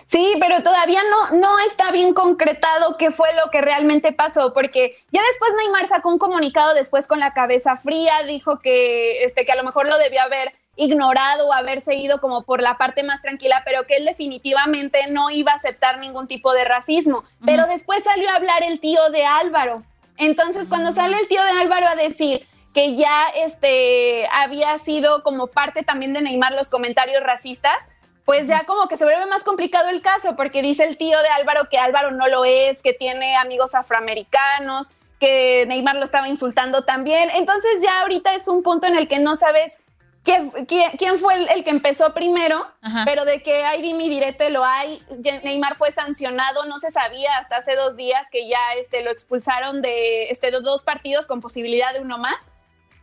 Sí, 0.05 0.35
pero 0.41 0.63
todavía 0.63 1.01
no, 1.11 1.39
no 1.39 1.59
está 1.61 1.93
bien 1.93 2.13
concretado 2.13 2.97
qué 2.97 3.13
fue 3.13 3.29
lo 3.35 3.51
que 3.51 3.61
realmente 3.61 4.13
pasó, 4.13 4.53
porque 4.53 4.89
ya 5.13 5.23
después 5.23 5.53
Neymar 5.59 5.87
sacó 5.87 6.11
un 6.11 6.19
comunicado 6.19 6.75
después 6.75 7.07
con 7.07 7.21
la 7.21 7.33
cabeza 7.33 7.77
fría, 7.77 8.23
dijo 8.27 8.59
que, 8.59 9.25
este, 9.25 9.47
que 9.47 9.53
a 9.53 9.57
lo 9.57 9.63
mejor 9.63 9.89
lo 9.89 9.97
debió 9.99 10.23
haber 10.23 10.53
ignorado 10.75 11.49
o 11.49 11.53
haber 11.53 11.81
seguido 11.81 12.21
como 12.21 12.43
por 12.43 12.61
la 12.63 12.77
parte 12.77 13.03
más 13.05 13.23
tranquila, 13.23 13.63
pero 13.65 13.87
que 13.87 13.97
él 13.97 14.05
definitivamente 14.05 15.07
no 15.11 15.31
iba 15.31 15.53
a 15.53 15.57
aceptar 15.57 16.01
ningún 16.01 16.27
tipo 16.27 16.53
de 16.53 16.65
racismo. 16.65 17.25
Pero 17.45 17.67
después 17.67 18.05
salió 18.05 18.29
a 18.31 18.35
hablar 18.35 18.63
el 18.63 18.81
tío 18.81 19.09
de 19.11 19.25
Álvaro 19.25 19.85
entonces, 20.17 20.69
cuando 20.69 20.93
sale 20.93 21.19
el 21.19 21.29
tío 21.29 21.43
de 21.43 21.61
Álvaro 21.61 21.87
a 21.87 21.95
decir 21.95 22.47
que 22.75 22.95
ya 22.95 23.27
este, 23.37 24.29
había 24.33 24.79
sido 24.79 25.23
como 25.23 25.47
parte 25.47 25.83
también 25.83 26.13
de 26.13 26.21
Neymar 26.21 26.53
los 26.53 26.69
comentarios 26.69 27.23
racistas, 27.23 27.79
pues 28.27 28.49
ya 28.49 28.65
como 28.65 28.89
que 28.89 28.97
se 28.97 29.05
vuelve 29.05 29.25
más 29.27 29.45
complicado 29.45 29.89
el 29.89 30.03
caso, 30.03 30.37
porque 30.37 30.61
dice 30.61 30.85
el 30.85 30.99
tío 30.99 31.17
de 31.23 31.29
Álvaro 31.29 31.69
que 31.71 31.79
Álvaro 31.79 32.11
no 32.11 32.27
lo 32.29 32.45
es, 32.45 32.83
que 32.83 32.93
tiene 32.93 33.37
amigos 33.37 33.75
afroamericanos, 33.75 34.91
que 35.21 35.65
Neymar 35.67 35.97
lo 35.97 36.05
estaba 36.05 36.29
insultando 36.29 36.85
también. 36.85 37.31
Entonces 37.35 37.81
ya 37.81 38.03
ahorita 38.03 38.35
es 38.35 38.49
un 38.49 38.63
punto 38.63 38.87
en 38.87 38.97
el 38.97 39.09
que 39.09 39.21
no 39.21 39.37
sabes 39.37 39.79
quién, 40.27 41.19
fue 41.19 41.35
el, 41.35 41.65
que 41.65 41.71
empezó 41.71 42.13
primero, 42.13 42.67
pero 43.05 43.25
de 43.25 43.43
que 43.43 43.65
hay 43.65 43.81
dimi 43.81 44.09
direte 44.09 44.51
lo 44.51 44.65
hay. 44.65 45.03
Neymar 45.45 45.77
fue 45.77 45.93
sancionado, 45.93 46.67
no 46.67 46.79
se 46.79 46.91
sabía 46.91 47.39
hasta 47.39 47.57
hace 47.59 47.77
dos 47.77 47.97
días 47.97 48.27
que 48.31 48.49
ya 48.49 48.75
este, 48.79 49.03
lo 49.03 49.11
expulsaron 49.11 49.81
de 49.83 50.31
este, 50.31 50.51
dos 50.51 50.83
partidos 50.83 51.27
con 51.27 51.41
posibilidad 51.41 51.93
de 51.93 52.01
uno 52.01 52.19
más. 52.19 52.49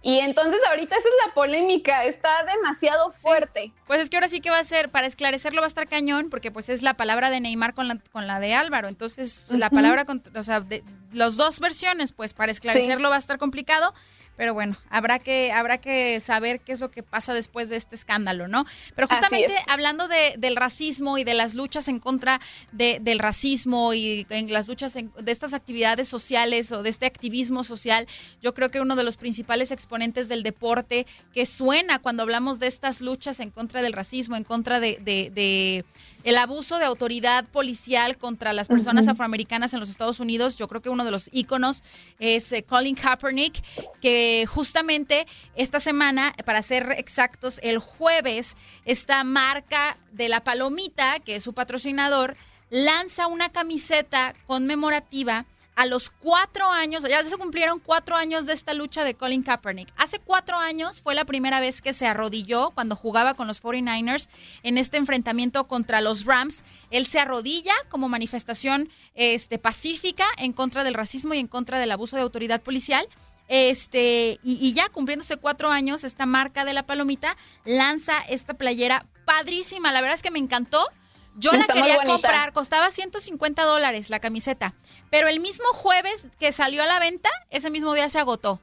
Y 0.06 0.20
entonces 0.20 0.60
ahorita 0.70 0.98
esa 0.98 1.08
es 1.08 1.14
la 1.26 1.34
polémica, 1.34 2.04
está 2.04 2.44
demasiado 2.44 3.12
fuerte. 3.14 3.72
Pues 3.88 4.02
es 4.02 4.10
que 4.10 4.18
ahora 4.18 4.28
sí 4.28 4.42
que 4.42 4.50
va 4.50 4.60
a 4.60 4.64
ser, 4.66 4.90
para 4.90 5.08
esclarecerlo 5.08 5.62
va 5.62 5.66
a 5.66 5.70
estar 5.70 5.88
cañón, 5.88 6.30
porque 6.30 6.52
pues 6.52 6.68
es 6.68 6.82
la 6.82 6.96
palabra 6.96 7.30
de 7.30 7.40
Neymar 7.40 7.74
con 7.74 7.88
la, 7.88 7.98
con 8.12 8.28
la 8.28 8.42
de 8.42 8.54
Álvaro. 8.54 8.90
Entonces 8.90 9.46
la 9.48 9.70
palabra, 9.70 10.04
con, 10.04 10.22
o 10.36 10.44
sea, 10.44 10.60
de, 10.60 10.84
las 11.14 11.38
dos 11.38 11.62
versiones, 11.62 12.12
pues 12.12 12.34
para 12.34 12.52
esclarecerlo 12.52 13.10
va 13.10 13.16
a 13.16 13.20
estar 13.20 13.38
complicado. 13.38 13.94
Pero 14.36 14.54
bueno, 14.54 14.78
habrá 14.90 15.20
que, 15.20 15.52
habrá 15.52 15.78
que 15.78 16.20
saber 16.22 16.60
qué 16.60 16.72
es 16.72 16.80
lo 16.80 16.90
que 16.90 17.04
pasa 17.04 17.34
después 17.34 17.70
de 17.70 17.76
este 17.76 17.96
escándalo, 17.96 18.48
¿no? 18.48 18.66
Pero 18.96 19.08
justamente 19.08 19.56
hablando 19.68 20.08
de, 20.08 20.36
del 20.38 20.56
racismo 20.56 21.18
y 21.18 21.24
de 21.24 21.34
las 21.34 21.54
luchas 21.54 21.88
en 21.88 22.00
contra 22.00 22.42
de, 22.72 23.00
del 23.02 23.20
racismo 23.20 23.94
y 23.94 24.26
en 24.30 24.52
las 24.52 24.68
luchas 24.68 24.94
de 24.94 25.32
estas 25.32 25.54
actividades 25.54 26.08
sociales 26.08 26.72
o 26.72 26.82
de 26.82 26.90
este 26.90 27.06
activismo 27.06 27.64
social, 27.64 28.08
yo 28.42 28.54
creo 28.54 28.72
que 28.72 28.80
uno 28.82 28.96
de 28.96 29.04
los 29.04 29.18
principales 29.18 29.72
exponentes 29.72 30.28
del 30.28 30.44
deporte 30.44 31.06
que 31.34 31.46
suena 31.46 32.00
cuando 32.00 32.24
hablamos 32.24 32.60
de 32.60 32.68
estas 32.68 33.02
luchas 33.02 33.40
en 33.40 33.52
contra 33.52 33.82
del 33.82 33.94
racismo, 33.94 34.36
en 34.36 34.44
contra 34.44 34.80
de, 34.80 34.98
de, 35.02 35.86
el 36.26 36.38
abuso 36.38 36.80
de 36.80 36.86
autoridad 36.86 37.46
policial 37.46 38.18
contra 38.18 38.54
las 38.54 38.68
personas 38.68 39.08
afroamericanas 39.08 39.74
en 39.74 39.80
los 39.80 39.90
Estados 39.90 40.20
Unidos, 40.20 40.58
yo 40.58 40.68
creo 40.68 40.82
que 40.82 40.90
uno 40.90 41.06
de 41.06 41.12
los 41.12 41.30
íconos 41.32 41.84
es 42.20 42.52
eh, 42.52 42.64
Colin 42.64 42.96
Kaepernick, 42.96 43.64
que 44.02 44.33
justamente 44.48 45.28
esta 45.56 45.80
semana, 45.80 46.34
para 46.46 46.62
ser 46.62 46.96
exactos, 46.98 47.60
el 47.64 47.80
jueves, 47.80 48.56
esta 48.86 49.24
marca 49.24 49.98
de 50.12 50.30
la 50.30 50.44
palomita, 50.44 51.20
que 51.20 51.36
es 51.38 51.44
su 51.44 51.54
patrocinador, 51.54 52.36
lanza 52.70 53.28
una 53.28 53.52
camiseta 53.52 54.34
conmemorativa 54.46 55.46
a 55.76 55.86
los 55.86 56.10
cuatro 56.10 56.70
años, 56.72 57.04
ya 57.04 57.24
se 57.24 57.38
cumplieron 57.38 57.80
cuatro 57.80 58.16
años 58.16 58.46
de 58.46 58.54
esta 58.54 58.74
lucha 58.74 59.04
de 59.04 59.16
Colin 59.16 59.44
Kaepernick. 59.44 59.92
Hace 59.98 60.20
cuatro 60.20 60.58
años 60.58 61.02
fue 61.02 61.16
la 61.16 61.26
primera 61.26 61.60
vez 61.60 61.82
que 61.82 61.94
se 61.94 62.06
arrodilló 62.06 62.72
cuando 62.72 62.96
jugaba 62.96 63.34
con 63.34 63.48
los 63.48 63.62
49ers 63.62 64.28
en 64.62 64.78
este 64.78 64.98
enfrentamiento 64.98 65.68
contra 65.68 66.02
los 66.02 66.26
Rams. 66.26 66.64
Él 66.92 67.08
se 67.08 67.20
arrodilla 67.20 67.74
como 67.90 68.10
manifestación 68.10 68.90
este, 69.16 69.58
pacífica 69.58 70.26
en 70.38 70.54
contra 70.54 70.84
del 70.84 70.94
racismo 70.94 71.34
y 71.34 71.40
en 71.40 71.48
contra 71.48 71.80
del 71.80 71.92
abuso 71.92 72.16
de 72.16 72.22
autoridad 72.22 72.62
policial. 72.62 73.08
Este, 73.56 74.40
y, 74.42 74.74
ya 74.74 74.90
cumpliéndose 74.90 75.38
cuatro 75.38 75.70
años, 75.70 76.04
esta 76.04 76.26
marca 76.26 76.66
de 76.66 76.74
la 76.74 76.88
palomita 76.88 77.38
lanza 77.66 78.14
esta 78.28 78.56
playera 78.56 79.06
padrísima. 79.26 79.92
La 79.92 80.02
verdad 80.02 80.16
es 80.16 80.24
que 80.24 80.32
me 80.32 80.40
encantó. 80.40 80.88
Yo 81.36 81.52
la 81.52 81.68
quería 81.68 82.04
comprar, 82.04 82.52
costaba 82.52 82.90
150 82.90 83.64
dólares 83.64 84.10
la 84.10 84.20
camiseta, 84.20 84.74
pero 85.12 85.28
el 85.28 85.40
mismo 85.40 85.68
jueves 85.68 86.26
que 86.40 86.52
salió 86.52 86.82
a 86.82 86.88
la 86.88 87.00
venta, 87.00 87.30
ese 87.52 87.70
mismo 87.70 87.94
día 87.94 88.10
se 88.10 88.18
agotó. 88.18 88.60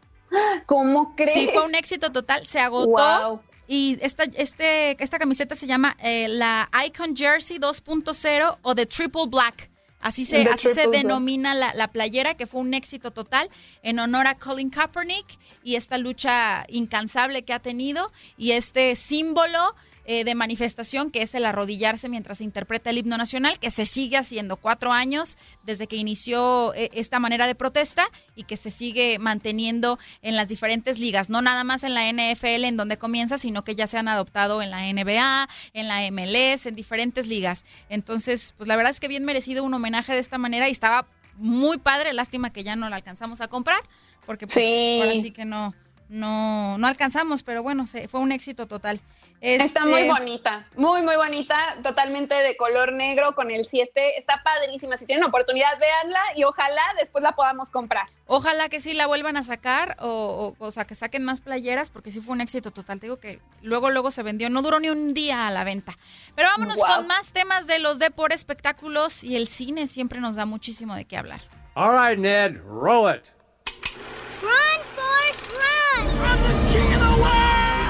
¿Cómo 0.67 1.15
crees? 1.15 1.35
Sí, 1.35 1.51
fue 1.53 1.65
un 1.65 1.77
éxito 1.77 2.11
total, 2.11 2.45
se 2.45 2.59
agotó. 2.59 3.41
Y 3.69 3.97
esta, 4.01 4.25
este, 4.35 5.01
esta 5.01 5.21
camiseta 5.21 5.55
se 5.55 5.69
llama 5.69 5.97
eh, 6.03 6.27
la 6.27 6.69
Icon 6.85 7.15
Jersey 7.15 7.59
2.0 7.59 8.59
o 8.63 8.75
The 8.75 8.87
Triple 8.87 9.27
Black. 9.29 9.70
Así 10.01 10.25
se, 10.25 10.43
así 10.49 10.69
se 10.73 10.87
denomina 10.89 11.55
la, 11.55 11.75
la, 11.75 11.89
playera, 11.89 12.35
que 12.35 12.47
fue 12.47 12.63
un 12.63 12.73
éxito 12.73 13.11
total 13.11 13.51
en 13.83 13.99
honor 13.99 14.27
a 14.27 14.35
Colin 14.35 14.71
Kaepernick 14.71 15.27
y 15.63 15.75
esta 15.77 15.99
lucha 15.99 16.65
incansable 16.69 17.43
que 17.43 17.53
ha 17.53 17.59
tenido 17.61 18.11
y 18.39 18.53
este 18.53 18.97
símbolo 18.97 19.75
eh, 20.13 20.25
de 20.25 20.35
manifestación, 20.35 21.13
que 21.13 21.23
es 21.23 21.37
el 21.37 21.45
arrodillarse 21.45 22.09
mientras 22.09 22.39
se 22.39 22.45
interpreta 22.45 22.91
el 22.91 22.99
himno 22.99 23.17
nacional, 23.17 23.61
que 23.61 23.71
se 23.71 23.87
sigue 23.87 24.17
haciendo 24.17 24.57
cuatro 24.57 24.91
años 24.91 25.39
desde 25.63 25.87
que 25.87 25.95
inició 25.95 26.75
eh, 26.75 26.91
esta 26.95 27.21
manera 27.21 27.47
de 27.47 27.55
protesta 27.55 28.09
y 28.35 28.43
que 28.43 28.57
se 28.57 28.71
sigue 28.71 29.21
manteniendo 29.21 30.01
en 30.23 30.35
las 30.35 30.49
diferentes 30.49 30.99
ligas, 30.99 31.31
no 31.31 31.43
nada 31.43 31.63
más 31.63 31.85
en 31.85 31.95
la 31.95 32.11
NFL 32.11 32.65
en 32.65 32.77
donde 32.77 32.97
comienza, 32.97 33.39
sino 33.39 33.63
que 33.63 33.77
ya 33.77 33.87
se 33.87 33.99
han 33.99 34.09
adoptado 34.09 34.63
en 34.63 34.73
la 34.73 34.81
NBA, 34.81 35.49
en 35.75 35.87
la 35.87 36.01
MLS, 36.11 36.67
en 36.67 36.75
diferentes 36.75 37.29
ligas. 37.29 37.65
Entonces, 37.89 38.53
pues 38.57 38.67
la 38.67 38.75
verdad 38.75 38.91
es 38.91 38.99
que 38.99 39.07
bien 39.07 39.25
merecido 39.25 39.63
un 39.63 39.75
homenaje 39.75 40.13
de 40.13 40.19
esta 40.19 40.39
manera 40.39 40.69
y 40.69 40.73
estaba 40.73 41.07
muy 41.37 41.79
padre, 41.79 42.15
lástima 42.15 42.53
que 42.53 42.65
ya 42.65 42.75
no 42.75 42.89
la 42.89 42.97
alcanzamos 42.97 43.41
a 43.41 43.47
comprar, 43.47 43.85
porque 44.27 44.49
pues, 44.49 45.03
ahora 45.03 45.21
sí 45.23 45.31
que 45.31 45.45
no 45.45 45.73
no, 46.11 46.77
no 46.77 46.87
alcanzamos, 46.87 47.43
pero 47.43 47.63
bueno, 47.63 47.87
se, 47.87 48.09
fue 48.09 48.21
un 48.21 48.33
éxito 48.33 48.67
total. 48.67 49.01
Está 49.41 49.87
muy 49.87 50.01
Este, 50.01 50.13
bonita, 50.13 50.67
muy, 50.77 51.01
muy 51.03 51.17
bonita, 51.17 51.79
totalmente 51.83 52.35
de 52.35 52.57
color 52.59 52.93
negro 52.93 53.35
con 53.35 53.51
el 53.51 53.65
7. 53.65 54.19
Está 54.19 54.43
padrísima. 54.43 54.97
Si 54.99 55.07
tienen 55.07 55.25
oportunidad, 55.25 55.79
véanla 55.79 56.21
y 56.37 56.45
ojalá 56.45 56.83
después 56.99 57.23
la 57.23 57.33
podamos 57.33 57.71
comprar. 57.71 58.07
Ojalá 58.27 58.69
que 58.69 58.81
sí 58.81 58.93
la 58.93 59.07
vuelvan 59.07 59.39
a 59.39 59.45
sacar 59.45 59.97
o, 60.01 60.55
o, 60.59 60.65
o 60.67 60.71
sea, 60.73 60.85
que 60.85 60.95
saquen 60.95 61.25
más 61.25 61.41
playeras 61.41 61.89
porque 61.89 62.11
sí 62.11 62.21
fue 62.21 62.35
un 62.35 62.43
éxito 62.43 62.71
total. 62.71 63.01
Te 63.01 63.07
digo 63.07 63.19
que 63.19 63.41
luego, 63.63 63.89
luego 63.91 64.11
se 64.11 64.23
vendió. 64.23 64.51
No 64.51 64.61
duró 64.61 64.79
ni 64.79 64.91
un 64.91 65.15
día 65.15 65.47
a 65.47 65.51
la 65.51 65.65
venta. 65.65 65.97
Pero 66.35 66.49
vámonos 66.49 66.79
con 66.79 67.07
más 67.07 67.33
temas 67.33 67.67
de 67.67 67.79
los 67.79 67.99
de 67.99 68.11
por 68.11 68.33
espectáculos 68.33 69.25
y 69.25 69.37
el 69.37 69.47
cine 69.47 69.87
siempre 69.87 70.21
nos 70.21 70.37
da 70.37 70.45
muchísimo 70.45 70.95
de 70.95 71.07
qué 71.07 71.17
hablar. 71.17 71.41
All 71.75 71.93
right, 71.97 72.19
Ned, 72.19 72.59
roll 72.65 73.15
it. 73.15 73.23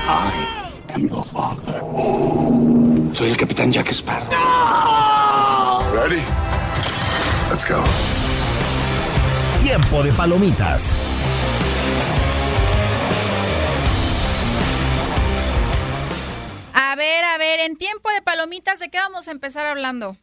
I 0.09 0.95
am 0.95 1.09
your 1.09 1.24
father. 1.24 1.81
Soy 3.15 3.31
el 3.31 3.37
capitán 3.37 3.70
Jack 3.70 3.89
Sparrow. 3.93 4.28
Ready? 5.95 6.23
Let's 7.51 7.65
go. 7.65 7.82
Tiempo 9.62 10.03
de 10.03 10.12
palomitas. 10.12 10.97
A 16.74 16.97
ver, 16.97 17.24
a 17.24 17.39
ver, 17.39 17.61
en 17.61 17.77
tiempo 17.77 18.11
de 18.11 18.23
palomitas, 18.23 18.78
¿de 18.81 18.91
qué 18.91 18.99
vamos 18.99 19.28
a 19.28 19.31
empezar 19.31 19.66
hablando? 19.66 20.16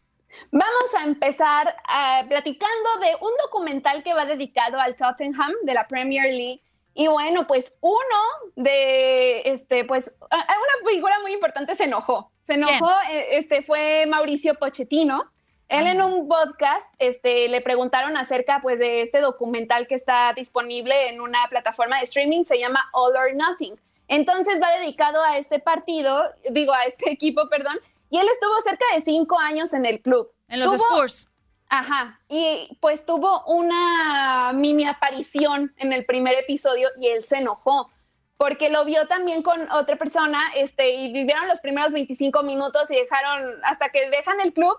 Vamos 0.52 0.94
a 0.98 1.04
empezar 1.04 1.76
ah, 1.88 2.24
platicando 2.28 3.00
de 3.02 3.16
un 3.22 3.32
documental 3.44 4.04
que 4.04 4.14
va 4.14 4.26
dedicado 4.26 4.80
al 4.80 4.96
Tottenham 4.96 5.52
de 5.64 5.74
la 5.74 5.88
Premier 5.88 6.26
League. 6.26 6.62
Y 7.00 7.08
bueno, 7.10 7.46
pues 7.46 7.78
uno 7.82 8.18
de, 8.56 9.42
este, 9.46 9.86
pues, 9.86 10.18
una 10.32 10.90
figura 10.90 11.20
muy 11.22 11.32
importante 11.32 11.76
se 11.76 11.84
enojó. 11.84 12.32
Se 12.42 12.56
enojó, 12.56 12.90
eh, 13.12 13.38
este, 13.38 13.62
fue 13.62 14.08
Mauricio 14.08 14.56
Pochettino. 14.56 15.32
Él 15.68 15.86
en 15.86 16.02
un 16.02 16.28
podcast, 16.28 16.92
este, 16.98 17.50
le 17.50 17.62
preguntaron 17.62 18.18
acerca, 18.18 18.62
pues, 18.64 18.80
de 18.80 19.04
este 19.04 19.22
documental 19.22 19.86
que 19.86 19.94
está 19.94 20.34
disponible 20.34 21.10
en 21.10 21.22
una 21.22 21.46
plataforma 21.52 22.00
de 22.00 22.06
streaming, 22.06 22.46
se 22.46 22.58
llama 22.58 22.90
All 22.94 23.16
or 23.16 23.36
Nothing. 23.36 23.80
Entonces 24.08 24.60
va 24.60 24.72
dedicado 24.80 25.22
a 25.22 25.38
este 25.38 25.60
partido, 25.60 26.24
digo, 26.50 26.74
a 26.74 26.86
este 26.86 27.12
equipo, 27.12 27.48
perdón, 27.48 27.78
y 28.10 28.18
él 28.18 28.28
estuvo 28.28 28.60
cerca 28.62 28.86
de 28.96 29.02
cinco 29.02 29.38
años 29.40 29.72
en 29.74 29.86
el 29.86 30.02
club. 30.02 30.32
En 30.48 30.62
los 30.62 30.70
Tuvo- 30.70 30.96
Spurs. 30.96 31.28
Ajá, 31.70 32.22
y 32.30 32.78
pues 32.80 33.06
tuvo 33.06 33.44
una 33.46 34.54
mini 34.54 34.86
aparición 34.86 35.74
en 35.78 35.92
el 35.92 36.06
primer 36.06 36.36
episodio 36.36 36.90
y 36.98 37.08
él 37.08 37.24
se 37.24 37.40
enojó 37.40 37.92
porque 38.38 38.70
lo 38.70 38.86
vio 38.86 39.08
también 39.08 39.42
con 39.42 39.70
otra 39.72 39.98
persona 39.98 40.40
este, 40.56 40.92
y 40.92 41.12
vivieron 41.12 41.48
los 41.48 41.60
primeros 41.60 41.92
25 41.92 42.44
minutos 42.44 42.90
y 42.92 42.96
dejaron 42.96 43.60
hasta 43.64 43.90
que 43.90 44.10
dejan 44.10 44.40
el 44.42 44.54
club 44.54 44.78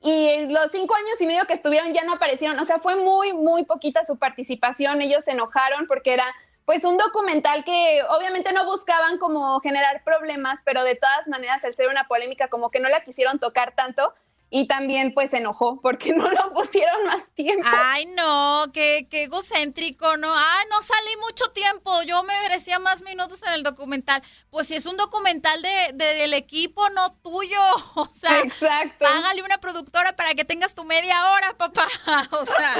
y 0.00 0.46
los 0.46 0.70
cinco 0.70 0.94
años 0.94 1.20
y 1.20 1.26
medio 1.26 1.44
que 1.46 1.54
estuvieron 1.54 1.92
ya 1.92 2.04
no 2.04 2.12
aparecieron. 2.12 2.58
O 2.60 2.64
sea, 2.64 2.78
fue 2.78 2.96
muy, 2.96 3.32
muy 3.32 3.64
poquita 3.64 4.04
su 4.04 4.16
participación. 4.16 5.02
Ellos 5.02 5.24
se 5.24 5.32
enojaron 5.32 5.86
porque 5.86 6.12
era 6.12 6.24
pues 6.64 6.84
un 6.84 6.98
documental 6.98 7.64
que 7.64 8.02
obviamente 8.10 8.52
no 8.52 8.66
buscaban 8.66 9.18
como 9.18 9.58
generar 9.60 10.04
problemas, 10.04 10.60
pero 10.64 10.84
de 10.84 10.94
todas 10.94 11.26
maneras 11.26 11.64
al 11.64 11.74
ser 11.74 11.88
una 11.88 12.06
polémica 12.06 12.48
como 12.48 12.70
que 12.70 12.78
no 12.78 12.90
la 12.90 13.00
quisieron 13.00 13.38
tocar 13.38 13.74
tanto 13.74 14.14
y 14.50 14.66
también 14.66 15.12
pues 15.12 15.30
se 15.30 15.38
enojó 15.38 15.80
porque 15.82 16.12
no 16.14 16.30
lo 16.30 16.52
pusieron 16.54 17.04
más 17.06 17.28
tiempo. 17.34 17.66
Ay, 17.70 18.06
no, 18.16 18.64
qué, 18.72 19.06
qué 19.10 19.24
egocéntrico, 19.24 20.16
¿no? 20.16 20.32
Ay, 20.34 20.64
no 20.70 20.82
salí 20.82 21.16
mucho 21.20 21.46
tiempo, 21.52 22.02
yo 22.02 22.22
me 22.22 22.38
merecía 22.42 22.78
más 22.78 23.02
minutos 23.02 23.42
en 23.46 23.52
el 23.52 23.62
documental. 23.62 24.22
Pues 24.50 24.68
si 24.68 24.74
es 24.76 24.86
un 24.86 24.96
documental 24.96 25.60
de, 25.60 25.90
de- 25.94 26.14
del 26.14 26.34
equipo, 26.34 26.88
no 26.90 27.12
tuyo. 27.16 27.60
O 27.94 28.06
sea, 28.14 28.40
Exacto. 28.40 29.04
págale 29.04 29.42
una 29.42 29.58
productora 29.58 30.14
para 30.16 30.34
que 30.34 30.44
tengas 30.44 30.74
tu 30.74 30.84
media 30.84 31.30
hora, 31.32 31.54
papá. 31.56 31.86
O 32.30 32.44
sea, 32.46 32.74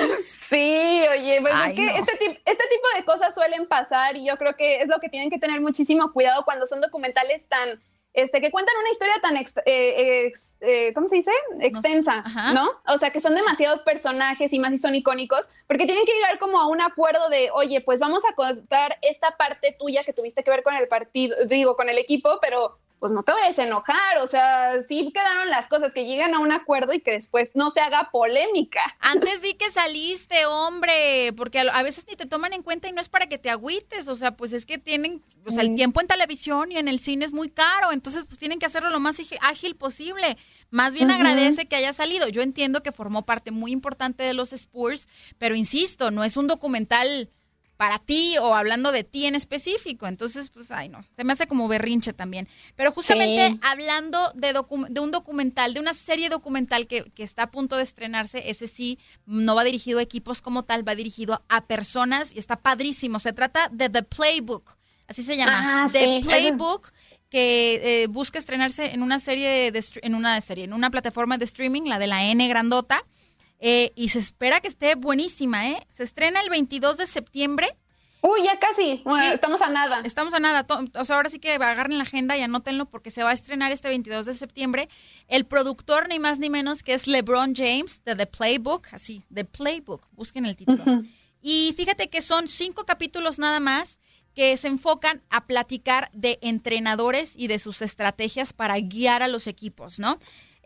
Sí, 0.49 1.03
oye, 1.11 1.41
pues 1.41 1.53
Ay, 1.57 1.71
es 1.71 1.77
que 1.77 1.85
no. 1.87 1.97
este, 1.97 2.13
tip- 2.19 2.41
este 2.45 2.65
tipo 2.69 2.89
de 2.97 3.05
cosas 3.05 3.35
suelen 3.35 3.67
pasar 3.67 4.17
y 4.17 4.25
yo 4.27 4.37
creo 4.37 4.57
que 4.57 4.81
es 4.81 4.89
lo 4.89 4.99
que 5.01 5.09
tienen 5.09 5.29
que 5.31 5.39
tener 5.39 5.61
muchísimo 5.61 6.13
cuidado 6.13 6.45
cuando 6.45 6.67
son 6.67 6.81
documentales 6.81 7.47
tan, 7.49 7.83
este, 8.15 8.41
que 8.41 8.51
cuentan 8.51 8.75
una 8.81 8.91
historia 8.91 9.15
tan, 9.23 9.37
ex- 9.37 9.57
eh, 9.67 10.25
ex- 10.27 10.57
eh, 10.61 10.93
¿cómo 10.95 11.07
se 11.09 11.17
dice? 11.17 11.31
Extensa. 11.61 12.25
¿no? 12.55 12.71
O 12.93 12.99
sea, 12.99 13.11
que 13.11 13.21
son 13.21 13.35
demasiados 13.35 13.83
personajes 13.83 14.53
y 14.53 14.59
más 14.59 14.71
si 14.73 14.79
son 14.79 14.95
icónicos, 14.95 15.51
porque 15.67 15.87
tienen 15.87 16.05
que 16.05 16.13
llegar 16.15 16.39
como 16.39 16.61
a 16.61 16.67
un 16.67 16.81
acuerdo 16.81 17.29
de, 17.29 17.51
oye, 17.53 17.81
pues 17.81 18.01
vamos 18.01 18.23
a 18.31 18.35
contar 18.35 18.99
esta 19.03 19.37
parte 19.37 19.77
tuya 19.79 20.05
que 20.05 20.13
tuviste 20.13 20.43
que 20.43 20.51
ver 20.51 20.63
con 20.63 20.75
el 20.75 20.89
partido, 20.89 21.37
digo, 21.47 21.77
con 21.77 21.89
el 21.89 21.99
equipo, 21.99 22.39
pero 22.41 22.79
pues 22.99 23.13
no 23.13 23.23
te 23.23 23.33
vayas 23.33 23.59
a 23.59 23.65
enojar, 23.65 24.19
o 24.19 24.27
sea, 24.27 24.83
sí 24.83 25.11
quedaron 25.15 25.51
las 25.51 25.69
cosas, 25.69 25.95
que 25.95 26.05
lleguen 26.05 26.35
a 26.35 26.41
un 26.41 26.53
acuerdo 26.53 26.93
y 26.93 27.01
que 27.01 27.13
después 27.13 27.53
no 27.55 27.71
se 27.71 27.81
haga 27.81 28.11
polémica. 28.11 28.81
antes 29.01 29.43
di 29.43 29.55
que 29.55 29.71
saliste, 29.71 30.47
hombre, 30.47 31.33
porque 31.37 31.61
a, 31.61 31.83
veces 31.83 32.05
ni 32.09 32.17
te 32.17 32.27
toman 32.27 32.53
en 32.53 32.63
cuenta 32.63 32.89
y 32.89 32.93
no 32.93 33.01
es 33.01 33.09
para 33.09 33.27
que 33.27 33.39
te 33.39 33.51
agüites, 33.51 34.09
o 34.09 34.17
sea, 34.17 34.37
pues 34.37 34.53
es 34.53 34.67
que 34.67 34.79
tienen, 34.79 35.23
o 35.47 35.51
sea, 35.51 35.63
el 35.63 35.75
tiempo 35.75 36.01
en 36.01 36.07
televisión 36.07 36.73
y 36.73 36.79
en 36.79 36.89
el 36.89 36.99
cine 36.99 37.25
es 37.25 37.33
muy 37.33 37.51
caro, 37.51 37.93
entonces 37.93 38.25
pues 38.27 38.39
tienen 38.39 38.59
que 38.59 38.67
hacerlo 38.67 38.91
lo 38.91 39.01
más 39.01 39.19
ágil- 39.19 39.77
posible. 39.77 40.37
Más 40.71 40.93
bien 40.93 41.11
agradece 41.11 41.67
que 41.67 41.77
haya 41.77 41.93
salido. 41.93 42.29
Yo 42.29 42.43
entiendo 42.43 42.83
que 42.83 42.93
formó 42.93 43.25
parte 43.25 43.51
muy 43.51 43.73
importante 43.73 44.23
de 44.23 44.35
los 44.35 44.53
Spurs, 44.53 45.09
pero 45.39 45.55
insisto, 45.55 46.11
no 46.11 46.25
es 46.25 46.37
un 46.37 46.47
documental 46.47 47.31
para 47.79 47.99
ti 48.01 48.37
o 48.39 48.55
hablando 48.55 48.93
de 48.93 49.05
ti 49.05 49.25
en 49.25 49.35
específico. 49.35 50.07
Entonces, 50.07 50.51
pues, 50.51 50.71
ay, 50.71 50.91
no, 50.91 51.03
se 51.17 51.25
me 51.25 51.33
hace 51.33 51.47
como 51.47 51.69
berrinche 51.69 52.13
también. 52.13 52.47
Pero 52.77 52.93
justamente 52.93 53.53
Sí. 53.53 53.61
hablando 53.63 54.33
de, 54.35 54.53
de 54.91 55.01
un 55.01 55.11
documental, 55.11 55.73
de 55.73 55.81
una 55.81 55.95
serie 55.95 56.29
documental 56.29 56.87
que, 56.89 57.05
que 57.15 57.23
está 57.23 57.45
a 57.45 57.51
punto 57.51 57.77
de 57.77 57.85
estrenarse, 57.85 58.51
ese 58.51 58.69
sí 58.69 58.99
no 59.25 59.55
va 59.55 59.65
dirigido 59.65 60.01
a 60.01 60.03
equipos 60.03 60.43
como 60.43 60.65
tal, 60.65 60.87
va 60.87 60.95
dirigido 60.97 61.43
a 61.49 61.67
personas 61.67 62.35
y 62.35 62.41
está 62.41 62.57
padrísimo. 62.57 63.21
Se 63.21 63.33
trata 63.33 63.69
de 63.73 63.89
The 63.89 64.03
Playbook, 64.03 64.77
así 65.07 65.23
se 65.23 65.37
llama. 65.37 65.85
Ah, 65.85 65.89
The 65.91 66.21
sí, 66.21 66.21
Playbook 66.27 66.89
que 67.31 68.03
eh, 68.03 68.07
busca 68.09 68.39
estrenarse 68.39 68.93
en 68.93 69.03
una 69.03 69.21
serie 69.21 69.71
de, 69.71 69.85
en 70.03 70.15
una 70.17 70.41
serie, 70.41 70.65
en 70.65 70.73
una 70.73 70.91
plataforma 70.91 71.39
de 71.39 71.45
streaming, 71.45 71.83
la 71.83 71.99
de 72.01 72.07
la 72.09 72.25
N 72.25 72.49
grandota, 72.49 73.05
eh, 73.59 73.93
y 73.95 74.11
se 74.11 74.19
espera 74.19 74.61
que 74.61 74.69
esté 74.69 74.95
buenísima, 74.95 75.69
¿eh? 75.69 75.87
Se 75.91 76.03
estrena 76.03 76.41
el 76.41 76.51
22 76.51 76.97
de 76.97 77.07
septiembre. 77.07 77.77
Uy, 78.21 78.43
ya 78.43 78.59
casi. 78.59 79.01
Bueno, 79.05 79.33
estamos 79.33 79.63
a 79.63 79.69
nada. 79.69 80.01
Estamos 80.05 80.35
a 80.35 80.41
nada. 80.41 80.67
O 80.95 81.05
sea, 81.05 81.17
ahora 81.17 81.31
sí 81.31 81.39
que 81.39 81.53
agarren 81.53 81.99
la 81.99 82.05
agenda 82.05 82.37
y 82.37 82.43
anótenlo 82.43 82.87
porque 82.87 83.11
se 83.11 83.23
va 83.23 83.31
a 83.31 83.33
estrenar 83.33 83.71
este 83.71 83.89
22 83.89 84.27
de 84.27 84.35
septiembre. 84.35 84.89
El 85.29 85.47
productor, 85.47 86.09
ni 86.09 86.19
más 86.19 86.39
ni 86.39 86.51
menos, 86.51 86.83
que 86.83 86.95
es 86.95 87.07
LeBron 87.07 87.55
James, 87.55 88.03
de 88.05 88.17
The 88.17 88.27
Playbook. 88.27 88.89
Así, 88.93 89.23
The 89.33 89.45
Playbook. 89.45 90.09
Busquen 90.13 90.47
el 90.47 90.57
título. 90.57 90.83
Y 91.41 91.73
fíjate 91.77 92.11
que 92.11 92.21
son 92.21 92.49
cinco 92.49 92.85
capítulos 92.85 93.39
nada 93.39 93.61
más 93.61 94.01
que 94.35 94.57
se 94.57 94.69
enfocan 94.69 95.23
a 95.31 95.47
platicar 95.47 96.11
de 96.13 96.39
entrenadores 96.43 97.35
y 97.37 97.47
de 97.47 97.59
sus 97.59 97.83
estrategias 97.83 98.53
para 98.53 98.79
guiar 98.79 99.23
a 99.23 99.29
los 99.29 99.47
equipos, 99.47 99.99
¿no? 99.99 100.19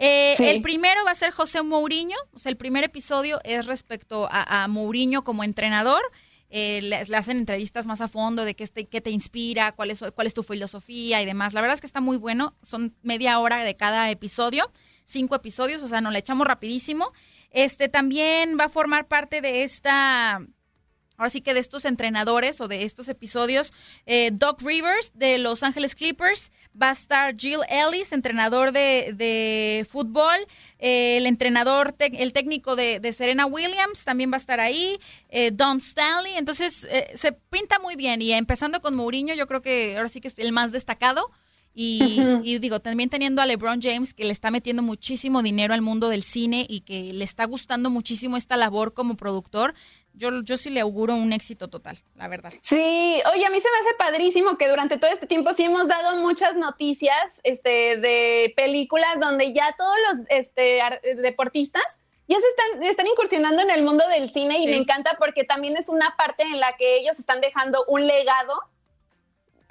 Eh, 0.05 0.35
Sí. 0.37 0.45
El 0.49 0.63
primero 0.63 1.05
va 1.05 1.13
a 1.13 1.15
ser 1.15 1.31
José 1.31 1.63
Mourinho, 1.63 2.17
o 2.35 2.39
sea, 2.39 2.51
el 2.51 2.57
primer 2.57 2.83
episodio 2.83 3.41
es 3.45 3.67
respecto 3.67 4.27
a, 4.31 4.65
a 4.65 4.69
Mourinho 4.69 5.23
como 5.23 5.45
entrenador. 5.45 6.03
Eh, 6.51 6.81
le, 6.83 7.03
le 7.05 7.17
hacen 7.17 7.39
entrevistas 7.39 7.87
más 7.87 8.01
a 8.03 8.09
fondo 8.09 8.45
de 8.45 8.55
qué 8.55 8.67
te, 8.67 8.87
qué 8.87 9.01
te 9.01 9.11
inspira, 9.11 9.73
cuál 9.73 9.91
es, 9.91 10.05
cuál 10.15 10.27
es 10.27 10.35
tu 10.35 10.43
filosofía 10.43 11.23
y 11.23 11.25
demás. 11.25 11.55
La 11.55 11.61
verdad 11.63 11.75
es 11.77 11.81
que 11.81 11.87
está 11.87 12.01
muy 12.03 12.19
bueno, 12.19 12.53
son 12.63 12.95
media 13.03 13.39
hora 13.39 13.63
de 13.65 13.75
cada 13.75 14.11
episodio, 14.11 14.71
cinco 15.05 15.35
episodios, 15.35 15.83
o 15.83 15.89
sea, 15.89 16.01
nos 16.03 16.13
la 16.13 16.19
echamos 16.19 16.47
rapidísimo. 16.47 17.13
Este 17.53 17.89
también 17.89 18.59
va 18.61 18.65
a 18.65 18.69
formar 18.69 19.07
parte 19.09 19.41
de 19.41 19.63
esta 19.63 20.43
ahora 21.17 21.31
sí 21.31 21.41
que 21.41 21.55
de 21.55 21.61
estos 21.61 21.85
entrenadores 21.85 22.61
o 22.61 22.69
de 22.69 22.85
estos 22.85 23.09
episodios, 23.09 23.73
eh, 24.07 24.31
Doc 24.33 24.63
Rivers 24.63 25.13
de 25.15 25.39
Los 25.39 25.63
Ángeles 25.63 25.95
Clippers, 25.95 26.53
va 26.81 26.91
a 26.91 26.93
estar 26.93 27.37
Jill 27.37 27.61
Ellis, 27.69 28.13
entrenador 28.13 28.73
de, 28.73 29.13
de 29.15 29.87
fútbol, 29.89 30.37
eh, 30.79 31.17
el 31.19 31.27
entrenador, 31.27 31.95
el 31.99 32.33
técnico 32.33 32.77
de, 32.77 33.01
de 33.01 33.13
Serena 33.13 33.47
Williams 33.47 34.05
también 34.05 34.31
va 34.31 34.37
a 34.37 34.39
estar 34.39 34.61
ahí, 34.61 34.99
eh, 35.29 35.51
Don 35.53 35.79
Stanley, 35.79 36.37
entonces 36.37 36.85
eh, 36.91 37.13
se 37.15 37.33
pinta 37.33 37.79
muy 37.79 37.97
bien 37.97 38.23
y 38.23 38.33
empezando 38.33 38.81
con 38.81 38.95
Mourinho, 38.95 39.35
yo 39.35 39.47
creo 39.47 39.63
que 39.63 39.97
ahora 39.97 40.09
sí 40.09 40.21
que 40.21 40.29
es 40.29 40.35
el 40.39 40.53
más 40.53 40.73
destacado. 40.73 41.31
Y, 41.75 42.59
digo, 42.59 42.81
también 42.81 43.09
teniendo 43.09 43.41
a 43.41 43.47
LeBron 43.47 43.81
James, 43.81 44.13
que 44.13 44.25
le 44.25 44.33
está 44.33 44.51
metiendo 44.51 44.83
muchísimo 44.83 45.43
dinero 45.43 45.73
al 45.73 45.81
mundo 45.81 46.09
del 46.11 46.23
cine 46.23 46.67
y 46.69 46.81
que 46.83 47.13
le 47.15 47.25
está 47.25 47.47
gustando 47.47 47.89
muchísimo 47.89 48.37
esta 48.37 48.57
labor 48.59 48.93
como 48.93 49.17
productor, 49.17 49.75
yo, 50.13 50.43
yo 50.43 50.59
sí 50.59 50.69
le 50.69 50.81
auguro 50.81 51.15
un 51.15 51.33
éxito 51.33 51.69
total, 51.69 51.99
la 52.15 52.29
verdad. 52.29 52.53
Sí, 52.61 52.77
oye, 53.33 53.47
a 53.47 53.51
mí 53.51 53.59
se 53.61 53.69
me 53.71 53.77
hace 53.89 53.97
padrísimo 53.97 54.59
que 54.59 54.69
durante 54.69 54.99
todo 54.99 55.11
este 55.11 55.27
tiempo 55.27 55.55
sí 55.55 55.63
hemos 55.65 55.89
dado 55.89 56.19
muchas 56.19 56.57
noticias 56.57 57.41
este, 57.45 57.97
de 57.97 58.53
películas 58.55 59.19
donde 59.21 59.55
ya 59.55 59.75
todos 59.79 59.97
los 60.11 60.27
este, 60.29 60.81
deportistas 61.23 61.83
ya 62.29 62.37
se 62.39 62.47
están, 62.47 62.83
están 62.85 63.07
incursionando 63.07 63.63
en 63.63 63.71
el 63.71 63.83
mundo 63.83 64.05
del 64.09 64.31
cine 64.31 64.59
y 64.59 64.65
Sí. 64.65 64.69
me 64.71 64.77
encanta 64.77 65.17
porque 65.19 65.45
también 65.45 65.77
es 65.77 65.89
una 65.89 66.15
parte 66.17 66.43
en 66.45 66.61
la 66.61 66.77
que 66.77 66.99
ellos 66.99 67.19
están 67.19 67.41
dejando 67.41 67.85
un 67.89 68.07
legado 68.07 68.55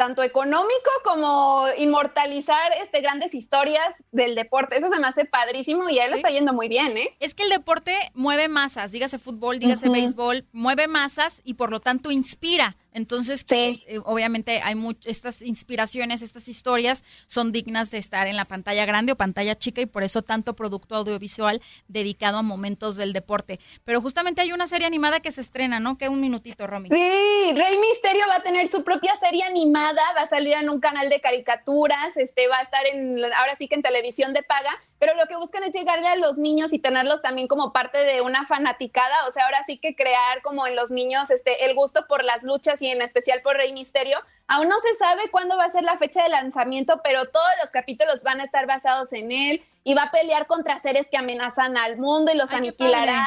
tanto 0.01 0.23
económico 0.23 0.89
como 1.03 1.67
inmortalizar 1.77 2.71
este, 2.81 3.01
grandes 3.01 3.35
historias 3.35 4.03
del 4.11 4.33
deporte. 4.33 4.75
Eso 4.75 4.89
se 4.89 4.99
me 4.99 5.05
hace 5.05 5.25
padrísimo 5.25 5.87
y 5.89 5.99
a 5.99 6.05
él 6.05 6.11
le 6.13 6.17
está 6.17 6.31
yendo 6.31 6.53
muy 6.53 6.69
bien, 6.69 6.97
¿eh? 6.97 7.15
Es 7.19 7.35
que 7.35 7.43
el 7.43 7.49
deporte 7.49 7.95
mueve 8.15 8.47
masas, 8.47 8.91
dígase 8.91 9.19
fútbol, 9.19 9.59
dígase 9.59 9.89
béisbol, 9.89 10.47
mueve 10.53 10.87
masas 10.87 11.41
y 11.43 11.53
por 11.53 11.69
lo 11.69 11.81
tanto 11.81 12.09
inspira. 12.09 12.75
Entonces, 12.93 13.45
eh, 13.51 13.99
obviamente 14.03 14.61
hay 14.61 14.75
estas 15.05 15.41
inspiraciones, 15.41 16.21
estas 16.21 16.47
historias 16.47 17.03
son 17.25 17.51
dignas 17.51 17.89
de 17.91 17.97
estar 17.97 18.27
en 18.27 18.35
la 18.35 18.43
pantalla 18.43 18.85
grande 18.85 19.13
o 19.13 19.15
pantalla 19.15 19.55
chica 19.55 19.81
y 19.81 19.85
por 19.85 20.03
eso 20.03 20.21
tanto 20.23 20.55
producto 20.55 20.95
audiovisual 20.95 21.61
dedicado 21.87 22.39
a 22.39 22.41
momentos 22.41 22.97
del 22.97 23.13
deporte. 23.13 23.59
Pero 23.85 24.01
justamente 24.01 24.41
hay 24.41 24.51
una 24.51 24.67
serie 24.67 24.87
animada 24.87 25.21
que 25.21 25.31
se 25.31 25.41
estrena, 25.41 25.79
¿no? 25.79 25.97
Que 25.97 26.09
un 26.09 26.19
minutito, 26.19 26.67
Romy. 26.67 26.89
Sí, 26.89 27.53
Rey 27.53 27.77
Misterio 27.77 28.25
va 28.27 28.37
a 28.37 28.43
tener 28.43 28.67
su 28.67 28.83
propia 28.83 29.15
serie 29.17 29.43
animada, 29.43 29.90
va 29.95 30.21
a 30.21 30.27
salir 30.27 30.53
en 30.53 30.69
un 30.69 30.79
canal 30.79 31.09
de 31.09 31.21
caricaturas, 31.21 32.17
este 32.17 32.47
va 32.47 32.57
a 32.57 32.61
estar 32.61 32.85
en 32.85 33.23
ahora 33.33 33.55
sí 33.55 33.67
que 33.67 33.75
en 33.75 33.81
televisión 33.81 34.33
de 34.33 34.43
paga, 34.43 34.71
pero 34.99 35.13
lo 35.15 35.27
que 35.27 35.35
buscan 35.35 35.63
es 35.63 35.73
llegarle 35.73 36.07
a 36.07 36.15
los 36.15 36.37
niños 36.37 36.73
y 36.73 36.79
tenerlos 36.79 37.21
también 37.21 37.47
como 37.47 37.73
parte 37.73 37.97
de 38.03 38.21
una 38.21 38.45
fanaticada, 38.45 39.27
o 39.27 39.31
sea, 39.31 39.45
ahora 39.45 39.63
sí 39.65 39.77
que 39.77 39.95
crear 39.95 40.41
como 40.41 40.67
en 40.67 40.75
los 40.75 40.91
niños 40.91 41.29
este 41.29 41.65
el 41.65 41.75
gusto 41.75 42.07
por 42.07 42.23
las 42.23 42.43
luchas 42.43 42.81
y 42.81 42.87
en 42.87 43.01
especial 43.01 43.41
por 43.41 43.57
Rey 43.57 43.73
Misterio. 43.73 44.19
Aún 44.47 44.67
no 44.67 44.79
se 44.79 44.93
sabe 44.95 45.29
cuándo 45.29 45.57
va 45.57 45.65
a 45.65 45.69
ser 45.69 45.83
la 45.83 45.97
fecha 45.97 46.23
de 46.23 46.29
lanzamiento, 46.29 47.01
pero 47.03 47.25
todos 47.29 47.51
los 47.61 47.71
capítulos 47.71 48.23
van 48.23 48.41
a 48.41 48.43
estar 48.43 48.65
basados 48.65 49.13
en 49.13 49.31
él 49.31 49.63
y 49.83 49.93
va 49.93 50.03
a 50.03 50.11
pelear 50.11 50.47
contra 50.47 50.79
seres 50.79 51.07
que 51.09 51.17
amenazan 51.17 51.77
al 51.77 51.97
mundo 51.97 52.31
y 52.31 52.37
los 52.37 52.51
aniquilará. 52.51 53.25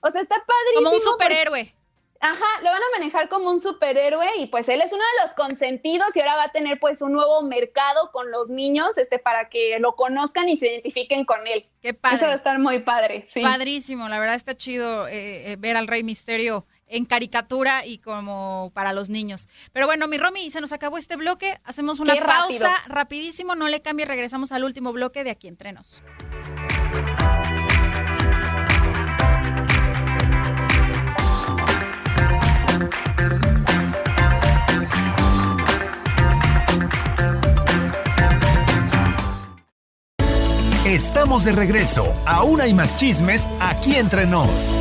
O 0.00 0.10
sea, 0.10 0.20
está 0.20 0.36
padrísimo. 0.36 0.90
Como 0.90 0.96
un 0.96 1.00
superhéroe. 1.00 1.74
Ajá, 2.20 2.46
lo 2.62 2.70
van 2.70 2.82
a 2.82 2.98
manejar 2.98 3.28
como 3.28 3.50
un 3.50 3.60
superhéroe 3.60 4.28
y 4.38 4.46
pues 4.46 4.68
él 4.68 4.80
es 4.80 4.92
uno 4.92 5.02
de 5.02 5.26
los 5.26 5.34
consentidos 5.34 6.14
y 6.16 6.20
ahora 6.20 6.36
va 6.36 6.44
a 6.44 6.52
tener 6.52 6.78
pues 6.78 7.02
un 7.02 7.12
nuevo 7.12 7.42
mercado 7.42 8.10
con 8.12 8.30
los 8.30 8.50
niños 8.50 8.96
este 8.98 9.18
para 9.18 9.48
que 9.48 9.78
lo 9.80 9.94
conozcan 9.94 10.48
y 10.48 10.56
se 10.56 10.68
identifiquen 10.68 11.24
con 11.24 11.46
él. 11.46 11.66
Qué 11.80 11.94
padre. 11.94 12.16
Eso 12.16 12.26
va 12.26 12.32
a 12.32 12.36
estar 12.36 12.58
muy 12.58 12.80
padre, 12.80 13.26
sí. 13.28 13.42
Padrísimo, 13.42 14.08
la 14.08 14.18
verdad 14.18 14.34
está 14.34 14.56
chido 14.56 15.08
eh, 15.08 15.52
eh, 15.52 15.56
ver 15.58 15.76
al 15.76 15.86
Rey 15.86 16.02
Misterio 16.02 16.66
en 16.88 17.04
caricatura 17.04 17.84
y 17.84 17.98
como 17.98 18.70
para 18.74 18.92
los 18.92 19.10
niños. 19.10 19.48
Pero 19.72 19.86
bueno, 19.86 20.06
mi 20.08 20.18
Romy, 20.18 20.50
se 20.50 20.60
nos 20.60 20.72
acabó 20.72 20.98
este 20.98 21.16
bloque. 21.16 21.58
Hacemos 21.64 22.00
una 22.00 22.14
pausa 22.14 22.74
rapidísimo, 22.86 23.54
no 23.54 23.68
le 23.68 23.82
cambie, 23.82 24.06
regresamos 24.06 24.52
al 24.52 24.64
último 24.64 24.92
bloque 24.92 25.24
de 25.24 25.30
aquí 25.30 25.48
entrenos. 25.48 26.02
Estamos 40.86 41.42
de 41.42 41.50
regreso. 41.50 42.14
Aún 42.26 42.60
hay 42.60 42.72
más 42.72 42.94
chismes 42.96 43.48
aquí 43.58 43.96
entre 43.96 44.24
nos. 44.24 44.72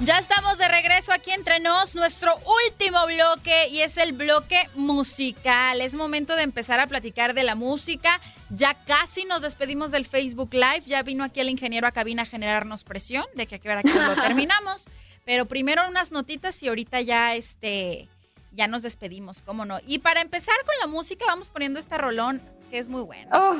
Ya 0.00 0.18
estamos 0.18 0.51
regreso 0.92 1.12
aquí 1.12 1.30
entre 1.30 1.58
nos, 1.58 1.94
nuestro 1.94 2.34
último 2.68 3.06
bloque 3.06 3.68
y 3.68 3.80
es 3.80 3.96
el 3.96 4.12
bloque 4.12 4.68
musical. 4.74 5.80
Es 5.80 5.94
momento 5.94 6.36
de 6.36 6.42
empezar 6.42 6.80
a 6.80 6.86
platicar 6.86 7.32
de 7.32 7.44
la 7.44 7.54
música. 7.54 8.20
Ya 8.50 8.74
casi 8.74 9.24
nos 9.24 9.40
despedimos 9.40 9.90
del 9.90 10.04
Facebook 10.04 10.52
Live. 10.52 10.82
Ya 10.84 11.02
vino 11.02 11.24
aquí 11.24 11.40
el 11.40 11.48
ingeniero 11.48 11.86
a 11.86 11.92
cabina 11.92 12.22
a 12.22 12.26
generarnos 12.26 12.84
presión 12.84 13.24
de 13.34 13.46
que 13.46 13.54
a 13.54 13.58
qué 13.58 13.70
hora 13.70 13.80
lo 13.82 14.22
terminamos. 14.22 14.84
Pero 15.24 15.46
primero 15.46 15.88
unas 15.88 16.12
notitas 16.12 16.62
y 16.62 16.68
ahorita 16.68 17.00
ya 17.00 17.34
este 17.34 18.06
ya 18.52 18.66
nos 18.66 18.82
despedimos, 18.82 19.38
cómo 19.46 19.64
no. 19.64 19.78
Y 19.86 20.00
para 20.00 20.20
empezar 20.20 20.56
con 20.66 20.74
la 20.78 20.88
música 20.88 21.24
vamos 21.26 21.48
poniendo 21.48 21.80
este 21.80 21.96
rolón 21.96 22.42
que 22.70 22.78
es 22.78 22.88
muy 22.88 23.00
bueno. 23.00 23.30
Oh. 23.32 23.56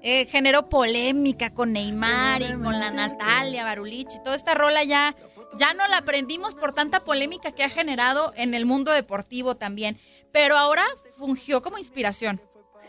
Eh, 0.00 0.26
generó 0.26 0.68
polémica 0.68 1.52
con 1.52 1.72
Neymar 1.72 2.40
y 2.42 2.52
con 2.52 2.78
la 2.78 2.90
Natalia 2.92 3.64
Barulich 3.64 4.14
y 4.14 4.22
toda 4.22 4.36
esta 4.36 4.54
rola 4.54 4.84
ya 4.84 5.16
ya 5.54 5.74
no 5.74 5.86
la 5.88 5.98
aprendimos 5.98 6.54
por 6.54 6.72
tanta 6.72 7.00
polémica 7.00 7.52
que 7.52 7.64
ha 7.64 7.68
generado 7.68 8.32
en 8.36 8.54
el 8.54 8.66
mundo 8.66 8.92
deportivo 8.92 9.56
también, 9.56 9.98
pero 10.32 10.56
ahora 10.56 10.84
fungió 11.16 11.62
como 11.62 11.78
inspiración. 11.78 12.40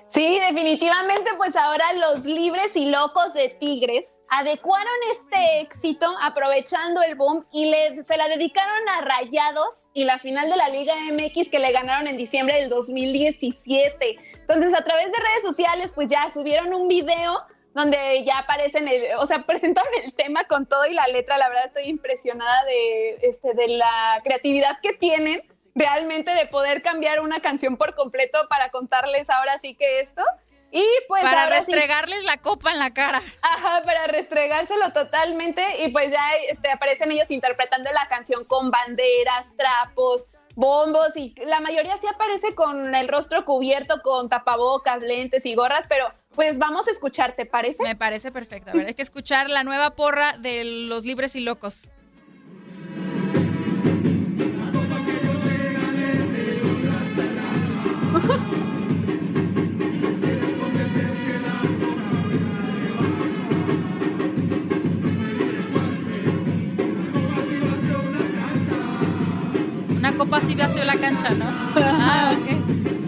Sí, 0.08 0.40
definitivamente, 0.40 1.30
pues 1.38 1.56
ahora 1.56 1.94
los 1.94 2.26
libres 2.26 2.76
y 2.76 2.88
locos 2.88 3.34
de 3.34 3.50
Tigres 3.50 4.20
adecuaron 4.30 4.94
este 5.12 5.62
éxito 5.62 6.08
aprovechando 6.22 7.02
el 7.04 7.16
boom 7.16 7.46
y 7.52 7.72
se 8.08 8.18
la 8.18 8.28
dedicaron 8.28 8.90
a 8.90 9.02
Rayados 9.02 9.90
y 9.94 10.06
la 10.06 10.18
final 10.18 10.50
de 10.50 10.58
la 10.58 10.70
Liga 10.70 10.96
MX 11.12 11.50
que 11.50 11.60
le 11.60 11.72
ganaron 11.72 12.08
en 12.08 12.18
diciembre 12.18 12.56
del 12.56 12.70
2017. 12.70 14.18
Entonces, 14.34 14.74
a 14.74 14.84
través 14.84 15.12
de 15.12 15.18
redes 15.20 15.44
sociales, 15.44 15.92
pues 15.94 16.08
ya 16.08 16.32
subieron 16.32 16.74
un 16.74 16.88
video 16.88 17.42
donde 17.74 18.24
ya 18.26 18.40
aparecen, 18.40 18.90
o 19.18 19.26
sea, 19.26 19.44
presentaron 19.44 19.92
el 20.04 20.14
tema 20.16 20.44
con 20.46 20.66
todo 20.66 20.86
y 20.86 20.94
la 20.94 21.08
letra. 21.08 21.38
La 21.38 21.50
verdad 21.50 21.66
estoy 21.66 21.84
impresionada 21.84 22.64
de, 22.66 23.20
este, 23.22 23.54
de 23.54 23.68
la 23.68 24.20
creatividad 24.24 24.80
que 24.82 24.94
tienen 24.94 25.42
realmente 25.76 26.32
de 26.32 26.46
poder 26.48 26.82
cambiar 26.82 27.22
una 27.22 27.40
canción 27.40 27.78
por 27.78 27.96
completo 27.96 28.40
para 28.50 28.70
contarles 28.70 29.30
ahora 29.30 29.58
sí 29.60 29.76
que 29.76 30.00
esto. 30.00 30.24
Y 30.72 30.86
pues 31.08 31.24
para 31.24 31.48
restregarles 31.48 32.24
la 32.26 32.38
copa 32.38 32.72
en 32.72 32.80
la 32.80 32.94
cara. 32.94 33.22
Ajá, 33.42 33.84
para 33.86 34.06
restregárselo 34.06 34.92
totalmente 34.94 35.64
y 35.84 35.90
pues 35.90 36.12
ya 36.12 36.22
este, 36.48 36.70
aparecen 36.70 37.12
ellos 37.12 37.32
interpretando 37.32 37.92
la 37.92 38.08
canción 38.08 38.46
con 38.46 38.70
banderas, 38.70 39.56
trapos, 39.58 40.28
bombos 40.56 41.16
y 41.16 41.34
la 41.46 41.60
mayoría 41.60 41.98
sí 41.98 42.06
aparece 42.08 42.54
con 42.54 42.94
el 42.94 43.08
rostro 43.08 43.46
cubierto, 43.46 44.02
con 44.04 44.30
tapabocas, 44.30 45.02
lentes 45.02 45.46
y 45.48 45.56
gorras, 45.56 45.88
pero 45.88 46.14
pues 46.36 46.58
vamos 46.58 46.88
a 46.88 46.92
escuchar, 46.92 47.36
¿te 47.36 47.46
parece? 47.46 47.84
Me 47.84 47.96
parece 47.96 48.32
perfecto. 48.32 48.72
A 48.72 48.74
ver, 48.74 48.88
hay 48.88 48.94
que 48.94 49.02
escuchar 49.02 49.50
la 49.50 49.64
nueva 49.64 49.96
porra 49.96 50.38
de 50.38 50.64
los 50.64 51.06
libres 51.06 51.36
y 51.36 51.42
locos. 51.42 51.90
Una 69.98 70.14
copa 70.14 70.38
así 70.38 70.56
vació 70.56 70.84
la 70.86 70.96
cancha, 70.96 71.30
¿no? 71.32 71.46
Ah, 71.76 72.34
ok. 72.38 72.99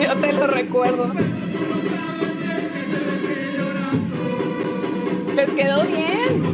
Yo 0.02 0.16
te 0.16 0.32
lo 0.32 0.46
recuerdo. 0.46 1.10
Les 5.36 5.50
quedó 5.50 5.82
bien. 5.84 6.49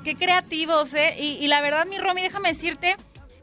Qué 0.00 0.14
creativos, 0.14 0.94
¿eh? 0.94 1.16
Y, 1.18 1.46
la 1.46 1.60
verdad, 1.60 1.86
mi 1.86 1.98
Romy, 1.98 2.22
déjame 2.22 2.50
decirte, 2.50 2.96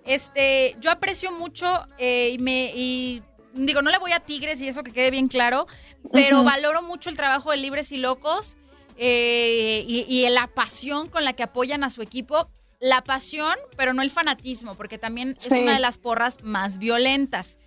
este, 0.05 0.75
yo 0.79 0.91
aprecio 0.91 1.31
mucho 1.31 1.67
eh, 1.97 2.31
y 2.33 2.37
me 2.39 2.71
y 2.75 3.21
digo, 3.53 3.81
no 3.81 3.91
le 3.91 3.97
voy 3.97 4.11
a 4.11 4.19
Tigres 4.19 4.61
y 4.61 4.67
eso 4.67 4.83
que 4.83 4.91
quede 4.91 5.11
bien 5.11 5.27
claro, 5.27 5.67
pero 6.11 6.43
valoro 6.43 6.81
mucho 6.81 7.09
el 7.09 7.17
trabajo 7.17 7.51
de 7.51 7.57
Libres 7.57 7.91
y 7.91 7.97
Locos 7.97 8.55
eh, 8.97 9.83
y, 9.87 10.05
y, 10.07 10.29
la 10.29 10.47
pasión 10.47 11.09
con 11.09 11.23
la 11.23 11.33
que 11.33 11.43
apoyan 11.43 11.83
a 11.83 11.89
su 11.89 12.01
equipo. 12.01 12.49
La 12.79 13.03
pasión, 13.03 13.53
pero 13.77 13.93
no 13.93 14.01
el 14.01 14.09
fanatismo, 14.09 14.73
porque 14.73 14.97
también 14.97 15.37
es 15.39 15.51
una 15.51 15.73
de 15.73 15.79
las 15.79 15.99
porras 15.99 16.39
más 16.41 16.79
violentas 16.79 17.59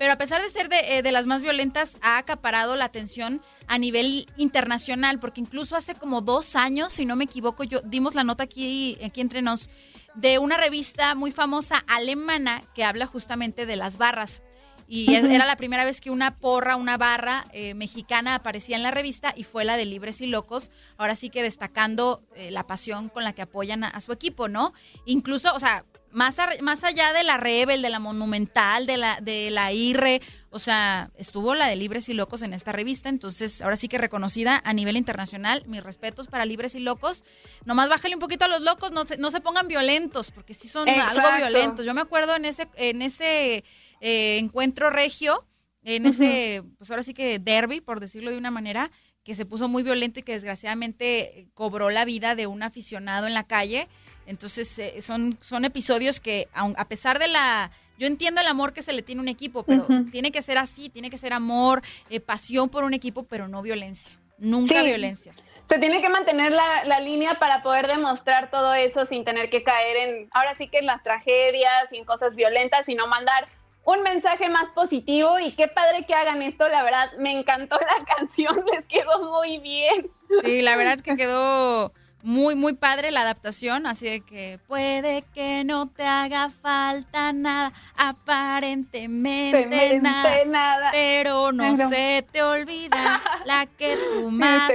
pero 0.00 0.14
a 0.14 0.16
pesar 0.16 0.40
de 0.40 0.48
ser 0.48 0.66
eh, 0.72 1.02
de, 1.02 1.12
las 1.12 1.26
más 1.26 1.42
violentas, 1.42 1.98
ha 2.00 2.16
acaparado 2.16 2.74
la 2.74 2.86
atención 2.86 3.42
a 3.66 3.76
nivel 3.76 4.26
internacional, 4.38 5.20
porque 5.20 5.42
incluso 5.42 5.76
hace 5.76 5.94
como 5.94 6.22
dos 6.22 6.56
años, 6.56 6.94
si 6.94 7.04
no 7.04 7.16
me 7.16 7.24
equivoco, 7.24 7.64
yo 7.64 7.80
dimos 7.82 8.14
la 8.14 8.24
nota 8.24 8.44
aquí, 8.44 8.96
aquí 9.04 9.20
entre 9.20 9.42
nos, 9.42 9.68
de 10.14 10.38
una 10.38 10.56
revista 10.56 11.14
muy 11.14 11.32
famosa 11.32 11.84
alemana 11.86 12.62
que 12.74 12.82
habla 12.82 13.04
justamente 13.04 13.66
de 13.66 13.76
las 13.76 13.98
barras. 13.98 14.42
y 14.88 15.14
era 15.14 15.44
la 15.44 15.56
primera 15.56 15.84
vez 15.84 16.00
que 16.00 16.08
una 16.08 16.38
porra, 16.38 16.76
una 16.76 16.96
barra 16.96 17.46
eh, 17.52 17.74
mexicana 17.74 18.36
aparecía 18.36 18.76
en 18.76 18.82
la 18.82 18.90
revista 18.90 19.34
y 19.36 19.44
fue 19.44 19.66
la 19.66 19.76
de 19.76 19.84
Libres 19.84 20.22
y 20.22 20.28
Locos. 20.28 20.70
Ahora 20.96 21.14
sí 21.14 21.28
que 21.28 21.42
destacando 21.42 22.22
eh, 22.36 22.50
la 22.50 22.66
pasión 22.66 23.10
con 23.10 23.22
la 23.22 23.34
que 23.34 23.42
apoyan 23.42 23.84
a, 23.84 24.00
su 24.00 24.12
equipo, 24.12 24.48
¿no? 24.48 24.72
Incluso, 25.04 25.54
o 25.54 25.60
sea, 25.60 25.84
más, 26.12 26.36
más 26.60 26.84
allá 26.84 27.12
de 27.12 27.24
la 27.24 27.36
Rebel, 27.36 27.82
de 27.82 27.90
la 27.90 27.98
Monumental, 27.98 28.86
de 28.86 28.96
la, 28.96 29.20
de 29.20 29.50
la 29.50 29.72
IRRE, 29.72 30.20
o 30.50 30.58
sea, 30.58 31.10
estuvo 31.16 31.54
la 31.54 31.68
de 31.68 31.76
Libres 31.76 32.08
y 32.08 32.14
Locos 32.14 32.42
en 32.42 32.52
esta 32.52 32.72
revista, 32.72 33.08
entonces 33.08 33.62
ahora 33.62 33.76
sí 33.76 33.88
que 33.88 33.98
reconocida 33.98 34.60
a 34.64 34.72
nivel 34.72 34.96
internacional. 34.96 35.62
Mis 35.66 35.82
respetos 35.82 36.26
para 36.26 36.44
Libres 36.44 36.74
y 36.74 36.80
Locos. 36.80 37.24
Nomás 37.64 37.88
bájale 37.88 38.16
un 38.16 38.20
poquito 38.20 38.46
a 38.46 38.48
los 38.48 38.60
locos, 38.60 38.90
no 38.90 39.04
se, 39.04 39.16
no 39.16 39.30
se 39.30 39.40
pongan 39.40 39.68
violentos, 39.68 40.32
porque 40.32 40.54
sí 40.54 40.66
son 40.66 40.88
algo 40.88 41.36
violentos. 41.36 41.86
Yo 41.86 41.94
me 41.94 42.00
acuerdo 42.00 42.34
en 42.34 42.44
ese, 42.44 42.68
en 42.76 43.02
ese 43.02 43.64
eh, 44.00 44.38
encuentro 44.38 44.90
regio, 44.90 45.46
en 45.84 46.06
ese, 46.06 46.64
pues 46.78 46.90
ahora 46.90 47.02
sí 47.02 47.14
que 47.14 47.38
derby, 47.38 47.80
por 47.80 48.00
decirlo 48.00 48.30
de 48.30 48.36
una 48.36 48.50
manera, 48.50 48.90
que 49.24 49.34
se 49.34 49.46
puso 49.46 49.68
muy 49.68 49.82
violento 49.82 50.20
y 50.20 50.22
que 50.22 50.32
desgraciadamente 50.32 51.48
cobró 51.54 51.90
la 51.90 52.04
vida 52.04 52.34
de 52.34 52.46
un 52.46 52.62
aficionado 52.62 53.26
en 53.26 53.34
la 53.34 53.44
calle. 53.44 53.88
Entonces, 54.30 54.78
eh, 54.78 55.02
son, 55.02 55.36
son 55.40 55.64
episodios 55.64 56.20
que, 56.20 56.48
a 56.54 56.84
pesar 56.86 57.18
de 57.18 57.26
la 57.26 57.72
yo 57.98 58.06
entiendo 58.06 58.40
el 58.40 58.46
amor 58.46 58.72
que 58.72 58.82
se 58.82 58.94
le 58.94 59.02
tiene 59.02 59.18
a 59.18 59.22
un 59.22 59.28
equipo, 59.28 59.62
pero 59.62 59.86
tiene 60.10 60.32
que 60.32 60.40
ser 60.40 60.56
así, 60.56 60.88
tiene 60.88 61.10
que 61.10 61.18
ser 61.18 61.34
amor, 61.34 61.82
eh, 62.08 62.18
pasión 62.18 62.70
por 62.70 62.84
un 62.84 62.94
equipo, 62.94 63.24
pero 63.24 63.46
no 63.46 63.60
violencia. 63.60 64.10
Nunca 64.38 64.82
violencia. 64.82 65.34
Se 65.66 65.78
tiene 65.78 66.00
que 66.00 66.08
mantener 66.08 66.50
la, 66.50 67.00
línea 67.00 67.34
para 67.34 67.62
poder 67.62 67.88
demostrar 67.88 68.50
todo 68.50 68.72
eso 68.72 69.04
sin 69.04 69.24
tener 69.26 69.50
que 69.50 69.62
caer 69.64 69.96
en, 69.96 70.28
ahora 70.32 70.54
sí 70.54 70.68
que 70.68 70.78
en 70.78 70.86
las 70.86 71.02
tragedias 71.02 71.92
y 71.92 71.98
en 71.98 72.06
cosas 72.06 72.36
violentas, 72.36 72.86
sino 72.86 73.06
mandar 73.06 73.48
un 73.84 74.02
mensaje 74.02 74.48
más 74.48 74.70
positivo 74.70 75.38
y 75.38 75.52
qué 75.52 75.68
padre 75.68 76.06
que 76.06 76.14
hagan 76.14 76.40
esto, 76.40 76.68
la 76.70 76.82
verdad 76.82 77.10
me 77.18 77.32
encantó 77.32 77.78
la 77.80 78.04
canción, 78.16 78.64
les 78.72 78.86
quedó 78.86 79.30
muy 79.30 79.58
bien. 79.58 80.10
Sí, 80.42 80.62
la 80.62 80.76
verdad 80.76 80.94
es 80.94 81.02
que 81.02 81.16
quedó 81.16 81.92
muy, 82.22 82.54
muy 82.54 82.74
padre 82.74 83.10
la 83.10 83.22
adaptación, 83.22 83.86
así 83.86 84.06
de 84.06 84.20
que 84.20 84.58
puede 84.66 85.24
que 85.34 85.64
no 85.64 85.88
te 85.88 86.04
haga 86.04 86.50
falta 86.50 87.32
nada, 87.32 87.72
aparentemente 87.96 90.00
nada, 90.00 90.90
pero 90.92 91.52
no 91.52 91.76
se 91.76 92.26
te 92.30 92.42
olvida 92.42 93.22
la 93.44 93.66
que 93.66 93.96
tú 93.96 94.30
más, 94.40 94.70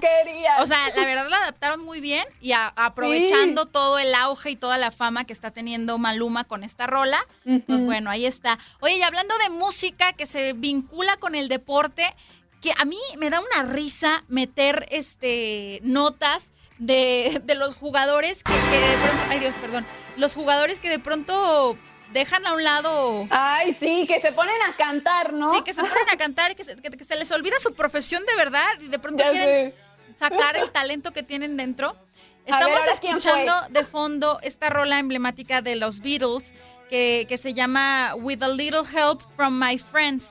querías. 0.00 0.60
O 0.60 0.66
sea, 0.66 0.88
la 0.94 1.04
verdad 1.04 1.28
la 1.28 1.38
adaptaron 1.38 1.84
muy 1.84 2.00
bien 2.00 2.24
y 2.40 2.52
aprovechando 2.52 3.66
todo 3.66 3.98
el 3.98 4.14
auge 4.14 4.50
y 4.50 4.56
toda 4.56 4.78
la 4.78 4.90
fama 4.90 5.24
que 5.24 5.32
está 5.32 5.50
teniendo 5.50 5.98
Maluma 5.98 6.44
con 6.44 6.64
esta 6.64 6.86
rola, 6.86 7.26
pues 7.66 7.84
bueno, 7.84 8.10
ahí 8.10 8.26
está. 8.26 8.58
Oye, 8.80 8.96
y 8.96 9.02
hablando 9.02 9.36
de 9.38 9.50
música 9.50 10.12
que 10.12 10.26
se 10.26 10.52
vincula 10.52 11.16
con 11.16 11.34
el 11.34 11.48
deporte, 11.48 12.14
que 12.60 12.72
a 12.78 12.84
mí 12.84 12.98
me 13.18 13.28
da 13.28 13.40
una 13.40 13.64
risa 13.64 14.24
meter 14.28 14.86
este 14.90 15.80
notas 15.82 16.50
de, 16.82 17.40
de 17.44 17.54
los 17.54 17.76
jugadores 17.76 18.42
que, 18.42 18.52
de 18.52 18.96
pronto, 18.96 19.22
ay 19.30 19.38
Dios, 19.38 19.54
perdón, 19.60 19.86
los 20.16 20.34
jugadores 20.34 20.80
que 20.80 20.88
de 20.88 20.98
pronto 20.98 21.78
dejan 22.12 22.44
a 22.46 22.52
un 22.54 22.64
lado. 22.64 23.26
Ay, 23.30 23.72
sí, 23.72 24.04
que 24.06 24.20
se 24.20 24.32
ponen 24.32 24.54
a 24.68 24.76
cantar, 24.76 25.32
¿no? 25.32 25.54
Sí, 25.54 25.62
que 25.62 25.72
se 25.72 25.80
ponen 25.80 26.10
a 26.12 26.16
cantar 26.16 26.50
y 26.50 26.54
que 26.56 26.64
se, 26.64 26.76
que, 26.76 27.04
se 27.04 27.16
les 27.16 27.30
olvida 27.30 27.58
su 27.60 27.72
profesión 27.72 28.24
de 28.26 28.34
verdad 28.34 28.68
y 28.80 28.88
de 28.88 28.98
pronto 28.98 29.22
quieren 29.30 29.74
sacar 30.18 30.56
el 30.56 30.70
talento 30.70 31.12
que 31.12 31.22
tienen 31.22 31.56
dentro. 31.56 31.96
Estamos 32.44 32.80
escuchando 32.92 33.52
de 33.70 33.84
fondo 33.84 34.40
esta 34.42 34.68
rola 34.68 34.98
emblemática 34.98 35.62
de 35.62 35.76
los 35.76 36.00
Beatles 36.00 36.52
que, 36.90 37.26
que, 37.28 37.38
se 37.38 37.54
llama 37.54 38.14
With 38.16 38.42
a 38.42 38.48
Little 38.48 38.82
Help 38.92 39.22
from 39.36 39.58
My 39.58 39.78
Friends. 39.78 40.26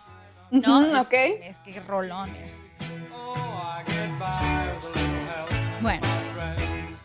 ¿No? 0.52 0.86
es, 0.86 1.08
ok. 1.08 1.14
Es 1.14 1.58
que 1.60 1.80
rolón. 1.80 2.30
Bueno. 5.82 6.11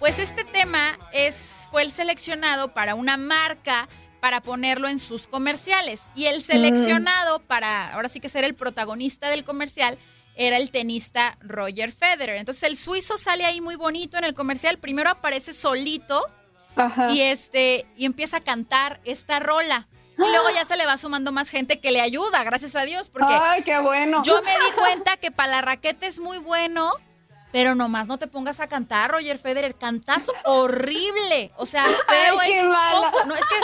Pues 0.06 0.20
este 0.20 0.44
tema 0.44 0.96
es, 1.10 1.66
fue 1.72 1.82
el 1.82 1.90
seleccionado 1.90 2.72
para 2.72 2.94
una 2.94 3.16
marca 3.16 3.88
para 4.20 4.40
ponerlo 4.40 4.86
en 4.86 5.00
sus 5.00 5.26
comerciales. 5.26 6.04
Y 6.14 6.26
el 6.26 6.44
seleccionado 6.44 7.40
para, 7.40 7.92
ahora 7.92 8.08
sí 8.08 8.20
que 8.20 8.28
ser 8.28 8.44
el 8.44 8.54
protagonista 8.54 9.30
del 9.30 9.42
comercial, 9.42 9.98
era 10.36 10.58
el 10.58 10.70
tenista 10.70 11.36
Roger 11.40 11.90
Federer. 11.90 12.36
Entonces 12.36 12.62
el 12.62 12.76
suizo 12.76 13.18
sale 13.18 13.44
ahí 13.44 13.60
muy 13.60 13.74
bonito 13.74 14.16
en 14.16 14.22
el 14.22 14.34
comercial. 14.34 14.78
Primero 14.78 15.10
aparece 15.10 15.52
solito 15.52 16.24
y 17.10 17.22
este 17.22 17.84
y 17.96 18.04
empieza 18.04 18.36
a 18.36 18.40
cantar 18.42 19.00
esta 19.04 19.40
rola. 19.40 19.88
Y 20.18 20.30
luego 20.30 20.50
ya 20.54 20.64
se 20.64 20.76
le 20.76 20.86
va 20.86 20.98
sumando 20.98 21.32
más 21.32 21.50
gente 21.50 21.80
que 21.80 21.90
le 21.90 22.00
ayuda, 22.00 22.44
gracias 22.44 22.76
a 22.76 22.82
Dios, 22.82 23.10
porque 23.10 23.34
Ay, 23.34 23.64
qué 23.64 23.80
bueno. 23.80 24.22
Yo 24.22 24.40
me 24.42 24.52
di 24.52 24.72
cuenta 24.76 25.16
que 25.16 25.32
para 25.32 25.50
la 25.50 25.62
raqueta 25.62 26.06
es 26.06 26.20
muy 26.20 26.38
bueno, 26.38 26.92
pero 27.56 27.74
nomás 27.74 28.06
no 28.06 28.18
te 28.18 28.26
pongas 28.26 28.60
a 28.60 28.66
cantar, 28.66 29.12
Roger 29.12 29.38
Federer. 29.38 29.74
Cantas 29.76 30.30
horrible. 30.44 31.52
O 31.56 31.64
sea, 31.64 31.86
feo 32.06 32.42
es 32.42 32.62
poco. 32.62 33.24
No, 33.26 33.34
es 33.34 33.46
que 33.46 33.54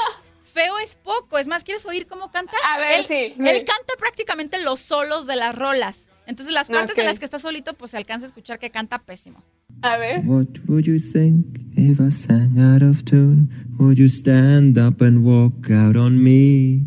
feo 0.44 0.78
es 0.78 0.96
poco. 0.96 1.36
Es 1.36 1.46
más, 1.46 1.62
¿quieres 1.62 1.84
oír 1.84 2.06
cómo 2.06 2.30
canta? 2.30 2.56
A 2.64 2.78
ver, 2.78 3.00
él, 3.00 3.04
sí. 3.06 3.34
Él 3.38 3.64
canta 3.66 3.92
prácticamente 3.98 4.58
los 4.62 4.80
solos 4.80 5.26
de 5.26 5.36
las 5.36 5.54
rolas. 5.54 6.08
Entonces, 6.24 6.54
las 6.54 6.70
partes 6.70 6.96
de 6.96 7.04
las 7.04 7.18
que 7.18 7.26
está 7.26 7.38
solito, 7.38 7.74
pues 7.74 7.90
se 7.90 7.98
alcanza 7.98 8.24
a 8.24 8.28
escuchar 8.28 8.58
que 8.58 8.70
canta 8.70 8.98
pésimo. 8.98 9.42
A 9.82 9.98
ver. 9.98 10.20
What 10.24 10.46
would 10.68 10.86
you 10.86 10.98
think 10.98 11.44
if 11.76 12.00
I 12.00 12.10
sang 12.10 12.58
out 12.58 12.82
of 12.82 13.04
tune? 13.04 13.50
Would 13.78 13.98
you 13.98 14.08
stand 14.08 14.78
up 14.78 15.02
and 15.02 15.22
walk 15.22 15.70
out 15.70 15.98
on 15.98 16.24
me? 16.24 16.80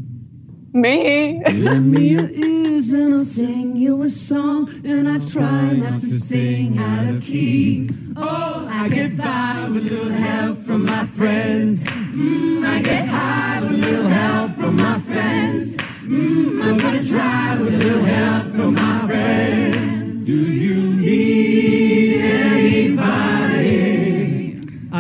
Me. 0.76 1.42
Lend 1.54 1.90
me 1.90 2.10
your 2.10 2.30
ears 2.32 2.92
and 2.92 3.14
I'll 3.14 3.24
sing 3.24 3.78
you 3.78 4.04
a 4.04 4.10
song. 4.10 4.70
And 4.84 5.08
I 5.08 5.20
try 5.20 5.72
not 5.72 6.02
to 6.02 6.20
sing 6.20 6.78
out 6.78 7.08
of 7.08 7.22
key. 7.24 7.88
Oh, 8.18 8.68
I 8.70 8.90
get 8.90 9.16
by 9.16 9.70
with 9.72 9.90
little 9.90 10.10
help 10.12 10.58
from 10.58 10.86
my 10.86 11.06
friends. 11.06 11.86
Mm, 11.86 12.68
I 12.68 12.82
get 12.82 13.08
high 13.08 13.62
with 13.62 13.86
little 13.86 14.10
help 14.10 14.52
from 14.56 14.76
my 14.76 15.00
friends. 15.00 15.78
Mm, 15.78 16.62
I'm 16.62 16.78
gonna 16.78 17.04
try 17.06 17.58
with 17.62 17.82
little 17.82 18.04
help 18.04 18.48
from 18.48 18.74
my 18.74 19.08
friends. 19.08 20.26
Do 20.26 20.34
you 20.34 20.94
need 20.94 22.22
anybody? 22.22 23.45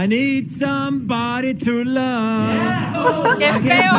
I 0.05 0.07
need 0.07 0.51
somebody 0.51 1.55
to 1.55 1.83
love. 1.83 2.53
Oh, 2.95 3.35
¡Qué 3.39 3.51
feo! 3.53 3.91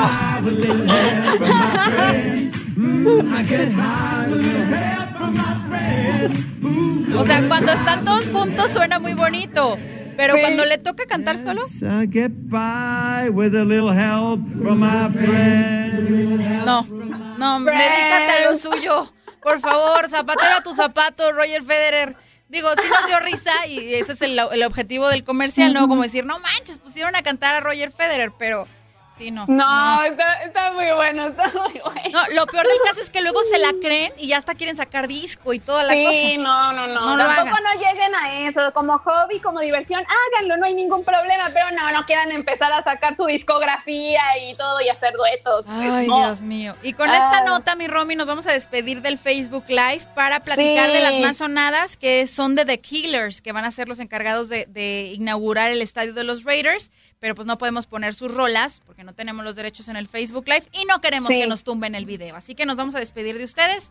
O 7.18 7.24
sea, 7.24 7.42
cuando 7.48 7.72
están 7.72 8.04
todos 8.04 8.28
juntos 8.28 8.70
suena 8.70 9.00
muy 9.00 9.14
bonito. 9.14 9.76
Pero 10.16 10.34
cuando 10.38 10.64
le 10.64 10.78
toca 10.78 11.06
cantar 11.06 11.38
solo. 11.38 11.62
No, 16.64 16.86
no, 17.36 17.60
dedícate 17.64 18.32
a 18.44 18.48
lo 18.48 18.56
suyo. 18.56 19.12
Por 19.42 19.58
favor, 19.58 20.08
zapatero 20.08 20.54
a 20.58 20.62
tu 20.62 20.72
zapato, 20.72 21.32
Roger 21.32 21.64
Federer. 21.64 22.16
Digo, 22.48 22.70
sí 22.80 22.88
nos 22.88 23.06
dio 23.06 23.18
risa 23.20 23.66
y 23.66 23.94
ese 23.94 24.12
es 24.12 24.22
el, 24.22 24.38
el 24.38 24.62
objetivo 24.62 25.08
del 25.08 25.24
comercial, 25.24 25.72
¿no? 25.72 25.88
Como 25.88 26.02
decir, 26.02 26.24
no 26.24 26.38
manches, 26.38 26.78
pusieron 26.78 27.16
a 27.16 27.22
cantar 27.22 27.54
a 27.54 27.60
Roger 27.60 27.90
Federer, 27.90 28.32
pero 28.38 28.68
Sí, 29.18 29.30
no. 29.30 29.46
No, 29.48 30.02
Está, 30.02 30.72
muy 30.72 30.90
bueno, 30.94 31.28
está 31.28 31.50
muy 31.50 31.80
bueno. 31.82 32.10
No, 32.12 32.34
lo 32.34 32.46
peor 32.46 32.66
del 32.66 32.76
caso 32.84 33.00
es 33.00 33.08
que 33.10 33.22
luego 33.22 33.40
se 33.50 33.58
la 33.58 33.72
creen 33.80 34.12
y 34.18 34.28
ya 34.28 34.36
hasta 34.36 34.54
quieren 34.54 34.76
sacar 34.76 35.08
disco 35.08 35.54
y 35.54 35.58
toda 35.58 35.84
la 35.84 35.94
cosa. 35.94 36.10
Sí, 36.10 36.36
no, 36.38 36.72
no, 36.72 36.86
no. 36.86 37.16
Tampoco 37.16 37.56
no 37.60 37.80
lleguen 37.80 38.14
a 38.14 38.46
eso. 38.46 38.72
Como 38.72 38.98
hobby, 38.98 39.40
como 39.40 39.60
diversión, 39.60 40.04
háganlo, 40.34 40.56
no 40.58 40.66
hay 40.66 40.74
ningún 40.74 41.04
problema. 41.04 41.50
Pero 41.52 41.70
no, 41.70 41.90
no 41.92 42.04
quieran 42.04 42.30
empezar 42.30 42.72
a 42.72 42.82
sacar 42.82 43.14
su 43.14 43.24
discografía 43.26 44.22
y 44.42 44.54
todo 44.56 44.80
y 44.80 44.88
hacer 44.88 45.14
duetos. 45.14 45.66
Pues, 45.66 45.90
Ay, 45.90 46.06
Dios 46.06 46.40
mío. 46.40 46.74
Y 46.82 46.92
con 46.92 47.08
esta 47.10 47.42
nota, 47.42 47.74
mi 47.74 47.86
Romy, 47.86 48.16
nos 48.16 48.28
vamos 48.28 48.46
a 48.46 48.52
despedir 48.52 49.00
del 49.00 49.18
Facebook 49.18 49.64
Live 49.68 50.02
para 50.14 50.40
platicar 50.40 50.92
de 50.92 51.00
las 51.00 51.18
más 51.20 51.38
sonadas 51.38 51.96
que 51.96 52.26
son 52.26 52.54
de 52.54 52.64
The 52.64 52.80
Killers, 52.80 53.40
que 53.40 53.52
van 53.52 53.64
a 53.64 53.70
ser 53.70 53.88
los 53.88 53.98
encargados 53.98 54.48
de, 54.48 54.66
de 54.66 55.12
inaugurar 55.14 55.70
el 55.70 55.80
estadio 55.80 56.12
de 56.12 56.24
los 56.24 56.44
Raiders 56.44 56.90
pero 57.26 57.34
pues 57.34 57.46
no 57.46 57.58
podemos 57.58 57.88
poner 57.88 58.14
sus 58.14 58.32
rolas 58.32 58.80
porque 58.86 59.02
no 59.02 59.12
tenemos 59.12 59.44
los 59.44 59.56
derechos 59.56 59.88
en 59.88 59.96
el 59.96 60.06
Facebook 60.06 60.44
Live 60.46 60.68
y 60.70 60.84
no 60.84 61.00
queremos 61.00 61.28
que 61.28 61.48
nos 61.48 61.64
tumben 61.64 61.96
el 61.96 62.06
video. 62.06 62.36
Así 62.36 62.54
que 62.54 62.64
nos 62.64 62.76
vamos 62.76 62.94
a 62.94 63.00
despedir 63.00 63.36
de 63.36 63.42
ustedes. 63.42 63.90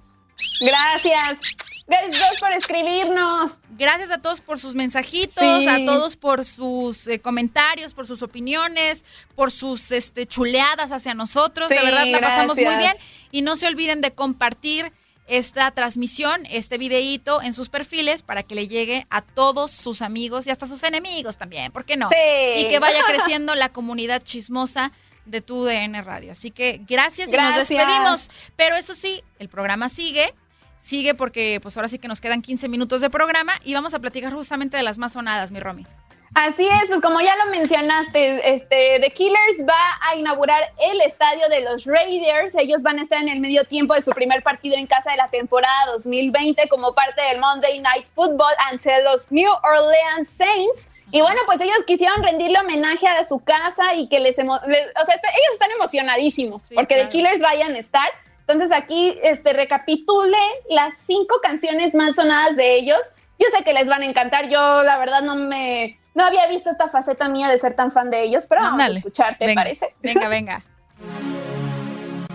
Gracias. 0.62 1.42
Gracias 1.86 2.40
por 2.40 2.54
escribirnos. 2.54 3.60
Gracias 3.72 4.10
a 4.10 4.22
todos 4.22 4.40
por 4.40 4.58
sus 4.58 4.74
mensajitos, 4.74 5.68
a 5.68 5.84
todos 5.84 6.16
por 6.16 6.46
sus 6.46 7.10
eh, 7.10 7.20
comentarios, 7.20 7.94
por 7.94 8.08
sus 8.08 8.22
opiniones, 8.22 9.04
por 9.36 9.52
sus 9.52 9.92
este, 9.92 10.26
chuleadas 10.26 10.94
hacia 10.94 11.14
nosotros. 11.14 11.68
de 11.68 11.76
verdad 11.76 12.08
la 12.08 12.22
pasamos 12.22 12.56
muy 12.56 12.78
bien. 12.78 12.94
Y 13.32 13.42
no 13.42 13.58
se 13.58 13.68
olviden 13.68 14.00
de 14.00 14.14
compartir 14.14 14.94
esta 15.28 15.72
transmisión, 15.72 16.46
este 16.50 16.78
videíto 16.78 17.42
en 17.42 17.54
sus 17.54 17.70
perfiles 17.70 18.22
para 18.22 18.44
que 18.44 18.56
le 18.56 18.68
llegue 18.68 19.08
a 19.10 19.22
todos 19.22 19.72
sus 19.72 20.02
amigos 20.02 20.46
y 20.46 20.52
hasta 20.52 20.68
sus 20.68 20.84
enemigos 20.84 21.38
también, 21.38 21.72
¿por 21.72 21.86
qué 21.86 21.98
no? 21.98 22.10
Y 22.10 22.68
que 22.68 22.80
vaya 22.80 23.04
creciendo 23.08 23.56
la 23.56 23.70
comunidad 23.70 24.22
chismosa 24.22 24.92
de 25.26 25.42
tu 25.42 25.64
DN 25.64 26.02
Radio. 26.04 26.32
Así 26.32 26.52
que 26.52 26.82
gracias, 26.88 27.34
y 27.34 27.38
nos 27.38 27.56
despedimos. 27.56 28.30
Pero 28.56 28.76
eso 28.76 28.94
sí, 28.96 29.24
el 29.40 29.50
programa 29.50 29.90
sigue. 29.90 30.34
Sigue 30.78 31.16
porque 31.16 31.60
pues 31.64 31.76
ahora 31.78 31.90
sí 31.90 31.98
que 31.98 32.08
nos 32.08 32.22
quedan 32.22 32.44
15 32.44 32.68
minutos 32.68 33.02
de 33.02 33.10
programa 33.10 33.54
y 33.64 33.74
vamos 33.74 33.96
a 33.96 34.00
platicar 34.00 34.32
justamente 34.34 34.78
de 34.78 34.84
las 34.84 35.00
más 35.00 35.14
sonadas, 35.14 35.50
mi 35.50 35.60
Romy. 35.60 35.88
Así 36.36 36.68
es, 36.68 36.90
pues 36.90 37.00
como 37.00 37.22
ya 37.22 37.34
lo 37.38 37.50
mencionaste, 37.50 38.56
este, 38.56 39.00
The 39.00 39.10
Killers 39.12 39.66
va 39.66 39.80
a 40.02 40.18
inaugurar 40.18 40.62
el 40.80 41.00
estadio 41.00 41.48
de 41.48 41.62
los 41.62 41.86
Raiders. 41.86 42.56
Ellos 42.56 42.84
van 42.84 43.00
a 43.00 43.04
estar 43.04 43.22
en 43.22 43.30
el 43.30 43.40
medio 43.40 43.64
tiempo 43.64 43.94
de 43.94 44.02
su 44.02 44.12
primer 44.12 44.44
partido 44.44 44.76
en 44.76 44.86
casa 44.86 45.12
de 45.12 45.18
la 45.18 45.30
temporada 45.30 45.86
2020 45.94 46.68
como 46.68 46.94
parte 46.94 47.22
del 47.22 47.40
Monday 47.40 47.80
Night 47.80 48.08
Football 48.14 48.52
ante 48.70 49.02
los 49.04 49.32
New 49.32 49.50
Orleans 49.50 50.28
Saints. 50.28 50.90
Y 51.10 51.22
bueno, 51.22 51.40
pues 51.46 51.62
ellos 51.62 51.78
quisieron 51.88 52.22
rendirle 52.22 52.60
homenaje 52.60 53.08
a 53.08 53.24
su 53.24 53.40
casa 53.42 53.96
y 53.96 54.10
que 54.10 54.20
les, 54.20 54.38
o 54.38 54.44
sea, 54.44 55.16
ellos 55.16 55.54
están 55.54 55.72
emocionadísimos 55.72 56.70
porque 56.76 56.96
The 56.96 57.08
Killers 57.08 57.42
vayan 57.42 57.76
a 57.76 57.80
estar. 57.80 58.10
Entonces 58.42 58.74
aquí 58.74 59.18
este, 59.24 59.54
recapitule 59.54 60.38
las 60.70 60.96
cinco 61.08 61.40
canciones 61.42 61.96
más 61.96 62.16
sonadas 62.18 62.58
de 62.58 62.76
ellos. 62.76 63.00
Yo 63.40 63.48
sé 63.56 63.64
que 63.64 63.72
les 63.72 63.88
van 63.88 64.02
a 64.02 64.06
encantar. 64.06 64.50
Yo 64.50 64.84
la 64.84 64.98
verdad 64.98 65.22
no 65.22 65.36
me 65.36 65.98
no 66.16 66.24
había 66.24 66.48
visto 66.48 66.72
esta 66.72 66.88
faceta 66.88 67.30
mía 67.30 67.50
de 67.50 67.58
ser 67.58 67.76
tan 67.76 67.92
fan 67.92 68.10
de 68.10 68.24
ellos, 68.24 68.48
pero 68.48 68.62
vamos 68.62 68.82
a 68.82 68.88
escuchar, 68.88 69.38
¿te 69.38 69.54
parece? 69.54 69.94
Venga, 70.02 70.28
venga. 70.28 70.64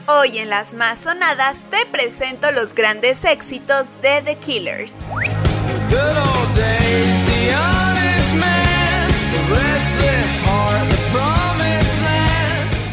Hoy 0.07 0.39
en 0.39 0.51
las 0.51 0.75
más 0.75 1.01
sonadas 1.01 1.63
te 1.71 1.87
presento 1.87 2.51
los 2.53 2.75
grandes 2.75 3.25
éxitos 3.25 3.89
de 4.03 4.23
The 4.23 4.37
Killers. 4.37 4.99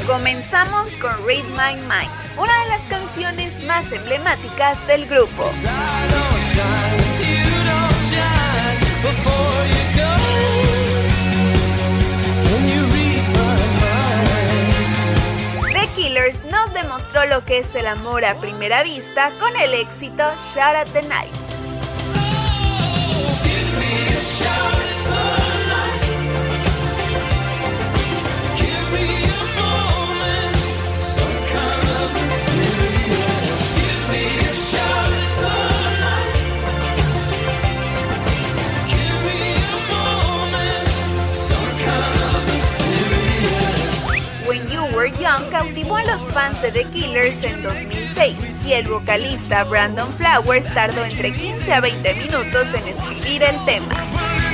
Comenzamos 0.05 0.97
con 0.97 1.11
Read 1.25 1.43
My 1.55 1.75
Mind, 1.81 2.11
una 2.37 2.53
de 2.63 2.69
las 2.69 2.81
canciones 2.83 3.63
más 3.63 3.91
emblemáticas 3.91 4.85
del 4.87 5.05
grupo. 5.07 5.51
Nos 16.17 16.73
demostró 16.73 17.27
lo 17.27 17.45
que 17.45 17.59
es 17.59 17.75
el 17.75 17.85
amor 17.85 18.25
a 18.25 18.41
primera 18.41 18.81
vista 18.81 19.31
con 19.39 19.55
el 19.55 19.75
éxito 19.75 20.23
Shout 20.51 20.75
at 20.75 20.87
the 20.87 21.03
Night. 21.03 21.76
Young 45.37 45.49
cautivó 45.51 45.97
a 45.97 46.03
los 46.03 46.27
fans 46.29 46.61
de 46.61 46.71
The 46.71 46.85
Killers 46.85 47.43
en 47.43 47.61
2006 47.61 48.35
y 48.65 48.73
el 48.73 48.87
vocalista 48.87 49.63
Brandon 49.63 50.11
Flowers 50.15 50.73
tardó 50.73 51.03
entre 51.03 51.33
15 51.33 51.73
a 51.73 51.81
20 51.81 52.15
minutos 52.15 52.73
en 52.73 52.87
escribir 52.87 53.43
el 53.43 53.65
tema. 53.65 54.46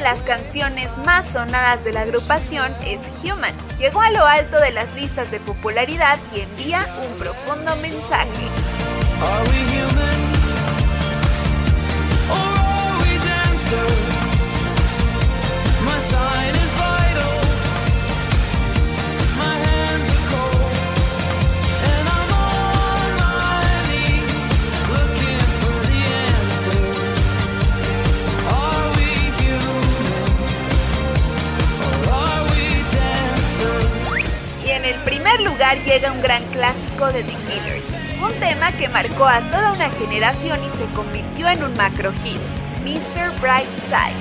Las 0.00 0.22
canciones 0.22 0.96
más 1.04 1.32
sonadas 1.32 1.84
de 1.84 1.92
la 1.92 2.02
agrupación 2.02 2.74
es 2.84 3.02
Human. 3.22 3.54
Llegó 3.78 4.00
a 4.00 4.10
lo 4.10 4.24
alto 4.24 4.58
de 4.60 4.72
las 4.72 4.94
listas 4.94 5.30
de 5.30 5.40
popularidad 5.40 6.18
y 6.34 6.40
envía 6.40 6.86
un 7.06 7.18
profundo 7.18 7.76
mensaje. 7.76 8.26
A 39.26 39.40
toda 39.50 39.72
una 39.72 39.90
generación 39.90 40.60
y 40.64 40.70
se 40.70 40.86
convirtió 40.94 41.48
en 41.48 41.62
un 41.62 41.76
macro 41.76 42.12
hit, 42.12 42.40
Mr. 42.84 43.30
Brightside. 43.40 44.19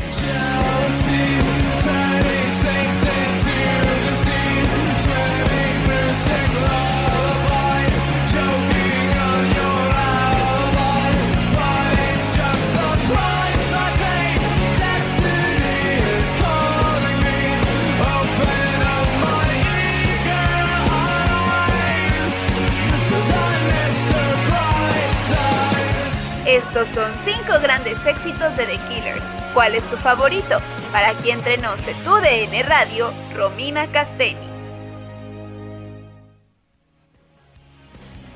Estos 26.60 26.90
son 26.90 27.10
cinco 27.16 27.58
grandes 27.62 28.06
éxitos 28.06 28.58
de 28.58 28.66
The 28.66 28.78
Killers. 28.90 29.26
¿Cuál 29.54 29.76
es 29.76 29.90
tu 29.90 29.96
favorito? 29.96 30.60
Para 30.92 31.12
aquí 31.12 31.32
entre 31.32 31.58
nos 31.58 31.86
de 31.86 31.94
tu 32.04 32.14
DN 32.16 32.64
Radio, 32.64 33.10
Romina 33.34 33.88
Casteni. 33.88 34.46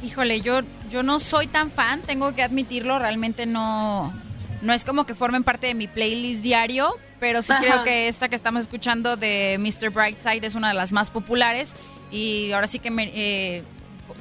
Híjole, 0.01 0.39
yo, 0.39 0.61
yo 0.89 1.03
no 1.03 1.19
soy 1.19 1.47
tan 1.47 1.69
fan, 1.69 1.99
tengo 1.99 2.33
que 2.33 2.43
admitirlo, 2.43 2.97
realmente 2.97 3.45
no, 3.45 4.13
no 4.61 4.71
es 4.71 4.85
como 4.85 5.05
que 5.05 5.15
formen 5.15 5.43
parte 5.43 5.67
de 5.67 5.75
mi 5.75 5.89
playlist 5.89 6.41
diario, 6.41 6.97
pero 7.19 7.41
sí 7.41 7.51
creo 7.59 7.83
que 7.83 8.07
esta 8.07 8.29
que 8.29 8.37
estamos 8.37 8.61
escuchando 8.61 9.17
de 9.17 9.57
Mr. 9.59 9.89
Brightside 9.89 10.47
es 10.47 10.55
una 10.55 10.69
de 10.69 10.75
las 10.75 10.93
más 10.93 11.09
populares 11.09 11.73
y 12.09 12.53
ahora 12.53 12.67
sí 12.67 12.79
que 12.79 12.89
eh, 12.97 13.63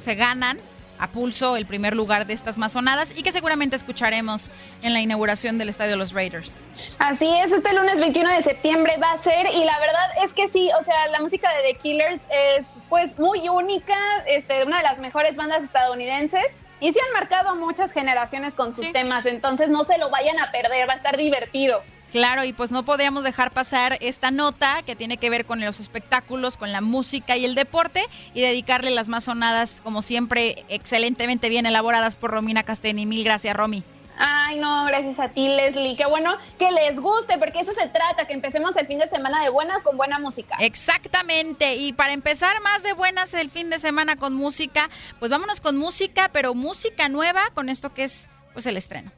se 0.03 0.15
ganan 0.15 0.59
a 0.99 1.07
pulso 1.07 1.55
el 1.57 1.65
primer 1.65 1.95
lugar 1.95 2.25
de 2.25 2.33
estas 2.33 2.57
masonadas 2.57 3.09
y 3.15 3.23
que 3.23 3.31
seguramente 3.31 3.75
escucharemos 3.75 4.51
en 4.81 4.93
la 4.93 5.01
inauguración 5.01 5.57
del 5.57 5.69
Estadio 5.69 5.91
de 5.91 5.97
los 5.97 6.13
Raiders. 6.13 6.65
Así 6.99 7.29
es, 7.37 7.51
este 7.51 7.73
lunes 7.73 7.99
21 7.99 8.29
de 8.29 8.41
septiembre 8.41 8.97
va 9.01 9.11
a 9.11 9.17
ser 9.17 9.47
y 9.47 9.63
la 9.63 9.79
verdad 9.79 10.23
es 10.23 10.33
que 10.33 10.47
sí, 10.47 10.69
o 10.79 10.83
sea, 10.83 11.07
la 11.07 11.19
música 11.19 11.49
de 11.55 11.73
The 11.73 11.79
Killers 11.79 12.21
es 12.29 12.75
pues 12.89 13.19
muy 13.19 13.47
única, 13.49 13.95
este, 14.27 14.63
una 14.65 14.77
de 14.77 14.83
las 14.83 14.99
mejores 14.99 15.35
bandas 15.35 15.63
estadounidenses 15.63 16.55
y 16.79 16.91
se 16.91 16.99
han 16.99 17.13
marcado 17.13 17.55
muchas 17.55 17.91
generaciones 17.93 18.55
con 18.55 18.73
sus 18.73 18.91
temas, 18.91 19.25
entonces 19.25 19.69
no 19.69 19.83
se 19.83 19.97
lo 19.97 20.09
vayan 20.09 20.39
a 20.39 20.51
perder, 20.51 20.87
va 20.87 20.93
a 20.93 20.97
estar 20.97 21.17
divertido. 21.17 21.81
Claro, 22.13 22.43
y 22.43 22.53
pues 22.53 22.69
no 22.69 22.85
podíamos 22.85 23.23
dejar 23.23 23.49
pasar 23.49 23.97
esta 23.99 24.29
nota 24.29 24.83
que 24.85 24.95
tiene 24.95 25.17
que 25.17 25.31
ver 25.31 25.47
con 25.47 25.59
los 25.59 25.79
espectáculos, 25.79 26.57
con 26.57 26.71
la 26.71 26.79
música 26.79 27.37
y 27.37 27.43
el 27.43 27.55
deporte 27.55 28.05
y 28.35 28.41
dedicarle 28.41 28.91
las 28.91 29.09
más 29.09 29.23
sonadas, 29.23 29.81
como 29.81 30.03
siempre, 30.03 30.63
excelentemente 30.69 31.49
bien 31.49 31.65
elaboradas 31.65 32.15
por 32.15 32.29
Romina 32.29 32.61
Casteni. 32.61 33.07
Mil 33.07 33.23
gracias, 33.23 33.55
Romy. 33.55 33.81
Ay, 34.15 34.59
no, 34.59 34.85
gracias 34.85 35.19
a 35.19 35.29
ti, 35.29 35.47
Leslie. 35.47 35.95
Qué 35.97 36.05
bueno 36.05 36.37
que 36.59 36.69
les 36.69 36.99
guste, 36.99 37.39
porque 37.39 37.61
eso 37.61 37.73
se 37.73 37.87
trata, 37.87 38.27
que 38.27 38.33
empecemos 38.33 38.75
el 38.75 38.85
fin 38.85 38.99
de 38.99 39.07
semana 39.07 39.41
de 39.41 39.49
buenas 39.49 39.81
con 39.81 39.97
buena 39.97 40.19
música. 40.19 40.55
Exactamente. 40.59 41.77
Y 41.77 41.93
para 41.93 42.13
empezar 42.13 42.61
más 42.61 42.83
de 42.83 42.93
buenas 42.93 43.33
el 43.33 43.49
fin 43.49 43.71
de 43.71 43.79
semana 43.79 44.17
con 44.17 44.35
música, 44.35 44.87
pues 45.17 45.31
vámonos 45.31 45.61
con 45.61 45.77
música, 45.77 46.29
pero 46.31 46.53
música 46.53 47.09
nueva 47.09 47.41
con 47.55 47.69
esto 47.69 47.91
que 47.91 48.03
es 48.03 48.29
pues 48.53 48.67
el 48.67 48.77
estreno. 48.77 49.11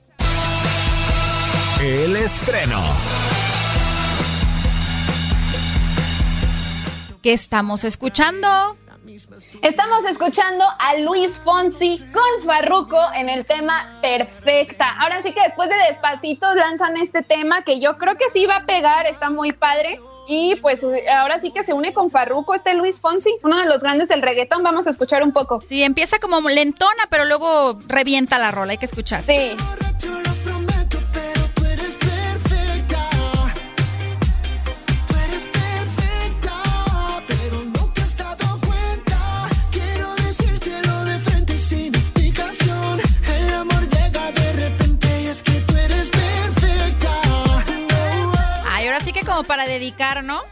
El 1.86 2.16
estreno. 2.16 2.82
¿Qué 7.22 7.32
estamos 7.32 7.84
escuchando? 7.84 8.48
Estamos 9.62 10.04
escuchando 10.06 10.66
a 10.80 10.98
Luis 10.98 11.38
Fonsi 11.38 12.00
con 12.12 12.44
Farruko 12.44 12.98
en 13.14 13.30
el 13.30 13.46
tema 13.46 14.00
Perfecta. 14.02 14.98
Ahora 14.98 15.22
sí 15.22 15.32
que 15.32 15.44
después 15.44 15.70
de 15.70 15.76
Despacito 15.88 16.52
lanzan 16.56 16.98
este 16.98 17.22
tema 17.22 17.62
que 17.62 17.80
yo 17.80 18.00
creo 18.00 18.16
que 18.16 18.32
sí 18.34 18.48
va 18.48 18.56
a 18.56 18.66
pegar, 18.66 19.06
está 19.06 19.30
muy 19.30 19.52
padre. 19.52 20.02
Y 20.28 20.56
pues 20.56 20.82
eh, 20.82 21.08
ahora 21.08 21.38
sí 21.38 21.52
que 21.52 21.62
se 21.62 21.74
une 21.74 21.94
con 21.94 22.10
Farruko, 22.10 22.56
este 22.56 22.74
Luis 22.74 23.00
Fonsi, 23.00 23.30
uno 23.44 23.60
de 23.60 23.68
los 23.68 23.84
grandes 23.84 24.08
del 24.08 24.24
reggaetón. 24.24 24.64
Vamos 24.64 24.88
a 24.88 24.90
escuchar 24.90 25.22
un 25.22 25.34
poco. 25.34 25.62
Sí, 25.62 25.84
empieza 25.84 26.18
como 26.18 26.42
lentona, 26.50 27.04
pero 27.12 27.26
luego 27.26 27.80
revienta 27.86 28.40
la 28.40 28.50
rola, 28.50 28.72
hay 28.72 28.80
que 28.80 28.88
escuchar. 28.88 29.22
Sí. 29.22 29.56
Como 49.14 49.44
para 49.44 49.66
dedicar, 49.66 50.24
¿no? 50.24 50.44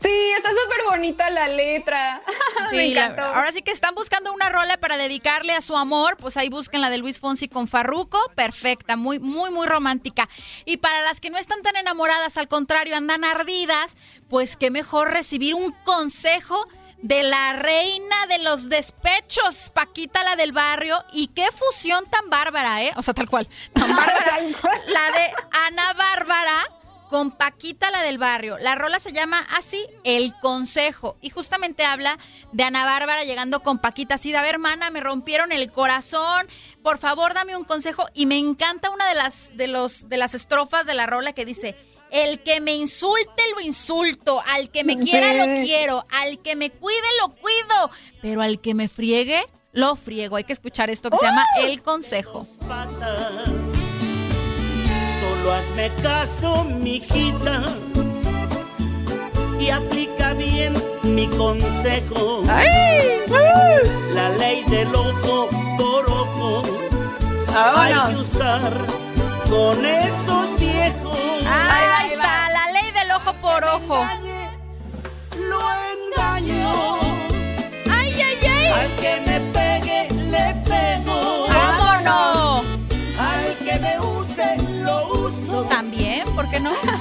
Sí, 0.00 0.32
está 0.36 0.50
súper 0.50 0.84
bonita 0.86 1.28
la 1.30 1.48
letra. 1.48 2.22
Sí, 2.70 2.94
ahora 2.98 3.50
sí 3.52 3.62
que 3.62 3.70
están 3.70 3.94
buscando 3.94 4.30
una 4.30 4.50
rola 4.50 4.76
para 4.76 4.98
dedicarle 4.98 5.54
a 5.54 5.62
su 5.62 5.74
amor, 5.74 6.18
pues 6.18 6.36
ahí 6.36 6.50
busquen 6.50 6.82
la 6.82 6.90
de 6.90 6.98
Luis 6.98 7.18
Fonsi 7.18 7.48
con 7.48 7.66
Farruco, 7.66 8.20
perfecta, 8.34 8.96
muy, 8.96 9.18
muy, 9.18 9.50
muy 9.50 9.66
romántica. 9.66 10.28
Y 10.66 10.76
para 10.76 11.00
las 11.00 11.18
que 11.18 11.30
no 11.30 11.38
están 11.38 11.62
tan 11.62 11.76
enamoradas, 11.76 12.36
al 12.36 12.46
contrario, 12.46 12.94
andan 12.94 13.24
ardidas, 13.24 13.96
pues 14.28 14.56
qué 14.58 14.70
mejor 14.70 15.12
recibir 15.12 15.54
un 15.54 15.72
consejo 15.84 16.68
de 17.00 17.22
la 17.22 17.54
reina 17.54 18.26
de 18.28 18.38
los 18.40 18.68
despechos, 18.68 19.70
Paquita 19.72 20.22
la 20.24 20.36
del 20.36 20.52
barrio, 20.52 21.02
y 21.12 21.28
qué 21.28 21.46
fusión 21.52 22.04
tan 22.10 22.28
bárbara, 22.28 22.82
¿eh? 22.82 22.92
O 22.96 23.02
sea, 23.02 23.14
tal 23.14 23.30
cual, 23.30 23.48
tan 23.72 23.88
bárbara. 23.96 24.40
la 24.88 25.10
de 25.12 25.32
Ana 25.66 25.94
Bárbara 25.94 26.77
con 27.08 27.30
Paquita 27.30 27.90
la 27.90 28.02
del 28.02 28.18
barrio. 28.18 28.58
La 28.58 28.74
rola 28.74 29.00
se 29.00 29.12
llama 29.12 29.44
así, 29.56 29.84
El 30.04 30.34
Consejo. 30.40 31.16
Y 31.20 31.30
justamente 31.30 31.84
habla 31.84 32.18
de 32.52 32.62
Ana 32.62 32.84
Bárbara 32.84 33.24
llegando 33.24 33.60
con 33.62 33.78
Paquita 33.78 34.16
así, 34.16 34.30
de 34.30 34.38
a 34.38 34.42
ver, 34.42 34.54
hermana, 34.54 34.90
me 34.90 35.00
rompieron 35.00 35.52
el 35.52 35.70
corazón, 35.72 36.46
por 36.82 36.98
favor 36.98 37.34
dame 37.34 37.56
un 37.56 37.64
consejo. 37.64 38.06
Y 38.14 38.26
me 38.26 38.38
encanta 38.38 38.90
una 38.90 39.08
de 39.08 39.14
las, 39.14 39.56
de 39.56 39.68
los, 39.68 40.08
de 40.08 40.16
las 40.16 40.34
estrofas 40.34 40.86
de 40.86 40.94
la 40.94 41.06
rola 41.06 41.32
que 41.32 41.44
dice, 41.44 41.74
el 42.10 42.42
que 42.42 42.60
me 42.60 42.74
insulte 42.74 43.42
lo 43.54 43.60
insulto, 43.60 44.42
al 44.46 44.70
que 44.70 44.84
me 44.84 44.96
quiera 44.96 45.34
lo 45.34 45.62
quiero, 45.62 46.04
al 46.10 46.40
que 46.40 46.56
me 46.56 46.70
cuide 46.70 46.98
lo 47.20 47.30
cuido, 47.34 47.90
pero 48.22 48.42
al 48.42 48.60
que 48.60 48.74
me 48.74 48.88
friegue 48.88 49.44
lo 49.72 49.96
friego. 49.96 50.36
Hay 50.36 50.44
que 50.44 50.52
escuchar 50.52 50.90
esto 50.90 51.10
que 51.10 51.18
se 51.18 51.24
llama 51.24 51.46
¡Oh! 51.58 51.64
El 51.64 51.82
Consejo 51.82 52.46
hazme 55.52 55.90
caso, 56.02 56.64
mijita, 56.64 57.62
y 59.58 59.70
aplica 59.70 60.32
bien 60.34 60.74
mi 61.02 61.26
consejo. 61.28 62.42
La 64.14 64.28
ley 64.30 64.64
del 64.64 64.94
ojo 64.94 65.48
por 65.78 66.10
ojo 66.10 66.62
hay 67.54 67.94
que 68.12 68.20
usar 68.20 68.72
con 69.48 69.84
esos 69.84 70.58
viejos. 70.58 71.18
Ahí 71.46 72.10
está, 72.12 72.48
la 72.50 72.72
ley 72.72 72.90
del 72.92 73.10
ojo 73.12 73.32
por 73.40 73.64
ojo. 73.64 74.06
Lo 75.48 75.60
engaño. 75.94 77.07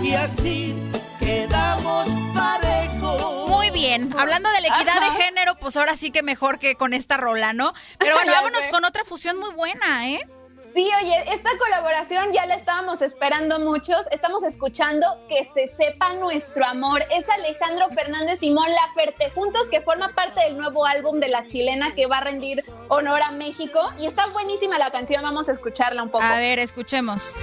Y 0.08 0.14
así 0.14 0.74
quedamos 1.20 2.08
parejos. 2.34 3.50
Muy 3.50 3.72
bien, 3.72 4.16
hablando 4.18 4.50
de 4.52 4.62
la 4.62 4.68
equidad 4.70 5.02
de 5.02 5.22
género, 5.22 5.56
pues 5.56 5.76
ahora 5.76 5.98
sí 5.98 6.12
que 6.12 6.24
mejor 6.24 6.60
que 6.60 6.76
con 6.76 6.94
esta 6.94 7.18
rola, 7.18 7.52
¿no? 7.52 7.74
Pero 8.00 8.16
bueno, 8.16 8.32
vámonos 8.36 8.62
con 8.72 8.86
otra 8.86 9.04
fusión 9.04 9.38
muy 9.38 9.52
buena, 9.52 10.08
¿eh? 10.08 10.26
Sí, 10.74 10.90
oye, 11.02 11.34
esta 11.34 11.50
colaboración 11.58 12.32
ya 12.32 12.46
la 12.46 12.56
estábamos 12.56 13.02
esperando 13.02 13.60
muchos. 13.60 14.06
Estamos 14.12 14.44
escuchando 14.44 15.06
Que 15.28 15.50
se 15.54 15.76
sepa 15.76 16.14
nuestro 16.14 16.66
amor. 16.66 17.04
Es 17.12 17.28
Alejandro 17.28 17.90
Fernández 17.90 18.40
Simón 18.40 18.68
Laferte, 18.72 19.32
juntos 19.32 19.68
que 19.70 19.82
forma 19.82 20.14
parte 20.14 20.40
del 20.40 20.58
nuevo 20.58 20.86
álbum 20.86 21.20
de 21.20 21.28
la 21.28 21.46
chilena 21.48 21.96
que 21.96 22.06
va 22.06 22.20
a 22.20 22.22
rendir 22.22 22.64
honor 22.88 23.22
a 23.24 23.32
México. 23.32 23.92
Y 24.00 24.06
está 24.06 24.28
buenísima 24.28 24.78
la 24.78 24.90
canción, 24.90 25.22
vamos 25.22 25.50
a 25.50 25.52
escucharla 25.52 26.02
un 26.02 26.12
poco. 26.12 26.24
A 26.24 26.38
ver, 26.38 26.60
escuchemos. 26.60 27.34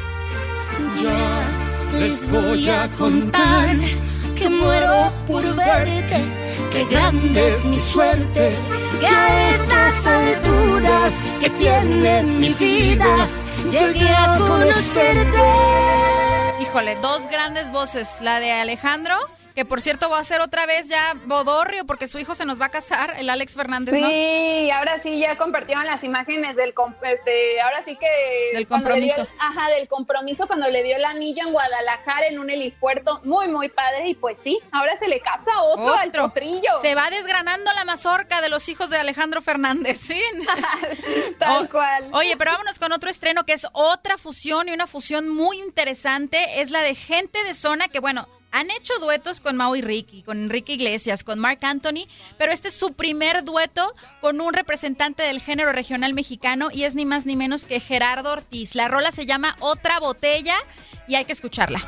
Ya 1.03 1.44
les 1.99 2.31
voy 2.31 2.69
a 2.69 2.89
contar 2.99 3.77
que 4.37 4.49
muero 4.49 5.12
por 5.27 5.43
verte, 5.55 6.23
que 6.71 6.85
grande 6.87 7.49
es 7.49 7.65
mi 7.66 7.79
suerte, 7.79 8.57
que 9.01 9.07
a 9.07 9.51
estas 9.51 10.07
alturas 10.07 11.12
que 11.41 11.51
tiene 11.51 12.23
mi 12.23 12.53
vida 12.55 13.29
llegué 13.71 14.09
a 14.09 14.37
conocerte. 14.39 15.39
Híjole, 16.61 16.97
dos 16.97 17.29
grandes 17.31 17.71
voces, 17.71 18.19
la 18.21 18.41
de 18.41 18.53
Alejandro 18.53 19.16
que 19.55 19.64
por 19.64 19.81
cierto 19.81 20.10
va 20.10 20.18
a 20.18 20.24
ser 20.24 20.40
otra 20.40 20.66
vez 20.66 20.89
ya 20.89 21.14
Bodorrio 21.26 21.86
porque 21.86 22.09
su 22.09 22.18
hijo 22.18 22.35
se 22.35 22.44
nos 22.44 22.60
va 22.60 22.66
a 22.66 22.70
casar, 22.70 23.14
el 23.18 23.31
Alex 23.31 23.55
Fernández, 23.55 23.94
sí, 23.94 24.70
ahora 24.70 24.98
sí 24.98 25.18
ya 25.18 25.36
compartieron 25.36 25.86
las 25.86 26.02
imágenes 26.02 26.56
del 26.56 26.74
este, 27.02 27.60
ahora 27.60 27.82
sí 27.82 27.97
que 27.97 28.56
del 28.56 28.66
compromiso. 28.66 29.26
ajá, 29.39 29.70
del 29.70 29.89
compromiso 29.89 30.47
cuando 30.47 30.68
le 30.70 30.82
dio 30.82 30.97
el 30.97 31.05
anillo 31.05 31.47
en 31.47 31.52
Guadalajara 31.52 32.26
en 32.26 32.39
un 32.39 32.51
helipuerto, 32.51 33.20
muy 33.24 33.48
muy 33.48 33.68
padre 33.68 34.09
y 34.09 34.14
pues 34.14 34.40
sí, 34.40 34.59
ahora 34.72 34.97
se 34.97 35.06
le 35.06 35.20
casa 35.20 35.62
otro, 35.62 35.94
al 35.94 36.10
potrillo. 36.10 36.81
Se 36.82 36.94
va 36.94 37.10
desgranando 37.10 37.72
la 37.74 37.85
mazorca 37.85 38.40
de 38.40 38.48
los 38.48 38.68
hijos 38.68 38.90
de 38.90 38.98
Alejandro 38.98 39.40
Fernández, 39.40 40.01
sí. 40.01 40.20
Tal 41.39 41.68
cual. 41.68 42.10
Oye, 42.12 42.36
pero 42.36 42.52
vámonos 42.52 42.78
con 42.78 42.93
otro 42.93 43.09
estreno 43.09 43.47
que 43.47 43.52
es 43.52 43.66
otra 43.72 44.18
fusión 44.18 44.68
y 44.68 44.72
una 44.72 44.86
fusión 44.86 45.28
muy 45.28 45.59
interesante, 45.59 46.60
es 46.60 46.70
la 46.70 46.82
de 46.82 46.94
Gente 46.94 47.43
de 47.44 47.55
Zona 47.55 47.89
que 47.89 48.01
bueno, 48.01 48.28
han 48.55 48.70
hecho 48.70 48.94
duetos 49.01 49.40
con 49.40 49.56
Mau 49.56 49.74
y 49.74 49.82
Ricky, 49.82 50.22
con 50.22 50.39
Enrique 50.39 50.74
Iglesias, 50.74 51.24
con 51.24 51.40
Mark 51.40 51.59
Anthony, 51.62 52.06
pero 52.39 52.52
este 52.52 52.68
es 52.68 52.74
su 52.74 52.94
primer 52.94 53.44
dueto 53.44 53.93
con 54.20 54.40
un 54.40 54.55
representante 54.55 55.24
del 55.24 55.40
género 55.40 55.72
regional 55.72 56.14
mexicano 56.14 56.68
y 56.72 56.85
es 56.85 56.94
ni 56.94 57.05
más 57.05 57.26
ni 57.26 57.35
menos 57.35 57.64
que 57.64 57.81
Gerardo 57.81 58.31
Ortiz. 58.31 58.76
La 58.76 58.86
rola 58.86 59.10
se 59.10 59.26
llama 59.26 59.56
Otra 59.59 59.98
Botella 59.98 60.55
y 61.09 61.16
hay 61.16 61.24
que 61.24 61.32
escucharla. 61.32 61.82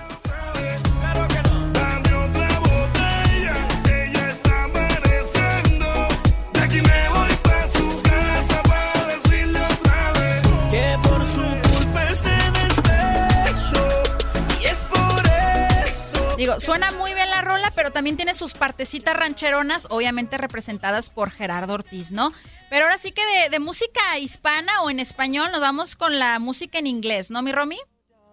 Digo, 16.37 16.61
suena 16.61 16.91
muy 16.91 17.15
bien 17.15 17.31
la 17.31 17.41
rola, 17.41 17.73
pero 17.75 17.91
también 17.91 18.17
tiene 18.19 18.35
sus 18.35 18.53
partecitas 18.53 19.17
rancheronas, 19.17 19.87
obviamente 19.89 20.37
representadas 20.37 21.09
por 21.09 21.31
Gerardo 21.31 21.73
Ortiz, 21.73 22.13
¿no? 22.13 22.31
Pero 22.69 22.85
ahora 22.85 22.99
sí 22.99 23.11
que 23.11 23.23
de, 23.49 23.59
música 23.59 24.19
hispana 24.19 24.83
o 24.83 24.91
en 24.91 25.01
español 25.01 25.51
nos 25.51 25.63
vamos 25.63 25.97
con 25.97 26.19
la 26.19 26.39
música 26.39 26.79
en 26.79 26.89
inglés, 26.89 27.31
¿no, 27.31 27.41
mi 27.41 27.53
Romy? 27.53 27.79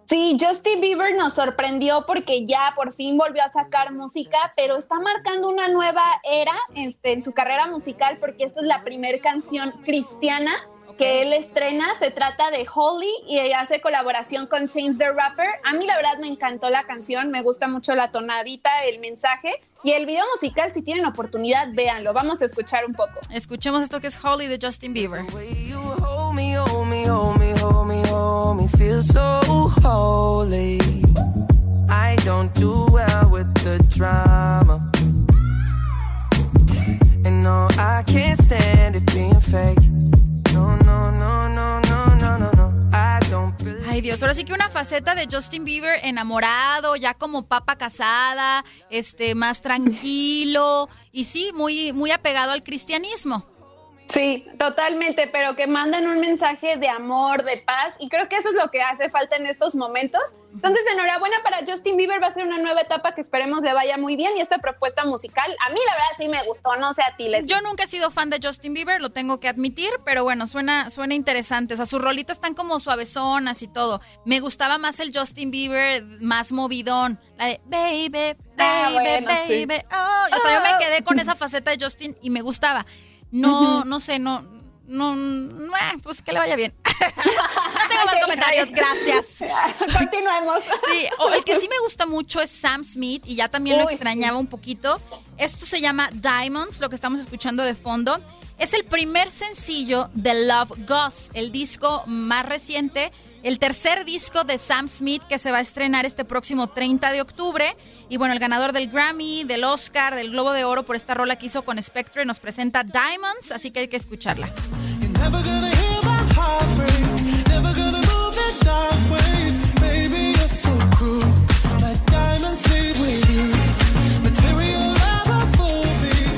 Sí, 0.06 0.38
Justin 0.38 0.82
Bieber 0.82 1.16
nos 1.16 1.34
sorprendió 1.34 2.06
porque 2.06 2.46
ya 2.46 2.74
por 2.76 2.94
fin 2.94 3.18
volvió 3.18 3.42
a 3.42 3.48
sacar 3.48 3.94
música, 3.94 4.38
pero 4.54 4.76
está 4.78 5.00
marcando 5.00 5.48
una 5.48 5.70
nueva 5.70 6.04
era 6.30 6.56
este, 6.76 7.14
en 7.14 7.22
su 7.22 7.32
carrera 7.32 7.68
musical 7.68 8.18
porque 8.20 8.44
esta 8.44 8.60
es 8.60 8.66
la 8.66 8.84
primera 8.84 9.18
canción 9.20 9.72
cristiana 9.86 10.52
que 10.98 11.22
él 11.22 11.34
estrena. 11.34 11.94
Se 11.96 12.12
trata 12.12 12.52
de 12.52 12.68
Holly 12.74 13.12
y 13.28 13.40
hace 13.52 13.82
colaboración 13.82 14.48
con 14.48 14.68
Chains 14.68 14.98
the 14.98 15.12
Rapper. 15.12 15.48
A 15.64 15.74
mí 15.74 15.86
la 15.86 15.96
verdad 15.96 16.18
me 16.20 16.28
encantó 16.28 16.70
la 16.70 16.84
canción, 16.84 17.32
me 17.32 17.42
gusta 17.42 17.68
mucho 17.68 17.96
la 17.96 18.12
tonadita, 18.12 18.70
el 18.86 19.00
mensaje 19.00 19.62
y 19.84 19.92
el 19.92 20.06
video 20.06 20.26
musical. 20.34 20.72
Si 20.74 20.82
tienen 20.82 21.06
oportunidad, 21.06 21.68
véanlo. 21.74 22.14
Vamos 22.14 22.42
a 22.42 22.46
escuchar 22.46 22.86
un 22.86 22.94
poco. 22.94 23.20
Escuchemos 23.32 23.84
esto 23.84 24.00
que 24.00 24.08
es 24.08 24.20
Holly 24.24 24.48
de 24.48 24.60
Justin 24.62 24.94
Bieber. 24.94 25.26
I 32.14 32.16
don't 32.18 32.54
do 32.54 32.86
well 32.92 33.30
with 33.30 33.54
the 33.64 33.78
drama. 33.90 34.80
And 37.26 37.44
no, 37.44 37.68
I 37.78 38.04
can't 38.06 38.40
stand 38.40 38.96
it 38.96 39.06
being 39.14 39.40
fake. 39.40 39.80
Ay 43.90 44.02
Dios, 44.02 44.22
ahora 44.24 44.34
sí 44.34 44.44
que 44.44 44.54
una 44.54 44.70
faceta 44.70 45.14
de 45.14 45.28
Justin 45.32 45.66
Bieber 45.66 46.00
enamorado, 46.04 46.96
ya 46.96 47.14
como 47.14 47.48
papa 47.48 47.78
casada, 47.78 48.66
este, 48.90 49.36
más 49.36 49.62
tranquilo 49.62 50.90
y 51.12 51.26
sí, 51.26 51.52
muy, 51.54 51.94
muy 51.94 52.10
apegado 52.10 52.54
al 52.54 52.64
cristianismo. 52.64 53.53
Sí, 54.08 54.46
totalmente, 54.60 55.28
pero 55.28 55.56
que 55.56 55.68
mandan 55.68 56.08
un 56.08 56.20
mensaje 56.20 56.78
de 56.78 56.90
amor, 56.90 57.44
de 57.44 57.58
paz, 57.58 57.96
y 58.00 58.10
creo 58.10 58.30
que 58.30 58.36
eso 58.36 58.50
es 58.50 58.56
lo 58.56 58.70
que 58.70 58.82
hace 58.82 59.10
falta 59.10 59.36
en 59.38 59.46
estos 59.48 59.76
momentos. 59.76 60.22
Entonces, 60.54 60.84
enhorabuena 60.92 61.38
para 61.44 61.66
Justin 61.66 61.98
Bieber, 61.98 62.22
va 62.22 62.28
a 62.28 62.32
ser 62.32 62.46
una 62.46 62.58
nueva 62.58 62.82
etapa 62.82 63.16
que 63.16 63.22
esperemos 63.22 63.62
le 63.62 63.74
vaya 63.74 63.98
muy 63.98 64.16
bien, 64.16 64.38
y 64.38 64.42
esta 64.42 64.60
propuesta 64.60 65.06
musical, 65.06 65.50
a 65.66 65.70
mí 65.72 65.80
la 65.86 65.94
verdad 65.94 66.08
sí 66.18 66.28
me 66.28 66.44
gustó, 66.44 66.76
no 66.76 66.94
sé 66.94 67.02
a 67.02 67.16
ti, 67.16 67.30
les 67.30 67.46
Yo 67.46 67.60
nunca 67.62 67.84
he 67.84 67.88
sido 67.88 68.12
fan 68.12 68.30
de 68.30 68.40
Justin 68.44 68.74
Bieber, 68.74 69.02
lo 69.02 69.12
tengo 69.12 69.40
que 69.40 69.48
admitir, 69.48 69.90
pero 70.06 70.24
bueno, 70.24 70.48
suena, 70.48 70.90
suena 70.90 71.16
interesante, 71.16 71.74
o 71.74 71.78
sea, 71.78 71.86
sus 71.86 72.02
rolitas 72.02 72.38
están 72.38 72.54
como 72.54 72.80
suavezonas 72.80 73.62
y 73.64 73.68
todo. 73.68 74.02
Me 74.26 74.40
gustaba 74.42 74.78
más 74.78 75.00
el 75.00 75.18
Justin 75.18 75.50
Bieber 75.50 76.04
más 76.22 76.52
movidón, 76.52 77.20
la 77.38 77.48
de 77.48 77.62
baby, 77.66 78.10
baby, 78.10 78.38
Ah, 78.58 78.90
bueno, 78.94 79.32
sí. 79.48 79.66
baby, 79.66 79.82
oh. 79.92 80.36
O 80.36 80.40
sea, 80.40 80.56
yo 80.56 80.62
me 80.62 80.86
quedé 80.86 81.04
con 81.04 81.20
esa 81.20 81.36
faceta 81.36 81.72
de 81.72 81.84
Justin 81.84 82.18
y 82.22 82.30
me 82.30 82.42
gustaba. 82.42 82.86
No, 83.34 83.84
no 83.84 84.00
sé, 84.00 84.20
no, 84.20 84.44
no, 84.86 85.16
no, 85.16 85.76
eh, 85.76 85.98
pues 86.04 86.22
que 86.22 86.32
le 86.32 86.40
vaya 86.40 86.56
bien. 86.56 86.74
no 86.84 87.90
tengo 87.90 88.06
más 88.06 88.20
comentarios, 88.22 88.70
gracias. 88.70 89.26
Continuemos. 89.98 90.60
Sí, 90.86 91.08
o 91.18 91.34
el 91.34 91.44
que 91.44 91.60
sí 91.60 91.68
me 91.68 91.80
gusta 91.80 92.06
mucho 92.06 92.40
es 92.42 92.52
Sam 92.52 92.84
Smith 92.84 93.24
y 93.26 93.36
ya 93.36 93.50
también 93.50 93.80
lo 93.80 93.90
extrañaba 93.90 94.38
un 94.38 94.46
poquito. 94.46 95.02
Esto 95.38 95.66
se 95.66 95.82
llama 95.82 96.10
Diamonds, 96.14 96.80
lo 96.80 96.90
que 96.90 96.96
estamos 96.96 97.20
escuchando 97.20 97.64
de 97.64 97.74
fondo. 97.74 98.22
Es 98.58 98.74
el 98.74 98.86
primer 98.86 99.32
sencillo 99.32 100.10
de 100.14 100.46
Love 100.46 100.74
Goss, 100.88 101.32
el 101.34 101.52
disco 101.52 102.04
más 102.08 102.46
reciente, 102.46 103.12
el 103.42 103.60
tercer 103.60 104.06
disco 104.06 104.44
de 104.44 104.58
Sam 104.58 104.88
Smith 104.88 105.22
que 105.28 105.40
se 105.40 105.52
va 105.52 105.58
a 105.58 105.62
estrenar 105.62 106.06
este 106.06 106.24
próximo 106.24 106.68
30 106.68 107.12
de 107.12 107.22
octubre. 107.22 107.76
Y 108.10 108.18
bueno, 108.18 108.34
el 108.34 108.40
ganador 108.40 108.72
del 108.72 108.90
Grammy, 108.90 109.44
del 109.44 109.64
Oscar, 109.64 110.16
del 110.16 110.32
Globo 110.32 110.52
de 110.52 110.64
Oro 110.64 110.84
por 110.84 110.96
esta 110.96 111.14
rola 111.14 111.36
que 111.38 111.48
hizo 111.48 111.66
con 111.66 111.82
Spectre 111.82 112.26
nos 112.26 112.40
presenta 112.40 112.84
Diamonds, 112.84 113.52
así 113.52 113.72
que 113.72 113.82
hay 113.82 113.88
que 113.88 113.98
escucharla. 113.98 114.50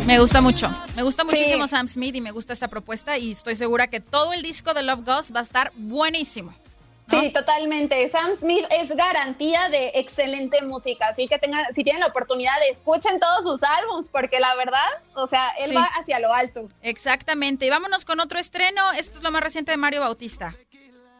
Me. 0.06 0.19
Gusta 0.19 0.41
mucho. 0.41 0.69
Me 0.95 1.03
gusta 1.03 1.23
Sí. 1.23 1.30
muchísimo 1.32 1.68
Sam 1.68 1.88
Smith 1.88 2.15
y 2.15 2.22
me 2.22 2.32
gusta 2.32 2.53
esta 2.53 2.68
propuesta 2.68 3.18
y 3.18 3.32
estoy 3.32 3.56
segura 3.56 3.88
que 3.88 3.99
todo 3.99 4.34
el 4.34 4.41
disco 4.41 4.73
de 4.73 4.84
Love 4.84 5.03
Goss 5.06 5.34
va 5.36 5.40
a 5.40 5.44
estar 5.44 5.72
buenísimo. 5.76 6.53
Sí, 7.07 7.32
totalmente. 7.32 8.07
Sam 8.10 8.34
Smith 8.34 8.65
es 8.72 8.95
garantía 8.95 9.69
de 9.69 9.91
excelente 9.95 10.64
música, 10.64 11.07
así 11.10 11.27
que 11.27 11.38
tengan, 11.38 11.64
si 11.76 11.84
tienen 11.84 11.99
la 11.99 12.07
oportunidad, 12.07 12.53
escuchen 12.72 13.19
todos 13.19 13.45
sus 13.45 13.61
álbums, 13.64 14.07
porque 14.11 14.40
la 14.40 14.56
verdad, 14.56 14.88
o 15.14 15.27
sea, 15.27 15.49
él 15.60 15.69
Sí. 15.69 15.76
va 15.76 15.84
hacia 15.99 16.19
lo 16.19 16.34
alto. 16.34 16.68
Exactamente. 16.82 17.65
Y 17.68 17.69
vámonos 17.69 18.06
con 18.06 18.19
otro 18.19 18.40
estreno. 18.40 18.91
Esto 18.94 19.18
es 19.18 19.23
lo 19.23 19.30
más 19.32 19.44
reciente 19.44 19.69
de 19.72 19.77
Mario 19.77 20.02
Bautista. 20.02 20.56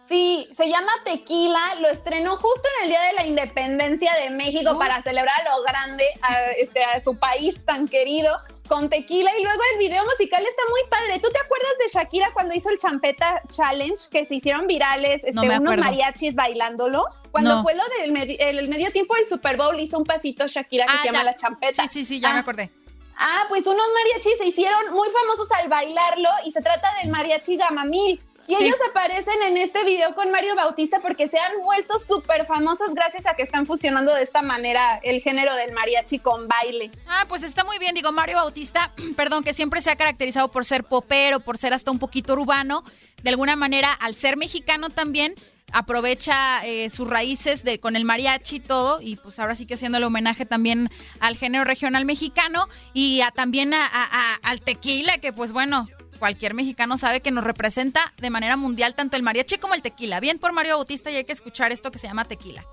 Sí, 0.10 0.48
se 0.56 0.68
llama 0.70 0.92
Tequila, 1.04 1.76
lo 1.82 1.88
estrenó 1.90 2.38
justo 2.38 2.68
en 2.78 2.84
el 2.86 2.90
Día 2.90 3.02
de 3.02 3.14
la 3.14 3.26
Independencia 3.26 4.14
de 4.16 4.30
México 4.32 4.74
Uh. 4.74 4.80
para 4.80 5.02
celebrar 5.02 5.44
lo 5.56 5.64
grande 5.64 6.04
a, 6.22 6.34
este, 6.60 6.84
a 6.84 7.04
su 7.04 7.16
país 7.18 7.64
tan 7.66 7.88
querido 7.88 8.40
con 8.68 8.90
tequila 8.90 9.32
y 9.38 9.44
luego 9.44 9.60
el 9.74 9.80
video 9.80 10.04
musical 10.06 10.44
está 10.46 10.62
muy 10.70 10.82
padre. 10.90 11.20
¿Tú 11.20 11.30
te 11.32 11.40
acuerdas 11.40 11.72
de 11.84 11.90
Shakira 11.92 12.32
cuando 12.34 12.54
hizo 12.54 12.70
el 12.70 12.78
Champeta 12.78 13.42
Challenge 13.52 13.96
que 14.12 14.26
se 14.26 14.36
hicieron 14.36 14.68
virales, 14.68 15.24
este, 15.24 15.34
No 15.34 15.44
unos 15.44 15.78
mariachis 15.78 16.36
bailándolo? 16.36 17.06
Cuando 17.32 17.56
No. 17.58 17.64
fue 17.64 17.76
lo 17.76 17.84
del 18.00 18.16
el, 18.40 18.68
medio 18.70 18.92
tiempo 18.92 19.16
del 19.16 19.28
Super 19.28 19.58
Bowl 19.58 19.80
hizo 19.80 19.98
un 19.98 20.04
pasito 20.06 20.48
Shakira 20.48 20.86
que 20.86 20.92
Ah, 20.94 20.98
se 21.00 21.06
llama 21.08 21.20
ya. 21.20 21.24
La 21.26 21.36
Champeta. 21.36 21.84
Sí, 21.88 21.90
sí, 22.00 22.06
sí, 22.06 22.20
ya 22.20 22.30
Ah, 22.30 22.34
me 22.34 22.40
acordé. 22.40 22.72
Ah, 23.18 23.46
pues 23.50 23.66
unos 23.68 23.86
mariachis 23.94 24.38
se 24.38 24.46
hicieron 24.48 24.92
muy 24.94 25.08
famosos 25.10 25.50
al 25.52 25.70
bailarlo 25.70 26.30
y 26.46 26.52
se 26.52 26.62
trata 26.62 26.90
del 27.02 27.12
mariachi 27.12 27.56
Gamamil. 27.58 28.22
Y 28.48 28.56
Sí. 28.56 28.66
ellos 28.66 28.78
aparecen 28.90 29.42
en 29.44 29.58
este 29.58 29.84
video 29.84 30.14
con 30.14 30.30
Mario 30.32 30.56
Bautista 30.56 31.00
porque 31.00 31.28
se 31.28 31.40
han 31.40 31.62
vuelto 31.64 31.98
súper 32.00 32.46
famosos 32.46 32.94
gracias 32.94 33.26
a 33.26 33.34
que 33.36 33.42
están 33.44 33.66
fusionando 33.66 34.14
de 34.14 34.22
esta 34.22 34.42
manera 34.44 35.00
el 35.04 35.22
género 35.22 35.56
del 35.56 35.72
mariachi 35.74 36.20
con 36.20 36.48
baile. 36.48 36.92
Ah, 37.08 37.26
pues 37.28 37.42
está 37.44 37.64
muy 37.64 37.80
bien. 37.80 37.96
Digo, 37.96 38.12
Mario 38.12 38.38
Bautista, 38.38 38.92
perdón, 39.18 39.44
que 39.44 39.54
siempre 39.54 39.82
se 39.82 39.90
ha 39.90 39.96
caracterizado 39.96 40.52
por 40.52 40.64
ser 40.66 40.84
popero, 40.84 41.40
por 41.40 41.58
ser 41.58 41.74
hasta 41.74 41.90
un 41.92 41.98
poquito 42.00 42.34
urbano. 42.34 42.84
De 43.24 43.32
alguna 43.32 43.56
manera, 43.56 43.92
al 43.94 44.14
ser 44.14 44.38
mexicano 44.38 44.90
también, 44.92 45.34
aprovecha 45.72 46.64
eh, 46.66 46.90
sus 46.90 47.10
raíces 47.10 47.64
de, 47.64 47.80
con 47.80 47.96
el 47.96 48.06
mariachi 48.06 48.58
y 48.58 48.60
todo. 48.60 49.02
Y 49.02 49.16
pues 49.18 49.40
ahora 49.40 49.56
sí 49.56 49.66
que 49.66 49.74
haciéndole 49.74 50.06
homenaje 50.06 50.46
también 50.46 50.90
al 51.20 51.36
género 51.38 51.64
regional 51.64 52.06
mexicano 52.06 52.68
y 52.94 53.22
a- 53.22 53.32
también 53.32 53.74
a- 53.74 54.36
al 54.44 54.62
tequila, 54.62 55.18
que 55.18 55.34
pues 55.34 55.52
bueno. 55.52 55.88
Cualquier 56.20 56.54
mexicano 56.54 56.98
sabe 56.98 57.22
que 57.22 57.32
nos 57.32 57.44
representa 57.44 58.14
de 58.18 58.30
manera 58.30 58.58
mundial 58.58 58.96
tanto 58.96 59.18
el 59.18 59.24
mariachi 59.24 59.58
como 59.58 59.74
el 59.74 59.82
tequila. 59.82 60.20
Bien 60.20 60.40
por 60.40 60.54
Mario 60.54 60.78
Bautista 60.78 61.12
y 61.12 61.18
hay 61.18 61.26
que 61.26 61.34
escuchar 61.34 61.72
esto 61.72 61.92
que 61.92 62.00
se 62.00 62.08
llama 62.08 62.26
tequila. 62.26 62.66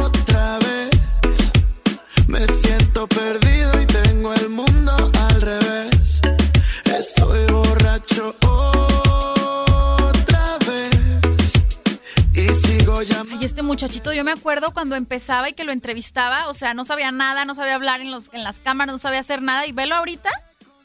Otra 0.00 0.58
vez 0.58 0.90
me 2.26 2.46
siento 2.46 3.06
perdido 3.06 3.80
y 3.80 3.86
tengo 3.86 4.32
el 4.34 4.48
mundo 4.48 4.92
al 5.30 5.42
revés. 5.42 6.20
Estoy 6.84 7.46
borracho 7.46 8.34
otra 8.40 10.58
vez 10.66 11.52
y 12.32 12.48
sigo 12.48 13.02
llamando. 13.02 13.40
Y 13.40 13.44
este 13.44 13.62
muchachito, 13.62 14.12
yo 14.12 14.24
me 14.24 14.32
acuerdo 14.32 14.72
cuando 14.72 14.96
empezaba 14.96 15.48
y 15.48 15.52
que 15.52 15.64
lo 15.64 15.72
entrevistaba, 15.72 16.48
o 16.48 16.54
sea, 16.54 16.74
no 16.74 16.84
sabía 16.84 17.12
nada, 17.12 17.44
no 17.44 17.54
sabía 17.54 17.74
hablar 17.74 18.00
en, 18.00 18.10
los, 18.10 18.30
en 18.32 18.42
las 18.42 18.58
cámaras, 18.58 18.94
no 18.94 18.98
sabía 18.98 19.20
hacer 19.20 19.42
nada. 19.42 19.66
Y 19.66 19.72
velo 19.72 19.94
ahorita. 19.94 20.30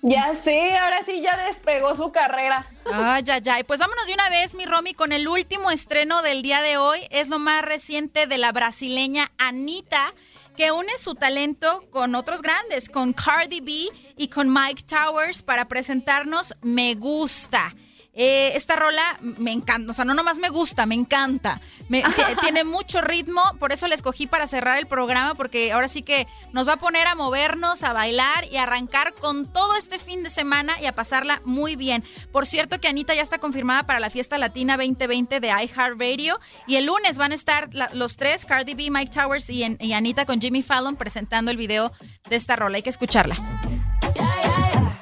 Ya 0.01 0.33
sé, 0.33 0.77
ahora 0.77 1.03
sí 1.03 1.21
ya 1.21 1.35
despegó 1.45 1.93
su 1.95 2.11
carrera. 2.11 2.65
Ay, 2.85 3.23
ay, 3.29 3.41
ay. 3.51 3.63
Pues 3.63 3.79
vámonos 3.79 4.07
de 4.07 4.13
una 4.13 4.29
vez, 4.29 4.55
mi 4.55 4.65
Romy, 4.65 4.93
con 4.93 5.11
el 5.11 5.27
último 5.27 5.71
estreno 5.71 6.21
del 6.21 6.41
día 6.41 6.61
de 6.61 6.77
hoy. 6.77 7.01
Es 7.09 7.27
lo 7.27 7.37
más 7.37 7.63
reciente 7.63 8.25
de 8.25 8.37
la 8.37 8.53
brasileña 8.53 9.29
Anita, 9.37 10.13
que 10.55 10.71
une 10.71 10.97
su 10.97 11.15
talento 11.15 11.85
con 11.91 12.15
otros 12.15 12.41
grandes, 12.41 12.89
con 12.89 13.11
Cardi 13.11 13.59
B 13.59 13.89
y 14.15 14.29
con 14.29 14.51
Mike 14.51 14.83
Towers 14.83 15.43
para 15.43 15.67
presentarnos 15.67 16.53
Me 16.61 16.95
Gusta. 16.95 17.73
Eh, 18.21 18.51
esta 18.57 18.75
rola 18.75 19.01
me 19.21 19.53
encanta, 19.53 19.93
o 19.93 19.95
sea, 19.95 20.03
no 20.03 20.13
nomás 20.13 20.39
me 20.39 20.49
gusta, 20.49 20.85
me 20.85 20.93
encanta. 20.93 21.61
Me- 21.87 22.01
ti- 22.17 22.35
tiene 22.41 22.65
mucho 22.65 22.99
ritmo, 22.99 23.41
por 23.59 23.71
eso 23.71 23.87
la 23.87 23.95
escogí 23.95 24.27
para 24.27 24.45
cerrar 24.45 24.77
el 24.77 24.87
programa, 24.87 25.35
porque 25.35 25.71
ahora 25.71 25.87
sí 25.87 26.01
que 26.01 26.27
nos 26.51 26.67
va 26.67 26.73
a 26.73 26.77
poner 26.77 27.07
a 27.07 27.15
movernos, 27.15 27.81
a 27.83 27.93
bailar 27.93 28.43
y 28.51 28.57
a 28.57 28.63
arrancar 28.63 29.13
con 29.13 29.47
todo 29.47 29.77
este 29.77 29.99
fin 29.99 30.21
de 30.21 30.29
semana 30.29 30.73
y 30.81 30.85
a 30.85 30.93
pasarla 30.93 31.41
muy 31.45 31.77
bien. 31.77 32.03
Por 32.33 32.45
cierto 32.45 32.81
que 32.81 32.89
Anita 32.89 33.13
ya 33.15 33.21
está 33.21 33.37
confirmada 33.39 33.83
para 33.83 34.01
la 34.01 34.09
fiesta 34.09 34.37
latina 34.37 34.75
2020 34.75 35.39
de 35.39 35.47
iHeartRadio 35.47 36.41
y 36.67 36.75
el 36.75 36.87
lunes 36.87 37.17
van 37.17 37.31
a 37.31 37.35
estar 37.35 37.73
la- 37.73 37.89
los 37.93 38.17
tres, 38.17 38.45
Cardi 38.45 38.73
B, 38.73 38.89
Mike 38.91 39.13
Towers 39.17 39.49
y, 39.49 39.63
en- 39.63 39.77
y 39.79 39.93
Anita 39.93 40.25
con 40.25 40.41
Jimmy 40.41 40.61
Fallon 40.61 40.97
presentando 40.97 41.51
el 41.51 41.57
video 41.57 41.93
de 42.29 42.35
esta 42.35 42.57
rola. 42.57 42.75
Hay 42.75 42.83
que 42.83 42.89
escucharla. 42.89 43.37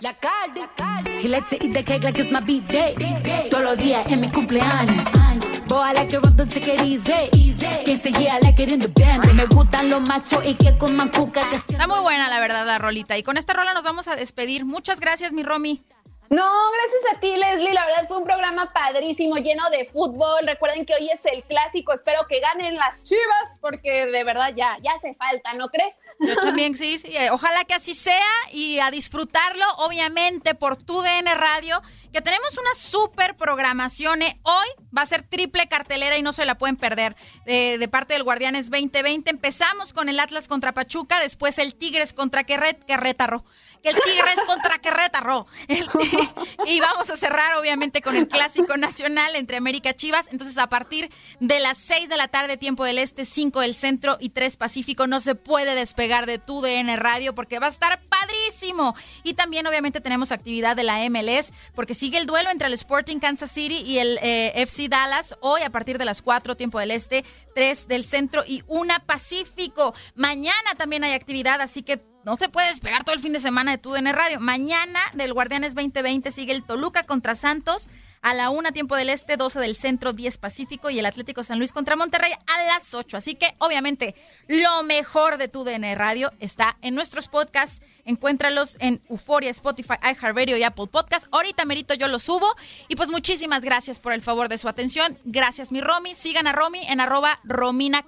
La 0.01 0.13
Cardi, 0.13 0.61
he 1.19 1.27
likes 1.27 1.49
to 1.49 1.55
eat 1.63 1.73
the 1.73 1.81
cake 1.81 2.03
like 2.03 2.19
it's 2.19 2.31
my 2.31 2.39
birthday. 2.39 2.93
Todos 3.49 3.63
los 3.63 3.77
días 3.77 4.05
es 4.07 4.17
mi 4.17 4.29
cumpleaños. 4.29 4.95
Boy, 5.67 5.89
I 5.89 5.93
like 5.93 6.13
it 6.13 6.21
rough, 6.21 6.35
don't 6.35 6.51
take 6.51 6.67
it 6.67 6.81
easy. 6.81 7.11
Que 7.83 7.97
se 7.97 8.11
yeah, 8.11 8.37
I 8.37 8.39
like 8.41 8.61
it 8.61 8.69
in 8.69 8.79
the 8.79 8.89
band. 8.89 9.33
Me 9.33 9.45
gustan 9.47 9.89
los 9.89 10.01
machos 10.01 10.45
y 10.45 10.53
que 10.53 10.77
coman 10.77 11.09
cuca. 11.09 11.41
Está 11.51 11.87
muy 11.87 11.99
buena 11.99 12.29
la 12.29 12.39
verdad 12.39 12.65
la 12.65 12.77
rolita 12.77 13.17
y 13.17 13.23
con 13.23 13.37
esta 13.37 13.53
rola 13.53 13.73
nos 13.73 13.83
vamos 13.83 14.07
a 14.07 14.15
despedir. 14.15 14.65
Muchas 14.65 14.99
gracias, 14.99 15.33
mi 15.33 15.41
Romy. 15.41 15.83
No, 16.29 16.43
gracias 16.71 17.15
a 17.15 17.19
ti, 17.19 17.33
Leslie. 17.37 17.73
La 17.73 17.85
verdad 17.85 18.07
fue 18.07 18.17
un 18.17 18.23
programa 18.25 18.73
padrísimo, 18.73 19.37
lleno 19.37 19.69
de 19.69 19.85
fútbol. 19.85 20.45
Recuerden 20.45 20.85
que 20.85 20.93
hoy 20.93 21.09
es 21.09 21.23
el 21.25 21.43
clásico. 21.43 21.93
Espero 21.93 22.27
que 22.27 22.39
ganen 22.41 22.75
las 22.75 23.01
chivas, 23.03 23.57
porque 23.61 24.05
de 24.07 24.23
verdad 24.23 24.51
ya, 24.55 24.77
ya 24.81 24.91
hace 24.93 25.13
falta, 25.15 25.53
¿no 25.53 25.69
crees? 25.69 25.95
Yo 26.19 26.35
también, 26.41 26.75
sí, 26.75 26.97
sí. 26.97 27.15
eh, 27.15 27.29
Ojalá 27.31 27.63
que 27.63 27.73
así 27.75 27.93
sea 27.93 28.27
y 28.51 28.79
a 28.79 28.91
disfrutarlo, 28.91 29.65
obviamente, 29.77 30.53
por 30.53 30.75
tu 30.75 31.01
DN 31.01 31.33
Radio, 31.35 31.81
que 32.11 32.21
tenemos 32.21 32.57
una 32.57 32.75
super 32.75 33.37
programación. 33.37 34.21
eh. 34.21 34.39
Hoy 34.43 34.67
va 34.97 35.03
a 35.03 35.05
ser 35.05 35.23
triple 35.23 35.67
cartelera 35.67 36.17
y 36.17 36.21
no 36.23 36.33
se 36.33 36.45
la 36.45 36.57
pueden 36.57 36.75
perder. 36.75 37.15
De, 37.45 37.77
de 37.77 37.87
parte 37.87 38.13
del 38.15 38.23
Guardianes 38.23 38.69
2020, 38.69 39.29
empezamos 39.29 39.93
con 39.93 40.09
el 40.09 40.19
Atlas 40.19 40.47
contra 40.49 40.73
Pachuca, 40.73 41.19
después 41.21 41.57
el 41.57 41.75
Tigres 41.75 42.11
contra 42.13 42.43
Querret, 42.43 42.83
Querétaro. 42.83 43.45
El 43.87 43.95
Tigres 43.95 44.39
contra 44.45 44.79
Querétaro. 44.79 45.47
Y 46.65 46.79
vamos 46.81 47.09
a 47.09 47.15
cerrar, 47.15 47.55
obviamente, 47.55 48.01
con 48.01 48.15
el 48.15 48.27
clásico 48.27 48.75
nacional 48.75 49.35
entre 49.35 49.57
América 49.57 49.93
Chivas. 49.93 50.27
Entonces, 50.31 50.57
a 50.57 50.67
partir 50.67 51.09
de 51.39 51.59
las 51.59 51.77
6 51.77 52.09
de 52.09 52.17
la 52.17 52.27
tarde, 52.27 52.57
tiempo 52.57 52.83
del 52.83 52.97
este, 52.97 53.23
5 53.23 53.61
del 53.61 53.73
centro 53.73 54.17
y 54.19 54.29
3 54.29 54.57
Pacífico, 54.57 55.07
no 55.07 55.21
se 55.21 55.35
puede 55.35 55.75
despegar 55.75 56.25
de 56.25 56.39
tu 56.39 56.61
DN 56.61 56.97
Radio 56.97 57.33
porque 57.33 57.59
va 57.59 57.67
a 57.67 57.69
estar 57.69 58.01
padrísimo. 58.09 58.95
Y 59.23 59.35
también, 59.35 59.65
obviamente, 59.65 60.01
tenemos 60.01 60.33
actividad 60.33 60.75
de 60.75 60.83
la 60.83 60.97
MLS 61.09 61.53
porque 61.73 61.93
sigue 61.93 62.17
el 62.17 62.25
duelo 62.25 62.49
entre 62.51 62.67
el 62.67 62.73
Sporting 62.73 63.19
Kansas 63.19 63.51
City 63.51 63.81
y 63.85 63.99
el 63.99 64.19
eh, 64.21 64.51
FC 64.55 64.89
Dallas. 64.89 65.37
Hoy, 65.39 65.61
a 65.61 65.69
partir 65.69 65.97
de 65.97 66.05
las 66.05 66.21
4, 66.21 66.57
tiempo 66.57 66.79
del 66.79 66.91
este, 66.91 67.23
3 67.55 67.87
del 67.87 68.03
centro 68.03 68.43
y 68.45 68.63
1 68.67 68.93
Pacífico. 69.05 69.93
Mañana 70.15 70.75
también 70.75 71.03
hay 71.03 71.13
actividad, 71.13 71.61
así 71.61 71.83
que 71.83 72.01
no 72.27 72.35
se 72.35 72.49
puede 72.49 72.67
despegar 72.67 73.05
todo 73.05 73.15
el 73.15 73.21
fin 73.21 73.31
de 73.31 73.39
semana 73.39 73.71
de 73.71 73.77
TUDN 73.77 74.11
Radio. 74.11 74.41
Mañana 74.41 74.99
del 75.13 75.31
Guardianes 75.31 75.73
2020 75.75 76.29
sigue 76.33 76.51
el 76.51 76.61
Toluca 76.61 77.03
contra 77.03 77.35
Santos 77.35 77.87
a 78.21 78.33
la 78.33 78.49
una 78.49 78.73
tiempo 78.73 78.97
del 78.97 79.09
este, 79.09 79.37
12 79.37 79.61
del 79.61 79.77
centro, 79.77 80.11
10 80.11 80.37
Pacífico 80.37 80.89
y 80.89 80.99
el 80.99 81.05
Atlético 81.05 81.45
San 81.45 81.57
Luis 81.57 81.71
contra 81.71 81.95
Monterrey 81.95 82.33
a 82.33 82.63
las 82.65 82.93
8. 82.93 83.15
Así 83.15 83.35
que 83.35 83.55
obviamente 83.59 84.13
lo 84.49 84.83
mejor 84.83 85.37
de 85.37 85.47
tu 85.47 85.63
DN 85.63 85.95
Radio 85.95 86.33
está 86.41 86.77
en 86.81 86.95
nuestros 86.95 87.29
podcasts. 87.29 87.81
Encuéntralos 88.03 88.75
en 88.81 89.01
Euforia, 89.09 89.49
Spotify, 89.51 89.95
iHeartRadio 90.03 90.57
y 90.57 90.63
Apple 90.63 90.87
Podcast. 90.87 91.27
Ahorita 91.31 91.63
merito 91.63 91.93
yo 91.93 92.09
lo 92.09 92.19
subo. 92.19 92.53
Y 92.89 92.97
pues 92.97 93.07
muchísimas 93.07 93.61
gracias 93.61 93.99
por 93.99 94.11
el 94.11 94.21
favor 94.21 94.49
de 94.49 94.57
su 94.57 94.67
atención. 94.67 95.17
Gracias 95.23 95.71
mi 95.71 95.79
Romy. 95.79 96.13
Sigan 96.13 96.47
a 96.47 96.51
Romy 96.51 96.85
en 96.87 96.99
arroba 96.99 97.39
Romina 97.45 98.05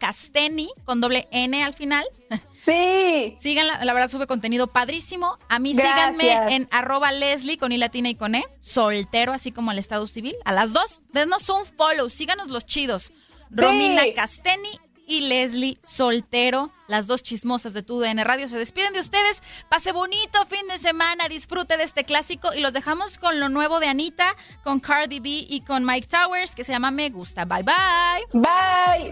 con 0.83 0.99
doble 0.99 1.29
N 1.31 1.63
al 1.63 1.73
final. 1.73 2.05
Sí. 2.61 3.37
Síganla, 3.39 3.83
la 3.83 3.93
verdad 3.93 4.09
sube 4.09 4.27
contenido 4.27 4.67
padrísimo. 4.67 5.37
A 5.49 5.59
mí 5.59 5.75
síganme 5.75 6.55
en 6.55 6.67
arroba 6.71 7.11
Leslie 7.11 7.57
con 7.57 7.71
I 7.71 7.77
latina 7.77 8.09
y 8.09 8.15
con 8.15 8.35
E, 8.35 8.45
soltero, 8.59 9.31
así 9.31 9.51
como 9.51 9.71
al 9.71 9.79
Estado 9.79 10.07
Civil. 10.07 10.35
A 10.45 10.53
las 10.53 10.73
dos, 10.73 11.01
denos 11.13 11.49
un 11.49 11.65
follow, 11.65 12.09
síganos 12.09 12.49
los 12.49 12.65
chidos. 12.65 13.11
Romina 13.49 14.03
Casteni 14.15 14.69
y 15.09 15.21
Leslie 15.21 15.79
Soltero, 15.83 16.71
las 16.87 17.07
dos 17.07 17.23
chismosas 17.23 17.73
de 17.73 17.81
tu 17.81 17.99
DN 17.99 18.23
Radio, 18.23 18.47
se 18.47 18.57
despiden 18.57 18.93
de 18.93 18.99
ustedes. 18.99 19.41
Pase 19.67 19.91
bonito 19.91 20.45
fin 20.45 20.67
de 20.67 20.77
semana, 20.77 21.27
disfrute 21.27 21.77
de 21.77 21.83
este 21.83 22.03
clásico 22.03 22.53
y 22.53 22.61
los 22.61 22.73
dejamos 22.73 23.17
con 23.17 23.39
lo 23.39 23.49
nuevo 23.49 23.79
de 23.79 23.87
Anita, 23.87 24.35
con 24.63 24.79
Cardi 24.79 25.19
B 25.19 25.47
y 25.49 25.61
con 25.61 25.83
Mike 25.83 26.07
Towers, 26.07 26.53
que 26.53 26.63
se 26.63 26.71
llama 26.71 26.91
Me 26.91 27.09
Gusta. 27.09 27.45
Bye 27.45 27.63
bye. 27.63 28.27
Bye. 28.33 29.11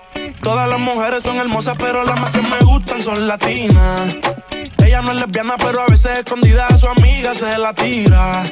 Todas 0.43 0.67
las 0.67 0.79
mujeres 0.79 1.23
son 1.23 1.37
hermosas, 1.37 1.75
pero 1.77 2.03
las 2.03 2.19
más 2.19 2.31
que 2.31 2.41
me 2.41 2.57
gustan 2.59 3.01
son 3.01 3.27
latinas. 3.27 4.17
Ella 4.83 5.01
no 5.01 5.11
es 5.11 5.21
lesbiana, 5.21 5.55
pero 5.57 5.81
a 5.81 5.85
veces 5.85 6.19
escondida 6.19 6.65
a 6.67 6.77
su 6.77 6.87
amiga 6.87 7.33
se 7.35 7.57
la 7.57 7.73
tira. 7.73 8.43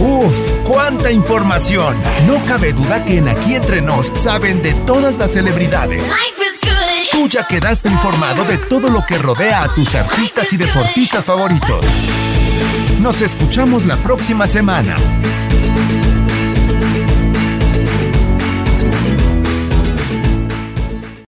Uf, 0.00 0.36
cuánta 0.64 1.10
información. 1.10 1.96
No 2.26 2.44
cabe 2.44 2.74
duda 2.74 3.04
que 3.04 3.18
en 3.18 3.28
Aquí 3.28 3.54
Entre 3.54 3.80
Nos 3.80 4.12
saben 4.14 4.62
de 4.62 4.74
todas 4.86 5.16
las 5.16 5.32
celebridades. 5.32 6.12
Tú 7.10 7.28
ya 7.28 7.46
quedaste 7.46 7.88
informado 7.88 8.44
de 8.44 8.58
todo 8.58 8.90
lo 8.90 9.04
que 9.06 9.16
rodea 9.16 9.62
a 9.62 9.74
tus 9.74 9.94
artistas 9.94 10.52
y 10.52 10.58
deportistas 10.58 11.24
favoritos. 11.24 11.86
Nos 13.00 13.22
escuchamos 13.22 13.86
la 13.86 13.96
próxima 13.96 14.46
semana. 14.46 14.96